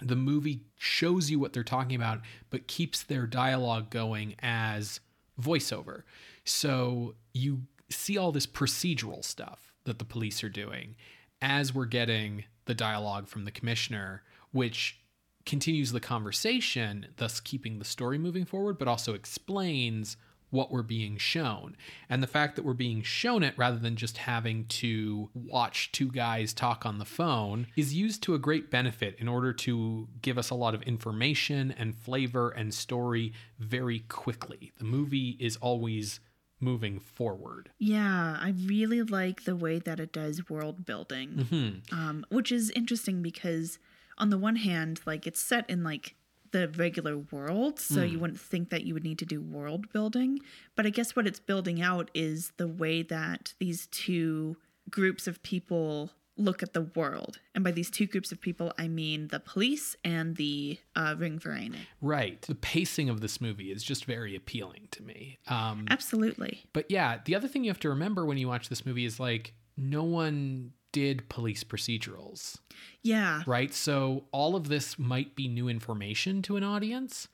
the 0.00 0.16
movie 0.16 0.64
shows 0.78 1.30
you 1.30 1.38
what 1.38 1.52
they're 1.52 1.62
talking 1.62 1.94
about, 1.94 2.22
but 2.50 2.66
keeps 2.66 3.04
their 3.04 3.24
dialogue 3.24 3.88
going 3.88 4.34
as 4.40 4.98
voiceover. 5.40 6.02
So 6.44 7.14
you 7.32 7.60
see 7.88 8.18
all 8.18 8.32
this 8.32 8.48
procedural 8.48 9.24
stuff 9.24 9.72
that 9.84 10.00
the 10.00 10.04
police 10.04 10.42
are 10.42 10.48
doing 10.48 10.96
as 11.40 11.72
we're 11.72 11.84
getting 11.84 12.46
the 12.64 12.74
dialogue 12.74 13.28
from 13.28 13.44
the 13.44 13.52
commissioner, 13.52 14.24
which 14.50 14.98
continues 15.46 15.92
the 15.92 16.00
conversation, 16.00 17.06
thus 17.16 17.38
keeping 17.38 17.78
the 17.78 17.84
story 17.84 18.18
moving 18.18 18.44
forward, 18.44 18.76
but 18.76 18.88
also 18.88 19.14
explains 19.14 20.16
what 20.52 20.70
we're 20.70 20.82
being 20.82 21.16
shown. 21.16 21.74
And 22.08 22.22
the 22.22 22.26
fact 22.26 22.56
that 22.56 22.64
we're 22.64 22.74
being 22.74 23.02
shown 23.02 23.42
it 23.42 23.54
rather 23.56 23.78
than 23.78 23.96
just 23.96 24.18
having 24.18 24.66
to 24.66 25.30
watch 25.34 25.90
two 25.92 26.10
guys 26.10 26.52
talk 26.52 26.84
on 26.84 26.98
the 26.98 27.06
phone 27.06 27.66
is 27.74 27.94
used 27.94 28.22
to 28.24 28.34
a 28.34 28.38
great 28.38 28.70
benefit 28.70 29.16
in 29.18 29.28
order 29.28 29.52
to 29.54 30.08
give 30.20 30.36
us 30.36 30.50
a 30.50 30.54
lot 30.54 30.74
of 30.74 30.82
information 30.82 31.74
and 31.76 31.96
flavor 31.96 32.50
and 32.50 32.74
story 32.74 33.32
very 33.58 34.00
quickly. 34.00 34.72
The 34.76 34.84
movie 34.84 35.38
is 35.40 35.56
always 35.56 36.20
moving 36.60 37.00
forward. 37.00 37.70
Yeah, 37.78 38.36
I 38.38 38.54
really 38.66 39.02
like 39.02 39.44
the 39.44 39.56
way 39.56 39.78
that 39.78 39.98
it 39.98 40.12
does 40.12 40.50
world 40.50 40.84
building, 40.84 41.82
um, 41.90 42.26
which 42.30 42.52
is 42.52 42.70
interesting 42.70 43.22
because 43.22 43.78
on 44.18 44.28
the 44.28 44.38
one 44.38 44.56
hand, 44.56 45.00
like 45.06 45.26
it's 45.26 45.40
set 45.40 45.68
in 45.68 45.82
like 45.82 46.14
the 46.52 46.68
regular 46.68 47.18
world, 47.18 47.80
so 47.80 48.02
you 48.02 48.18
wouldn't 48.18 48.40
think 48.40 48.70
that 48.70 48.84
you 48.84 48.94
would 48.94 49.04
need 49.04 49.18
to 49.18 49.26
do 49.26 49.40
world 49.40 49.92
building. 49.92 50.38
But 50.76 50.86
I 50.86 50.90
guess 50.90 51.16
what 51.16 51.26
it's 51.26 51.40
building 51.40 51.82
out 51.82 52.10
is 52.14 52.52
the 52.56 52.68
way 52.68 53.02
that 53.02 53.54
these 53.58 53.86
two 53.88 54.56
groups 54.90 55.26
of 55.26 55.42
people 55.42 56.10
look 56.36 56.62
at 56.62 56.72
the 56.72 56.82
world. 56.82 57.40
And 57.54 57.62
by 57.62 57.72
these 57.72 57.90
two 57.90 58.06
groups 58.06 58.32
of 58.32 58.40
people, 58.40 58.72
I 58.78 58.88
mean 58.88 59.28
the 59.28 59.40
police 59.40 59.96
and 60.04 60.36
the 60.36 60.78
uh, 60.96 61.14
Ring 61.18 61.38
Vereine. 61.38 61.76
Right. 62.00 62.40
The 62.42 62.54
pacing 62.54 63.08
of 63.08 63.20
this 63.20 63.40
movie 63.40 63.70
is 63.70 63.82
just 63.82 64.04
very 64.04 64.34
appealing 64.34 64.88
to 64.92 65.02
me. 65.02 65.38
Um, 65.48 65.86
Absolutely. 65.90 66.64
But 66.72 66.90
yeah, 66.90 67.18
the 67.24 67.34
other 67.34 67.48
thing 67.48 67.64
you 67.64 67.70
have 67.70 67.80
to 67.80 67.90
remember 67.90 68.24
when 68.24 68.38
you 68.38 68.48
watch 68.48 68.68
this 68.68 68.86
movie 68.86 69.04
is 69.04 69.20
like 69.20 69.54
no 69.76 70.04
one 70.04 70.72
did 70.92 71.28
police 71.28 71.64
procedurals, 71.64 72.58
Yeah. 73.02 73.42
right? 73.46 73.72
So 73.74 74.24
all 74.30 74.54
of 74.54 74.68
this 74.68 74.98
might 74.98 75.34
be 75.34 75.48
new 75.48 75.68
information 75.68 76.42
to 76.42 76.56
an 76.56 76.62
audience. 76.62 77.28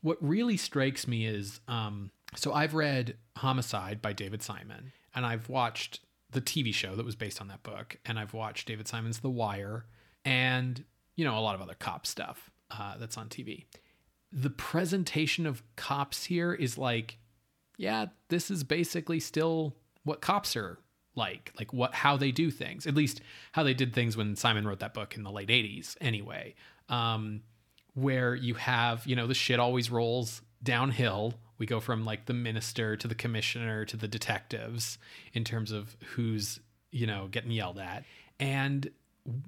What 0.00 0.18
really 0.20 0.56
strikes 0.56 1.06
me 1.06 1.26
is 1.26 1.60
um, 1.68 2.10
so 2.34 2.52
I've 2.52 2.74
read 2.74 3.16
Homicide 3.36 4.00
by 4.00 4.12
David 4.12 4.42
Simon, 4.42 4.92
and 5.14 5.26
I've 5.26 5.48
watched 5.48 6.00
the 6.30 6.40
TV 6.40 6.72
show 6.72 6.96
that 6.96 7.04
was 7.04 7.16
based 7.16 7.40
on 7.40 7.48
that 7.48 7.62
book, 7.62 7.98
and 8.06 8.18
I've 8.18 8.32
watched 8.32 8.66
David 8.68 8.88
Simon's 8.88 9.18
The 9.20 9.28
Wire, 9.30 9.84
and 10.24 10.82
you 11.16 11.24
know 11.24 11.36
a 11.36 11.40
lot 11.40 11.54
of 11.54 11.60
other 11.60 11.74
cop 11.74 12.06
stuff 12.06 12.50
uh, 12.70 12.96
that's 12.96 13.18
on 13.18 13.28
TV. 13.28 13.66
The 14.32 14.48
presentation 14.50 15.44
of 15.46 15.62
cops 15.76 16.24
here 16.24 16.54
is 16.54 16.78
like 16.78 17.18
yeah, 17.76 18.06
this 18.28 18.50
is 18.50 18.64
basically 18.64 19.18
still 19.20 19.76
what 20.04 20.20
cops 20.20 20.56
are 20.56 20.78
like, 21.14 21.52
like 21.58 21.72
what 21.72 21.94
how 21.94 22.16
they 22.16 22.32
do 22.32 22.50
things. 22.50 22.86
At 22.86 22.94
least 22.94 23.20
how 23.52 23.62
they 23.62 23.74
did 23.74 23.94
things 23.94 24.16
when 24.16 24.36
Simon 24.36 24.66
wrote 24.66 24.80
that 24.80 24.94
book 24.94 25.16
in 25.16 25.22
the 25.22 25.30
late 25.30 25.48
'80s. 25.48 25.96
Anyway, 26.00 26.54
um, 26.88 27.42
where 27.94 28.34
you 28.34 28.54
have 28.54 29.06
you 29.06 29.16
know 29.16 29.26
the 29.26 29.34
shit 29.34 29.60
always 29.60 29.90
rolls 29.90 30.42
downhill. 30.62 31.34
We 31.58 31.66
go 31.66 31.80
from 31.80 32.04
like 32.04 32.26
the 32.26 32.34
minister 32.34 32.96
to 32.96 33.06
the 33.06 33.14
commissioner 33.14 33.84
to 33.84 33.96
the 33.96 34.08
detectives 34.08 34.98
in 35.32 35.44
terms 35.44 35.70
of 35.70 35.96
who's 36.14 36.60
you 36.90 37.06
know 37.06 37.28
getting 37.30 37.50
yelled 37.50 37.78
at, 37.78 38.04
and 38.40 38.90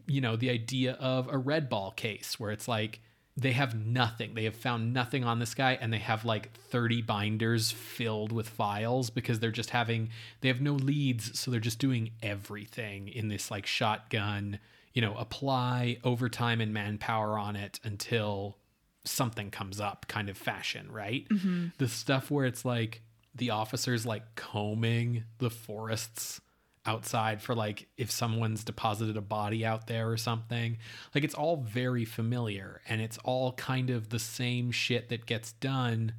you 0.07 0.21
know 0.21 0.37
the 0.37 0.51
idea 0.51 0.93
of 0.95 1.29
a 1.29 1.39
red 1.39 1.69
ball 1.69 1.91
case 1.91 2.39
where 2.39 2.51
it's 2.51 2.69
like 2.69 3.01
they 3.37 3.53
have 3.53 3.75
nothing. 3.75 4.35
They 4.35 4.45
have 4.45 4.55
found 4.55 4.93
nothing 4.93 5.25
on 5.25 5.41
this 5.41 5.55
guy, 5.55 5.77
and 5.81 5.93
they 5.93 5.99
have 5.99 6.25
like 6.25 6.53
30 6.71 7.03
binders 7.03 7.73
filled 7.73 8.31
with 8.31 8.49
files 8.49 9.11
because 9.11 9.41
they're 9.41 9.51
just 9.51 9.71
having, 9.71 10.11
they 10.41 10.49
have 10.49 10.61
no 10.61 10.75
leads. 10.75 11.39
So 11.39 11.51
they're 11.51 11.61
just 11.61 11.81
doing 11.81 12.11
everything 12.23 13.09
in 13.09 13.29
this 13.29 13.51
like 13.51 13.67
shotgun, 13.67 14.61
you 14.93 15.03
know, 15.03 15.15
apply 15.17 15.99
overtime 16.05 16.61
and 16.61 16.73
manpower 16.73 17.37
on 17.39 17.57
it 17.57 17.81
until 17.83 18.57
something 19.05 19.51
comes 19.51 19.81
up 19.81 20.07
kind 20.09 20.29
of 20.29 20.39
fashion, 20.39 20.91
right? 20.91 21.29
Mm-hmm. 21.29 21.69
The 21.79 21.89
stuff 21.89 22.31
where 22.31 22.47
it's 22.47 22.65
like 22.65 23.03
the 23.35 23.51
officers 23.51 24.07
like 24.07 24.37
combing 24.37 25.25
the 25.39 25.51
forests 25.51 26.41
outside 26.87 27.41
for 27.41 27.55
like 27.55 27.89
if 27.97 28.11
someone's 28.11 28.65
deposited 28.65 29.17
a 29.17 29.23
body 29.23 29.65
out 29.65 29.87
there 29.87 30.11
or 30.11 30.17
something. 30.17 30.79
Like 31.15 31.25
it's 31.25 31.35
all 31.35 31.57
very 31.57 32.05
familiar 32.05 32.81
and 32.89 33.01
it's 33.01 33.19
all 33.25 33.53
kind 33.53 33.91
of 33.91 34.11
the 34.11 34.19
same 34.19 34.71
shit 34.71 35.09
that 35.09 35.27
gets 35.27 35.53
done 35.53 36.15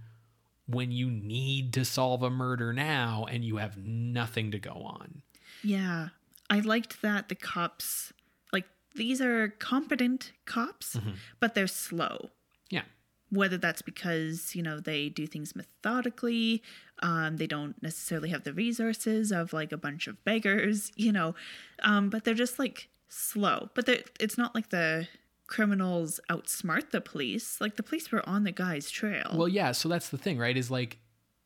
when 0.67 0.91
you 0.91 1.09
need 1.11 1.73
to 1.73 1.85
solve 1.85 2.23
a 2.23 2.29
murder 2.29 2.73
now 2.73 3.25
and 3.29 3.43
you 3.43 3.57
have 3.57 3.77
nothing 3.77 4.51
to 4.51 4.59
go 4.59 4.71
on. 4.71 5.21
Yeah. 5.63 6.09
I 6.49 6.59
liked 6.59 7.01
that 7.01 7.29
the 7.29 7.35
cops, 7.35 8.13
like, 8.51 8.65
these 8.95 9.21
are 9.21 9.49
competent 9.59 10.31
cops, 10.45 10.95
mm-hmm. 10.95 11.11
but 11.39 11.53
they're 11.55 11.67
slow. 11.67 12.29
Yeah. 12.69 12.83
Whether 13.29 13.57
that's 13.57 13.81
because, 13.81 14.55
you 14.55 14.61
know, 14.61 14.79
they 14.79 15.09
do 15.09 15.25
things 15.27 15.55
methodically, 15.55 16.61
um, 17.01 17.37
they 17.37 17.47
don't 17.47 17.81
necessarily 17.81 18.29
have 18.29 18.43
the 18.43 18.53
resources 18.53 19.31
of 19.31 19.51
like 19.51 19.71
a 19.71 19.77
bunch 19.77 20.07
of 20.07 20.23
beggars, 20.23 20.91
you 20.95 21.11
know, 21.11 21.35
um, 21.83 22.09
but 22.09 22.23
they're 22.23 22.33
just 22.33 22.59
like 22.59 22.89
slow. 23.09 23.69
But 23.73 23.89
it's 24.19 24.37
not 24.37 24.53
like 24.53 24.69
the 24.69 25.07
criminals 25.47 26.19
outsmart 26.29 26.91
the 26.91 27.01
police. 27.01 27.59
Like, 27.61 27.75
the 27.75 27.83
police 27.83 28.11
were 28.11 28.27
on 28.27 28.43
the 28.43 28.51
guy's 28.51 28.89
trail. 28.89 29.31
Well, 29.35 29.47
yeah, 29.47 29.71
so 29.71 29.89
that's 29.89 30.09
the 30.09 30.17
thing, 30.17 30.37
right? 30.37 30.55
Is 30.55 30.71
like 30.71 30.99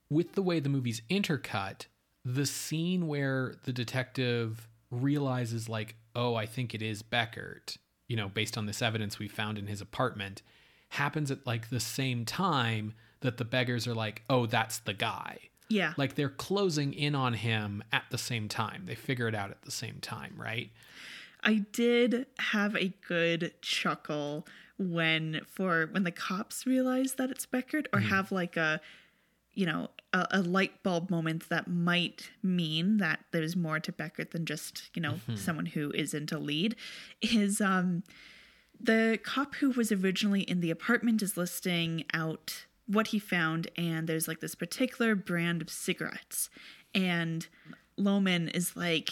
with 0.10 0.34
the 0.34 0.42
way 0.42 0.60
the 0.60 0.70
movie's 0.70 1.02
intercut, 1.10 1.86
the 2.26 2.46
scene 2.46 3.08
where 3.08 3.56
the 3.64 3.74
detective 3.74 4.68
realizes, 4.92 5.70
like, 5.70 5.96
oh, 6.16 6.36
I 6.36 6.46
think 6.46 6.74
it 6.74 6.82
is 6.82 7.04
Beckert, 7.04 7.78
you 8.08 8.16
know, 8.16 8.30
based 8.30 8.58
on 8.58 8.66
this 8.66 8.82
evidence 8.82 9.20
we 9.20 9.28
found 9.28 9.58
in 9.58 9.68
his 9.68 9.82
apartment, 9.82 10.42
happens 10.90 11.32
at 11.32 11.46
like 11.46 11.70
the 11.70 11.80
same 11.80 12.26
time 12.26 12.94
that 13.22 13.38
the 13.38 13.46
beggars 13.46 13.88
are 13.88 13.96
like, 13.96 14.24
oh, 14.30 14.46
that's 14.46 14.80
the 14.80 14.94
guy. 14.94 15.40
yeah. 15.70 15.94
Like 15.98 16.16
they're 16.16 16.30
closing 16.30 16.94
in 16.94 17.16
on 17.16 17.34
him 17.34 17.84
at 17.92 18.04
the 18.10 18.18
same 18.18 18.48
time. 18.48 18.84
They 18.86 18.96
figure 18.96 19.28
it 19.28 19.36
out 19.36 19.52
at 19.52 19.62
the 19.64 19.72
same 19.72 20.00
time, 20.02 20.34
right? 20.38 20.72
I 21.44 21.66
did 21.72 22.26
have 22.40 22.76
a 22.76 22.94
good 23.08 23.54
chuckle 23.62 24.46
when 24.78 25.42
for 25.46 25.88
when 25.92 26.04
the 26.04 26.12
cops 26.12 26.66
realize 26.66 27.14
that 27.16 27.30
it's 27.30 27.46
Beckert 27.46 27.86
or 27.94 28.00
have 28.00 28.32
like 28.32 28.58
a 28.58 28.82
you 29.54 29.66
know 29.66 29.90
a, 30.14 30.28
a 30.32 30.42
light 30.42 30.84
bulb 30.84 31.10
moment 31.10 31.50
that 31.50 31.68
might 31.68 32.32
mean 32.42 32.98
that 32.98 33.20
there's 33.32 33.56
more 33.56 33.80
to 33.80 33.92
Beckert 33.92 34.32
than 34.32 34.46
just 34.46 34.90
you 34.96 35.02
know 35.02 35.20
someone 35.36 35.66
who 35.68 35.92
isn't 35.92 36.32
a 36.32 36.40
lead 36.40 36.76
is 37.22 37.62
um 37.62 38.04
the 38.80 39.20
cop 39.24 39.56
who 39.56 39.72
was 39.72 39.92
originally 39.92 40.42
in 40.42 40.62
the 40.62 40.72
apartment 40.72 41.22
is 41.22 41.36
listing 41.38 42.06
out 42.14 42.66
what 42.88 43.08
he 43.08 43.20
found 43.20 43.68
and 43.78 44.08
there's 44.08 44.28
like 44.28 44.40
this 44.40 44.56
particular 44.56 45.16
brand 45.16 45.62
of 45.62 45.70
cigarettes. 45.70 46.50
And 46.96 47.46
Lohmann 47.98 48.50
is 48.54 48.76
like 48.76 49.12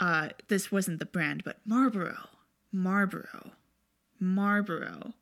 uh 0.00 0.28
this 0.48 0.70
wasn't 0.70 0.98
the 0.98 1.06
brand 1.06 1.42
but 1.44 1.58
Marlboro 1.64 2.16
Marlboro 2.72 3.52
Marlboro 4.20 5.14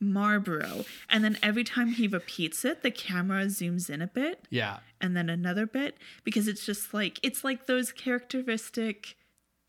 Marlboro. 0.00 0.84
And 1.08 1.24
then 1.24 1.38
every 1.42 1.64
time 1.64 1.88
he 1.88 2.06
repeats 2.08 2.64
it 2.64 2.82
the 2.82 2.90
camera 2.90 3.46
zooms 3.46 3.88
in 3.88 4.02
a 4.02 4.06
bit. 4.06 4.46
Yeah. 4.50 4.78
and 5.00 5.16
then 5.16 5.28
another 5.30 5.66
bit 5.66 5.96
because 6.24 6.48
it's 6.48 6.66
just 6.66 6.92
like 6.92 7.18
it's 7.22 7.44
like 7.44 7.66
those 7.66 7.92
characteristic 7.92 9.16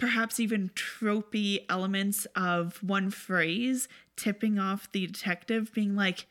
perhaps 0.06 0.40
even 0.40 0.70
tropey 0.76 1.66
elements 1.68 2.28
of 2.36 2.78
one 2.84 3.10
phrase 3.10 3.88
tipping 4.16 4.60
off 4.60 4.88
the 4.92 5.08
detective 5.08 5.74
being 5.74 5.96
like 5.96 6.28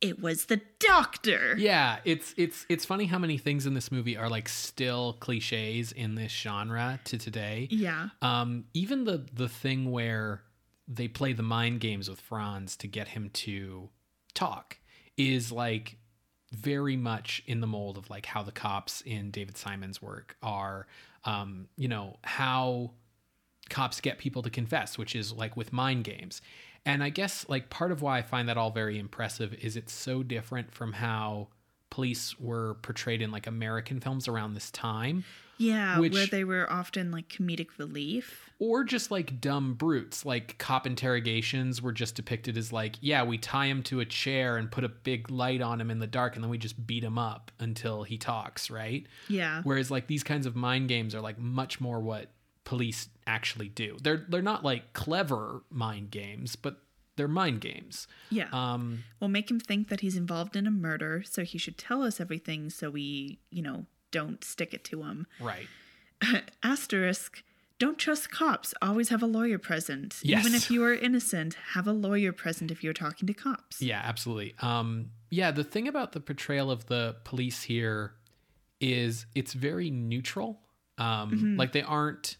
it 0.00 0.22
was 0.22 0.44
the 0.44 0.60
doctor 0.78 1.56
Yeah, 1.58 1.98
it's 2.04 2.32
it's 2.36 2.64
it's 2.68 2.84
funny 2.84 3.06
how 3.06 3.18
many 3.18 3.38
things 3.38 3.66
in 3.66 3.74
this 3.74 3.90
movie 3.90 4.16
are 4.16 4.28
like 4.28 4.48
still 4.48 5.14
cliches 5.14 5.90
in 5.90 6.14
this 6.14 6.30
genre 6.30 7.00
to 7.06 7.18
today. 7.18 7.66
yeah 7.72 8.10
Um, 8.20 8.66
even 8.72 9.02
the 9.02 9.26
the 9.34 9.48
thing 9.48 9.90
where 9.90 10.42
they 10.86 11.08
play 11.08 11.32
the 11.32 11.42
mind 11.42 11.80
games 11.80 12.08
with 12.08 12.20
Franz 12.20 12.76
to 12.76 12.86
get 12.86 13.08
him 13.08 13.30
to 13.32 13.88
talk 14.32 14.78
is 15.16 15.50
like 15.50 15.96
very 16.52 16.96
much 16.96 17.42
in 17.48 17.60
the 17.60 17.66
mold 17.66 17.98
of 17.98 18.10
like 18.10 18.26
how 18.26 18.44
the 18.44 18.52
cops 18.52 19.00
in 19.00 19.32
David 19.32 19.56
Simon's 19.56 20.00
work 20.00 20.36
are. 20.40 20.86
Um, 21.24 21.68
you 21.76 21.88
know 21.88 22.18
how 22.24 22.92
cops 23.68 24.00
get 24.00 24.18
people 24.18 24.42
to 24.42 24.50
confess, 24.50 24.98
which 24.98 25.14
is 25.16 25.32
like 25.32 25.56
with 25.56 25.72
mind 25.72 26.04
games. 26.04 26.42
And 26.84 27.02
I 27.02 27.10
guess 27.10 27.48
like 27.48 27.70
part 27.70 27.92
of 27.92 28.02
why 28.02 28.18
I 28.18 28.22
find 28.22 28.48
that 28.48 28.58
all 28.58 28.70
very 28.70 28.98
impressive 28.98 29.54
is 29.54 29.76
it's 29.76 29.92
so 29.92 30.22
different 30.22 30.72
from 30.72 30.94
how 30.94 31.48
police 31.92 32.40
were 32.40 32.74
portrayed 32.80 33.20
in 33.20 33.30
like 33.30 33.46
American 33.46 34.00
films 34.00 34.26
around 34.26 34.54
this 34.54 34.70
time. 34.70 35.24
Yeah 35.58 35.98
Which- 35.98 36.14
where 36.14 36.26
they 36.26 36.42
were 36.42 36.66
often 36.72 37.10
like 37.10 37.28
comedic 37.28 37.68
relief. 37.76 38.48
Or 38.58 38.82
just 38.82 39.10
like 39.10 39.40
dumb 39.42 39.74
brutes. 39.74 40.24
Like 40.24 40.56
cop 40.56 40.86
interrogations 40.86 41.82
were 41.82 41.92
just 41.92 42.14
depicted 42.14 42.56
as 42.56 42.72
like 42.72 42.96
yeah 43.02 43.22
we 43.24 43.36
tie 43.36 43.66
him 43.66 43.82
to 43.84 44.00
a 44.00 44.06
chair 44.06 44.56
and 44.56 44.70
put 44.70 44.84
a 44.84 44.88
big 44.88 45.30
light 45.30 45.60
on 45.60 45.82
him 45.82 45.90
in 45.90 45.98
the 45.98 46.06
dark 46.06 46.34
and 46.34 46.42
then 46.42 46.50
we 46.50 46.56
just 46.56 46.86
beat 46.86 47.04
him 47.04 47.18
up 47.18 47.52
until 47.60 48.04
he 48.04 48.16
talks 48.16 48.70
right? 48.70 49.06
Yeah. 49.28 49.60
Whereas 49.62 49.90
like 49.90 50.06
these 50.06 50.22
kinds 50.24 50.46
of 50.46 50.56
mind 50.56 50.88
games 50.88 51.14
are 51.14 51.20
like 51.20 51.38
much 51.38 51.78
more 51.78 52.00
what 52.00 52.30
police 52.64 53.10
actually 53.26 53.68
do. 53.68 53.98
They're 54.02 54.24
they're 54.30 54.40
not 54.40 54.64
like 54.64 54.94
clever 54.94 55.62
mind 55.68 56.10
games 56.10 56.56
but 56.56 56.78
they're 57.16 57.28
mind 57.28 57.60
games. 57.60 58.06
Yeah. 58.30 58.48
Um, 58.52 59.04
we'll 59.20 59.28
make 59.30 59.50
him 59.50 59.60
think 59.60 59.88
that 59.88 60.00
he's 60.00 60.16
involved 60.16 60.56
in 60.56 60.66
a 60.66 60.70
murder, 60.70 61.22
so 61.28 61.42
he 61.44 61.58
should 61.58 61.76
tell 61.78 62.02
us 62.02 62.20
everything 62.20 62.70
so 62.70 62.90
we, 62.90 63.38
you 63.50 63.62
know, 63.62 63.86
don't 64.10 64.42
stick 64.44 64.72
it 64.74 64.84
to 64.84 65.02
him. 65.02 65.26
right. 65.40 65.66
Asterisk. 66.62 67.42
Don't 67.78 67.98
trust 67.98 68.30
cops. 68.30 68.74
Always 68.80 69.08
have 69.08 69.22
a 69.22 69.26
lawyer 69.26 69.58
present. 69.58 70.18
Yes. 70.22 70.40
Even 70.44 70.54
if 70.54 70.70
you 70.70 70.84
are 70.84 70.94
innocent, 70.94 71.54
have 71.72 71.88
a 71.88 71.92
lawyer 71.92 72.30
present 72.32 72.70
if 72.70 72.84
you're 72.84 72.92
talking 72.92 73.26
to 73.26 73.34
cops. 73.34 73.82
Yeah, 73.82 74.00
absolutely. 74.04 74.54
Um, 74.62 75.10
yeah, 75.30 75.50
the 75.50 75.64
thing 75.64 75.88
about 75.88 76.12
the 76.12 76.20
portrayal 76.20 76.70
of 76.70 76.86
the 76.86 77.16
police 77.24 77.62
here 77.62 78.12
is 78.80 79.26
it's 79.34 79.52
very 79.52 79.90
neutral. 79.90 80.60
Um, 80.98 81.56
Like 81.56 81.72
they 81.72 81.82
aren't 81.82 82.36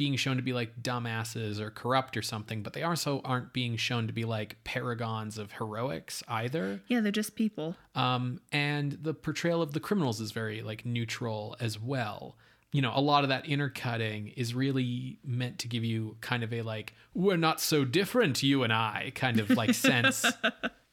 being 0.00 0.16
shown 0.16 0.38
to 0.38 0.42
be 0.42 0.54
like 0.54 0.82
dumbasses 0.82 1.60
or 1.60 1.68
corrupt 1.68 2.16
or 2.16 2.22
something, 2.22 2.62
but 2.62 2.72
they 2.72 2.82
also 2.82 3.20
aren't 3.22 3.52
being 3.52 3.76
shown 3.76 4.06
to 4.06 4.14
be 4.14 4.24
like 4.24 4.56
paragons 4.64 5.36
of 5.36 5.52
heroics 5.52 6.22
either. 6.26 6.80
Yeah, 6.88 7.00
they're 7.00 7.12
just 7.12 7.36
people. 7.36 7.76
Um, 7.94 8.40
and 8.50 8.92
the 8.92 9.12
portrayal 9.12 9.60
of 9.60 9.74
the 9.74 9.80
criminals 9.80 10.18
is 10.18 10.32
very 10.32 10.62
like 10.62 10.86
neutral 10.86 11.54
as 11.60 11.78
well. 11.78 12.38
You 12.72 12.80
know, 12.80 12.92
a 12.94 13.00
lot 13.02 13.24
of 13.24 13.28
that 13.28 13.44
intercutting 13.44 14.28
is 14.28 14.54
really 14.54 15.18
meant 15.22 15.58
to 15.58 15.68
give 15.68 15.84
you 15.84 16.16
kind 16.22 16.42
of 16.42 16.54
a 16.54 16.62
like, 16.62 16.94
we're 17.12 17.36
not 17.36 17.60
so 17.60 17.84
different, 17.84 18.42
you 18.42 18.62
and 18.62 18.72
I 18.72 19.12
kind 19.14 19.38
of 19.38 19.50
like 19.50 19.74
sense 19.74 20.24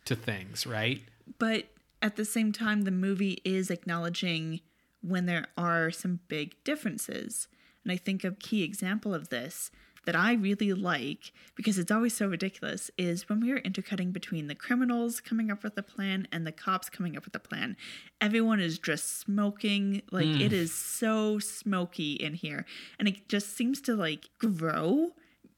to 0.03 0.15
things, 0.17 0.67
right? 0.67 1.01
But 1.39 1.67
at 2.01 2.17
the 2.17 2.25
same 2.25 2.51
time, 2.51 2.81
the 2.81 2.91
movie 2.91 3.39
is 3.45 3.71
acknowledging 3.71 4.59
when 5.01 5.27
there 5.27 5.45
are 5.57 5.91
some 5.91 6.19
big 6.27 6.61
differences. 6.65 7.47
And 7.88 7.93
I 7.93 7.95
think 7.97 8.26
a 8.26 8.31
key 8.31 8.64
example 8.64 9.14
of 9.14 9.30
this 9.30 9.72
that 10.03 10.14
I 10.14 10.34
really 10.34 10.73
like, 10.73 11.31
because 11.55 11.77
it's 11.77 11.91
always 11.91 12.14
so 12.14 12.27
ridiculous, 12.27 12.91
is 12.97 13.30
when 13.30 13.39
we 13.39 13.53
are 13.53 13.59
intercutting 13.59 14.11
between 14.11 14.47
the 14.47 14.55
criminals 14.55 15.22
coming 15.22 15.49
up 15.49 15.64
with 15.64 15.77
a 15.77 15.84
plan 15.84 16.27
and 16.30 16.45
the 16.45 16.51
cops 16.51 16.89
coming 16.89 17.15
up 17.15 17.23
with 17.23 17.34
a 17.34 17.39
plan. 17.39 17.77
Everyone 18.19 18.59
is 18.59 18.77
just 18.77 19.22
smoking. 19.22 20.01
Like 20.11 20.26
it 20.26 20.51
is 20.51 20.73
so 20.73 21.39
smoky 21.39 22.14
in 22.15 22.34
here. 22.34 22.65
And 22.99 23.07
it 23.07 23.30
just 23.30 23.55
seems 23.55 23.80
to 23.81 23.95
like 23.95 24.31
grow 24.38 25.14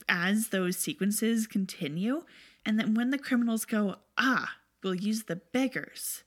as 0.07 0.49
those 0.49 0.77
sequences 0.77 1.47
continue. 1.47 2.25
And 2.63 2.79
then 2.79 2.93
when 2.93 3.09
the 3.09 3.17
criminals 3.17 3.65
go, 3.65 3.95
ah, 4.19 4.51
we'll 4.83 4.93
use 4.93 5.23
the 5.23 5.37
beggars. 5.37 6.23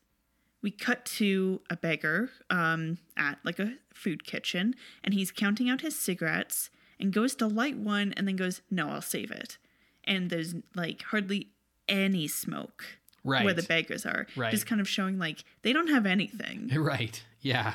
We 0.62 0.70
cut 0.70 1.04
to 1.16 1.60
a 1.68 1.76
beggar 1.76 2.30
um, 2.48 2.98
at 3.16 3.38
like 3.44 3.58
a 3.58 3.74
food 3.92 4.24
kitchen, 4.24 4.74
and 5.02 5.12
he's 5.12 5.30
counting 5.30 5.68
out 5.68 5.80
his 5.80 5.98
cigarettes 5.98 6.70
and 7.00 7.12
goes 7.12 7.34
to 7.36 7.46
light 7.46 7.76
one 7.76 8.14
and 8.16 8.28
then 8.28 8.36
goes, 8.36 8.62
no, 8.70 8.88
I'll 8.88 9.02
save 9.02 9.30
it. 9.32 9.58
And 10.04 10.30
there's 10.30 10.54
like 10.74 11.02
hardly 11.02 11.48
any 11.88 12.28
smoke 12.28 12.84
right. 13.24 13.44
where 13.44 13.54
the 13.54 13.62
beggars 13.62 14.06
are. 14.06 14.26
Right. 14.36 14.50
Just 14.50 14.66
kind 14.66 14.80
of 14.80 14.88
showing 14.88 15.18
like 15.18 15.44
they 15.62 15.72
don't 15.72 15.88
have 15.88 16.06
anything. 16.06 16.70
Right. 16.82 17.22
Yeah. 17.40 17.74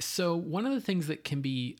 So 0.00 0.34
one 0.34 0.64
of 0.66 0.72
the 0.72 0.80
things 0.80 1.06
that 1.06 1.22
can 1.22 1.42
be 1.42 1.78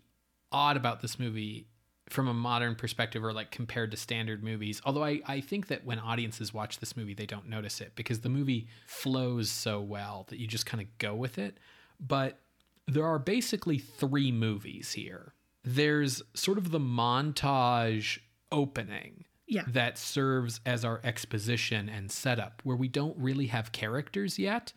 odd 0.52 0.76
about 0.76 1.00
this 1.00 1.18
movie 1.18 1.66
from 2.12 2.28
a 2.28 2.34
modern 2.34 2.74
perspective 2.74 3.24
or 3.24 3.32
like 3.32 3.50
compared 3.50 3.90
to 3.90 3.96
standard 3.96 4.42
movies, 4.44 4.80
although 4.84 5.04
I, 5.04 5.20
I 5.26 5.40
think 5.40 5.68
that 5.68 5.84
when 5.84 5.98
audiences 5.98 6.52
watch 6.54 6.78
this 6.78 6.96
movie, 6.96 7.14
they 7.14 7.26
don't 7.26 7.48
notice 7.48 7.80
it 7.80 7.92
because 7.94 8.20
the 8.20 8.28
movie 8.28 8.68
flows 8.86 9.50
so 9.50 9.80
well 9.80 10.26
that 10.28 10.38
you 10.38 10.46
just 10.46 10.66
kind 10.66 10.80
of 10.80 10.86
go 10.98 11.14
with 11.14 11.38
it. 11.38 11.58
But 11.98 12.38
there 12.86 13.04
are 13.06 13.18
basically 13.18 13.78
three 13.78 14.32
movies 14.32 14.92
here. 14.92 15.32
There's 15.64 16.22
sort 16.34 16.58
of 16.58 16.70
the 16.72 16.80
montage 16.80 18.18
opening 18.50 19.24
Yeah. 19.46 19.62
that 19.68 19.96
serves 19.98 20.60
as 20.66 20.84
our 20.84 21.00
exposition 21.04 21.88
and 21.88 22.10
setup, 22.10 22.60
where 22.64 22.76
we 22.76 22.88
don't 22.88 23.16
really 23.18 23.46
have 23.46 23.72
characters 23.72 24.38
yet. 24.38 24.72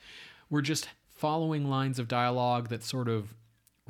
We're 0.50 0.62
just 0.62 0.88
following 1.10 1.70
lines 1.70 1.98
of 1.98 2.08
dialogue 2.08 2.70
that 2.70 2.84
sort 2.84 3.08
of 3.10 3.34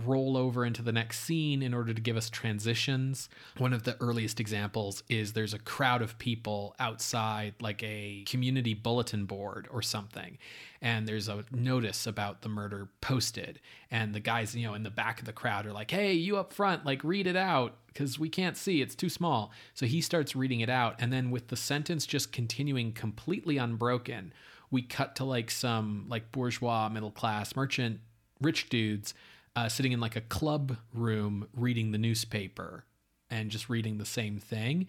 roll 0.03 0.35
over 0.35 0.65
into 0.65 0.81
the 0.81 0.91
next 0.91 1.21
scene 1.21 1.61
in 1.61 1.73
order 1.73 1.93
to 1.93 2.01
give 2.01 2.17
us 2.17 2.29
transitions. 2.29 3.29
One 3.57 3.71
of 3.71 3.83
the 3.83 3.95
earliest 4.01 4.41
examples 4.41 5.03
is 5.07 5.31
there's 5.31 5.53
a 5.53 5.59
crowd 5.59 6.01
of 6.01 6.17
people 6.17 6.75
outside, 6.79 7.55
like 7.61 7.81
a 7.81 8.25
community 8.27 8.73
bulletin 8.73 9.25
board 9.25 9.69
or 9.71 9.81
something, 9.81 10.37
and 10.81 11.07
there's 11.07 11.29
a 11.29 11.45
notice 11.51 12.07
about 12.07 12.41
the 12.41 12.49
murder 12.49 12.89
posted. 12.99 13.61
And 13.89 14.13
the 14.13 14.19
guys, 14.19 14.53
you 14.53 14.67
know, 14.67 14.73
in 14.73 14.83
the 14.83 14.89
back 14.89 15.19
of 15.19 15.25
the 15.25 15.33
crowd 15.33 15.65
are 15.65 15.71
like, 15.71 15.91
hey, 15.91 16.13
you 16.13 16.35
up 16.35 16.51
front, 16.51 16.85
like 16.85 17.03
read 17.03 17.25
it 17.25 17.37
out 17.37 17.77
because 17.87 18.19
we 18.19 18.27
can't 18.27 18.57
see, 18.57 18.81
it's 18.81 18.95
too 18.95 19.09
small. 19.09 19.53
So 19.73 19.85
he 19.85 20.01
starts 20.01 20.35
reading 20.35 20.59
it 20.59 20.69
out, 20.69 20.95
and 20.99 21.13
then 21.13 21.31
with 21.31 21.47
the 21.47 21.55
sentence 21.55 22.05
just 22.05 22.33
continuing 22.33 22.91
completely 22.91 23.55
unbroken, 23.57 24.33
we 24.71 24.81
cut 24.81 25.15
to 25.15 25.23
like 25.23 25.51
some 25.51 26.05
like 26.09 26.33
bourgeois 26.33 26.89
middle 26.89 27.11
class 27.11 27.55
merchant 27.55 28.01
rich 28.41 28.67
dudes 28.67 29.13
uh, 29.55 29.69
sitting 29.69 29.91
in 29.91 29.99
like 29.99 30.15
a 30.15 30.21
club 30.21 30.77
room 30.93 31.47
reading 31.53 31.91
the 31.91 31.97
newspaper 31.97 32.85
and 33.29 33.49
just 33.49 33.69
reading 33.69 33.97
the 33.97 34.05
same 34.05 34.37
thing. 34.37 34.87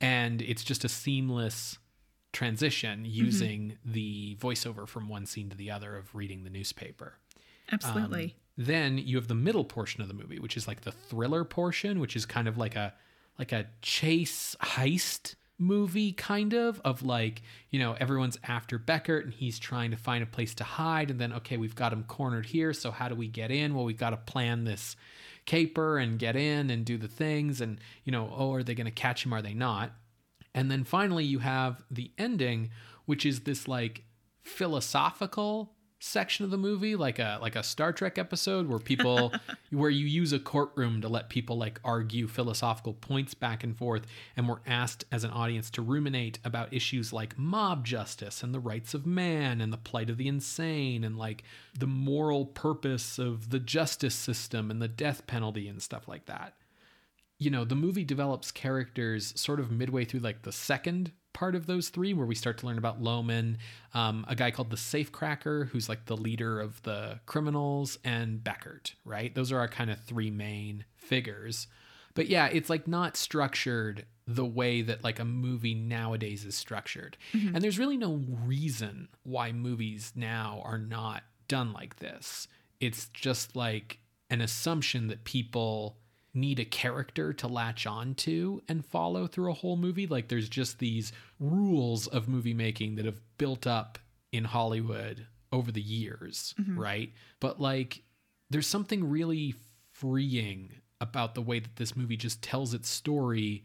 And 0.00 0.40
it's 0.42 0.64
just 0.64 0.84
a 0.84 0.88
seamless 0.88 1.78
transition 2.32 3.04
using 3.04 3.76
the 3.84 4.36
voiceover 4.40 4.86
from 4.86 5.08
one 5.08 5.26
scene 5.26 5.50
to 5.50 5.56
the 5.56 5.70
other 5.70 5.96
of 5.96 6.14
reading 6.14 6.44
the 6.44 6.50
newspaper. 6.50 7.14
Absolutely. 7.72 8.34
then 8.56 8.98
you 8.98 9.16
have 9.16 9.28
the 9.28 9.34
middle 9.34 9.64
portion 9.64 10.02
of 10.02 10.08
the 10.08 10.14
movie 10.14 10.38
which 10.40 10.56
is 10.56 10.66
like 10.66 10.80
the 10.80 10.90
thriller 10.90 11.44
portion 11.44 12.00
which 12.00 12.16
is 12.16 12.26
kind 12.26 12.48
of 12.48 12.58
like 12.58 12.74
a 12.74 12.92
like 13.38 13.52
a 13.52 13.66
chase 13.80 14.56
heist 14.60 15.36
movie 15.60 16.12
kind 16.12 16.54
of 16.54 16.80
of 16.84 17.02
like 17.02 17.42
you 17.70 17.78
know 17.78 17.94
everyone's 18.00 18.38
after 18.44 18.78
Beckert 18.78 19.24
and 19.24 19.34
he's 19.34 19.58
trying 19.58 19.90
to 19.90 19.96
find 19.96 20.22
a 20.22 20.26
place 20.26 20.54
to 20.54 20.64
hide 20.64 21.10
and 21.10 21.20
then 21.20 21.32
okay 21.34 21.56
we've 21.56 21.74
got 21.74 21.92
him 21.92 22.04
cornered 22.04 22.46
here 22.46 22.72
so 22.72 22.90
how 22.90 23.08
do 23.08 23.14
we 23.14 23.28
get 23.28 23.50
in? 23.50 23.74
Well 23.74 23.84
we've 23.84 23.96
got 23.96 24.10
to 24.10 24.16
plan 24.16 24.64
this 24.64 24.96
caper 25.46 25.98
and 25.98 26.18
get 26.18 26.36
in 26.36 26.70
and 26.70 26.84
do 26.84 26.96
the 26.96 27.08
things 27.08 27.60
and 27.60 27.78
you 28.04 28.12
know 28.12 28.32
oh 28.36 28.54
are 28.54 28.62
they 28.62 28.74
going 28.74 28.86
to 28.86 28.90
catch 28.90 29.24
him? 29.24 29.32
Are 29.32 29.42
they 29.42 29.54
not? 29.54 29.92
And 30.54 30.70
then 30.70 30.84
finally, 30.84 31.24
you 31.24 31.38
have 31.40 31.82
the 31.90 32.10
ending, 32.18 32.70
which 33.06 33.24
is 33.24 33.40
this 33.40 33.68
like 33.68 34.04
philosophical 34.42 35.74
section 36.00 36.44
of 36.44 36.50
the 36.50 36.58
movie, 36.58 36.96
like 36.96 37.18
a 37.18 37.38
like 37.40 37.54
a 37.54 37.62
Star 37.62 37.92
Trek 37.92 38.18
episode 38.18 38.66
where 38.66 38.78
people 38.78 39.32
where 39.70 39.90
you 39.90 40.06
use 40.06 40.32
a 40.32 40.38
courtroom 40.38 41.00
to 41.02 41.08
let 41.08 41.28
people 41.28 41.56
like 41.56 41.78
argue 41.84 42.26
philosophical 42.26 42.94
points 42.94 43.34
back 43.34 43.62
and 43.62 43.76
forth, 43.76 44.06
and 44.36 44.48
we're 44.48 44.60
asked 44.66 45.04
as 45.12 45.22
an 45.24 45.30
audience 45.30 45.70
to 45.70 45.82
ruminate 45.82 46.38
about 46.44 46.72
issues 46.72 47.12
like 47.12 47.38
mob 47.38 47.84
justice 47.84 48.42
and 48.42 48.54
the 48.54 48.60
rights 48.60 48.94
of 48.94 49.06
man 49.06 49.60
and 49.60 49.72
the 49.72 49.78
plight 49.78 50.10
of 50.10 50.16
the 50.16 50.28
insane 50.28 51.04
and 51.04 51.16
like 51.16 51.44
the 51.78 51.86
moral 51.86 52.46
purpose 52.46 53.18
of 53.18 53.50
the 53.50 53.60
justice 53.60 54.14
system 54.14 54.70
and 54.70 54.80
the 54.80 54.88
death 54.88 55.26
penalty 55.26 55.68
and 55.68 55.82
stuff 55.82 56.08
like 56.08 56.26
that. 56.26 56.54
You 57.38 57.50
know, 57.50 57.64
the 57.64 57.74
movie 57.74 58.04
develops 58.04 58.50
characters 58.50 59.32
sort 59.40 59.60
of 59.60 59.70
midway 59.70 60.04
through 60.04 60.20
like 60.20 60.42
the 60.42 60.52
second 60.52 61.12
part 61.32 61.54
of 61.54 61.66
those 61.66 61.88
three, 61.88 62.12
where 62.12 62.26
we 62.26 62.34
start 62.34 62.58
to 62.58 62.66
learn 62.66 62.78
about 62.78 63.02
Lohmann, 63.02 63.56
um, 63.94 64.24
a 64.28 64.34
guy 64.34 64.50
called 64.50 64.70
the 64.70 64.76
Safecracker, 64.76 65.68
who's 65.68 65.88
like 65.88 66.06
the 66.06 66.16
leader 66.16 66.60
of 66.60 66.82
the 66.82 67.20
criminals, 67.26 67.98
and 68.04 68.40
Beckert, 68.40 68.94
right? 69.04 69.34
Those 69.34 69.52
are 69.52 69.58
our 69.58 69.68
kind 69.68 69.90
of 69.90 70.00
three 70.00 70.30
main 70.30 70.84
figures. 70.96 71.66
But 72.14 72.26
yeah, 72.26 72.46
it's 72.46 72.68
like 72.68 72.88
not 72.88 73.16
structured 73.16 74.04
the 74.26 74.44
way 74.44 74.82
that 74.82 75.02
like 75.02 75.18
a 75.18 75.24
movie 75.24 75.74
nowadays 75.74 76.44
is 76.44 76.54
structured. 76.54 77.16
And 77.32 77.62
there's 77.62 77.78
really 77.78 77.96
no 77.96 78.20
reason 78.44 79.08
why 79.22 79.52
movies 79.52 80.12
now 80.14 80.62
are 80.64 80.78
not 80.78 81.22
done 81.48 81.72
like 81.72 81.96
this. 81.96 82.48
It's 82.80 83.08
just 83.08 83.56
like 83.56 83.98
an 84.28 84.40
assumption 84.40 85.08
that 85.08 85.24
people 85.24 85.96
need 86.32 86.58
a 86.60 86.64
character 86.64 87.32
to 87.32 87.48
latch 87.48 87.86
on 87.86 88.14
to 88.14 88.62
and 88.68 88.84
follow 88.84 89.26
through 89.26 89.50
a 89.50 89.54
whole 89.54 89.76
movie. 89.76 90.06
Like 90.06 90.28
there's 90.28 90.48
just 90.48 90.78
these 90.78 91.12
rules 91.38 92.06
of 92.06 92.28
movie 92.28 92.54
making 92.54 92.96
that 92.96 93.04
have 93.04 93.20
built 93.38 93.66
up 93.66 93.98
in 94.32 94.44
Hollywood 94.44 95.26
over 95.52 95.72
the 95.72 95.80
years, 95.80 96.54
right? 96.76 97.12
But 97.40 97.60
like 97.60 98.02
there's 98.50 98.66
something 98.66 99.08
really 99.08 99.54
freeing 99.92 100.70
about 101.00 101.34
the 101.34 101.42
way 101.42 101.58
that 101.58 101.76
this 101.76 101.96
movie 101.96 102.16
just 102.16 102.42
tells 102.42 102.74
its 102.74 102.88
story 102.88 103.64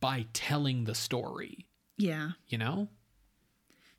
by 0.00 0.26
telling 0.32 0.84
the 0.84 0.94
story, 0.94 1.66
yeah. 1.96 2.30
you 2.48 2.58
know? 2.58 2.88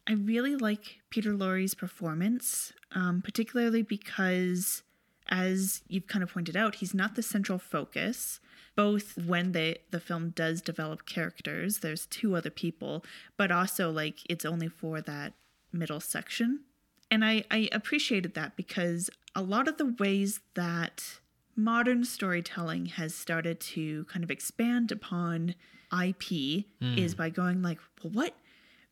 I 0.08 0.14
really 0.14 0.56
like 0.56 1.00
Peter 1.10 1.34
Lorre's 1.34 1.74
performance, 1.74 2.72
um, 2.94 3.22
particularly 3.22 3.82
because, 3.82 4.84
as 5.30 5.82
you've 5.88 6.08
kind 6.08 6.24
of 6.24 6.32
pointed 6.32 6.56
out, 6.56 6.76
he's 6.76 6.94
not 6.94 7.16
the 7.16 7.24
central 7.24 7.60
focus. 7.60 8.40
Both 8.76 9.18
when 9.18 9.54
they 9.54 9.80
the 9.90 10.00
film 10.00 10.30
does 10.30 10.62
develop 10.62 11.06
characters, 11.06 11.80
there's 11.80 12.06
two 12.06 12.36
other 12.36 12.52
people, 12.52 13.04
but 13.36 13.52
also 13.52 13.92
like 13.92 14.20
it's 14.30 14.46
only 14.46 14.68
for 14.68 15.02
that 15.02 15.34
middle 15.72 16.00
section. 16.00 16.62
And 17.10 17.24
I, 17.24 17.44
I 17.50 17.70
appreciated 17.72 18.34
that 18.36 18.56
because 18.56 19.10
a 19.34 19.42
lot 19.42 19.68
of 19.68 19.78
the 19.78 19.96
ways 19.98 20.42
that 20.56 21.20
modern 21.56 22.04
storytelling 22.04 22.88
has 22.88 23.16
started 23.16 23.60
to 23.60 24.06
kind 24.06 24.24
of 24.24 24.30
expand 24.30 24.92
upon 24.92 25.56
IP 25.92 26.66
is 26.82 27.16
by 27.16 27.30
going 27.30 27.62
like, 27.62 27.80
well, 28.04 28.12
what 28.12 28.36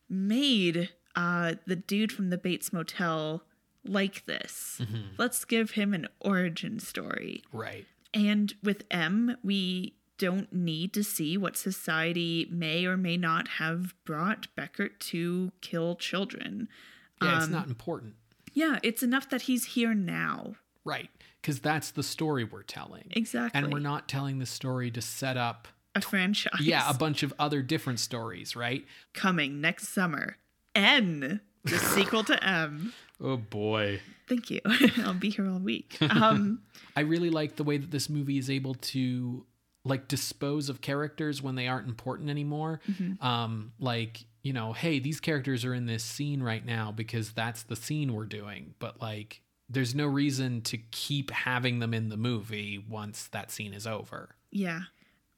made 0.10 0.90
uh, 1.16 1.56
the 1.68 1.76
dude 1.76 2.12
from 2.12 2.30
the 2.30 2.38
Bates 2.38 2.72
Motel 2.72 3.44
like 3.88 4.26
this. 4.26 4.80
Mm-hmm. 4.82 5.16
Let's 5.18 5.46
give 5.46 5.72
him 5.72 5.94
an 5.94 6.08
origin 6.20 6.80
story. 6.80 7.44
Right. 7.52 7.86
And 8.14 8.54
with 8.64 8.84
M, 8.90 9.38
we 9.44 9.96
don't 10.18 10.52
need 10.54 10.94
to 10.94 11.04
see 11.04 11.38
what 11.38 11.58
society 11.58 12.48
may 12.50 12.86
or 12.86 12.96
may 12.96 13.18
not 13.18 13.48
have 13.48 13.94
brought 14.06 14.48
Beckert 14.56 15.00
to 15.00 15.52
kill 15.62 15.96
children. 15.96 16.70
Yeah, 17.22 17.38
it's 17.38 17.46
um, 17.46 17.52
not 17.52 17.68
important. 17.68 18.16
Yeah, 18.54 18.80
it's 18.84 19.04
enough 19.04 19.30
that 19.30 19.44
he's 19.44 19.66
here 19.66 19.94
now. 19.94 20.56
Right. 20.86 21.10
Because 21.42 21.60
that's 21.60 21.92
the 21.92 22.04
story 22.04 22.44
we're 22.44 22.64
telling. 22.64 23.08
Exactly. 23.12 23.60
And 23.60 23.72
we're 23.72 23.80
not 23.80 24.08
telling 24.08 24.40
the 24.40 24.46
story 24.46 24.90
to 24.92 25.02
set 25.02 25.38
up, 25.38 25.68
a 25.94 26.02
franchise. 26.02 26.62
yeah, 26.62 26.90
a 26.90 26.94
bunch 26.94 27.24
of 27.24 27.34
other 27.38 27.62
different 27.62 28.00
stories, 28.00 28.56
right? 28.56 28.86
coming 29.14 29.62
next 29.62 29.90
summer. 29.90 30.38
N, 30.74 31.40
the 31.64 31.78
sequel 31.78 32.24
to 32.26 32.44
M. 32.44 32.94
Oh 33.22 33.38
boy. 33.38 34.02
Thank 34.28 34.50
you. 34.50 34.62
I'll 35.04 35.14
be 35.14 35.30
here 35.30 35.48
all 35.48 35.60
week. 35.60 35.98
Um, 36.02 36.62
I 36.96 37.02
really 37.02 37.30
like 37.30 37.56
the 37.56 37.64
way 37.64 37.78
that 37.78 37.92
this 37.92 38.10
movie 38.10 38.38
is 38.38 38.50
able 38.50 38.74
to 38.76 39.46
like 39.84 40.08
dispose 40.08 40.68
of 40.70 40.82
characters 40.82 41.42
when 41.42 41.56
they 41.56 41.68
aren't 41.68 41.88
important 41.88 42.30
anymore. 42.30 42.82
Um, 43.22 43.72
like, 43.80 44.26
you 44.42 44.52
know, 44.52 44.74
hey, 44.74 44.98
these 45.00 45.20
characters 45.20 45.64
are 45.64 45.76
in 45.76 45.86
this 45.86 46.04
scene 46.04 46.42
right 46.42 46.66
now 46.66 46.92
because 46.92 47.32
that's 47.34 47.64
the 47.64 47.76
scene 47.76 48.14
we're 48.14 48.26
doing. 48.26 48.74
But 48.80 49.00
like 49.00 49.42
there's 49.70 49.94
no 49.94 50.08
reason 50.08 50.62
to 50.62 50.78
keep 50.78 51.30
having 51.32 51.80
them 51.80 51.94
in 51.94 52.10
the 52.10 52.18
movie 52.18 52.84
once 52.90 53.28
that 53.28 53.52
scene 53.52 53.74
is 53.74 53.86
over. 53.88 54.36
yeah. 54.52 54.82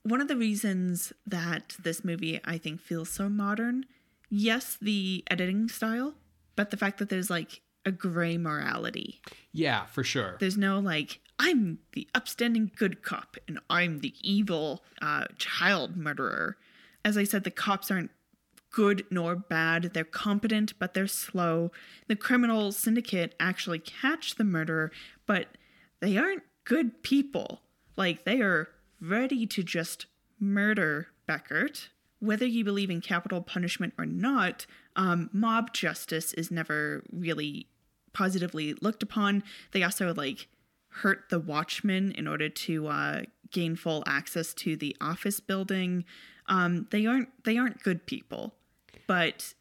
One 0.03 0.21
of 0.21 0.29
the 0.29 0.37
reasons 0.37 1.11
that 1.25 1.75
this 1.83 2.05
movie, 2.05 2.39
I 2.45 2.57
think, 2.57 2.79
feels 2.79 3.09
so 3.09 3.27
modern, 3.27 3.85
yes, 4.29 4.77
the 4.81 5.21
editing 5.29 5.67
style, 5.67 6.13
but 6.55 6.69
the 6.71 6.77
fact 6.77 6.99
that 6.99 7.09
there's 7.09 7.29
like 7.29 7.59
a 7.85 7.91
gray 7.91 8.37
morality. 8.37 9.21
Yeah, 9.51 9.85
for 9.85 10.03
sure. 10.03 10.37
There's 10.39 10.57
no 10.57 10.79
like, 10.79 11.19
I'm 11.39 11.79
the 11.93 12.07
upstanding 12.13 12.71
good 12.75 13.03
cop 13.03 13.37
and 13.47 13.59
I'm 13.69 13.99
the 13.99 14.13
evil 14.21 14.83
uh, 15.01 15.25
child 15.37 15.95
murderer. 15.95 16.57
As 17.05 17.17
I 17.17 17.23
said, 17.23 17.43
the 17.43 17.51
cops 17.51 17.89
aren't 17.89 18.11
good 18.71 19.05
nor 19.09 19.35
bad. 19.35 19.91
They're 19.93 20.03
competent, 20.03 20.73
but 20.77 20.93
they're 20.93 21.07
slow. 21.07 21.71
The 22.07 22.15
criminal 22.15 22.71
syndicate 22.71 23.33
actually 23.39 23.79
catch 23.79 24.35
the 24.35 24.43
murderer, 24.43 24.91
but 25.25 25.47
they 25.99 26.17
aren't 26.17 26.43
good 26.63 27.01
people. 27.01 27.61
Like, 27.95 28.25
they 28.25 28.41
are 28.41 28.69
ready 28.99 29.47
to 29.47 29.63
just 29.63 30.05
murder 30.39 31.07
Beckert. 31.27 31.87
Whether 32.19 32.45
you 32.45 32.63
believe 32.63 32.89
in 32.89 33.01
capital 33.01 33.41
punishment 33.41 33.93
or 33.97 34.05
not, 34.05 34.65
um, 34.97 35.29
mob 35.31 35.73
justice 35.73 36.33
is 36.33 36.51
never 36.51 37.03
really 37.11 37.67
positively 38.13 38.73
looked 38.81 39.03
upon. 39.03 39.43
They 39.71 39.83
also, 39.83 40.13
like, 40.13 40.47
hurt 40.89 41.29
the 41.29 41.39
watchmen 41.39 42.11
in 42.13 42.27
order 42.27 42.49
to 42.49 42.87
uh, 42.87 43.21
gain 43.51 43.75
full 43.75 44.03
access 44.07 44.53
to 44.55 44.75
the 44.75 44.95
office 44.99 45.39
building. 45.39 46.03
Um, 46.47 46.87
they 46.91 47.05
aren't 47.05 47.29
they 47.43 47.57
aren't 47.57 47.83
good 47.83 48.05
people, 48.05 48.55
but 49.05 49.53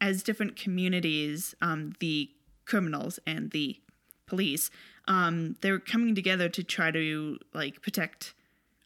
as 0.00 0.22
different 0.22 0.56
communities, 0.56 1.54
um, 1.60 1.92
the 2.00 2.30
criminals 2.64 3.18
and 3.26 3.50
the 3.50 3.78
police, 4.26 4.70
um, 5.06 5.56
they're 5.60 5.78
coming 5.78 6.14
together 6.14 6.48
to 6.48 6.64
try 6.64 6.90
to 6.90 7.38
like 7.52 7.82
protect 7.82 8.34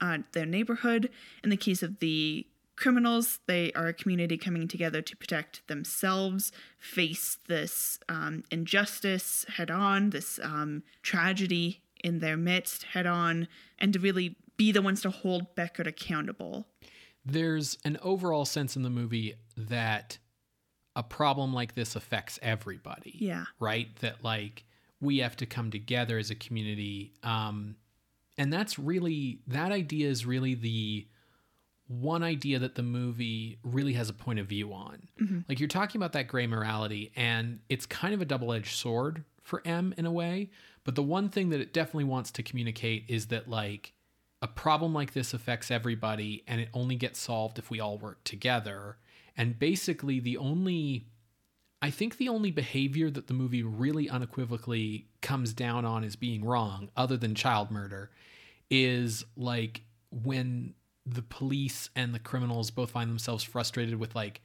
uh, 0.00 0.18
their 0.32 0.46
neighborhood. 0.46 1.10
In 1.42 1.50
the 1.50 1.56
case 1.56 1.82
of 1.82 2.00
the 2.00 2.46
criminals, 2.76 3.40
they 3.46 3.72
are 3.72 3.86
a 3.86 3.92
community 3.94 4.36
coming 4.36 4.68
together 4.68 5.02
to 5.02 5.16
protect 5.16 5.66
themselves, 5.68 6.52
face 6.78 7.38
this 7.48 7.98
um, 8.08 8.42
injustice 8.50 9.44
head 9.56 9.70
on, 9.70 10.10
this 10.10 10.40
um, 10.42 10.82
tragedy 11.02 11.82
in 12.02 12.18
their 12.18 12.36
midst 12.36 12.82
head 12.84 13.06
on, 13.06 13.48
and 13.78 13.92
to 13.92 13.98
really 13.98 14.36
be 14.56 14.72
the 14.72 14.82
ones 14.82 15.00
to 15.02 15.10
hold 15.10 15.54
Beckert 15.56 15.86
accountable. 15.86 16.66
there's 17.24 17.78
an 17.84 17.98
overall 18.02 18.44
sense 18.44 18.76
in 18.76 18.82
the 18.82 18.90
movie 18.90 19.34
that 19.56 20.18
a 20.94 21.02
problem 21.02 21.52
like 21.54 21.74
this 21.74 21.96
affects 21.96 22.38
everybody. 22.42 23.16
Yeah. 23.18 23.44
Right? 23.58 23.88
That 24.00 24.22
like 24.22 24.64
we 25.00 25.18
have 25.18 25.36
to 25.38 25.46
come 25.46 25.70
together 25.70 26.18
as 26.18 26.30
a 26.30 26.34
community. 26.34 27.14
Um 27.22 27.76
and 28.36 28.52
that's 28.52 28.78
really 28.78 29.40
that 29.46 29.72
idea 29.72 30.08
is 30.08 30.26
really 30.26 30.54
the 30.54 31.08
one 31.86 32.22
idea 32.22 32.58
that 32.58 32.74
the 32.74 32.82
movie 32.82 33.58
really 33.62 33.92
has 33.92 34.08
a 34.08 34.14
point 34.14 34.38
of 34.38 34.46
view 34.46 34.72
on. 34.72 35.08
Mm-hmm. 35.20 35.40
Like 35.48 35.60
you're 35.60 35.68
talking 35.68 35.98
about 35.98 36.12
that 36.12 36.28
gray 36.28 36.46
morality 36.46 37.12
and 37.14 37.60
it's 37.68 37.86
kind 37.86 38.14
of 38.14 38.20
a 38.20 38.24
double-edged 38.24 38.74
sword 38.74 39.24
for 39.42 39.60
M 39.66 39.94
in 39.98 40.06
a 40.06 40.12
way, 40.12 40.50
but 40.84 40.94
the 40.94 41.02
one 41.02 41.28
thing 41.28 41.50
that 41.50 41.60
it 41.60 41.72
definitely 41.74 42.04
wants 42.04 42.30
to 42.32 42.42
communicate 42.42 43.04
is 43.08 43.26
that 43.26 43.48
like 43.48 43.92
a 44.40 44.48
problem 44.48 44.94
like 44.94 45.12
this 45.12 45.34
affects 45.34 45.70
everybody 45.70 46.42
and 46.46 46.60
it 46.60 46.68
only 46.74 46.96
gets 46.96 47.18
solved 47.18 47.58
if 47.58 47.70
we 47.70 47.80
all 47.80 47.98
work 47.98 48.22
together. 48.24 48.96
And 49.36 49.58
basically, 49.58 50.20
the 50.20 50.36
only, 50.36 51.06
I 51.82 51.90
think 51.90 52.16
the 52.18 52.28
only 52.28 52.50
behavior 52.50 53.10
that 53.10 53.26
the 53.26 53.34
movie 53.34 53.62
really 53.62 54.08
unequivocally 54.08 55.08
comes 55.22 55.52
down 55.52 55.84
on 55.84 56.04
as 56.04 56.14
being 56.14 56.44
wrong, 56.44 56.90
other 56.96 57.16
than 57.16 57.34
child 57.34 57.70
murder, 57.70 58.10
is 58.70 59.24
like 59.36 59.82
when 60.10 60.74
the 61.06 61.22
police 61.22 61.90
and 61.94 62.14
the 62.14 62.18
criminals 62.18 62.70
both 62.70 62.90
find 62.90 63.10
themselves 63.10 63.44
frustrated 63.44 63.96
with 63.96 64.14
like 64.14 64.40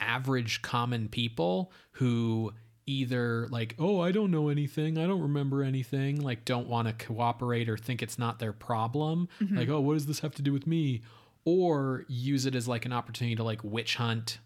average 0.00 0.62
common 0.62 1.08
people 1.08 1.70
who 1.92 2.52
either 2.86 3.46
like 3.50 3.76
oh 3.78 4.00
i 4.00 4.10
don't 4.10 4.30
know 4.30 4.48
anything. 4.48 4.98
I 4.98 5.06
don't 5.06 5.20
remember 5.20 5.62
anything. 5.62 6.20
Like 6.20 6.44
don't 6.44 6.66
want 6.66 6.88
to 6.88 7.06
cooperate 7.06 7.68
or 7.68 7.76
think 7.76 8.02
it's 8.02 8.18
not 8.18 8.38
their 8.38 8.52
problem. 8.52 9.28
Like 9.50 9.68
oh 9.68 9.80
what 9.80 9.94
does 9.94 10.06
this 10.06 10.20
have 10.20 10.34
to 10.36 10.42
do 10.42 10.52
with 10.52 10.66
me? 10.66 11.02
Or 11.44 12.04
use 12.08 12.46
it 12.46 12.54
as 12.54 12.66
like 12.66 12.84
an 12.84 12.92
opportunity 12.92 13.36
to 13.36 13.44
like 13.44 13.62
witch 13.62 13.96
hunt 13.96 14.38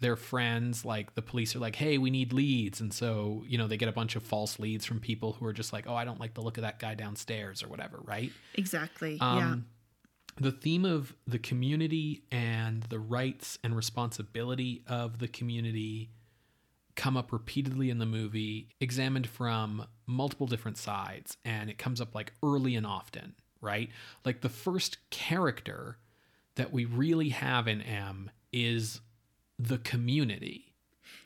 their 0.00 0.16
friends. 0.16 0.84
Like 0.84 1.14
the 1.14 1.22
police 1.22 1.54
are 1.54 1.58
like 1.58 1.76
hey 1.76 1.98
we 1.98 2.10
need 2.10 2.32
leads. 2.32 2.80
And 2.80 2.92
so 2.94 3.44
you 3.46 3.58
know 3.58 3.66
they 3.66 3.76
get 3.76 3.88
a 3.88 3.92
bunch 3.92 4.16
of 4.16 4.22
false 4.22 4.58
leads 4.58 4.86
from 4.86 5.00
people 5.00 5.32
who 5.34 5.44
are 5.44 5.52
just 5.52 5.72
like 5.72 5.86
oh 5.86 5.94
i 5.94 6.04
don't 6.06 6.20
like 6.20 6.32
the 6.34 6.40
look 6.40 6.56
of 6.56 6.62
that 6.62 6.78
guy 6.78 6.94
downstairs 6.94 7.62
or 7.62 7.68
whatever 7.68 7.98
right? 8.04 8.32
Exactly. 8.54 9.18
um, 9.20 9.66
the 10.36 10.52
theme 10.52 10.84
of 10.84 11.14
the 11.26 11.38
community 11.38 12.24
and 12.30 12.82
the 12.84 12.98
rights 12.98 13.58
and 13.62 13.76
responsibility 13.76 14.82
of 14.88 15.18
the 15.18 15.28
community 15.28 16.10
come 16.96 17.16
up 17.16 17.32
repeatedly 17.32 17.90
in 17.90 17.98
the 17.98 18.06
movie, 18.06 18.68
examined 18.80 19.28
from 19.28 19.86
multiple 20.06 20.46
different 20.46 20.76
sides, 20.76 21.36
and 21.44 21.70
it 21.70 21.78
comes 21.78 22.00
up 22.00 22.14
like 22.14 22.32
early 22.42 22.76
and 22.76 22.86
often, 22.86 23.34
right? 23.60 23.90
Like 24.24 24.40
the 24.40 24.48
first 24.48 24.98
character 25.10 25.98
that 26.56 26.72
we 26.72 26.84
really 26.84 27.30
have 27.30 27.66
in 27.66 27.80
M 27.82 28.30
is 28.52 29.00
the 29.58 29.78
community. 29.78 30.74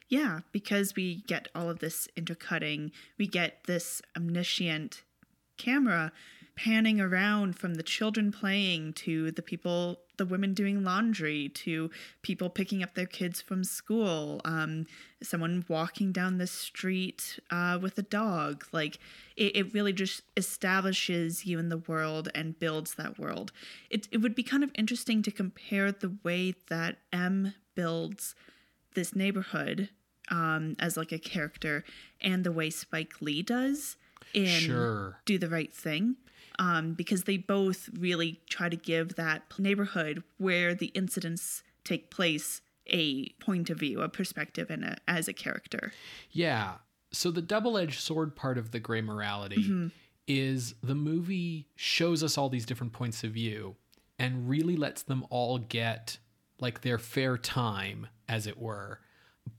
Yeah, 0.09 0.41
because 0.53 0.97
we 0.97 1.23
get 1.27 1.49
all 1.55 1.69
of 1.69 1.81
this 1.81 2.09
intercutting, 2.17 2.93
we 3.19 3.27
get 3.27 3.65
this 3.67 4.01
omniscient 4.17 5.03
camera 5.59 6.13
panning 6.59 7.01
around 7.01 7.57
from 7.57 7.75
the 7.75 7.85
children 7.85 8.33
playing 8.33 8.93
to 8.93 9.31
the 9.31 9.43
people, 9.43 10.01
the 10.17 10.27
women 10.27 10.55
doing 10.55 10.83
laundry, 10.83 11.49
to 11.51 11.89
people 12.23 12.51
picking 12.51 12.83
up 12.83 12.95
their 12.95 13.07
kids 13.07 13.41
from 13.41 13.63
school, 13.63 14.41
um, 14.45 14.85
someone 15.23 15.65
walking 15.69 16.11
down 16.11 16.39
the 16.39 16.49
street 16.49 17.39
uh, 17.53 17.79
with 17.81 17.97
a 17.97 18.03
dog. 18.03 18.67
Like, 18.73 18.99
it, 19.37 19.55
it 19.55 19.73
really 19.73 19.93
just 19.93 20.23
establishes 20.37 21.47
you 21.47 21.61
in 21.61 21.69
the 21.69 21.79
world 21.79 22.29
and 22.35 22.59
builds 22.59 22.97
that 22.97 23.21
world. 23.21 23.53
It, 23.89 24.09
it 24.11 24.19
would 24.19 24.35
be 24.35 24.43
kind 24.43 24.65
of 24.65 24.73
interesting 24.75 25.23
to 25.23 25.31
compare 25.31 25.93
the 25.93 26.17
way 26.25 26.55
that 26.69 26.97
M 27.13 27.55
builds 27.77 28.35
this 28.95 29.15
neighborhood 29.15 29.91
um, 30.29 30.75
as 30.81 30.97
like 30.97 31.13
a 31.13 31.21
character 31.21 31.85
and 32.21 32.43
the 32.43 32.51
way 32.51 32.69
Spike 32.69 33.21
Lee 33.21 33.43
does 33.43 33.97
in 34.35 34.47
Sure. 34.47 35.21
Do 35.25 35.39
the 35.39 35.49
Right 35.49 35.73
Thing. 35.73 36.17
Um, 36.61 36.95
because 36.95 37.23
they 37.23 37.37
both 37.37 37.89
really 37.97 38.41
try 38.51 38.69
to 38.69 38.77
give 38.77 39.15
that 39.15 39.43
neighborhood 39.59 40.25
where 40.39 40.75
the 40.75 40.87
incidents 40.87 41.63
take 41.85 42.11
place 42.11 42.63
a 42.89 43.29
point 43.41 43.71
of 43.71 43.79
view, 43.79 44.01
a 44.01 44.09
perspective, 44.09 44.69
and 44.69 44.85
a, 44.85 44.97
as 45.07 45.29
a 45.29 45.33
character. 45.33 45.93
Yeah. 46.33 46.79
So 47.13 47.31
the 47.31 47.43
double-edged 47.43 48.01
sword 48.01 48.35
part 48.35 48.59
of 48.59 48.73
the 48.73 48.81
gray 48.81 49.03
morality 49.03 49.91
is 50.27 50.75
the 50.83 50.97
movie 50.97 51.69
shows 51.77 52.25
us 52.25 52.37
all 52.37 52.49
these 52.49 52.67
different 52.67 52.93
points 52.93 53.23
of 53.23 53.31
view 53.31 53.77
and 54.19 54.49
really 54.49 54.75
lets 54.75 55.03
them 55.03 55.25
all 55.31 55.59
get 55.59 56.19
like 56.61 56.81
their 56.81 56.99
fair 56.99 57.39
time 57.39 58.09
as 58.29 58.47
it 58.49 58.59
were. 58.59 59.01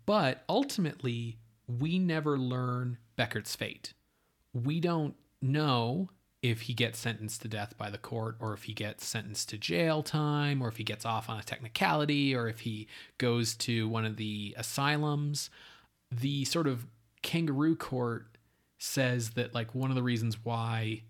But 0.06 0.44
ultimately, 0.50 1.38
we 1.66 1.98
never 1.98 2.38
learn 2.38 2.98
Beckert's 3.18 3.56
fate. 3.56 3.94
We 4.54 4.80
don't 4.80 5.16
know 5.42 6.10
if 6.42 6.62
he 6.62 6.74
gets 6.74 6.98
sentenced 6.98 7.42
to 7.42 7.48
death 7.48 7.78
by 7.78 7.90
the 7.90 7.98
court 7.98 8.36
or 8.40 8.54
if 8.54 8.64
he 8.64 8.74
gets 8.74 9.06
sentenced 9.06 9.50
to 9.50 9.58
jail 9.58 10.02
time 10.02 10.62
or 10.62 10.68
if 10.70 10.78
he 10.78 10.84
gets 10.84 11.06
off 11.06 11.30
on 11.30 11.40
a 11.40 11.44
technicality 11.44 12.34
or 12.36 12.48
if 12.48 12.62
he 12.62 12.88
goes 13.18 13.56
to 13.56 13.88
one 13.90 14.06
of 14.06 14.16
the 14.16 14.56
asylums 14.58 15.50
the 16.12 16.46
sort 16.46 16.68
of 16.68 16.86
kangaroo 17.22 17.76
court 17.76 18.38
says 18.78 19.32
that 19.32 19.54
like 19.54 19.76
one 19.76 19.90
of 19.92 19.96
the 19.96 20.04
reasons 20.04 20.38
why 20.44 21.02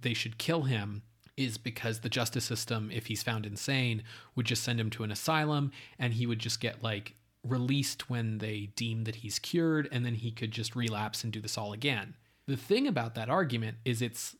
they 0.00 0.14
should 0.14 0.38
kill 0.38 0.62
him 0.62 1.02
is 1.36 1.58
because 1.58 2.00
the 2.00 2.08
justice 2.08 2.44
system 2.44 2.90
if 2.92 3.06
he's 3.06 3.22
found 3.22 3.44
insane 3.44 4.02
would 4.36 4.46
just 4.46 4.62
send 4.62 4.78
him 4.78 4.88
to 4.88 5.02
an 5.02 5.10
asylum 5.10 5.72
and 5.98 6.14
he 6.14 6.26
would 6.26 6.38
just 6.38 6.60
get 6.60 6.82
like 6.82 7.14
released 7.42 8.08
when 8.08 8.38
they 8.38 8.70
deem 8.76 9.04
that 9.04 9.16
he's 9.16 9.38
cured 9.38 9.88
and 9.92 10.04
then 10.04 10.14
he 10.14 10.30
could 10.30 10.50
just 10.50 10.74
relapse 10.76 11.24
and 11.24 11.32
do 11.32 11.40
this 11.40 11.56
all 11.58 11.72
again. 11.72 12.14
The 12.46 12.56
thing 12.56 12.86
about 12.86 13.14
that 13.14 13.28
argument 13.28 13.78
is 13.84 14.02
it's 14.02 14.36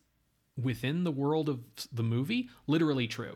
within 0.61 1.03
the 1.03 1.11
world 1.11 1.49
of 1.49 1.59
the 1.91 2.03
movie 2.03 2.49
literally 2.67 3.07
true 3.07 3.35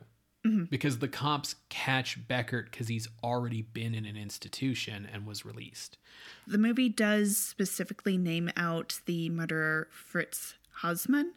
because 0.72 0.98
the 0.98 1.08
cops 1.08 1.54
catch 1.70 2.28
Beckert 2.28 2.72
because 2.72 2.88
he's 2.88 3.08
already 3.24 3.62
been 3.62 3.94
in 3.94 4.06
an 4.08 4.18
institution 4.18 5.08
and 5.14 5.28
was 5.28 5.46
released. 5.46 6.00
The 6.48 6.58
movie 6.58 6.90
does 6.90 7.38
specifically 7.38 8.18
name 8.18 8.50
out 8.58 9.02
the 9.06 9.30
murderer 9.30 9.88
Fritz 9.92 10.56
Haarmann. 10.82 11.34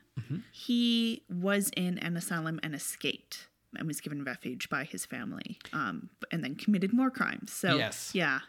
He 0.52 1.23
was 1.28 1.70
in 1.77 1.98
an 1.98 2.16
asylum 2.16 2.59
and 2.62 2.74
escaped 2.74 3.48
and 3.77 3.86
was 3.86 4.01
given 4.01 4.24
refuge 4.24 4.70
by 4.70 4.85
his 4.85 5.05
family 5.05 5.59
um, 5.74 6.09
and 6.31 6.43
then 6.43 6.55
committed 6.55 6.94
more 6.94 7.11
crimes. 7.11 7.52
So, 7.52 7.77
Yes. 7.77 8.12
yeah. 8.15 8.40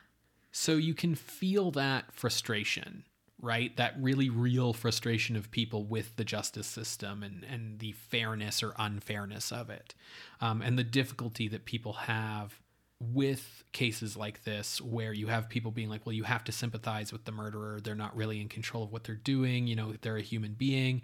So 0.54 0.78
you 0.78 0.94
can 0.94 1.16
feel 1.16 1.72
that 1.72 2.14
frustration, 2.14 3.04
right? 3.46 3.76
That 3.78 3.94
really 4.00 4.30
real 4.30 4.74
frustration 4.74 5.36
of 5.36 5.52
people 5.52 5.84
with 5.86 6.16
the 6.16 6.26
justice 6.26 6.68
system 6.68 7.22
and, 7.24 7.46
and 7.50 7.80
the 7.80 7.92
fairness 7.94 8.64
or 8.64 8.74
unfairness 8.78 9.52
of 9.52 9.70
it. 9.70 9.94
Um, 10.42 10.62
and 10.62 10.78
the 10.80 10.84
difficulty 10.84 11.48
that 11.50 11.66
people 11.66 11.94
have 11.94 12.60
with 13.00 13.64
cases 13.72 14.18
like 14.18 14.44
this, 14.46 14.82
where 14.82 15.14
you 15.14 15.28
have 15.28 15.48
people 15.50 15.70
being 15.70 15.90
like, 15.90 16.06
well, 16.06 16.14
you 16.14 16.24
have 16.24 16.44
to 16.46 16.52
sympathize 16.52 17.12
with 17.14 17.26
the 17.26 17.32
murderer. 17.32 17.80
They're 17.82 17.94
not 17.94 18.16
really 18.16 18.42
in 18.42 18.50
control 18.50 18.84
of 18.84 18.92
what 18.92 19.04
they're 19.04 19.16
doing. 19.16 19.68
You 19.68 19.76
know, 19.76 19.94
they're 20.02 20.18
a 20.18 20.22
human 20.22 20.54
being. 20.54 21.02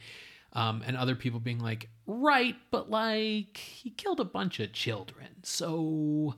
Um, 0.54 0.84
and 0.86 0.98
other 0.98 1.16
people 1.16 1.40
being 1.40 1.60
like, 1.60 1.90
right, 2.08 2.56
but 2.72 2.90
like, 2.90 3.58
he 3.58 3.90
killed 3.92 4.20
a 4.20 4.26
bunch 4.26 4.60
of 4.60 4.74
children. 4.74 5.28
So 5.44 6.36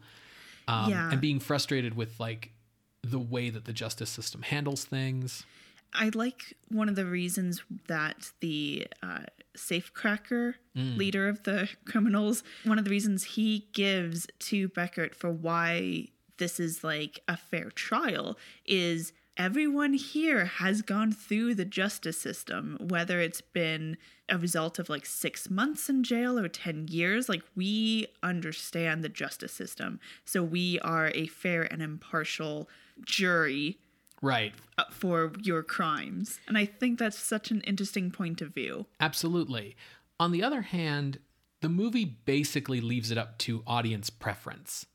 um, 0.68 0.90
Yeah. 0.92 1.12
and 1.12 1.22
being 1.22 1.40
frustrated 1.40 1.96
with 1.96 2.20
like 2.20 2.52
the 3.04 3.20
way 3.20 3.50
that 3.50 3.66
the 3.66 3.74
justice 3.74 4.10
system 4.10 4.42
handles 4.42 4.86
things. 4.86 5.46
I 5.94 6.12
like 6.14 6.56
one 6.70 6.90
of 6.90 6.96
the 6.96 7.06
reasons 7.06 7.64
that 7.88 8.32
the 8.40 8.88
uh, 9.02 9.24
safecracker 9.56 10.56
leader 10.76 11.28
of 11.28 11.44
the 11.44 11.70
criminals, 11.86 12.44
one 12.64 12.80
of 12.80 12.86
the 12.86 12.92
reasons 12.92 13.24
he 13.24 13.68
gives 13.74 14.28
to 14.40 14.70
Beckert 14.70 15.16
for 15.16 15.32
why 15.32 16.08
this 16.38 16.60
is 16.60 16.84
like 16.84 17.22
a 17.28 17.38
fair 17.38 17.70
trial 17.70 18.38
is 18.66 19.14
everyone 19.38 19.94
here 19.94 20.46
has 20.46 20.82
gone 20.82 21.12
through 21.12 21.56
the 21.56 21.66
justice 21.66 22.20
system, 22.20 22.78
whether 22.80 23.20
it's 23.20 23.42
been 23.42 23.98
a 24.30 24.38
result 24.38 24.80
of 24.80 24.90
like 24.90 25.06
six 25.06 25.50
months 25.50 25.90
in 25.90 26.04
jail 26.04 26.40
or 26.40 26.48
10 26.48 26.88
years. 26.90 27.30
Like, 27.30 27.44
we 27.56 28.08
understand 28.22 29.04
the 29.04 29.10
justice 29.10 29.52
system. 29.52 30.00
So, 30.26 30.44
we 30.44 30.80
are 30.80 31.12
a 31.14 31.28
fair 31.28 31.64
and 31.72 31.82
impartial 31.82 32.70
jury 33.06 33.80
Right. 34.24 34.54
uh, 34.78 34.86
for 34.90 35.34
your 35.42 35.62
crimes. 35.64 36.40
And 36.48 36.58
I 36.58 36.66
think 36.66 36.98
that's 36.98 37.20
such 37.20 37.52
an 37.52 37.62
interesting 37.62 38.10
point 38.10 38.42
of 38.42 38.54
view. 38.54 38.88
Absolutely. 39.00 39.76
On 40.20 40.32
the 40.32 40.42
other 40.42 40.62
hand, 40.62 41.20
the 41.62 41.70
movie 41.70 42.06
basically 42.06 42.82
leaves 42.82 43.12
it 43.12 43.18
up 43.18 43.38
to 43.40 43.64
audience 43.68 44.10
preference. 44.10 44.86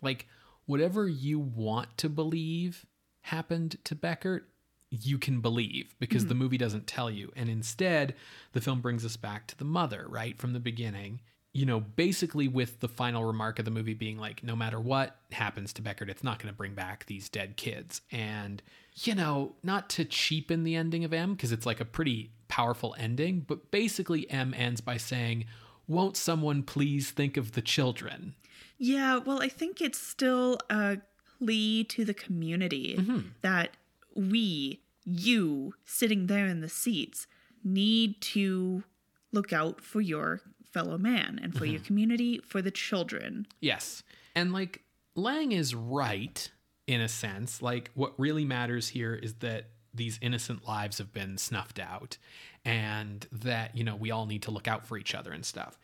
Like, 0.00 0.26
whatever 0.66 1.08
you 1.08 1.38
want 1.38 1.98
to 1.98 2.08
believe 2.08 2.86
happened 3.22 3.76
to 3.84 3.96
Beckert, 3.96 4.42
you 4.90 5.18
can 5.18 5.40
believe 5.40 5.94
because 5.98 6.26
the 6.26 6.34
movie 6.34 6.58
doesn't 6.58 6.86
tell 6.86 7.10
you. 7.10 7.32
And 7.34 7.48
instead, 7.48 8.14
the 8.52 8.60
film 8.60 8.80
brings 8.80 9.04
us 9.04 9.16
back 9.16 9.48
to 9.48 9.58
the 9.58 9.64
mother, 9.64 10.06
right? 10.08 10.38
From 10.38 10.52
the 10.52 10.60
beginning. 10.60 11.20
You 11.56 11.64
know, 11.64 11.80
basically 11.80 12.48
with 12.48 12.80
the 12.80 12.88
final 12.88 13.24
remark 13.24 13.58
of 13.58 13.64
the 13.64 13.70
movie 13.70 13.94
being 13.94 14.18
like, 14.18 14.42
no 14.42 14.54
matter 14.54 14.78
what 14.78 15.16
happens 15.32 15.72
to 15.74 15.82
Beckert, 15.82 16.10
it's 16.10 16.22
not 16.22 16.38
going 16.38 16.52
to 16.52 16.56
bring 16.56 16.74
back 16.74 17.06
these 17.06 17.30
dead 17.30 17.56
kids. 17.56 18.02
And, 18.12 18.62
you 18.96 19.14
know, 19.14 19.54
not 19.62 19.88
to 19.90 20.04
cheapen 20.04 20.64
the 20.64 20.76
ending 20.76 21.02
of 21.02 21.14
M, 21.14 21.32
because 21.32 21.52
it's 21.52 21.64
like 21.64 21.80
a 21.80 21.86
pretty 21.86 22.30
powerful 22.48 22.94
ending, 22.98 23.40
but 23.40 23.70
basically 23.70 24.30
M 24.30 24.52
ends 24.52 24.82
by 24.82 24.98
saying, 24.98 25.46
Won't 25.88 26.18
someone 26.18 26.62
please 26.62 27.10
think 27.10 27.38
of 27.38 27.52
the 27.52 27.62
children? 27.62 28.34
Yeah, 28.76 29.16
well, 29.16 29.42
I 29.42 29.48
think 29.48 29.80
it's 29.80 29.98
still 29.98 30.58
a 30.68 30.98
plea 31.38 31.84
to 31.84 32.04
the 32.04 32.14
community 32.14 32.96
mm-hmm. 32.98 33.28
that 33.40 33.70
we, 34.14 34.82
you, 35.04 35.72
sitting 35.86 36.26
there 36.26 36.46
in 36.46 36.60
the 36.60 36.68
seats, 36.68 37.26
need 37.64 38.20
to 38.20 38.84
look 39.32 39.52
out 39.52 39.80
for 39.80 40.00
your 40.00 40.40
fellow 40.76 40.98
man 40.98 41.40
and 41.42 41.56
for 41.56 41.64
your 41.64 41.78
mm-hmm. 41.78 41.86
community, 41.86 42.40
for 42.44 42.60
the 42.60 42.70
children. 42.70 43.46
Yes. 43.60 44.02
And 44.34 44.52
like 44.52 44.82
Lang 45.14 45.52
is 45.52 45.74
right 45.74 46.50
in 46.86 47.00
a 47.00 47.08
sense. 47.08 47.62
Like 47.62 47.90
what 47.94 48.12
really 48.18 48.44
matters 48.44 48.88
here 48.88 49.14
is 49.14 49.36
that 49.36 49.70
these 49.94 50.18
innocent 50.20 50.68
lives 50.68 50.98
have 50.98 51.14
been 51.14 51.38
snuffed 51.38 51.78
out 51.78 52.18
and 52.62 53.26
that, 53.32 53.74
you 53.74 53.84
know, 53.84 53.96
we 53.96 54.10
all 54.10 54.26
need 54.26 54.42
to 54.42 54.50
look 54.50 54.68
out 54.68 54.86
for 54.86 54.98
each 54.98 55.14
other 55.14 55.32
and 55.32 55.46
stuff. 55.46 55.78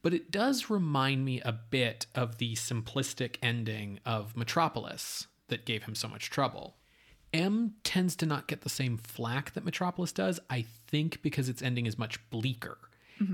But 0.00 0.14
it 0.14 0.30
does 0.30 0.70
remind 0.70 1.26
me 1.26 1.42
a 1.42 1.52
bit 1.52 2.06
of 2.14 2.38
the 2.38 2.54
simplistic 2.54 3.36
ending 3.42 4.00
of 4.06 4.38
Metropolis 4.38 5.26
that 5.48 5.66
gave 5.66 5.82
him 5.82 5.94
so 5.94 6.08
much 6.08 6.30
trouble. 6.30 6.76
M 7.34 7.74
tends 7.84 8.16
to 8.16 8.26
not 8.26 8.46
get 8.46 8.62
the 8.62 8.70
same 8.70 8.96
flack 8.96 9.52
that 9.52 9.64
Metropolis 9.64 10.12
does, 10.12 10.40
I 10.48 10.64
think 10.86 11.20
because 11.20 11.50
its 11.50 11.60
ending 11.60 11.84
is 11.84 11.98
much 11.98 12.18
bleaker. 12.30 12.78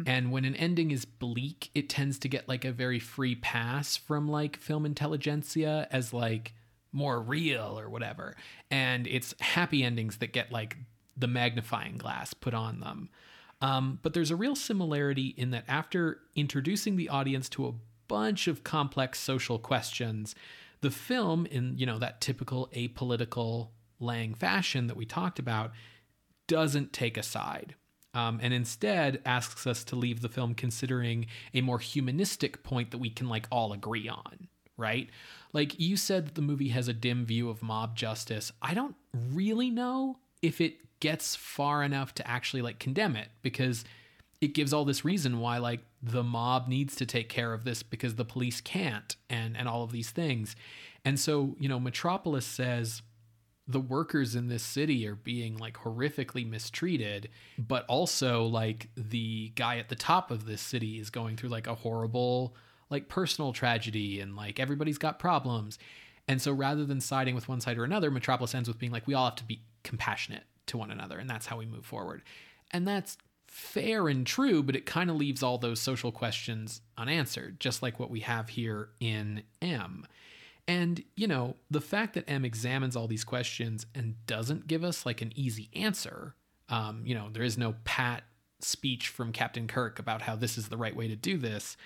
And 0.06 0.30
when 0.30 0.44
an 0.44 0.54
ending 0.56 0.90
is 0.90 1.04
bleak, 1.04 1.70
it 1.74 1.88
tends 1.88 2.18
to 2.20 2.28
get 2.28 2.48
like 2.48 2.64
a 2.64 2.72
very 2.72 2.98
free 2.98 3.34
pass 3.34 3.96
from 3.96 4.28
like 4.28 4.56
film 4.56 4.84
intelligentsia 4.84 5.88
as 5.90 6.12
like 6.12 6.54
more 6.92 7.20
real 7.20 7.78
or 7.78 7.88
whatever. 7.88 8.36
And 8.70 9.06
it's 9.06 9.34
happy 9.40 9.82
endings 9.82 10.18
that 10.18 10.32
get 10.32 10.52
like 10.52 10.76
the 11.16 11.26
magnifying 11.26 11.96
glass 11.96 12.34
put 12.34 12.54
on 12.54 12.80
them. 12.80 13.10
Um, 13.62 13.98
but 14.02 14.14
there's 14.14 14.30
a 14.30 14.36
real 14.36 14.56
similarity 14.56 15.34
in 15.36 15.50
that 15.50 15.64
after 15.68 16.20
introducing 16.34 16.96
the 16.96 17.08
audience 17.08 17.48
to 17.50 17.66
a 17.66 17.74
bunch 18.08 18.48
of 18.48 18.64
complex 18.64 19.20
social 19.20 19.58
questions, 19.58 20.34
the 20.80 20.90
film, 20.90 21.46
in 21.46 21.76
you 21.76 21.86
know 21.86 21.98
that 21.98 22.20
typical 22.20 22.70
apolitical 22.74 23.68
Lang 23.98 24.32
fashion 24.34 24.86
that 24.86 24.96
we 24.96 25.04
talked 25.04 25.38
about, 25.38 25.72
doesn't 26.46 26.92
take 26.92 27.18
a 27.18 27.22
side. 27.22 27.74
Um, 28.12 28.40
and 28.42 28.52
instead 28.52 29.20
asks 29.24 29.66
us 29.66 29.84
to 29.84 29.96
leave 29.96 30.20
the 30.20 30.28
film 30.28 30.54
considering 30.54 31.26
a 31.54 31.60
more 31.60 31.78
humanistic 31.78 32.62
point 32.62 32.90
that 32.90 32.98
we 32.98 33.10
can 33.10 33.28
like 33.28 33.46
all 33.52 33.72
agree 33.72 34.08
on, 34.08 34.48
right? 34.76 35.08
Like 35.52 35.78
you 35.78 35.96
said 35.96 36.26
that 36.26 36.34
the 36.34 36.42
movie 36.42 36.68
has 36.68 36.88
a 36.88 36.92
dim 36.92 37.24
view 37.24 37.48
of 37.48 37.62
mob 37.62 37.96
justice. 37.96 38.50
I 38.60 38.74
don't 38.74 38.96
really 39.14 39.70
know 39.70 40.18
if 40.42 40.60
it 40.60 40.78
gets 41.00 41.36
far 41.36 41.82
enough 41.82 42.14
to 42.14 42.28
actually 42.28 42.62
like 42.62 42.78
condemn 42.78 43.16
it 43.16 43.28
because 43.42 43.84
it 44.40 44.54
gives 44.54 44.72
all 44.72 44.84
this 44.84 45.04
reason 45.04 45.38
why 45.38 45.58
like 45.58 45.80
the 46.02 46.22
mob 46.22 46.66
needs 46.66 46.96
to 46.96 47.06
take 47.06 47.28
care 47.28 47.52
of 47.52 47.64
this 47.64 47.82
because 47.82 48.14
the 48.14 48.24
police 48.24 48.60
can't 48.60 49.16
and 49.28 49.56
and 49.56 49.68
all 49.68 49.82
of 49.82 49.92
these 49.92 50.10
things. 50.10 50.56
And 51.04 51.18
so, 51.18 51.56
you 51.58 51.68
know, 51.68 51.80
Metropolis 51.80 52.46
says 52.46 53.02
the 53.70 53.80
workers 53.80 54.34
in 54.34 54.48
this 54.48 54.62
city 54.62 55.06
are 55.06 55.14
being 55.14 55.56
like 55.56 55.78
horrifically 55.78 56.48
mistreated, 56.48 57.28
but 57.58 57.84
also 57.86 58.44
like 58.44 58.88
the 58.96 59.52
guy 59.54 59.78
at 59.78 59.88
the 59.88 59.94
top 59.94 60.30
of 60.30 60.46
this 60.46 60.60
city 60.60 60.98
is 60.98 61.10
going 61.10 61.36
through 61.36 61.50
like 61.50 61.66
a 61.66 61.74
horrible 61.74 62.56
like 62.88 63.08
personal 63.08 63.52
tragedy 63.52 64.20
and 64.20 64.34
like 64.34 64.58
everybody's 64.58 64.98
got 64.98 65.18
problems. 65.18 65.78
And 66.26 66.42
so 66.42 66.52
rather 66.52 66.84
than 66.84 67.00
siding 67.00 67.34
with 67.34 67.48
one 67.48 67.60
side 67.60 67.78
or 67.78 67.84
another, 67.84 68.10
Metropolis 68.10 68.54
ends 68.54 68.68
with 68.68 68.78
being 68.78 68.92
like 68.92 69.06
we 69.06 69.14
all 69.14 69.26
have 69.26 69.36
to 69.36 69.44
be 69.44 69.62
compassionate 69.84 70.44
to 70.66 70.76
one 70.76 70.90
another 70.90 71.18
and 71.18 71.30
that's 71.30 71.46
how 71.46 71.56
we 71.56 71.66
move 71.66 71.84
forward. 71.84 72.22
And 72.72 72.86
that's 72.86 73.16
fair 73.46 74.08
and 74.08 74.26
true, 74.26 74.62
but 74.62 74.76
it 74.76 74.86
kind 74.86 75.10
of 75.10 75.16
leaves 75.16 75.42
all 75.42 75.58
those 75.58 75.80
social 75.80 76.12
questions 76.12 76.80
unanswered, 76.96 77.60
just 77.60 77.82
like 77.82 77.98
what 77.98 78.10
we 78.10 78.20
have 78.20 78.48
here 78.48 78.90
in 79.00 79.42
M. 79.60 80.06
And, 80.70 81.02
you 81.16 81.26
know, 81.26 81.56
the 81.68 81.80
fact 81.80 82.14
that 82.14 82.30
M 82.30 82.44
examines 82.44 82.94
all 82.94 83.08
these 83.08 83.24
questions 83.24 83.86
and 83.92 84.14
doesn't 84.26 84.68
give 84.68 84.84
us 84.84 85.04
like 85.04 85.20
an 85.20 85.32
easy 85.34 85.68
answer, 85.74 86.36
um, 86.68 87.02
you 87.04 87.12
know, 87.12 87.28
there 87.28 87.42
is 87.42 87.58
no 87.58 87.74
pat 87.82 88.22
speech 88.60 89.08
from 89.08 89.32
Captain 89.32 89.66
Kirk 89.66 89.98
about 89.98 90.22
how 90.22 90.36
this 90.36 90.56
is 90.56 90.68
the 90.68 90.76
right 90.76 90.94
way 90.94 91.08
to 91.08 91.16
do 91.16 91.38
this, 91.38 91.76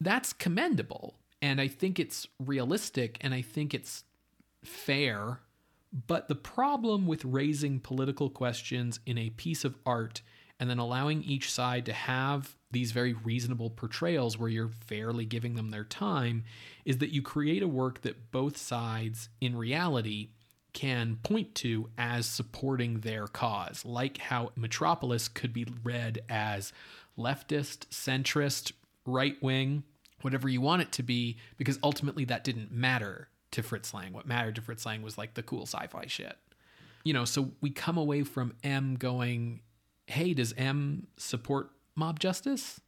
that's 0.00 0.32
commendable. 0.32 1.18
And 1.42 1.60
I 1.60 1.68
think 1.68 2.00
it's 2.00 2.26
realistic 2.42 3.18
and 3.20 3.34
I 3.34 3.42
think 3.42 3.74
it's 3.74 4.04
fair. 4.64 5.40
But 6.06 6.28
the 6.28 6.34
problem 6.34 7.06
with 7.06 7.26
raising 7.26 7.80
political 7.80 8.30
questions 8.30 8.98
in 9.04 9.18
a 9.18 9.28
piece 9.28 9.62
of 9.62 9.76
art 9.84 10.22
and 10.62 10.70
then 10.70 10.78
allowing 10.78 11.24
each 11.24 11.50
side 11.50 11.84
to 11.84 11.92
have 11.92 12.54
these 12.70 12.92
very 12.92 13.14
reasonable 13.14 13.68
portrayals 13.68 14.38
where 14.38 14.48
you're 14.48 14.70
fairly 14.86 15.24
giving 15.24 15.56
them 15.56 15.72
their 15.72 15.82
time 15.82 16.44
is 16.84 16.98
that 16.98 17.10
you 17.10 17.20
create 17.20 17.64
a 17.64 17.68
work 17.68 18.02
that 18.02 18.30
both 18.30 18.56
sides 18.56 19.28
in 19.40 19.56
reality 19.56 20.28
can 20.72 21.18
point 21.24 21.52
to 21.56 21.90
as 21.98 22.26
supporting 22.26 23.00
their 23.00 23.26
cause, 23.26 23.84
like 23.84 24.18
how 24.18 24.52
Metropolis 24.54 25.26
could 25.26 25.52
be 25.52 25.66
read 25.82 26.20
as 26.28 26.72
leftist, 27.18 27.88
centrist, 27.88 28.70
right 29.04 29.42
wing, 29.42 29.82
whatever 30.20 30.48
you 30.48 30.60
want 30.60 30.80
it 30.80 30.92
to 30.92 31.02
be, 31.02 31.38
because 31.56 31.76
ultimately 31.82 32.24
that 32.24 32.44
didn't 32.44 32.70
matter 32.70 33.26
to 33.50 33.64
Fritz 33.64 33.92
Lang. 33.92 34.12
What 34.12 34.28
mattered 34.28 34.54
to 34.54 34.62
Fritz 34.62 34.86
Lang 34.86 35.02
was 35.02 35.18
like 35.18 35.34
the 35.34 35.42
cool 35.42 35.62
sci 35.62 35.88
fi 35.88 36.06
shit. 36.06 36.36
You 37.02 37.14
know, 37.14 37.24
so 37.24 37.50
we 37.60 37.70
come 37.70 37.98
away 37.98 38.22
from 38.22 38.54
M 38.62 38.94
going, 38.94 39.58
hey, 40.06 40.34
does 40.34 40.54
M 40.56 41.06
support 41.16 41.70
mob 41.94 42.20
justice? 42.20 42.80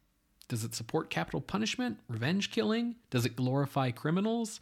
Does 0.47 0.63
it 0.63 0.75
support 0.75 1.09
capital 1.09 1.41
punishment, 1.41 1.97
revenge 2.07 2.51
killing? 2.51 2.95
Does 3.09 3.25
it 3.25 3.35
glorify 3.35 3.91
criminals? 3.91 4.59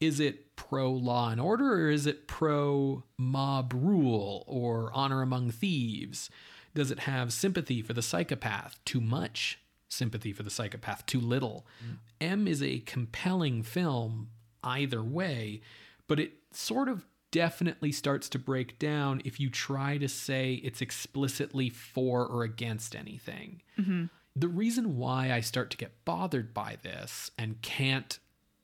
Is 0.00 0.20
it 0.20 0.56
pro 0.56 0.90
law 0.90 1.30
and 1.30 1.40
order 1.40 1.74
or 1.74 1.90
is 1.90 2.06
it 2.06 2.26
pro 2.26 3.04
mob 3.18 3.72
rule 3.74 4.44
or 4.46 4.90
honor 4.94 5.22
among 5.22 5.50
thieves? 5.50 6.30
Does 6.74 6.90
it 6.90 7.00
have 7.00 7.32
sympathy 7.32 7.82
for 7.82 7.92
the 7.92 8.02
psychopath? 8.02 8.78
Too 8.84 9.00
much 9.00 9.58
sympathy 9.88 10.32
for 10.32 10.42
the 10.42 10.50
psychopath, 10.50 11.06
too 11.06 11.20
little. 11.20 11.66
Mm. 11.82 11.96
M 12.20 12.48
is 12.48 12.62
a 12.62 12.80
compelling 12.80 13.62
film 13.62 14.28
either 14.62 15.02
way, 15.02 15.60
but 16.08 16.20
it 16.20 16.32
sort 16.52 16.88
of 16.88 17.06
definitely 17.36 17.92
starts 17.92 18.30
to 18.30 18.38
break 18.38 18.78
down 18.78 19.20
if 19.26 19.38
you 19.38 19.50
try 19.50 19.98
to 19.98 20.08
say 20.08 20.54
it's 20.54 20.80
explicitly 20.80 21.68
for 21.68 22.26
or 22.26 22.44
against 22.44 22.96
anything. 22.96 23.60
Mm-hmm. 23.78 24.06
The 24.34 24.48
reason 24.48 24.96
why 24.96 25.30
I 25.30 25.40
start 25.40 25.70
to 25.72 25.76
get 25.76 26.02
bothered 26.06 26.54
by 26.54 26.78
this 26.82 27.30
and 27.36 27.60
can't 27.60 28.18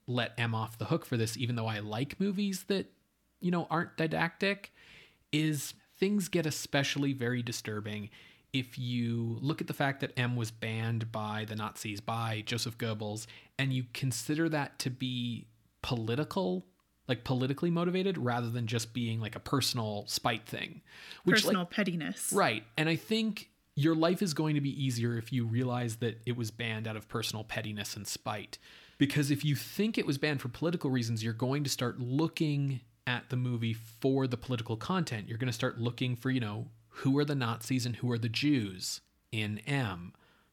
let 0.06 0.32
M 0.38 0.54
off 0.54 0.78
the 0.78 0.86
hook 0.86 1.04
for 1.04 1.18
this, 1.18 1.36
even 1.36 1.54
though 1.54 1.66
I 1.66 1.80
like 1.80 2.18
movies 2.18 2.64
that, 2.68 2.90
you 3.42 3.50
know, 3.50 3.66
aren't 3.70 3.98
didactic, 3.98 4.72
is 5.32 5.74
things 5.98 6.28
get 6.28 6.46
especially 6.46 7.12
very 7.12 7.42
disturbing 7.42 8.08
if 8.54 8.78
you 8.78 9.36
look 9.42 9.60
at 9.60 9.66
the 9.66 9.74
fact 9.74 10.00
that 10.00 10.18
M 10.18 10.34
was 10.34 10.50
banned 10.50 11.12
by 11.12 11.44
the 11.46 11.56
Nazis, 11.56 12.00
by 12.00 12.42
Joseph 12.46 12.78
Goebbels, 12.78 13.26
and 13.58 13.70
you 13.70 13.84
consider 13.92 14.48
that 14.48 14.78
to 14.78 14.88
be 14.88 15.46
political, 15.82 16.64
like 17.08 17.24
politically 17.24 17.70
motivated, 17.70 18.16
rather 18.16 18.48
than 18.48 18.66
just 18.66 18.92
being 18.92 19.20
like 19.20 19.36
a 19.36 19.40
personal 19.40 20.04
spite 20.06 20.46
thing. 20.46 20.82
Which, 21.24 21.42
personal 21.42 21.62
like, 21.62 21.70
pettiness. 21.70 22.32
Right. 22.32 22.64
And 22.76 22.88
I 22.88 22.96
think 22.96 23.50
your 23.74 23.94
life 23.94 24.22
is 24.22 24.34
going 24.34 24.54
to 24.54 24.60
be 24.60 24.84
easier 24.84 25.16
if 25.16 25.32
you 25.32 25.44
realize 25.46 25.96
that 25.96 26.20
it 26.26 26.36
was 26.36 26.50
banned 26.50 26.86
out 26.86 26.96
of 26.96 27.08
personal 27.08 27.44
pettiness 27.44 27.96
and 27.96 28.06
spite. 28.06 28.58
Because 28.98 29.30
if 29.30 29.44
you 29.44 29.56
think 29.56 29.98
it 29.98 30.06
was 30.06 30.18
banned 30.18 30.40
for 30.40 30.48
political 30.48 30.90
reasons, 30.90 31.24
you're 31.24 31.32
going 31.32 31.64
to 31.64 31.70
start 31.70 31.98
looking 31.98 32.80
at 33.06 33.30
the 33.30 33.36
movie 33.36 33.74
for 33.74 34.26
the 34.26 34.36
political 34.36 34.76
content. 34.76 35.28
You're 35.28 35.38
going 35.38 35.48
to 35.48 35.52
start 35.52 35.80
looking 35.80 36.14
for, 36.14 36.30
you 36.30 36.38
know, 36.38 36.68
who 36.88 37.18
are 37.18 37.24
the 37.24 37.34
Nazis 37.34 37.86
and 37.86 37.96
who 37.96 38.12
are 38.12 38.18
the 38.18 38.28
Jews 38.28 39.00
in 39.32 39.58
M? 39.66 40.12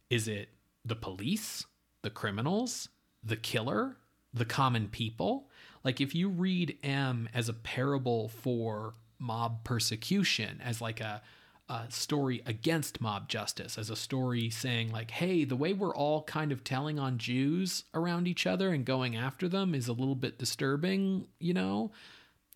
Is 0.10 0.28
it 0.28 0.50
the 0.84 0.96
police, 0.96 1.66
the 2.02 2.10
criminals, 2.10 2.90
the 3.24 3.36
killer, 3.36 3.98
the 4.34 4.46
common 4.46 4.88
people? 4.88 5.49
Like 5.90 6.02
if 6.02 6.14
you 6.14 6.30
read 6.30 6.78
M 6.84 7.28
as 7.34 7.50
a 7.50 7.54
parable 7.54 8.28
for 8.30 8.94
mob 9.18 9.64
persecution, 9.64 10.62
as 10.64 10.82
like 10.82 11.00
a 11.02 11.24
a 11.68 11.90
story 11.90 12.44
against 12.46 13.02
mob 13.02 13.28
justice 13.28 13.76
as 13.76 13.90
a 13.90 13.96
story 13.96 14.52
saying 14.52 14.92
like 14.92 15.10
hey 15.10 15.44
the 15.46 15.56
way 15.56 15.74
we're 15.74 15.96
all 15.96 16.22
kind 16.24 16.52
of 16.52 16.64
telling 16.64 17.00
on 17.00 17.18
jews 17.18 17.86
around 17.96 18.28
each 18.28 18.46
other 18.46 18.72
and 18.72 18.86
going 18.86 19.16
after 19.16 19.48
them 19.48 19.74
is 19.74 19.88
a 19.88 19.94
little 19.94 20.14
bit 20.14 20.38
disturbing 20.38 21.26
you 21.40 21.56
know? 21.56 21.92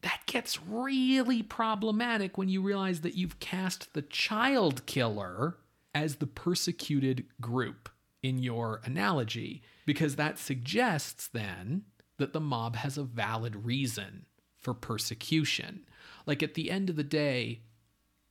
That 0.04 0.22
gets 0.28 0.62
really 0.62 1.42
problematic 1.42 2.38
when 2.38 2.50
you 2.50 2.62
realize 2.62 3.02
that 3.02 3.16
you've 3.16 3.40
cast 3.40 3.96
the 3.96 4.04
child 4.04 4.86
killer 4.86 5.58
as 5.96 6.18
the 6.18 6.28
persecuted 6.28 7.26
group 7.42 7.90
in 8.22 8.38
your 8.38 8.80
analogy 8.86 9.64
because 9.88 10.18
that 10.18 10.38
suggests 10.38 11.28
then 11.30 11.86
that 12.18 12.34
the 12.34 12.40
mob 12.40 12.76
has 12.76 12.98
a 12.98 13.04
valid 13.04 13.66
reason 13.66 14.26
for 14.60 14.74
persecution 14.74 15.82
like 16.26 16.42
at 16.42 16.54
the 16.54 16.72
end 16.72 16.90
of 16.90 16.96
the 16.96 17.04
day 17.04 17.62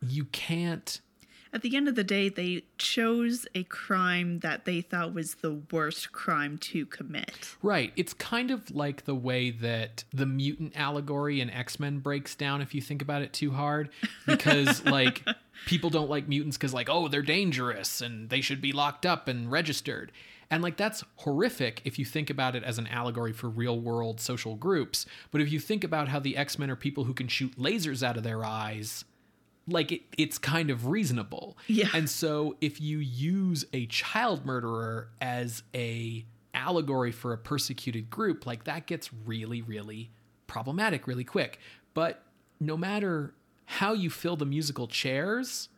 you 0.00 0.24
can't 0.26 1.00
at 1.54 1.60
the 1.60 1.76
end 1.76 1.86
of 1.86 1.96
the 1.96 2.04
day, 2.04 2.30
they 2.30 2.62
chose 2.78 3.46
a 3.54 3.64
crime 3.64 4.38
that 4.38 4.64
they 4.64 4.80
thought 4.80 5.12
was 5.12 5.34
the 5.36 5.60
worst 5.70 6.10
crime 6.10 6.56
to 6.59 6.86
commit. 6.86 7.56
Right. 7.62 7.92
It's 7.94 8.14
kind 8.14 8.50
of 8.50 8.70
like 8.74 9.04
the 9.04 9.14
way 9.14 9.50
that 9.50 10.04
the 10.14 10.24
mutant 10.24 10.72
allegory 10.74 11.42
in 11.42 11.50
X 11.50 11.78
Men 11.78 11.98
breaks 11.98 12.34
down 12.34 12.62
if 12.62 12.74
you 12.74 12.80
think 12.80 13.02
about 13.02 13.20
it 13.20 13.34
too 13.34 13.50
hard. 13.50 13.90
Because, 14.26 14.82
like, 14.86 15.26
people 15.66 15.90
don't 15.90 16.09
like 16.09 16.26
mutants 16.26 16.56
because, 16.56 16.72
like, 16.72 16.88
oh, 16.88 17.09
they're 17.09 17.20
dangerous 17.20 18.00
and 18.00 18.30
they 18.30 18.40
should 18.40 18.62
be 18.62 18.72
locked 18.72 19.04
up 19.04 19.28
and 19.28 19.50
registered. 19.52 20.10
And 20.52 20.62
like 20.62 20.76
that's 20.76 21.02
horrific 21.16 21.80
if 21.84 21.98
you 21.98 22.04
think 22.04 22.28
about 22.28 22.54
it 22.54 22.62
as 22.62 22.78
an 22.78 22.86
allegory 22.88 23.32
for 23.32 23.48
real 23.48 23.80
world 23.80 24.20
social 24.20 24.54
groups. 24.54 25.06
But 25.30 25.40
if 25.40 25.50
you 25.50 25.58
think 25.58 25.82
about 25.82 26.08
how 26.08 26.20
the 26.20 26.36
X 26.36 26.58
Men 26.58 26.70
are 26.70 26.76
people 26.76 27.04
who 27.04 27.14
can 27.14 27.26
shoot 27.26 27.58
lasers 27.58 28.02
out 28.02 28.18
of 28.18 28.22
their 28.22 28.44
eyes 28.44 29.04
like 29.66 29.92
it, 29.92 30.02
it's 30.18 30.36
kind 30.36 30.70
of 30.70 30.86
reasonable. 30.88 31.56
Yeah. 31.68 31.88
And 31.94 32.08
so 32.08 32.56
if 32.60 32.80
you 32.80 32.98
use 32.98 33.64
a 33.72 33.86
child 33.86 34.44
murderer 34.44 35.08
as 35.22 35.62
a 35.74 36.26
allegory 36.52 37.12
for 37.12 37.32
a 37.32 37.38
persecuted 37.38 38.10
group, 38.10 38.44
like 38.44 38.64
that 38.64 38.86
gets 38.86 39.10
really, 39.24 39.62
really 39.62 40.10
problematic 40.46 41.06
really 41.06 41.24
quick. 41.24 41.60
But 41.94 42.22
no 42.60 42.76
matter 42.76 43.32
how 43.64 43.94
you 43.94 44.10
fill 44.10 44.36
the 44.36 44.44
musical 44.44 44.86
chairs, 44.86 45.70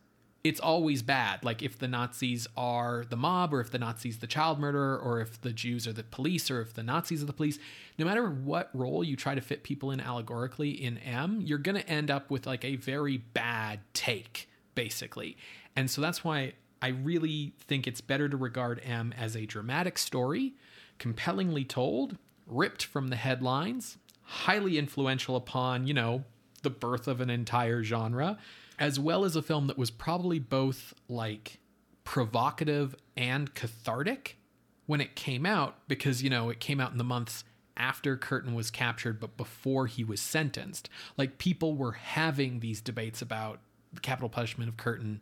it's 0.45 0.59
always 0.59 1.01
bad. 1.01 1.43
Like 1.43 1.63
if 1.63 1.79
the 1.79 1.87
Nazis 1.87 2.45
are 2.55 3.03
the 3.09 3.17
mob, 3.17 3.51
or 3.51 3.61
if 3.61 3.71
the 3.71 3.79
Nazis 3.79 4.19
the 4.19 4.27
child 4.27 4.59
murderer, 4.59 4.95
or 4.95 5.19
if 5.19 5.41
the 5.41 5.51
Jews 5.51 5.87
are 5.87 5.91
the 5.91 6.03
police, 6.03 6.51
or 6.51 6.61
if 6.61 6.71
the 6.71 6.83
Nazis 6.83 7.23
are 7.23 7.25
the 7.25 7.33
police. 7.33 7.57
No 7.97 8.05
matter 8.05 8.29
what 8.29 8.69
role 8.71 9.03
you 9.03 9.15
try 9.15 9.33
to 9.33 9.41
fit 9.41 9.63
people 9.63 9.89
in 9.89 9.99
allegorically 9.99 10.69
in 10.69 10.99
M, 10.99 11.41
you're 11.41 11.57
gonna 11.57 11.79
end 11.79 12.11
up 12.11 12.29
with 12.29 12.45
like 12.45 12.63
a 12.63 12.75
very 12.75 13.17
bad 13.17 13.79
take, 13.95 14.47
basically. 14.75 15.35
And 15.75 15.89
so 15.89 15.99
that's 15.99 16.23
why 16.23 16.53
I 16.79 16.89
really 16.89 17.53
think 17.59 17.87
it's 17.87 18.01
better 18.01 18.29
to 18.29 18.37
regard 18.37 18.79
M 18.85 19.15
as 19.17 19.35
a 19.35 19.47
dramatic 19.47 19.97
story, 19.97 20.53
compellingly 20.99 21.65
told, 21.65 22.19
ripped 22.45 22.85
from 22.85 23.07
the 23.07 23.15
headlines, 23.15 23.97
highly 24.21 24.77
influential 24.77 25.35
upon, 25.35 25.87
you 25.87 25.95
know, 25.95 26.23
the 26.61 26.69
birth 26.69 27.07
of 27.07 27.19
an 27.19 27.31
entire 27.31 27.81
genre 27.81 28.37
as 28.79 28.99
well 28.99 29.25
as 29.25 29.35
a 29.35 29.41
film 29.41 29.67
that 29.67 29.77
was 29.77 29.91
probably 29.91 30.39
both 30.39 30.93
like 31.07 31.59
provocative 32.03 32.95
and 33.17 33.53
cathartic 33.53 34.37
when 34.85 35.01
it 35.01 35.15
came 35.15 35.45
out 35.45 35.75
because 35.87 36.21
you 36.21 36.29
know 36.29 36.49
it 36.49 36.59
came 36.59 36.79
out 36.79 36.91
in 36.91 36.97
the 36.97 37.03
months 37.03 37.43
after 37.77 38.15
Kürten 38.15 38.53
was 38.53 38.71
captured 38.71 39.19
but 39.19 39.35
before 39.37 39.87
he 39.87 40.03
was 40.03 40.21
sentenced. 40.21 40.89
Like 41.17 41.37
people 41.37 41.75
were 41.75 41.93
having 41.93 42.59
these 42.59 42.81
debates 42.81 43.21
about 43.21 43.59
the 43.93 44.01
capital 44.01 44.29
punishment 44.29 44.69
of 44.69 44.77
Kürten 44.77 45.21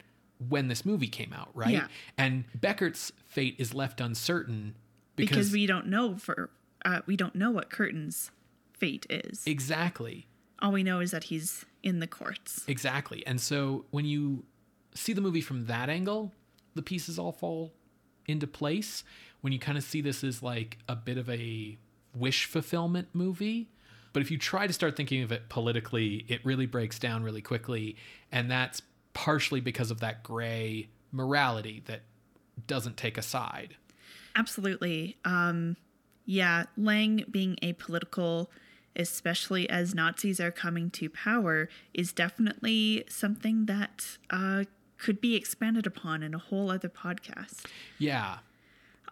when 0.49 0.67
this 0.67 0.85
movie 0.85 1.07
came 1.07 1.31
out 1.33 1.49
right? 1.53 1.69
Yeah. 1.69 1.87
and 2.17 2.43
Beckert's 2.59 3.11
fate 3.27 3.55
is 3.57 3.73
left 3.73 4.01
uncertain 4.01 4.75
because, 5.15 5.29
because 5.29 5.51
we 5.53 5.65
don't 5.65 5.87
know 5.87 6.17
for 6.17 6.49
uh, 6.85 7.01
we 7.05 7.15
don't 7.15 7.35
know 7.35 7.51
what 7.51 7.69
Kürten's 7.69 8.29
fate 8.73 9.05
is. 9.09 9.43
Exactly 9.45 10.27
all 10.63 10.71
we 10.71 10.81
know 10.81 11.01
is 11.01 11.11
that 11.11 11.25
he's 11.25 11.65
in 11.83 11.99
the 11.99 12.07
courts. 12.07 12.63
Exactly. 12.67 13.25
And 13.27 13.39
so 13.39 13.85
when 13.91 14.05
you 14.05 14.45
see 14.95 15.11
the 15.11 15.21
movie 15.21 15.41
from 15.41 15.65
that 15.65 15.89
angle, 15.89 16.31
the 16.73 16.81
pieces 16.81 17.19
all 17.19 17.33
fall 17.33 17.73
into 18.25 18.47
place. 18.47 19.03
When 19.41 19.51
you 19.51 19.59
kind 19.59 19.77
of 19.77 19.83
see 19.83 19.99
this 19.99 20.23
as 20.23 20.41
like 20.41 20.77
a 20.87 20.95
bit 20.95 21.17
of 21.17 21.29
a 21.29 21.77
wish 22.15 22.45
fulfillment 22.45 23.09
movie. 23.13 23.69
But 24.13 24.21
if 24.21 24.31
you 24.31 24.37
try 24.37 24.65
to 24.65 24.73
start 24.73 24.95
thinking 24.95 25.21
of 25.21 25.31
it 25.31 25.49
politically, 25.49 26.25
it 26.29 26.45
really 26.45 26.65
breaks 26.65 26.97
down 26.97 27.23
really 27.23 27.41
quickly. 27.41 27.97
And 28.31 28.49
that's 28.49 28.81
partially 29.13 29.59
because 29.59 29.91
of 29.91 29.99
that 29.99 30.23
gray 30.23 30.87
morality 31.11 31.83
that 31.87 32.03
doesn't 32.67 32.95
take 32.95 33.17
a 33.17 33.21
side. 33.21 33.75
Absolutely. 34.35 35.17
Um, 35.25 35.75
yeah, 36.25 36.65
Lang 36.77 37.25
being 37.29 37.57
apolitical 37.61 38.47
especially 38.95 39.69
as 39.69 39.93
Nazis 39.93 40.39
are 40.39 40.51
coming 40.51 40.89
to 40.91 41.09
power, 41.09 41.69
is 41.93 42.13
definitely 42.13 43.03
something 43.07 43.65
that 43.65 44.17
uh, 44.29 44.65
could 44.97 45.19
be 45.19 45.35
expanded 45.35 45.85
upon 45.85 46.23
in 46.23 46.33
a 46.33 46.37
whole 46.37 46.69
other 46.69 46.89
podcast. 46.89 47.65
Yeah. 47.97 48.37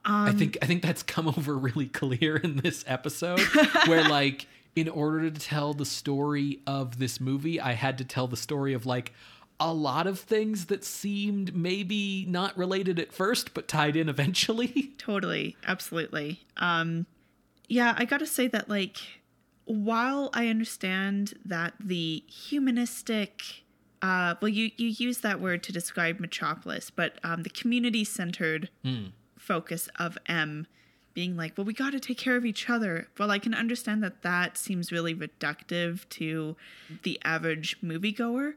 Um, 0.03 0.25
I 0.25 0.31
think 0.31 0.57
I 0.61 0.65
think 0.65 0.81
that's 0.81 1.03
come 1.03 1.27
over 1.37 1.57
really 1.57 1.87
clear 1.87 2.37
in 2.37 2.57
this 2.57 2.83
episode, 2.87 3.39
where 3.87 4.03
like 4.09 4.47
in 4.75 4.87
order 4.87 5.29
to 5.29 5.39
tell 5.39 5.73
the 5.73 5.85
story 5.85 6.59
of 6.65 6.97
this 6.97 7.19
movie, 7.19 7.59
I 7.59 7.73
had 7.73 7.97
to 7.97 8.05
tell 8.05 8.27
the 8.27 8.37
story 8.37 8.73
of 8.73 8.85
like 8.85 9.13
a 9.59 9.71
lot 9.71 10.07
of 10.07 10.19
things 10.19 10.65
that 10.65 10.83
seemed 10.83 11.55
maybe 11.55 12.25
not 12.27 12.57
related 12.57 12.99
at 12.99 13.13
first, 13.13 13.53
but 13.53 13.67
tied 13.67 13.95
in 13.95 14.09
eventually. 14.09 14.93
Totally. 14.97 15.55
Absolutely. 15.67 16.41
Um, 16.57 17.05
yeah, 17.67 17.93
I 17.95 18.05
got 18.05 18.17
to 18.21 18.25
say 18.25 18.47
that, 18.47 18.69
like, 18.69 18.97
while 19.65 20.29
I 20.33 20.47
understand 20.47 21.33
that 21.45 21.73
the 21.79 22.23
humanistic, 22.27 23.63
uh, 24.01 24.35
well, 24.41 24.49
you, 24.49 24.71
you 24.77 24.87
use 24.87 25.19
that 25.19 25.39
word 25.39 25.63
to 25.63 25.71
describe 25.71 26.19
Metropolis, 26.19 26.89
but 26.89 27.19
um, 27.23 27.43
the 27.43 27.49
community 27.49 28.03
centered 28.03 28.69
focus 29.37 29.89
of 29.97 30.17
M 30.27 30.67
being 31.13 31.35
like, 31.35 31.57
well, 31.57 31.65
we 31.65 31.73
got 31.73 31.91
to 31.91 31.99
take 31.99 32.17
care 32.17 32.35
of 32.37 32.45
each 32.45 32.69
other. 32.69 33.07
Well, 33.19 33.31
I 33.31 33.39
can 33.39 33.53
understand 33.53 34.01
that 34.03 34.21
that 34.21 34.57
seems 34.57 34.91
really 34.91 35.13
reductive 35.13 36.07
to 36.09 36.55
the 37.03 37.19
average 37.23 37.79
moviegoer. 37.81 38.53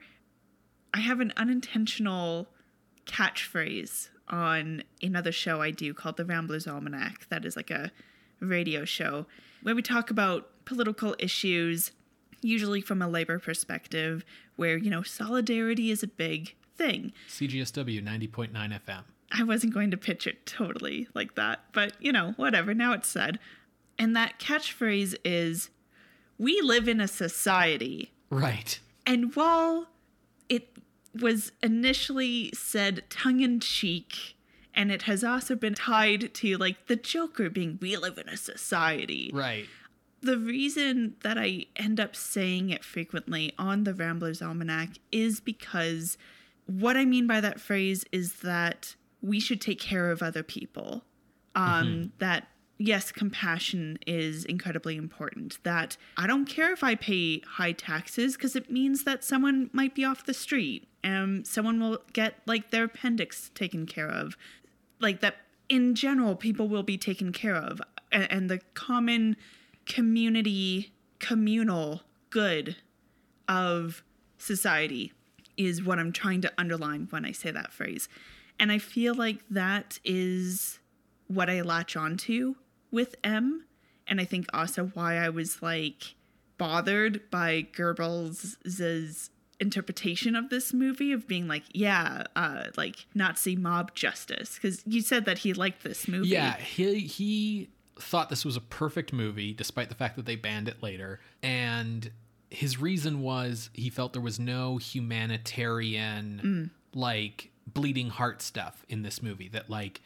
I 0.92 1.00
have 1.00 1.20
an 1.20 1.32
unintentional 1.36 2.46
catchphrase 3.06 4.08
on 4.28 4.84
another 5.02 5.32
show 5.32 5.60
I 5.60 5.70
do 5.70 5.92
called 5.92 6.16
the 6.16 6.24
Ramblers 6.24 6.66
Almanac. 6.66 7.28
That 7.28 7.44
is 7.44 7.56
like 7.56 7.70
a 7.70 7.90
radio 8.40 8.84
show 8.84 9.26
where 9.62 9.74
we 9.74 9.82
talk 9.82 10.10
about 10.10 10.48
political 10.64 11.14
issues, 11.18 11.92
usually 12.40 12.80
from 12.80 13.02
a 13.02 13.08
labor 13.08 13.38
perspective, 13.38 14.24
where, 14.56 14.76
you 14.76 14.90
know, 14.90 15.02
solidarity 15.02 15.90
is 15.90 16.02
a 16.02 16.08
big 16.08 16.54
thing. 16.76 17.12
CGSW 17.28 18.02
90.9 18.02 18.52
FM. 18.52 19.02
I 19.32 19.42
wasn't 19.42 19.74
going 19.74 19.90
to 19.90 19.96
pitch 19.96 20.26
it 20.26 20.46
totally 20.46 21.08
like 21.14 21.34
that, 21.34 21.64
but 21.72 21.94
you 22.00 22.12
know, 22.12 22.34
whatever. 22.36 22.72
Now 22.72 22.92
it's 22.92 23.08
said. 23.08 23.38
And 23.98 24.14
that 24.16 24.38
catchphrase 24.38 25.16
is 25.24 25.70
We 26.38 26.60
live 26.60 26.88
in 26.88 27.00
a 27.00 27.08
society. 27.08 28.12
Right. 28.30 28.78
And 29.06 29.34
while 29.34 29.88
it 30.48 30.68
was 31.20 31.52
initially 31.62 32.50
said 32.54 33.04
tongue 33.08 33.40
in 33.40 33.60
cheek, 33.60 34.36
and 34.74 34.90
it 34.90 35.02
has 35.02 35.22
also 35.22 35.54
been 35.54 35.74
tied 35.74 36.34
to 36.34 36.56
like 36.56 36.86
the 36.86 36.96
Joker 36.96 37.48
being 37.48 37.78
we 37.80 37.96
live 37.96 38.18
in 38.18 38.28
a 38.28 38.36
society. 38.36 39.30
Right. 39.32 39.66
The 40.24 40.38
reason 40.38 41.16
that 41.22 41.36
I 41.38 41.66
end 41.76 42.00
up 42.00 42.16
saying 42.16 42.70
it 42.70 42.82
frequently 42.82 43.52
on 43.58 43.84
the 43.84 43.92
Ramblers 43.92 44.40
Almanac 44.40 44.90
is 45.12 45.38
because 45.40 46.16
what 46.66 46.96
I 46.96 47.04
mean 47.04 47.26
by 47.26 47.40
that 47.42 47.60
phrase 47.60 48.04
is 48.10 48.36
that 48.40 48.96
we 49.20 49.38
should 49.38 49.60
take 49.60 49.78
care 49.78 50.10
of 50.10 50.22
other 50.22 50.42
people. 50.42 51.04
Um, 51.54 52.12
That, 52.18 52.48
yes, 52.78 53.12
compassion 53.12 53.98
is 54.06 54.44
incredibly 54.46 54.96
important. 54.96 55.58
That 55.62 55.96
I 56.16 56.26
don't 56.26 56.46
care 56.46 56.72
if 56.72 56.82
I 56.82 56.94
pay 56.94 57.40
high 57.40 57.72
taxes 57.72 58.34
because 58.36 58.56
it 58.56 58.70
means 58.70 59.04
that 59.04 59.22
someone 59.24 59.68
might 59.72 59.94
be 59.94 60.04
off 60.06 60.24
the 60.24 60.34
street 60.34 60.88
and 61.02 61.46
someone 61.46 61.80
will 61.80 61.98
get 62.14 62.36
like 62.46 62.70
their 62.70 62.84
appendix 62.84 63.50
taken 63.54 63.84
care 63.84 64.08
of. 64.08 64.36
Like 65.00 65.20
that, 65.20 65.36
in 65.68 65.94
general, 65.94 66.34
people 66.34 66.66
will 66.68 66.82
be 66.82 66.96
taken 66.96 67.30
care 67.30 67.56
of. 67.56 67.80
A- 68.10 68.32
And 68.32 68.48
the 68.48 68.60
common 68.72 69.36
community, 69.86 70.92
communal 71.18 72.02
good 72.30 72.76
of 73.48 74.02
society 74.38 75.12
is 75.56 75.82
what 75.82 75.98
I'm 75.98 76.12
trying 76.12 76.40
to 76.42 76.52
underline 76.58 77.06
when 77.10 77.24
I 77.24 77.32
say 77.32 77.50
that 77.50 77.72
phrase. 77.72 78.08
And 78.58 78.70
I 78.72 78.78
feel 78.78 79.14
like 79.14 79.38
that 79.50 79.98
is 80.04 80.78
what 81.28 81.50
I 81.50 81.62
latch 81.62 81.96
onto 81.96 82.56
with 82.90 83.16
M. 83.24 83.64
And 84.06 84.20
I 84.20 84.24
think 84.24 84.46
also 84.52 84.86
why 84.94 85.16
I 85.16 85.28
was 85.28 85.62
like 85.62 86.14
bothered 86.58 87.30
by 87.30 87.66
Goebbels' 87.72 89.30
interpretation 89.60 90.36
of 90.36 90.50
this 90.50 90.72
movie 90.72 91.12
of 91.12 91.26
being 91.26 91.48
like, 91.48 91.64
yeah, 91.72 92.24
uh, 92.36 92.64
like 92.76 93.06
Nazi 93.14 93.56
mob 93.56 93.94
justice. 93.94 94.56
Because 94.56 94.82
you 94.86 95.00
said 95.00 95.24
that 95.24 95.38
he 95.38 95.52
liked 95.52 95.82
this 95.82 96.06
movie. 96.06 96.28
Yeah, 96.28 96.56
he 96.56 97.00
he 97.00 97.70
thought 97.98 98.30
this 98.30 98.44
was 98.44 98.56
a 98.56 98.60
perfect 98.60 99.12
movie, 99.12 99.52
despite 99.52 99.88
the 99.88 99.94
fact 99.94 100.16
that 100.16 100.26
they 100.26 100.36
banned 100.36 100.68
it 100.68 100.82
later. 100.82 101.20
And 101.42 102.10
his 102.50 102.80
reason 102.80 103.22
was 103.22 103.70
he 103.72 103.90
felt 103.90 104.12
there 104.12 104.22
was 104.22 104.38
no 104.38 104.78
humanitarian, 104.78 106.40
mm. 106.44 106.98
like 106.98 107.50
bleeding 107.66 108.10
heart 108.10 108.42
stuff 108.42 108.84
in 108.88 109.02
this 109.02 109.22
movie. 109.22 109.48
That 109.48 109.70
like 109.70 110.00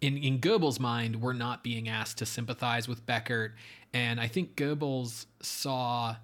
in 0.00 0.16
in 0.16 0.38
Goebbels' 0.38 0.80
mind, 0.80 1.20
we're 1.20 1.32
not 1.32 1.62
being 1.62 1.88
asked 1.88 2.18
to 2.18 2.26
sympathize 2.26 2.88
with 2.88 3.06
Beckert. 3.06 3.52
And 3.92 4.20
I 4.20 4.28
think 4.28 4.56
Goebbels 4.56 5.26
saw 5.40 6.16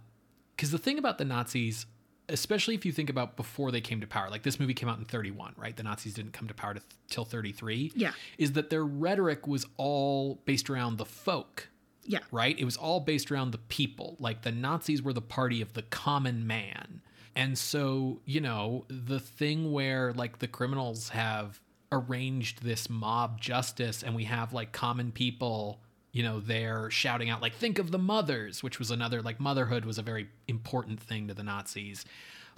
because 0.57 0.71
the 0.71 0.79
thing 0.79 0.99
about 0.99 1.19
the 1.19 1.25
Nazis, 1.25 1.87
especially 2.29 2.75
if 2.75 2.85
you 2.87 2.93
think 2.93 3.11
about 3.11 3.37
before 3.37 3.71
they 3.71 3.81
came 3.81 4.01
to 4.01 4.07
power, 4.07 4.31
like 4.31 4.43
this 4.43 4.59
movie 4.59 4.75
came 4.75 4.89
out 4.89 4.99
in 4.99 5.05
31, 5.05 5.55
right? 5.57 5.77
The 5.77 5.83
Nazis 5.83 6.15
didn't 6.15 6.33
come 6.33 6.49
to 6.49 6.55
power 6.55 6.75
to, 6.75 6.81
till 7.09 7.25
33. 7.25 7.93
Yeah. 7.95 8.13
Is 8.39 8.53
that 8.53 8.71
their 8.71 8.85
rhetoric 8.85 9.47
was 9.47 9.67
all 9.77 10.41
based 10.45 10.71
around 10.71 10.97
the 10.99 11.05
folk, 11.05 11.69
Yeah. 12.05 12.21
right? 12.33 12.59
It 12.59 12.65
was 12.65 12.77
all 12.77 13.01
based 13.01 13.31
around 13.31 13.51
the 13.51 13.59
people. 13.59 14.17
Like 14.19 14.43
the 14.43 14.53
Nazis 14.53 15.03
were 15.03 15.13
the 15.13 15.21
party 15.21 15.61
of 15.61 15.75
the 15.75 15.83
common 15.83 16.47
man. 16.47 17.03
And 17.37 17.59
so, 17.59 18.21
you 18.25 18.41
know, 18.41 18.85
the 18.89 19.21
thing 19.21 19.73
where 19.73 20.13
like 20.13 20.39
the 20.39 20.49
criminals 20.49 21.11
have 21.11 21.61
arranged 21.93 22.63
this 22.65 22.89
mob 22.89 23.41
justice 23.41 24.03
and 24.03 24.15
we 24.15 24.25
have 24.25 24.53
like 24.53 24.73
common 24.73 25.13
people, 25.13 25.81
you 26.15 26.23
know, 26.23 26.39
there 26.39 26.89
shouting 26.93 27.29
out 27.29 27.43
like 27.43 27.57
think 27.57 27.81
of 27.81 27.91
the 27.91 27.99
mothers, 27.99 28.63
which 28.63 28.79
was 28.79 28.93
another 28.93 29.21
like 29.21 29.41
motherhood 29.41 29.85
was 29.85 29.99
a 29.99 30.03
very 30.03 30.29
important 30.47 31.01
thing 31.01 31.27
to 31.27 31.35
the 31.35 31.43
Nazis. 31.43 32.05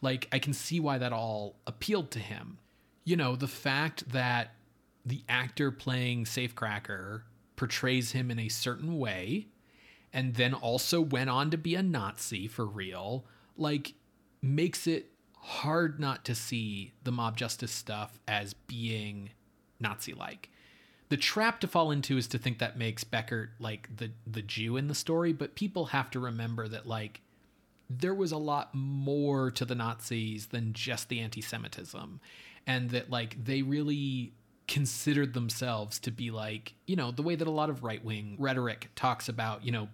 Like 0.03 0.29
I 0.31 0.39
can 0.39 0.53
see 0.53 0.79
why 0.79 0.99
that 0.99 1.11
all 1.11 1.57
appealed 1.67 2.11
to 2.11 2.19
him. 2.19 2.59
You 3.05 3.17
know, 3.17 3.35
the 3.35 3.49
fact 3.49 4.13
that 4.13 4.53
the 5.07 5.23
actor 5.27 5.71
playing 5.71 6.27
Safecracker 6.27 7.23
portrays 7.57 8.13
him 8.13 8.31
in 8.31 8.39
a 8.39 8.51
certain 8.51 8.99
way 8.99 9.47
and 10.13 10.35
then 10.35 10.53
also 10.53 11.01
went 11.01 11.31
on 11.31 11.51
to 11.51 11.57
be 11.57 11.75
a 11.77 11.83
Nazi 11.83 12.47
for 12.47 12.67
real, 12.67 13.25
like 13.57 13.95
makes 14.43 14.87
it 14.87 15.13
hard 15.41 15.99
not 15.99 16.27
to 16.27 16.35
see 16.35 16.93
the 17.05 17.13
mob 17.13 17.39
justice 17.39 17.73
stuff 17.73 18.21
as 18.29 18.53
being 18.53 19.31
Nazi 19.81 20.13
like. 20.13 20.51
The 21.09 21.17
trap 21.17 21.61
to 21.61 21.69
fall 21.69 21.91
into 21.93 22.17
is 22.17 22.27
to 22.29 22.39
think 22.39 22.59
that 22.59 22.77
makes 22.77 23.05
Beckert 23.05 23.49
like 23.61 23.89
the 23.97 24.11
the 24.27 24.43
Jew 24.43 24.77
in 24.77 24.89
the 24.89 24.95
story, 24.95 25.33
but 25.33 25.55
people 25.55 25.87
have 25.87 26.11
to 26.11 26.21
remember 26.21 26.67
that 26.69 26.87
like 26.87 27.21
there 27.89 28.15
was 28.15 28.33
a 28.33 28.37
lot 28.39 28.75
more 28.75 29.51
to 29.53 29.65
the 29.65 29.77
Nazis 29.77 30.47
than 30.47 30.73
just 30.73 31.09
the 31.09 31.21
anti-Semitism, 31.21 32.21
and 32.67 32.91
that 32.91 33.09
like 33.11 33.43
they 33.45 33.63
really 33.63 34.33
considered 34.67 35.33
themselves 35.33 36.01
to 36.01 36.11
be 36.11 36.33
like 36.33 36.75
you 36.89 36.97
know 36.97 37.13
the 37.13 37.23
way 37.23 37.37
that 37.37 37.47
a 37.47 37.51
lot 37.53 37.71
of 37.71 37.85
right-wing 37.85 38.35
rhetoric 38.37 38.89
talks 38.97 39.29
about 39.29 39.65
you 39.65 39.71
know 39.71 39.87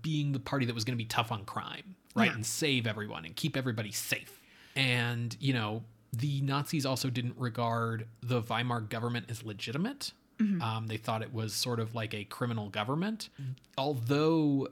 being 0.00 0.30
the 0.30 0.38
party 0.38 0.64
that 0.64 0.74
was 0.76 0.84
going 0.84 0.96
to 0.96 1.02
be 1.04 1.08
tough 1.08 1.32
on 1.32 1.44
crime 1.44 1.96
right 2.14 2.26
Yeah. 2.28 2.34
and 2.34 2.46
save 2.46 2.86
everyone 2.86 3.24
and 3.24 3.34
keep 3.34 3.56
everybody 3.56 3.90
safe 3.90 4.40
and 4.76 5.36
you 5.40 5.52
know 5.52 5.82
the 6.12 6.40
nazis 6.42 6.86
also 6.86 7.10
didn't 7.10 7.34
regard 7.36 8.06
the 8.22 8.40
weimar 8.42 8.80
government 8.82 9.26
as 9.28 9.42
legitimate 9.42 10.12
um, 10.62 10.86
they 10.86 10.96
thought 10.96 11.22
it 11.22 11.32
was 11.32 11.52
sort 11.52 11.80
of 11.80 11.94
like 11.94 12.14
a 12.14 12.24
criminal 12.24 12.68
government. 12.68 13.28
Although 13.78 14.68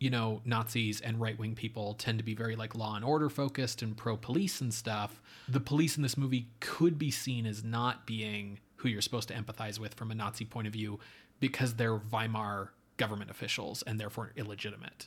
you 0.00 0.10
know 0.10 0.40
nazis 0.44 1.00
and 1.00 1.20
right-wing 1.20 1.54
people 1.54 1.94
tend 1.94 2.18
to 2.18 2.24
be 2.24 2.34
very 2.34 2.56
like 2.56 2.74
law 2.74 2.96
and 2.96 3.04
order 3.04 3.28
focused 3.28 3.82
and 3.82 3.96
pro-police 3.96 4.60
and 4.60 4.74
stuff 4.74 5.22
the 5.48 5.60
police 5.60 5.96
in 5.96 6.02
this 6.02 6.16
movie 6.16 6.48
could 6.58 6.98
be 6.98 7.08
seen 7.08 7.46
as 7.46 7.62
not 7.62 8.04
being 8.04 8.58
who 8.76 8.88
you're 8.88 9.00
supposed 9.00 9.28
to 9.28 9.34
empathize 9.34 9.78
with 9.78 9.94
from 9.94 10.10
a 10.10 10.14
nazi 10.14 10.44
point 10.44 10.66
of 10.66 10.72
view 10.72 10.98
because 11.38 11.74
they're 11.74 11.96
weimar 11.98 12.70
government 12.96 13.30
officials 13.30 13.82
and 13.82 14.00
therefore 14.00 14.32
illegitimate. 14.36 15.06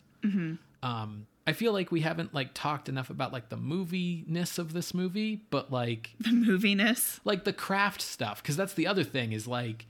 Um 0.81 1.27
i 1.47 1.51
feel 1.53 1.73
like 1.73 1.91
we 1.91 1.99
haven't 1.99 2.33
like 2.33 2.51
talked 2.53 2.87
enough 2.87 3.09
about 3.09 3.33
like 3.33 3.49
the 3.49 3.57
moviness 3.57 4.57
of 4.57 4.71
this 4.73 4.93
movie 4.93 5.41
but 5.49 5.71
like 5.73 6.11
The 6.21 6.29
moviness. 6.31 7.19
like 7.25 7.43
the 7.43 7.53
craft 7.53 8.01
stuff 8.01 8.41
because 8.41 8.55
that's 8.55 8.73
the 8.73 8.87
other 8.87 9.03
thing 9.03 9.33
is 9.33 9.45
like 9.45 9.87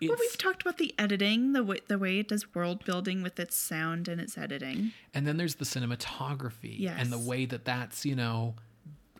it's, 0.00 0.08
Well, 0.08 0.18
we've 0.20 0.38
talked 0.38 0.62
about 0.62 0.78
the 0.78 0.94
editing, 0.98 1.52
the 1.52 1.62
way 1.64 1.80
the 1.88 1.98
way 1.98 2.18
it 2.18 2.28
does 2.28 2.54
world 2.54 2.84
building 2.84 3.22
with 3.22 3.38
its 3.40 3.56
sound 3.56 4.08
and 4.08 4.20
its 4.20 4.36
editing. 4.38 4.92
and 5.14 5.26
then 5.26 5.36
there's 5.36 5.56
the 5.56 5.64
cinematography 5.64 6.74
Yes. 6.78 6.96
and 7.00 7.12
the 7.12 7.18
way 7.18 7.44
that 7.46 7.64
that's 7.64 8.04
you 8.06 8.14
know 8.16 8.54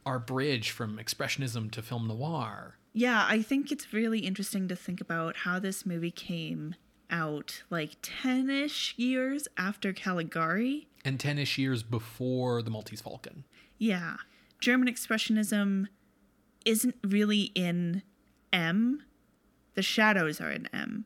our 0.06 0.18
bridge 0.18 0.70
from 0.70 0.96
expressionism 0.98 1.70
to 1.72 1.82
film 1.82 2.06
noir 2.08 2.76
Yeah, 2.92 3.26
I 3.28 3.42
think 3.42 3.70
it's 3.70 3.92
really 3.92 4.20
interesting 4.20 4.68
to 4.68 4.76
think 4.76 5.00
about 5.00 5.36
how 5.38 5.58
this 5.58 5.84
movie 5.84 6.10
came 6.10 6.74
out 7.10 7.62
like 7.70 7.96
10 8.02 8.48
ish 8.50 8.94
years 8.96 9.48
after 9.56 9.92
Caligari. 9.92 10.88
and 11.04 11.18
10ish 11.18 11.56
years 11.58 11.82
before 11.82 12.62
the 12.62 12.70
maltese 12.70 13.00
falcon 13.00 13.44
Yeah. 13.78 14.16
German 14.60 14.88
Expressionism 14.92 15.86
isn't 16.64 16.96
really 17.04 17.52
in 17.54 18.02
M. 18.52 19.04
The 19.78 19.82
shadows 19.82 20.40
are 20.40 20.50
in 20.50 20.68
M. 20.72 21.04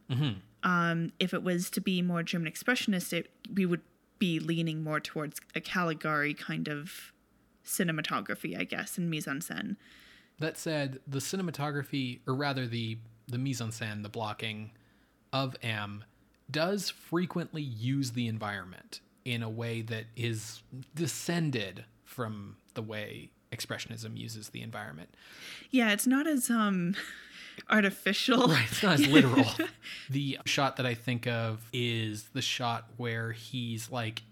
Um, 0.63 1.13
if 1.21 1.35
it 1.35 1.43
was 1.43 1.69
to 1.73 1.81
be 1.83 2.01
more 2.01 2.23
German 2.23 2.51
Expressionist, 2.51 3.13
it, 3.13 3.31
we 3.55 3.67
would 3.67 3.83
be 4.19 4.41
leaning 4.41 4.83
more 4.83 4.99
towards 4.99 5.43
a 5.55 5.61
Caligari 5.61 6.33
kind 6.33 6.69
of 6.69 7.13
cinematography, 7.67 8.59
I 8.59 8.65
guess, 8.65 8.97
and 8.97 9.11
mise 9.11 9.29
en 9.29 9.41
scène. 9.41 9.77
That 10.39 10.57
said, 10.57 11.01
the 11.07 11.19
cinematography, 11.19 12.21
or 12.27 12.35
rather 12.35 12.67
the 12.67 12.97
the 13.29 13.37
mise 13.37 13.61
en 13.61 13.69
scène, 13.69 14.03
the 14.03 14.09
blocking 14.09 14.71
of 15.35 15.55
M, 15.63 16.05
does 16.51 16.89
frequently 16.89 17.61
use 17.61 18.13
the 18.13 18.27
environment 18.27 19.01
in 19.27 19.43
a 19.43 19.51
way 19.51 19.83
that 19.83 20.07
is 20.17 20.63
descended 20.95 21.85
from 22.07 22.57
the 22.73 22.81
way 22.81 23.33
expressionism 23.53 24.17
uses 24.17 24.49
the 24.49 24.63
environment. 24.63 25.11
Yeah, 25.71 25.93
it's 25.93 26.07
not 26.07 26.27
as 26.27 26.49
um 26.49 26.95
artificial. 27.71 28.49
Right, 28.49 28.67
it's 28.71 28.83
not 28.83 28.95
as 28.95 29.07
literal. 29.07 29.47
the 30.11 30.39
shot 30.45 30.77
that 30.77 30.87
I 30.87 30.95
think 30.95 31.27
of 31.27 31.65
is 31.73 32.25
the 32.33 32.43
shot 32.43 32.87
where 32.97 33.33
he's 33.33 33.91
like 33.91 34.23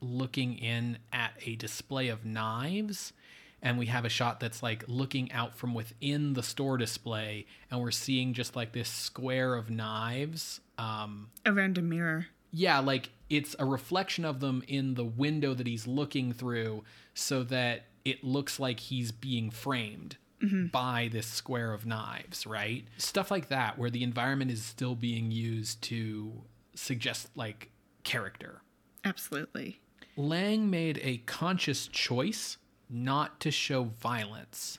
looking 0.00 0.56
in 0.58 0.98
at 1.12 1.32
a 1.44 1.56
display 1.56 2.08
of 2.08 2.24
knives 2.24 3.12
and 3.60 3.76
we 3.78 3.86
have 3.86 4.04
a 4.04 4.08
shot 4.08 4.38
that's 4.38 4.62
like 4.62 4.84
looking 4.86 5.30
out 5.32 5.56
from 5.56 5.74
within 5.74 6.34
the 6.34 6.42
store 6.42 6.76
display 6.76 7.44
and 7.70 7.80
we're 7.80 7.90
seeing 7.90 8.32
just 8.32 8.54
like 8.54 8.70
this 8.72 8.88
square 8.88 9.54
of 9.56 9.70
knives 9.70 10.60
um 10.78 11.30
Around 11.44 11.78
a 11.78 11.82
mirror. 11.82 12.26
yeah 12.52 12.78
like 12.78 13.10
it's 13.28 13.56
a 13.58 13.64
reflection 13.64 14.24
of 14.24 14.38
them 14.38 14.62
in 14.68 14.94
the 14.94 15.04
window 15.04 15.52
that 15.52 15.66
he's 15.66 15.88
looking 15.88 16.32
through 16.32 16.84
so 17.14 17.42
that 17.42 17.86
it 18.04 18.22
looks 18.22 18.60
like 18.60 18.78
he's 18.78 19.10
being 19.10 19.50
framed 19.50 20.16
Mm-hmm. 20.42 20.66
by 20.68 21.08
this 21.10 21.26
square 21.26 21.72
of 21.72 21.84
knives 21.84 22.46
right 22.46 22.84
stuff 22.96 23.28
like 23.30 23.48
that 23.48 23.76
where 23.76 23.90
the 23.90 24.04
environment 24.04 24.52
is 24.52 24.62
still 24.62 24.94
being 24.94 25.32
used 25.32 25.82
to 25.82 26.32
suggest 26.74 27.28
like 27.34 27.70
character 28.04 28.62
Absolutely. 29.04 29.80
Lang 30.16 30.70
made 30.70 30.98
a 31.02 31.18
conscious 31.18 31.86
choice 31.88 32.56
not 32.90 33.40
to 33.40 33.50
show 33.50 33.84
violence 33.84 34.78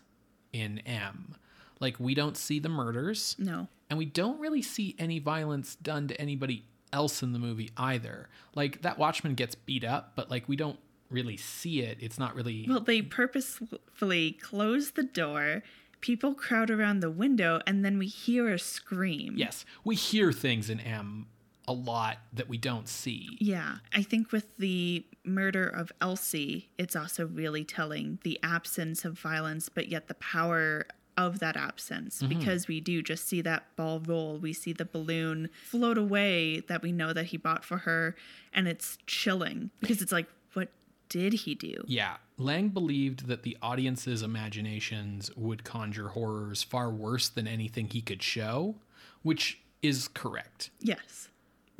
in 0.53 0.79
M. 0.79 1.35
Like, 1.79 1.99
we 1.99 2.13
don't 2.13 2.35
see 2.37 2.59
the 2.59 2.69
murders, 2.69 3.35
No. 3.39 3.67
and 3.89 3.97
we 3.97 4.05
don't 4.05 4.39
really 4.39 4.61
see 4.61 4.95
any 4.99 5.19
violence 5.19 5.75
done 5.75 6.07
to 6.09 6.19
anybody 6.21 6.65
else 6.91 7.23
in 7.23 7.31
the 7.31 7.39
movie 7.39 7.71
either. 7.77 8.27
Like, 8.55 8.81
that 8.81 8.97
Watchman 8.99 9.35
gets 9.35 9.55
beat 9.55 9.83
up, 9.85 10.13
but 10.15 10.29
like, 10.29 10.47
we 10.49 10.55
don't 10.57 10.79
really 11.09 11.37
see 11.37 11.81
it. 11.81 11.97
It's 11.99 12.19
not 12.19 12.35
really. 12.35 12.65
Well, 12.67 12.81
they 12.81 13.01
purposefully 13.01 14.33
close 14.33 14.91
the 14.91 15.03
door, 15.03 15.63
people 16.01 16.33
crowd 16.33 16.69
around 16.69 16.99
the 16.99 17.11
window, 17.11 17.61
and 17.65 17.83
then 17.83 17.97
we 17.97 18.07
hear 18.07 18.53
a 18.53 18.59
scream. 18.59 19.33
yes, 19.35 19.65
we 19.83 19.95
hear 19.95 20.31
things 20.31 20.69
in 20.69 20.79
M 20.79 21.27
a 21.67 21.73
lot 21.73 22.17
that 22.33 22.49
we 22.49 22.57
don't 22.57 22.89
see. 22.89 23.37
Yeah, 23.39 23.75
I 23.93 24.01
think 24.01 24.31
with 24.31 24.57
the 24.57 25.05
murder 25.23 25.67
of 25.67 25.91
Elsie, 26.01 26.69
it's 26.79 26.95
also 26.95 27.27
really 27.27 27.63
telling 27.63 28.17
the 28.23 28.39
absence 28.41 29.05
of 29.05 29.19
violence, 29.19 29.69
but 29.69 29.87
yet 29.87 30.07
the 30.07 30.15
power 30.15 30.87
of 31.15 31.39
that 31.39 31.55
absence 31.55 32.23
mm-hmm. 32.23 32.39
because 32.39 32.67
we 32.67 32.81
do 32.81 33.03
just 33.03 33.27
see 33.27 33.41
that 33.41 33.65
ball 33.75 33.99
roll. 33.99 34.39
We 34.39 34.51
see 34.51 34.73
the 34.73 34.85
balloon 34.85 35.49
float 35.65 35.97
away 35.97 36.61
that 36.61 36.81
we 36.81 36.91
know 36.91 37.13
that 37.13 37.25
he 37.25 37.37
bought 37.37 37.63
for 37.63 37.77
her, 37.77 38.15
and 38.51 38.67
it's 38.67 38.97
chilling 39.05 39.69
because 39.79 40.01
it's 40.01 40.11
like, 40.11 40.27
what 40.53 40.69
did 41.09 41.33
he 41.33 41.55
do? 41.55 41.83
Yeah, 41.87 42.17
Lang 42.37 42.69
believed 42.69 43.27
that 43.27 43.43
the 43.43 43.57
audience's 43.61 44.21
imaginations 44.21 45.35
would 45.35 45.63
conjure 45.63 46.09
horrors 46.09 46.63
far 46.63 46.89
worse 46.89 47.29
than 47.29 47.47
anything 47.47 47.89
he 47.89 48.01
could 48.01 48.23
show, 48.23 48.75
which 49.23 49.59
is 49.81 50.07
correct. 50.07 50.69
Yes. 50.79 51.29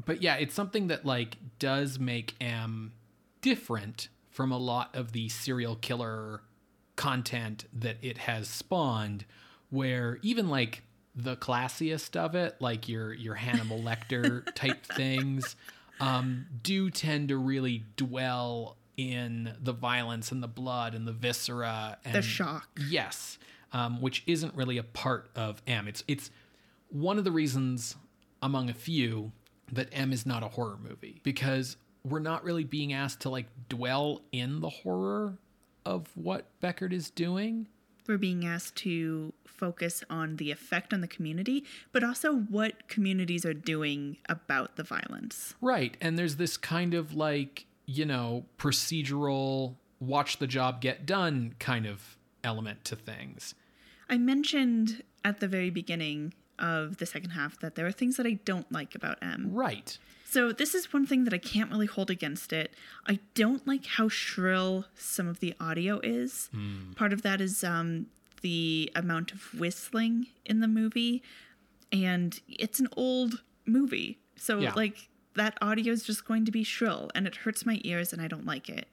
But 0.05 0.21
yeah, 0.21 0.35
it's 0.35 0.53
something 0.53 0.87
that 0.87 1.05
like 1.05 1.37
does 1.59 1.99
make 1.99 2.35
M 2.41 2.93
different 3.41 4.09
from 4.29 4.51
a 4.51 4.57
lot 4.57 4.95
of 4.95 5.11
the 5.11 5.29
serial 5.29 5.75
killer 5.75 6.41
content 6.95 7.65
that 7.73 7.97
it 8.01 8.17
has 8.19 8.47
spawned 8.47 9.25
where 9.69 10.19
even 10.21 10.49
like 10.49 10.83
the 11.15 11.35
classiest 11.35 12.15
of 12.15 12.35
it, 12.35 12.55
like 12.59 12.87
your 12.87 13.13
your 13.13 13.35
Hannibal 13.35 13.79
Lecter 13.79 14.43
type 14.55 14.85
things, 14.85 15.55
um, 15.99 16.45
do 16.63 16.89
tend 16.89 17.29
to 17.29 17.37
really 17.37 17.83
dwell 17.97 18.77
in 18.99 19.53
the 19.61 19.71
violence 19.71 20.29
and 20.33 20.43
the 20.43 20.47
blood 20.47 20.93
and 20.93 21.07
the 21.07 21.13
viscera 21.13 21.97
and 22.03 22.13
The 22.13 22.21
shock. 22.21 22.67
Yes, 22.89 23.39
um, 23.71 24.01
which 24.01 24.23
isn't 24.27 24.53
really 24.55 24.77
a 24.77 24.83
part 24.83 25.29
of 25.37 25.61
M. 25.65 25.87
It's 25.87 26.03
it's 26.05 26.31
one 26.89 27.17
of 27.17 27.23
the 27.23 27.31
reasons 27.31 27.95
among 28.41 28.69
a 28.69 28.73
few 28.73 29.31
that 29.71 29.87
M 29.93 30.11
is 30.11 30.25
not 30.25 30.43
a 30.43 30.49
horror 30.49 30.77
movie 30.81 31.21
because 31.23 31.77
we're 32.03 32.19
not 32.19 32.43
really 32.43 32.65
being 32.65 32.91
asked 32.91 33.21
to 33.21 33.29
like 33.29 33.45
dwell 33.69 34.21
in 34.33 34.59
the 34.59 34.69
horror 34.69 35.37
of 35.85 36.09
what 36.15 36.47
Beckert 36.61 36.91
is 36.91 37.09
doing. 37.09 37.67
We're 38.05 38.17
being 38.17 38.45
asked 38.45 38.75
to 38.77 39.33
focus 39.45 40.03
on 40.09 40.37
the 40.37 40.51
effect 40.51 40.93
on 40.93 41.01
the 41.01 41.07
community, 41.07 41.63
but 41.91 42.03
also 42.03 42.33
what 42.33 42.87
communities 42.87 43.45
are 43.45 43.53
doing 43.53 44.17
about 44.27 44.77
the 44.77 44.83
violence. 44.83 45.53
Right. 45.61 45.95
And 46.01 46.17
there's 46.17 46.37
this 46.37 46.57
kind 46.57 46.95
of 46.95 47.13
like, 47.13 47.65
you 47.89 48.05
know, 48.05 48.45
procedural 48.59 49.75
watch 49.99 50.37
the 50.37 50.45
job 50.47 50.79
get 50.79 51.05
done 51.05 51.55
kind 51.59 51.85
of 51.87 52.17
element 52.43 52.85
to 52.85 52.95
things. 52.95 53.55
I 54.09 54.17
mentioned 54.17 55.03
at 55.25 55.39
the 55.39 55.47
very 55.47 55.69
beginning 55.71 56.33
of 56.59 56.97
the 56.97 57.05
second 57.05 57.31
half 57.31 57.59
that 57.61 57.73
there 57.75 57.87
are 57.87 57.91
things 57.91 58.15
that 58.17 58.25
I 58.27 58.33
don't 58.45 58.71
like 58.71 58.93
about 58.95 59.17
M. 59.21 59.49
Right. 59.51 59.97
So 60.25 60.51
this 60.51 60.75
is 60.75 60.93
one 60.93 61.07
thing 61.07 61.23
that 61.23 61.33
I 61.33 61.39
can't 61.39 61.71
really 61.71 61.87
hold 61.87 62.11
against 62.11 62.53
it. 62.53 62.71
I 63.07 63.17
don't 63.33 63.65
like 63.67 63.85
how 63.85 64.07
shrill 64.07 64.85
some 64.95 65.27
of 65.27 65.39
the 65.39 65.55
audio 65.59 65.99
is. 66.03 66.49
Part 66.95 67.11
of 67.11 67.23
that 67.23 67.41
is 67.41 67.63
um, 67.63 68.05
the 68.41 68.91
amount 68.95 69.31
of 69.31 69.41
whistling 69.59 70.27
in 70.45 70.59
the 70.59 70.67
movie, 70.67 71.23
and 71.91 72.39
it's 72.47 72.79
an 72.79 72.87
old 72.95 73.41
movie, 73.65 74.19
so 74.35 74.59
Yeah. 74.59 74.73
like 74.75 75.09
that 75.39 75.57
audio 75.61 75.93
is 75.93 76.03
just 76.03 76.25
going 76.25 76.43
to 76.45 76.51
be 76.51 76.63
shrill, 76.63 77.09
and 77.15 77.25
it 77.25 77.37
hurts 77.37 77.65
my 77.65 77.79
ears, 77.85 78.11
and 78.11 78.21
I 78.21 78.27
don't 78.27 78.45
like 78.45 78.67
it. 78.69 78.87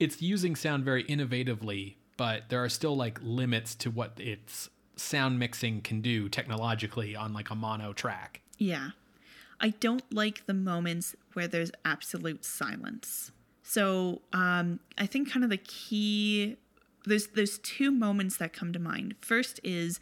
It's 0.00 0.20
using 0.20 0.56
sound 0.56 0.84
very 0.84 1.04
innovatively, 1.04 1.94
but 2.16 2.48
there 2.48 2.62
are 2.62 2.68
still 2.68 2.96
like 2.96 3.20
limits 3.22 3.76
to 3.76 3.90
what 3.90 4.18
its 4.18 4.68
sound 4.96 5.38
mixing 5.38 5.80
can 5.80 6.00
do 6.00 6.28
technologically 6.28 7.14
on 7.14 7.32
like 7.32 7.50
a 7.50 7.54
mono 7.54 7.92
track. 7.92 8.40
Yeah. 8.58 8.90
I 9.60 9.70
don't 9.70 10.02
like 10.12 10.46
the 10.46 10.54
moments 10.54 11.14
where 11.34 11.46
there's 11.46 11.70
absolute 11.84 12.44
silence. 12.44 13.30
So 13.62 14.22
um, 14.32 14.80
I 14.98 15.06
think 15.06 15.30
kind 15.30 15.44
of 15.44 15.50
the 15.50 15.56
key 15.56 16.56
there's 17.04 17.28
there's 17.28 17.58
two 17.58 17.90
moments 17.90 18.36
that 18.38 18.52
come 18.52 18.72
to 18.72 18.78
mind. 18.78 19.14
First 19.20 19.60
is 19.62 20.00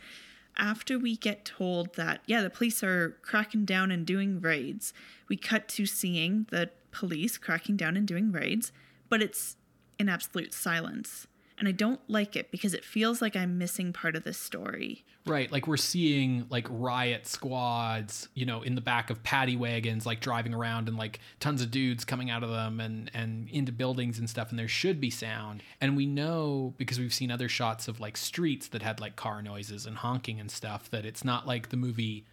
after 0.61 0.99
we 0.99 1.17
get 1.17 1.45
told 1.45 1.95
that 1.95 2.21
yeah 2.27 2.43
the 2.43 2.51
police 2.51 2.85
are 2.85 3.17
cracking 3.23 3.65
down 3.65 3.91
and 3.91 4.07
doing 4.07 4.41
raids, 4.41 4.93
we 5.29 5.37
cut 5.37 5.67
to 5.69 5.87
seeing 5.87 6.47
the 6.51 6.71
police 6.93 7.39
cracking 7.39 7.77
down 7.77 7.97
and 7.97 8.07
doing 8.07 8.31
raids, 8.31 8.71
but 9.09 9.23
it's 9.23 9.57
in 9.99 10.09
absolute 10.09 10.55
silence. 10.55 11.27
And 11.61 11.69
I 11.69 11.73
don't 11.73 12.01
like 12.09 12.37
it 12.37 12.51
because 12.51 12.73
it 12.73 12.87
feels 12.87 13.21
like 13.21 13.37
I'm 13.37 13.59
missing 13.59 13.93
part 13.93 14.17
of 14.17 14.25
the 14.25 14.33
story. 14.33 15.05
Right, 15.27 15.53
like 15.53 15.67
we're 15.67 15.77
seeing 15.77 16.47
like 16.49 16.67
riot 16.71 17.27
squads, 17.27 18.31
you 18.35 18.47
know, 18.47 18.63
in 18.63 18.75
the 18.75 18.81
back 18.81 19.11
of 19.11 19.23
paddy 19.23 19.57
wagons, 19.57 20.07
like 20.07 20.21
driving 20.21 20.55
around, 20.55 20.89
and 20.89 20.97
like 20.97 21.21
tons 21.39 21.61
of 21.61 21.71
dudes 21.71 22.07
coming 22.07 22.31
out 22.31 22.43
of 22.43 22.49
them 22.49 22.81
and 22.81 23.11
and 23.13 23.47
into 23.51 23.73
buildings 23.73 24.19
and 24.19 24.29
stuff. 24.29 24.49
And 24.49 24.59
there 24.59 24.69
should 24.69 25.03
be 25.03 25.11
sound, 25.11 25.63
and 25.83 25.99
we 25.99 26.07
know 26.07 26.73
because 26.79 26.99
we've 26.99 27.13
seen 27.13 27.31
other 27.31 27.49
shots 27.49 27.87
of 27.87 28.01
like 28.01 28.17
streets 28.17 28.69
that 28.69 28.81
had 28.81 28.99
like 28.99 29.17
car 29.17 29.43
noises 29.43 29.85
and 29.85 29.99
honking 29.99 30.41
and 30.41 30.51
stuff 30.51 30.91
that 30.91 31.05
it's 31.05 31.25
not 31.25 31.47
like 31.47 31.69
the 31.69 31.77
movie 31.77 32.25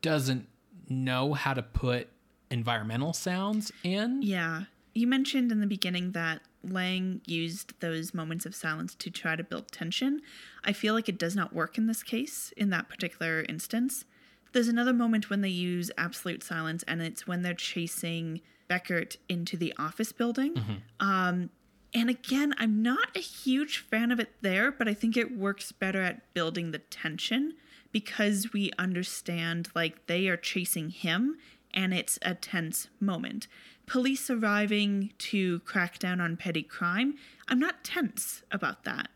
doesn't 0.00 0.48
know 0.88 1.34
how 1.34 1.54
to 1.54 1.62
put 1.62 2.08
environmental 2.52 3.12
sounds 3.12 3.72
in. 3.82 4.22
Yeah. 4.22 4.62
You 4.98 5.06
mentioned 5.06 5.52
in 5.52 5.60
the 5.60 5.66
beginning 5.68 6.10
that 6.12 6.40
Lang 6.64 7.20
used 7.24 7.72
those 7.78 8.12
moments 8.12 8.44
of 8.44 8.54
silence 8.54 8.96
to 8.96 9.10
try 9.10 9.36
to 9.36 9.44
build 9.44 9.70
tension. 9.70 10.22
I 10.64 10.72
feel 10.72 10.92
like 10.92 11.08
it 11.08 11.18
does 11.20 11.36
not 11.36 11.52
work 11.52 11.78
in 11.78 11.86
this 11.86 12.02
case, 12.02 12.52
in 12.56 12.70
that 12.70 12.88
particular 12.88 13.44
instance. 13.48 14.04
There's 14.52 14.66
another 14.66 14.92
moment 14.92 15.30
when 15.30 15.40
they 15.40 15.50
use 15.50 15.92
absolute 15.96 16.42
silence, 16.42 16.82
and 16.88 17.00
it's 17.00 17.28
when 17.28 17.42
they're 17.42 17.54
chasing 17.54 18.40
Beckert 18.68 19.18
into 19.28 19.56
the 19.56 19.72
office 19.78 20.10
building. 20.10 20.54
Um, 20.98 21.50
and 21.94 22.10
again, 22.10 22.52
I'm 22.58 22.82
not 22.82 23.16
a 23.16 23.20
huge 23.20 23.78
fan 23.78 24.10
of 24.10 24.18
it 24.18 24.32
there, 24.40 24.72
but 24.72 24.88
I 24.88 24.94
think 24.94 25.16
it 25.16 25.38
works 25.38 25.70
better 25.70 26.02
at 26.02 26.34
building 26.34 26.72
the 26.72 26.78
tension 26.78 27.54
because 27.92 28.52
we 28.52 28.72
understand 28.80 29.68
like 29.76 30.08
they 30.08 30.26
are 30.26 30.36
chasing 30.36 30.90
him 30.90 31.36
and 31.72 31.94
it's 31.94 32.18
a 32.22 32.34
tense 32.34 32.88
moment. 32.98 33.46
Police 33.88 34.30
arriving 34.30 35.12
to 35.18 35.60
crack 35.60 35.98
down 35.98 36.20
on 36.20 36.36
petty 36.36 36.62
crime, 36.62 37.14
I'm 37.48 37.58
not 37.58 37.82
tense 37.84 38.42
about 38.50 38.84
that. 38.84 39.08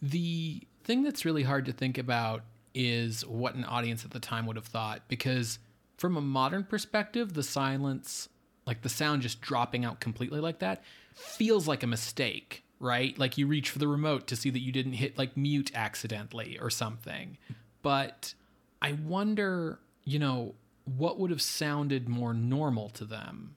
The 0.00 0.62
thing 0.84 1.02
that's 1.02 1.24
really 1.24 1.42
hard 1.42 1.64
to 1.66 1.72
think 1.72 1.98
about 1.98 2.42
is 2.74 3.24
what 3.26 3.54
an 3.54 3.64
audience 3.64 4.04
at 4.04 4.10
the 4.10 4.20
time 4.20 4.46
would 4.46 4.56
have 4.56 4.66
thought 4.66 5.02
because 5.08 5.58
from 5.96 6.16
a 6.16 6.20
modern 6.20 6.64
perspective, 6.64 7.32
the 7.32 7.42
silence, 7.42 8.28
like 8.66 8.82
the 8.82 8.88
sound 8.88 9.22
just 9.22 9.40
dropping 9.40 9.84
out 9.84 10.00
completely 10.00 10.40
like 10.40 10.58
that, 10.58 10.82
feels 11.14 11.66
like 11.66 11.82
a 11.82 11.86
mistake 11.86 12.64
right? 12.80 13.18
Like 13.18 13.38
you 13.38 13.46
reach 13.46 13.70
for 13.70 13.78
the 13.78 13.88
remote 13.88 14.26
to 14.28 14.36
see 14.36 14.50
that 14.50 14.58
you 14.60 14.70
didn't 14.70 14.92
hit 14.92 15.16
like 15.16 15.36
mute 15.36 15.72
accidentally 15.74 16.58
or 16.60 16.70
something. 16.70 17.38
But 17.82 18.34
I 18.82 18.92
wonder, 18.92 19.80
you 20.04 20.18
know, 20.18 20.54
what 20.84 21.18
would 21.18 21.30
have 21.30 21.42
sounded 21.42 22.08
more 22.08 22.34
normal 22.34 22.90
to 22.90 23.04
them? 23.04 23.56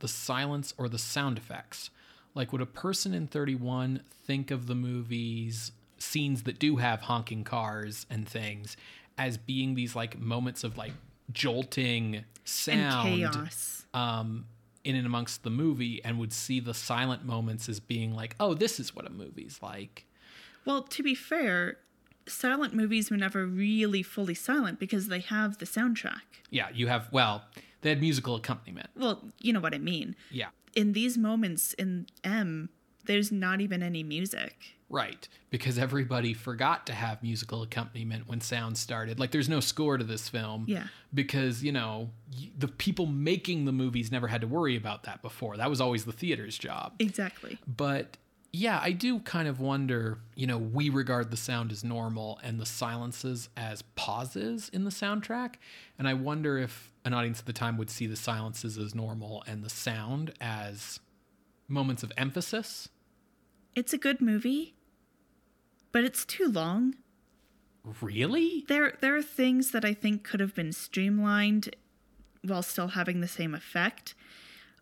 The 0.00 0.08
silence 0.08 0.74
or 0.78 0.88
the 0.88 0.98
sound 0.98 1.38
effects? 1.38 1.90
Like, 2.34 2.52
would 2.52 2.60
a 2.60 2.66
person 2.66 3.14
in 3.14 3.26
31 3.26 4.02
think 4.24 4.50
of 4.50 4.66
the 4.66 4.74
movies, 4.74 5.72
scenes 5.98 6.44
that 6.44 6.58
do 6.58 6.76
have 6.76 7.02
honking 7.02 7.44
cars 7.44 8.06
and 8.08 8.28
things, 8.28 8.76
as 9.16 9.36
being 9.36 9.74
these 9.74 9.96
like 9.96 10.18
moments 10.18 10.62
of 10.62 10.76
like 10.76 10.92
jolting 11.32 12.24
sound 12.44 13.08
and 13.08 13.32
chaos. 13.32 13.86
um, 13.92 14.46
in 14.84 14.94
and 14.94 15.06
amongst 15.06 15.42
the 15.42 15.50
movie, 15.50 16.02
and 16.04 16.18
would 16.18 16.32
see 16.32 16.60
the 16.60 16.74
silent 16.74 17.24
moments 17.24 17.68
as 17.68 17.80
being 17.80 18.14
like, 18.14 18.36
oh, 18.38 18.54
this 18.54 18.78
is 18.78 18.94
what 18.94 19.06
a 19.06 19.10
movie's 19.10 19.58
like? 19.60 20.06
Well, 20.64 20.82
to 20.82 21.02
be 21.02 21.14
fair, 21.14 21.78
silent 22.26 22.74
movies 22.74 23.10
were 23.10 23.16
never 23.16 23.44
really 23.44 24.02
fully 24.02 24.34
silent 24.34 24.78
because 24.78 25.08
they 25.08 25.20
have 25.20 25.58
the 25.58 25.66
soundtrack. 25.66 26.20
Yeah, 26.50 26.68
you 26.72 26.86
have, 26.86 27.08
well, 27.12 27.44
they 27.80 27.90
had 27.90 28.00
musical 28.00 28.34
accompaniment. 28.34 28.90
Well, 28.96 29.30
you 29.40 29.52
know 29.52 29.60
what 29.60 29.74
I 29.74 29.78
mean. 29.78 30.16
Yeah. 30.30 30.48
In 30.74 30.92
these 30.92 31.18
moments 31.18 31.72
in 31.74 32.06
M, 32.24 32.70
there's 33.06 33.32
not 33.32 33.60
even 33.60 33.82
any 33.82 34.02
music. 34.02 34.74
Right, 34.90 35.28
because 35.50 35.78
everybody 35.78 36.32
forgot 36.32 36.86
to 36.86 36.94
have 36.94 37.22
musical 37.22 37.62
accompaniment 37.62 38.26
when 38.26 38.40
sound 38.40 38.78
started. 38.78 39.20
Like, 39.20 39.32
there's 39.32 39.48
no 39.48 39.60
score 39.60 39.98
to 39.98 40.04
this 40.04 40.30
film. 40.30 40.64
Yeah. 40.66 40.86
Because, 41.12 41.62
you 41.62 41.72
know, 41.72 42.08
the 42.56 42.68
people 42.68 43.04
making 43.04 43.66
the 43.66 43.72
movies 43.72 44.10
never 44.10 44.28
had 44.28 44.40
to 44.40 44.46
worry 44.46 44.76
about 44.76 45.02
that 45.02 45.20
before. 45.20 45.58
That 45.58 45.68
was 45.68 45.82
always 45.82 46.06
the 46.06 46.12
theater's 46.12 46.56
job. 46.56 46.94
Exactly. 47.00 47.58
But 47.66 48.16
yeah, 48.50 48.80
I 48.82 48.92
do 48.92 49.18
kind 49.20 49.46
of 49.46 49.60
wonder, 49.60 50.20
you 50.34 50.46
know, 50.46 50.56
we 50.56 50.88
regard 50.88 51.30
the 51.30 51.36
sound 51.36 51.70
as 51.70 51.84
normal 51.84 52.40
and 52.42 52.58
the 52.58 52.64
silences 52.64 53.50
as 53.58 53.82
pauses 53.82 54.70
in 54.70 54.84
the 54.84 54.90
soundtrack. 54.90 55.56
And 55.98 56.08
I 56.08 56.14
wonder 56.14 56.56
if 56.56 56.94
an 57.08 57.14
audience 57.14 57.40
at 57.40 57.46
the 57.46 57.52
time 57.52 57.76
would 57.78 57.90
see 57.90 58.06
the 58.06 58.16
silences 58.16 58.76
as 58.78 58.94
normal 58.94 59.42
and 59.46 59.64
the 59.64 59.70
sound 59.70 60.32
as 60.40 61.00
moments 61.66 62.02
of 62.02 62.12
emphasis. 62.16 62.90
It's 63.74 63.94
a 63.94 63.98
good 63.98 64.20
movie, 64.20 64.74
but 65.90 66.04
it's 66.04 66.24
too 66.24 66.48
long. 66.48 66.96
Really? 68.02 68.64
There 68.68 68.92
there 69.00 69.16
are 69.16 69.22
things 69.22 69.70
that 69.70 69.84
I 69.84 69.94
think 69.94 70.22
could 70.22 70.40
have 70.40 70.54
been 70.54 70.72
streamlined 70.72 71.74
while 72.42 72.62
still 72.62 72.88
having 72.88 73.20
the 73.20 73.28
same 73.28 73.54
effect. 73.54 74.14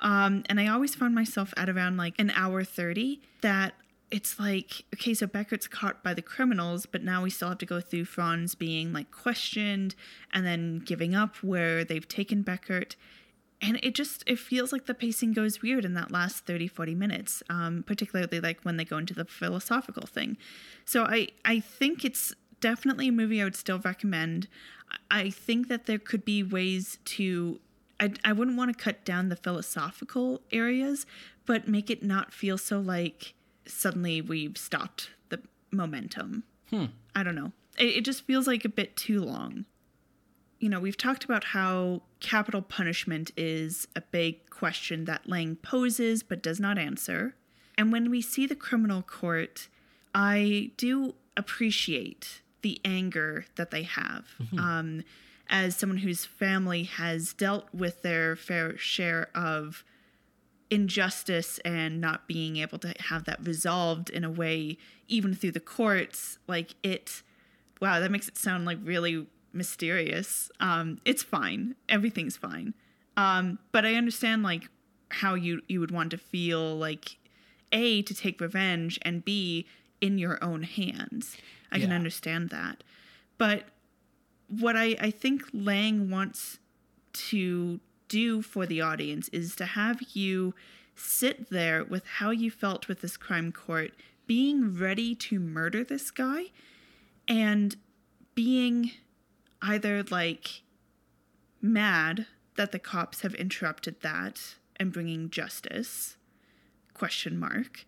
Um, 0.01 0.43
and 0.48 0.59
I 0.61 0.66
always 0.66 0.94
found 0.94 1.15
myself 1.15 1.55
at 1.57 1.70
around 1.70 1.97
like 1.97 2.15
an 2.19 2.31
hour 2.31 2.65
30 2.65 3.20
that 3.40 3.74
it's 4.11 4.39
like, 4.39 4.85
okay, 4.95 5.15
so 5.15 5.27
Beckett's 5.27 5.66
caught 5.66 6.03
by 6.03 6.15
the 6.15 6.23
criminals, 6.23 6.87
but 6.87 7.03
now 7.03 7.23
we 7.23 7.31
still 7.31 7.49
have 7.49 7.59
to 7.59 7.66
go 7.66 7.81
through 7.81 8.05
Franz 8.05 8.55
being 8.55 8.93
like 8.93 9.11
questioned 9.11 9.95
and 10.33 10.47
then 10.47 10.78
giving 10.78 11.15
up 11.15 11.37
where 11.43 11.85
they've 11.85 12.07
taken 12.07 12.43
Beckett. 12.43 12.95
And 13.61 13.81
it 13.83 13.95
just, 13.95 14.23
it 14.27 14.39
feels 14.39 14.73
like 14.73 14.87
the 14.87 14.95
pacing 14.95 15.33
goes 15.33 15.62
weird 15.62 15.85
in 15.85 15.95
that 15.95 16.11
last 16.11 16.47
30, 16.47 16.69
40 16.69 16.95
minutes, 16.95 17.43
um, 17.49 17.83
particularly 17.87 18.41
like 18.41 18.61
when 18.62 18.77
they 18.77 18.85
go 18.85 18.99
into 18.99 19.15
the 19.15 19.24
philosophical 19.24 20.07
thing. 20.07 20.37
So 20.85 21.05
I, 21.05 21.28
I 21.45 21.61
think 21.61 22.05
it's 22.05 22.35
definitely 22.61 23.09
a 23.09 23.12
movie 23.12 23.41
I 23.41 23.45
would 23.45 23.57
still 23.57 23.78
recommend. 23.81 24.47
I 25.11 25.31
think 25.31 25.69
that 25.69 25.87
there 25.87 25.99
could 25.99 26.24
be 26.24 26.43
ways 26.43 26.99
to 27.07 27.61
I, 27.99 28.12
I 28.24 28.33
wouldn't 28.33 28.59
want 28.59 28.77
to 28.77 28.85
cut 28.85 29.05
down 29.05 29.31
the 29.31 29.37
philosophical 29.37 30.43
areas, 30.53 31.07
but 31.47 31.66
make 31.66 31.91
it 31.91 32.03
not 32.03 32.33
feel 32.33 32.59
so 32.59 32.78
like 32.78 33.33
suddenly 33.66 34.20
we've 34.20 34.56
stopped 34.59 35.10
the 35.28 35.40
momentum. 35.70 36.44
I 37.14 37.22
don't 37.22 37.34
know. 37.34 37.52
It, 37.78 37.97
it 37.97 38.05
just 38.05 38.26
feels 38.26 38.47
like 38.47 38.64
a 38.64 38.68
bit 38.68 38.97
too 38.97 39.20
long. 39.20 39.64
You 40.59 40.68
know, 40.68 40.80
we've 40.80 40.97
talked 40.97 41.24
about 41.24 41.44
how 41.44 42.02
capital 42.20 42.62
punishment 42.62 43.30
is 43.36 43.86
a 43.94 44.01
big 44.01 44.48
question 44.51 45.05
that 45.05 45.28
Lang 45.28 45.56
poses 45.56 46.22
but 46.22 46.43
does 46.43 46.59
not 46.59 46.78
answer. 46.78 47.34
And 47.76 47.93
when 47.93 48.10
we 48.10 48.22
see 48.22 48.47
the 48.47 48.55
criminal 48.55 49.02
court, 49.02 49.68
I 50.14 50.70
do 50.78 51.14
appreciate 51.36 52.40
the 52.62 52.80
anger 52.84 53.44
that 53.56 53.70
they 53.70 53.82
have. 53.82 54.24
Um, 54.59 55.05
as 55.48 55.76
someone 55.76 55.98
whose 55.98 56.24
family 56.24 56.84
has 56.84 57.32
dealt 57.34 57.68
with 57.72 58.02
their 58.02 58.34
fair 58.34 58.76
share 58.78 59.28
of 59.34 59.84
injustice 60.70 61.59
and 61.64 62.01
not 62.01 62.26
being 62.26 62.56
able 62.56 62.78
to 62.78 62.93
have 63.01 63.24
that 63.24 63.44
resolved 63.44 64.10
in 64.10 64.24
a 64.24 64.30
way, 64.30 64.78
even 65.09 65.34
through 65.34 65.52
the 65.52 65.60
courts, 65.60 66.38
like 66.47 66.74
it, 66.82 67.22
wow, 67.80 68.01
that 68.01 68.10
makes 68.10 68.28
it 68.28 68.36
sound 68.36 68.64
like 68.64 68.78
really 68.82 69.26
mysterious. 69.52 70.51
Um, 70.60 70.98
it's 71.05 71.22
fine. 71.22 71.74
Everything's 71.88 72.36
fine. 72.36 72.74
Um, 73.16 73.59
but 73.72 73.86
I 73.86 73.94
understand 73.94 74.43
like 74.43 74.68
how 75.09 75.34
you 75.34 75.62
you 75.68 75.80
would 75.80 75.90
want 75.90 76.10
to 76.10 76.18
feel 76.18 76.76
like 76.76 77.16
a 77.72 78.02
to 78.02 78.14
take 78.14 78.40
revenge 78.40 78.98
and 79.02 79.24
b 79.24 79.66
in 80.01 80.18
your 80.18 80.43
own 80.43 80.62
hands. 80.64 81.36
I 81.72 81.78
can 81.78 81.93
understand 81.93 82.51
that, 82.51 82.82
but 83.38 83.64
what 84.48 84.76
I, 84.76 84.97
I 85.01 85.10
think 85.10 85.43
Lang 85.52 86.10
wants 86.10 86.59
to 87.12 87.80
do 88.09 88.43
for 88.43 88.66
the 88.66 88.81
audience 88.81 89.28
is 89.28 89.57
to 89.57 89.65
have 89.66 90.01
you 90.12 90.55
sit 90.95 91.51
there 91.51 91.85
with 91.85 92.05
how 92.07 92.31
you 92.31 92.51
felt 92.51 92.89
with 92.89 93.01
this 93.01 93.16
crime 93.16 93.53
court, 93.53 93.93
being 94.27 94.77
ready 94.77 95.15
to 95.15 95.39
murder 95.39 95.85
this 95.85 96.11
guy, 96.11 96.47
and 97.28 97.77
being 98.35 98.93
either 99.62 100.03
like 100.05 100.62
mad 101.61 102.27
that 102.57 102.73
the 102.73 102.78
cops 102.78 103.20
have 103.20 103.35
interrupted 103.35 104.01
that 104.01 104.57
and 104.77 104.93
bringing 104.93 105.31
justice 105.31 106.16
question 106.95 107.39
mark 107.39 107.85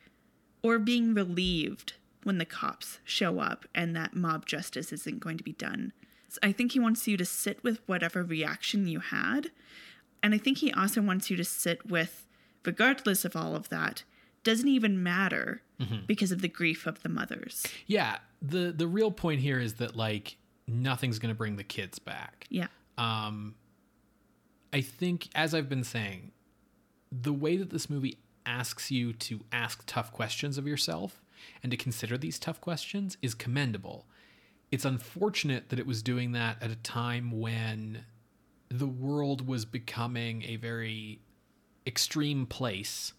or 0.62 0.78
being 0.78 1.14
relieved 1.14 1.94
when 2.24 2.38
the 2.38 2.44
cops 2.44 2.98
show 3.04 3.38
up 3.40 3.64
and 3.74 3.94
that 3.96 4.14
mob 4.14 4.44
justice 4.44 4.92
isn't 4.92 5.20
going 5.20 5.38
to 5.38 5.44
be 5.44 5.52
done. 5.52 5.92
So 6.28 6.38
I 6.42 6.52
think 6.52 6.72
he 6.72 6.80
wants 6.80 7.08
you 7.08 7.16
to 7.16 7.24
sit 7.24 7.62
with 7.64 7.80
whatever 7.86 8.22
reaction 8.22 8.86
you 8.86 9.00
had. 9.00 9.50
And 10.22 10.34
I 10.34 10.38
think 10.38 10.58
he 10.58 10.72
also 10.72 11.00
wants 11.00 11.30
you 11.30 11.36
to 11.36 11.44
sit 11.44 11.88
with, 11.88 12.26
regardless 12.64 13.24
of 13.24 13.36
all 13.36 13.54
of 13.54 13.68
that, 13.68 14.04
doesn't 14.44 14.68
even 14.68 15.02
matter 15.02 15.62
because 16.06 16.32
of 16.32 16.42
the 16.42 16.48
grief 16.48 16.86
of 16.86 17.02
the 17.02 17.08
mothers. 17.08 17.64
Yeah. 17.86 18.18
The 18.42 18.72
the 18.72 18.86
real 18.86 19.10
point 19.10 19.40
here 19.40 19.60
is 19.60 19.74
that 19.74 19.94
like 19.96 20.36
nothing's 20.66 21.18
going 21.18 21.32
to 21.32 21.38
bring 21.38 21.56
the 21.56 21.64
kids 21.64 21.98
back. 21.98 22.46
Yeah. 22.50 22.66
Um, 22.96 23.54
I 24.72 24.80
think, 24.80 25.28
as 25.34 25.54
I've 25.54 25.68
been 25.68 25.84
saying, 25.84 26.32
the 27.10 27.32
way 27.32 27.56
that 27.56 27.70
this 27.70 27.88
movie 27.88 28.18
asks 28.44 28.90
you 28.90 29.12
to 29.12 29.40
ask 29.52 29.84
tough 29.86 30.12
questions 30.12 30.58
of 30.58 30.66
yourself 30.66 31.22
and 31.62 31.70
to 31.70 31.76
consider 31.76 32.18
these 32.18 32.38
tough 32.38 32.60
questions 32.60 33.16
is 33.22 33.34
commendable. 33.34 34.06
It's 34.70 34.84
unfortunate 34.84 35.70
that 35.70 35.78
it 35.78 35.86
was 35.86 36.02
doing 36.02 36.32
that 36.32 36.62
at 36.62 36.70
a 36.70 36.76
time 36.76 37.40
when 37.40 38.04
the 38.70 38.86
world 38.86 39.46
was 39.46 39.64
becoming 39.64 40.42
a 40.42 40.56
very 40.56 41.20
extreme 41.86 42.46
place 42.46 43.12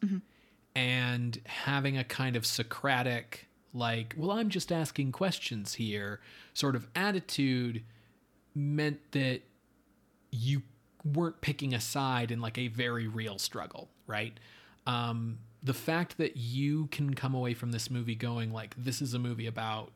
and 0.75 1.41
having 1.45 1.97
a 1.97 2.03
kind 2.03 2.35
of 2.35 2.45
Socratic, 2.45 3.47
like, 3.73 4.15
well, 4.17 4.31
I'm 4.31 4.49
just 4.49 4.71
asking 4.71 5.11
questions 5.11 5.75
here 5.75 6.19
sort 6.53 6.75
of 6.75 6.87
attitude 6.95 7.83
meant 8.55 9.11
that 9.11 9.41
you 10.31 10.61
weren't 11.03 11.41
picking 11.41 11.73
a 11.73 11.79
side 11.79 12.31
in 12.31 12.41
like 12.41 12.57
a 12.57 12.67
very 12.67 13.07
real 13.07 13.37
struggle, 13.37 13.89
right? 14.05 14.39
Um, 14.85 15.39
the 15.61 15.73
fact 15.73 16.17
that 16.17 16.37
you 16.37 16.87
can 16.87 17.13
come 17.13 17.33
away 17.33 17.53
from 17.53 17.71
this 17.71 17.89
movie 17.89 18.15
going 18.15 18.51
like, 18.51 18.75
this 18.77 19.01
is 19.01 19.13
a 19.13 19.19
movie 19.19 19.47
about, 19.47 19.91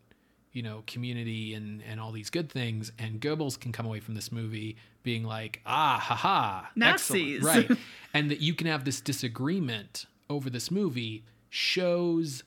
you 0.54 0.64
know, 0.64 0.84
community 0.88 1.54
and 1.54 1.82
and 1.90 2.00
all 2.00 2.12
these 2.12 2.30
good 2.30 2.50
things, 2.52 2.92
and 2.98 3.20
Goebbels 3.20 3.60
can 3.60 3.72
come 3.72 3.86
away 3.86 4.00
from 4.00 4.16
this 4.16 4.32
movie 4.32 4.78
being 5.02 5.24
like, 5.24 5.62
ah, 5.66 5.98
ha, 6.00 6.72
Nazis. 6.76 7.44
excellent, 7.44 7.70
right? 7.70 7.78
and 8.14 8.32
that 8.32 8.40
you 8.40 8.54
can 8.54 8.68
have 8.68 8.86
this 8.86 9.02
disagreement 9.02 10.06
over 10.30 10.50
this 10.50 10.72
movie 10.72 11.24
shows 11.50 12.44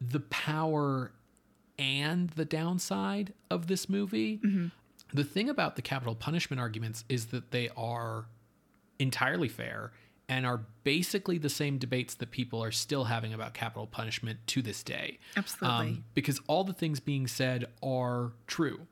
the 0.00 0.20
power 0.20 1.12
and 1.78 2.30
the 2.30 2.44
downside 2.44 3.32
of 3.50 3.66
this 3.66 3.88
movie. 3.88 4.40
The 5.12 5.24
thing 5.24 5.48
about 5.48 5.76
the 5.76 5.82
capital 5.82 6.14
punishment 6.14 6.60
arguments 6.60 7.04
is 7.08 7.26
that 7.26 7.50
they 7.50 7.70
are 7.76 8.26
entirely 8.98 9.48
fair 9.48 9.92
and 10.28 10.44
are 10.44 10.60
basically 10.84 11.38
the 11.38 11.48
same 11.48 11.78
debates 11.78 12.14
that 12.16 12.30
people 12.30 12.62
are 12.62 12.70
still 12.70 13.04
having 13.04 13.32
about 13.32 13.54
capital 13.54 13.86
punishment 13.86 14.38
to 14.46 14.62
this 14.62 14.82
day. 14.82 15.18
Um, 15.36 15.42
Absolutely. 15.44 16.02
because 16.14 16.40
all 16.46 16.64
the 16.64 16.72
things 16.72 17.00
being 17.00 17.26
said 17.26 17.66
are 17.82 18.32
true. 18.46 18.86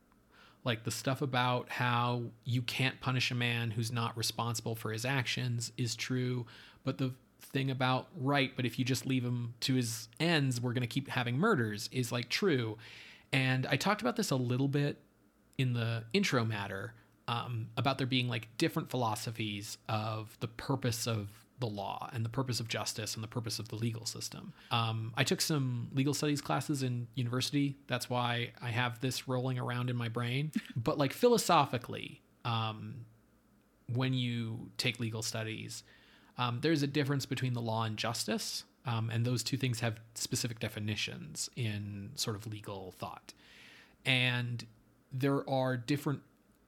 Like 0.65 0.85
the 0.85 0.91
stuff 0.91 1.23
about 1.23 1.71
how 1.71 2.23
you 2.45 2.63
can't 2.63 3.01
punish 3.01 3.31
a 3.31 3.35
man 3.35 3.71
who's 3.71 3.93
not 3.93 4.17
responsible 4.17 4.75
for 4.75 4.93
his 4.93 5.05
actions 5.05 5.73
is 5.77 5.95
true, 5.95 6.47
but 6.85 6.99
the 6.99 7.13
thing 7.41 7.71
about 7.71 8.09
right, 8.17 8.53
but 8.57 8.65
if 8.65 8.79
you 8.79 8.85
just 8.85 9.07
leave 9.07 9.25
him 9.25 9.55
to 9.61 9.75
his 9.75 10.09
ends, 10.19 10.61
we're 10.61 10.73
going 10.73 10.81
to 10.81 10.89
keep 10.89 11.09
having 11.09 11.39
murders 11.39 11.89
is 11.93 12.11
like 12.11 12.29
true. 12.29 12.79
And 13.33 13.67
I 13.67 13.77
talked 13.77 14.01
about 14.01 14.17
this 14.17 14.31
a 14.31 14.37
little 14.37 14.69
bit 14.69 15.01
in 15.59 15.75
the 15.75 16.05
intro 16.13 16.45
matter 16.45 16.95
um, 17.29 17.69
about 17.77 17.99
there 17.99 18.07
being 18.07 18.29
like 18.29 18.49
different 18.59 18.91
philosophies 18.91 19.79
of 19.89 20.37
the 20.41 20.49
purpose 20.49 21.07
of 21.07 21.29
the 21.59 21.67
law 21.67 22.11
and 22.13 22.25
the 22.25 22.29
purpose 22.29 22.61
of 22.61 22.69
justice 22.69 23.15
and 23.15 23.25
the 23.25 23.29
purpose 23.29 23.59
of 23.59 23.69
the 23.69 23.77
legal 23.77 24.05
system. 24.05 24.53
Um, 24.71 25.13
I 25.17 25.25
took 25.25 25.41
some 25.41 25.89
legal 25.95 26.13
studies 26.13 26.41
classes 26.41 26.83
in 26.83 27.09
university. 27.15 27.77
That's 27.87 28.11
why 28.11 28.53
I 28.61 28.71
have 28.71 29.01
this 29.01 29.27
rolling 29.27 29.59
around 29.59 29.89
in 29.89 29.97
my 29.97 30.09
brain. 30.09 30.53
but 30.77 30.99
like 30.99 31.13
philosophically, 31.13 32.21
um, 32.45 33.07
when 33.93 34.13
you 34.13 34.71
take 34.77 35.01
legal 35.01 35.23
studies, 35.23 35.83
um, 36.39 36.59
there's 36.61 36.83
a 36.83 36.87
difference 36.87 37.25
between 37.25 37.55
the 37.55 37.63
law 37.63 37.85
and 37.85 37.97
justice. 37.97 38.65
Um, 38.85 39.11
and 39.11 39.25
those 39.25 39.43
two 39.43 39.57
things 39.57 39.81
have 39.81 39.99
specific 40.15 40.61
definitions 40.61 41.51
in 41.57 42.11
sort 42.15 42.37
of 42.37 42.47
legal 42.47 42.93
thought. 42.93 43.33
And 44.05 44.65
there 45.11 45.49
are 45.49 45.77
different 45.77 46.21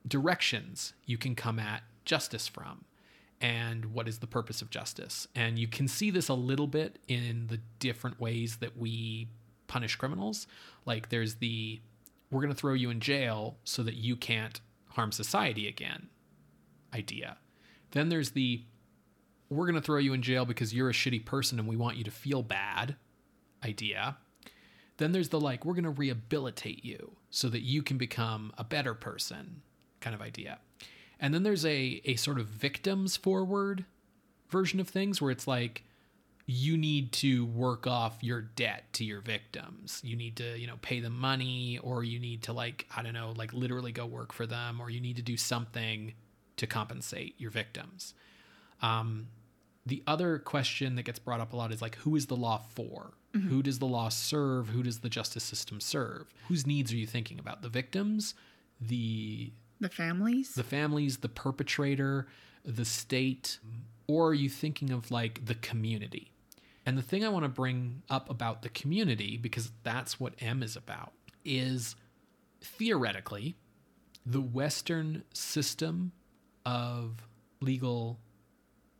directions 0.07 0.93
you 1.05 1.17
can 1.17 1.35
come 1.35 1.59
at 1.59 1.83
justice 2.05 2.47
from 2.47 2.85
and 3.41 3.85
what 3.93 4.07
is 4.07 4.19
the 4.19 4.27
purpose 4.27 4.61
of 4.61 4.69
justice. 4.69 5.27
And 5.35 5.57
you 5.57 5.67
can 5.67 5.87
see 5.87 6.11
this 6.11 6.27
a 6.27 6.33
little 6.33 6.67
bit 6.67 6.99
in 7.07 7.47
the 7.47 7.59
different 7.79 8.19
ways 8.19 8.57
that 8.57 8.77
we 8.77 9.29
punish 9.67 9.95
criminals. 9.95 10.47
Like 10.85 11.09
there's 11.09 11.35
the 11.35 11.79
we're 12.31 12.41
going 12.41 12.53
to 12.53 12.59
throw 12.59 12.73
you 12.73 12.89
in 12.89 12.99
jail 12.99 13.57
so 13.63 13.81
that 13.83 13.95
you 13.95 14.15
can't 14.15 14.61
harm 14.89 15.11
society 15.11 15.67
again 15.67 16.09
idea. 16.93 17.37
Then 17.91 18.09
there's 18.09 18.31
the 18.31 18.63
we're 19.49 19.65
going 19.65 19.75
to 19.75 19.81
throw 19.81 19.97
you 19.97 20.13
in 20.13 20.21
jail 20.21 20.45
because 20.45 20.73
you're 20.73 20.89
a 20.89 20.93
shitty 20.93 21.25
person 21.25 21.57
and 21.57 21.67
we 21.67 21.75
want 21.75 21.97
you 21.97 22.03
to 22.03 22.11
feel 22.11 22.43
bad 22.43 22.95
idea. 23.63 24.17
Then 24.97 25.11
there's 25.11 25.29
the 25.29 25.39
like, 25.39 25.65
we're 25.65 25.73
going 25.73 25.85
to 25.85 25.89
rehabilitate 25.89 26.85
you 26.85 27.15
so 27.31 27.49
that 27.49 27.61
you 27.61 27.81
can 27.81 27.97
become 27.97 28.51
a 28.57 28.63
better 28.63 28.93
person 28.93 29.61
kind 29.99 30.15
of 30.15 30.21
idea. 30.21 30.59
And 31.19 31.33
then 31.33 31.43
there's 31.43 31.65
a, 31.65 32.01
a 32.05 32.15
sort 32.15 32.39
of 32.39 32.47
victims 32.47 33.17
forward 33.17 33.85
version 34.49 34.79
of 34.79 34.87
things 34.87 35.21
where 35.21 35.31
it's 35.31 35.47
like, 35.47 35.83
you 36.51 36.75
need 36.77 37.11
to 37.11 37.45
work 37.45 37.85
off 37.85 38.17
your 38.21 38.41
debt 38.41 38.91
to 38.93 39.05
your 39.05 39.21
victims. 39.21 40.01
You 40.03 40.15
need 40.15 40.37
to, 40.37 40.57
you 40.57 40.65
know, 40.65 40.77
pay 40.81 40.99
them 40.99 41.15
money 41.15 41.77
or 41.83 42.03
you 42.03 42.19
need 42.19 42.41
to 42.43 42.53
like, 42.53 42.87
I 42.95 43.03
don't 43.03 43.13
know, 43.13 43.33
like 43.37 43.53
literally 43.53 43.91
go 43.91 44.07
work 44.07 44.33
for 44.33 44.47
them 44.47 44.81
or 44.81 44.89
you 44.89 44.99
need 44.99 45.17
to 45.17 45.21
do 45.21 45.37
something 45.37 46.13
to 46.57 46.65
compensate 46.65 47.35
your 47.37 47.51
victims. 47.51 48.15
Um, 48.81 49.27
the 49.85 50.01
other 50.07 50.39
question 50.39 50.95
that 50.95 51.03
gets 51.03 51.19
brought 51.19 51.39
up 51.39 51.53
a 51.53 51.55
lot 51.55 51.71
is 51.71 51.83
like, 51.83 51.95
who 51.97 52.15
is 52.15 52.25
the 52.25 52.35
law 52.35 52.63
for? 52.73 53.11
Mm-hmm. 53.35 53.49
Who 53.49 53.61
does 53.61 53.77
the 53.77 53.85
law 53.85 54.09
serve? 54.09 54.69
Who 54.69 54.81
does 54.81 54.99
the 54.99 55.09
justice 55.09 55.43
system 55.43 55.79
serve? 55.79 56.33
Whose 56.47 56.65
needs 56.65 56.91
are 56.91 56.97
you 56.97 57.05
thinking 57.05 57.37
about? 57.37 57.61
The 57.61 57.69
victims, 57.69 58.33
the 58.81 59.51
the 59.79 59.89
families, 59.89 60.53
the 60.53 60.63
families, 60.63 61.17
the 61.17 61.29
perpetrator, 61.29 62.27
the 62.63 62.85
state, 62.85 63.59
or 64.07 64.29
are 64.29 64.33
you 64.33 64.49
thinking 64.49 64.91
of 64.91 65.11
like 65.11 65.45
the 65.45 65.55
community? 65.55 66.31
And 66.85 66.97
the 66.97 67.01
thing 67.03 67.23
I 67.23 67.29
want 67.29 67.45
to 67.45 67.49
bring 67.49 68.01
up 68.09 68.29
about 68.29 68.61
the 68.61 68.69
community, 68.69 69.37
because 69.37 69.71
that's 69.83 70.19
what 70.19 70.33
M 70.39 70.63
is 70.63 70.75
about, 70.75 71.13
is 71.45 71.95
theoretically 72.61 73.55
the 74.25 74.41
Western 74.41 75.23
system 75.33 76.11
of 76.65 77.27
legal 77.61 78.19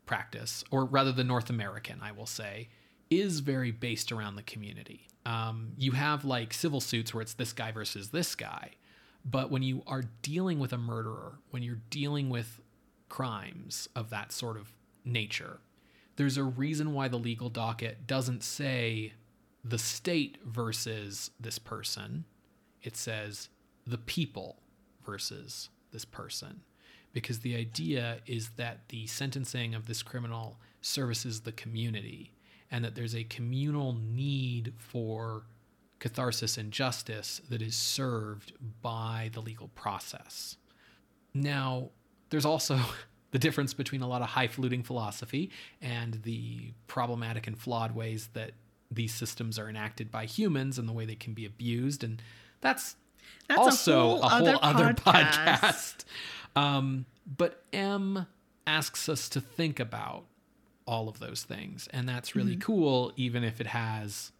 practice, 0.05 0.63
or 0.71 0.85
rather 0.85 1.11
the 1.11 1.23
North 1.23 1.49
American, 1.49 1.99
I 2.01 2.11
will 2.11 2.25
say, 2.25 2.69
is 3.09 3.39
very 3.39 3.71
based 3.71 4.11
around 4.11 4.35
the 4.35 4.43
community. 4.43 5.07
Um, 5.25 5.73
you 5.77 5.91
have 5.91 6.25
like 6.25 6.53
civil 6.53 6.81
suits 6.81 7.13
where 7.13 7.21
it's 7.21 7.33
this 7.33 7.53
guy 7.53 7.71
versus 7.71 8.09
this 8.09 8.35
guy. 8.35 8.71
But 9.25 9.51
when 9.51 9.63
you 9.63 9.83
are 9.85 10.03
dealing 10.21 10.59
with 10.59 10.73
a 10.73 10.77
murderer, 10.77 11.39
when 11.51 11.63
you're 11.63 11.81
dealing 11.89 12.29
with 12.29 12.61
crimes 13.09 13.89
of 13.95 14.09
that 14.09 14.31
sort 14.31 14.57
of 14.57 14.73
nature, 15.03 15.59
there's 16.15 16.37
a 16.37 16.43
reason 16.43 16.93
why 16.93 17.07
the 17.07 17.17
legal 17.17 17.49
docket 17.49 18.07
doesn't 18.07 18.43
say 18.43 19.13
the 19.63 19.77
state 19.77 20.37
versus 20.45 21.31
this 21.39 21.59
person. 21.59 22.25
It 22.81 22.95
says 22.95 23.49
the 23.85 23.97
people 23.97 24.57
versus 25.05 25.69
this 25.91 26.05
person 26.05 26.61
because 27.13 27.39
the 27.39 27.55
idea 27.55 28.19
is 28.25 28.49
that 28.57 28.87
the 28.89 29.07
sentencing 29.07 29.73
of 29.73 29.87
this 29.87 30.03
criminal 30.03 30.59
services 30.81 31.41
the 31.41 31.51
community 31.51 32.33
and 32.71 32.85
that 32.85 32.95
there's 32.95 33.15
a 33.15 33.23
communal 33.23 33.93
need 33.93 34.73
for 34.77 35.43
catharsis 35.99 36.57
and 36.57 36.71
justice 36.71 37.41
that 37.49 37.61
is 37.61 37.75
served 37.75 38.53
by 38.81 39.29
the 39.33 39.41
legal 39.41 39.67
process. 39.69 40.57
Now, 41.33 41.89
there's 42.29 42.45
also 42.45 42.79
the 43.31 43.39
difference 43.39 43.73
between 43.73 44.01
a 44.01 44.07
lot 44.07 44.21
of 44.21 44.29
highfalutin 44.29 44.83
philosophy 44.83 45.51
and 45.81 46.21
the 46.23 46.73
problematic 46.87 47.47
and 47.47 47.57
flawed 47.57 47.93
ways 47.93 48.29
that 48.33 48.51
these 48.91 49.13
systems 49.13 49.59
are 49.59 49.69
enacted 49.69 50.11
by 50.11 50.25
humans 50.25 50.79
and 50.79 50.89
the 50.89 50.93
way 50.93 51.05
they 51.05 51.15
can 51.15 51.33
be 51.33 51.45
abused. 51.45 52.03
And 52.03 52.21
that's, 52.61 52.95
that's 53.47 53.59
also 53.59 53.99
a 53.99 54.03
whole, 54.03 54.23
a 54.23 54.29
whole 54.29 54.47
other, 54.47 54.57
other 54.61 54.93
podcast. 54.93 55.55
podcast. 55.59 56.05
Um, 56.55 57.05
but 57.37 57.63
M 57.71 58.25
asks 58.65 59.07
us 59.07 59.29
to 59.29 59.41
think 59.41 59.79
about 59.79 60.25
all 60.87 61.07
of 61.07 61.19
those 61.19 61.43
things. 61.43 61.87
And 61.93 62.09
that's 62.09 62.35
really 62.35 62.53
mm-hmm. 62.53 62.61
cool, 62.61 63.13
even 63.15 63.43
if 63.43 63.61
it 63.61 63.67
has 63.67 64.31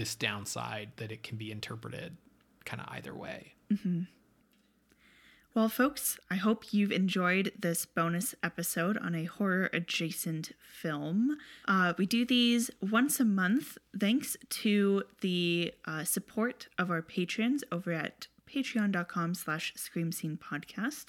this 0.00 0.14
downside 0.14 0.88
that 0.96 1.12
it 1.12 1.22
can 1.22 1.36
be 1.36 1.52
interpreted 1.52 2.16
kind 2.64 2.80
of 2.80 2.88
either 2.88 3.14
way. 3.14 3.52
Mm-hmm. 3.70 4.04
Well, 5.54 5.68
folks, 5.68 6.18
I 6.30 6.36
hope 6.36 6.72
you've 6.72 6.90
enjoyed 6.90 7.52
this 7.58 7.84
bonus 7.84 8.34
episode 8.42 8.96
on 8.96 9.14
a 9.14 9.24
horror 9.24 9.68
adjacent 9.74 10.52
film. 10.62 11.36
Uh, 11.68 11.92
we 11.98 12.06
do 12.06 12.24
these 12.24 12.70
once 12.80 13.20
a 13.20 13.26
month 13.26 13.76
thanks 13.98 14.38
to 14.48 15.02
the 15.20 15.74
uh, 15.84 16.04
support 16.04 16.68
of 16.78 16.90
our 16.90 17.02
patrons 17.02 17.62
over 17.70 17.92
at 17.92 18.28
patreon.com 18.48 19.34
slash 19.34 19.74
scream 19.76 20.12
scene 20.12 20.38
podcast. 20.42 21.08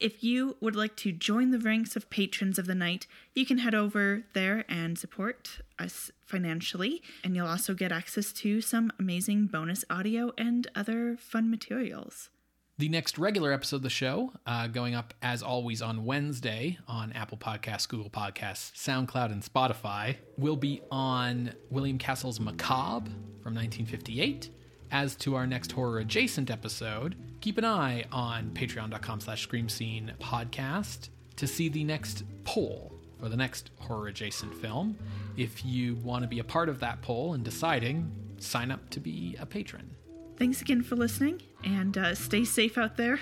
If 0.00 0.24
you 0.24 0.56
would 0.60 0.74
like 0.74 0.96
to 0.96 1.12
join 1.12 1.50
the 1.50 1.58
ranks 1.58 1.94
of 1.94 2.10
patrons 2.10 2.58
of 2.58 2.66
the 2.66 2.74
night, 2.74 3.06
you 3.34 3.46
can 3.46 3.58
head 3.58 3.74
over 3.74 4.24
there 4.32 4.64
and 4.68 4.98
support 4.98 5.60
us 5.78 6.10
financially, 6.24 7.02
and 7.22 7.36
you'll 7.36 7.46
also 7.46 7.72
get 7.72 7.92
access 7.92 8.32
to 8.32 8.60
some 8.60 8.92
amazing 8.98 9.46
bonus 9.46 9.84
audio 9.88 10.32
and 10.36 10.66
other 10.74 11.16
fun 11.20 11.50
materials. 11.50 12.30
The 12.78 12.88
next 12.88 13.16
regular 13.16 13.52
episode 13.52 13.76
of 13.76 13.82
the 13.82 13.90
show, 13.90 14.32
uh, 14.44 14.66
going 14.66 14.94
up 14.94 15.14
as 15.22 15.42
always 15.42 15.82
on 15.82 16.04
Wednesday 16.04 16.78
on 16.88 17.12
Apple 17.12 17.38
Podcasts, 17.38 17.86
Google 17.86 18.10
Podcasts, 18.10 18.72
SoundCloud, 18.72 19.30
and 19.30 19.42
Spotify, 19.42 20.16
will 20.36 20.56
be 20.56 20.80
on 20.90 21.52
William 21.70 21.98
Castle's 21.98 22.40
Macabre 22.40 23.10
from 23.42 23.54
1958 23.54 24.50
as 24.92 25.16
to 25.16 25.34
our 25.34 25.46
next 25.46 25.72
horror 25.72 25.98
adjacent 25.98 26.50
episode, 26.50 27.16
keep 27.40 27.58
an 27.58 27.64
eye 27.64 28.04
on 28.12 28.50
patreon.com 28.50 29.20
slash 29.20 29.42
scream 29.42 29.68
scene 29.68 30.12
podcast 30.20 31.08
to 31.36 31.46
see 31.46 31.68
the 31.68 31.82
next 31.82 32.22
poll 32.44 32.92
for 33.18 33.28
the 33.28 33.36
next 33.36 33.70
horror 33.78 34.08
adjacent 34.08 34.54
film. 34.54 34.96
If 35.36 35.64
you 35.64 35.96
want 35.96 36.22
to 36.22 36.28
be 36.28 36.38
a 36.38 36.44
part 36.44 36.68
of 36.68 36.78
that 36.80 37.00
poll 37.02 37.34
and 37.34 37.42
deciding, 37.42 38.10
sign 38.38 38.70
up 38.70 38.90
to 38.90 39.00
be 39.00 39.36
a 39.40 39.46
patron. 39.46 39.90
Thanks 40.36 40.60
again 40.60 40.82
for 40.82 40.96
listening 40.96 41.40
and 41.64 41.96
uh, 41.96 42.14
stay 42.14 42.44
safe 42.44 42.76
out 42.76 42.96
there. 42.96 43.20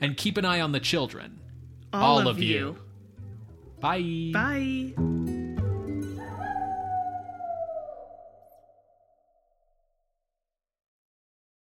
And 0.00 0.16
keep 0.16 0.36
an 0.36 0.44
eye 0.44 0.60
on 0.60 0.72
the 0.72 0.80
children. 0.80 1.38
All, 1.92 2.18
All 2.18 2.18
of, 2.20 2.26
of, 2.38 2.42
you. 2.42 2.56
you. 2.56 2.76
Bye. 3.80 4.30
Bye. 4.32 5.19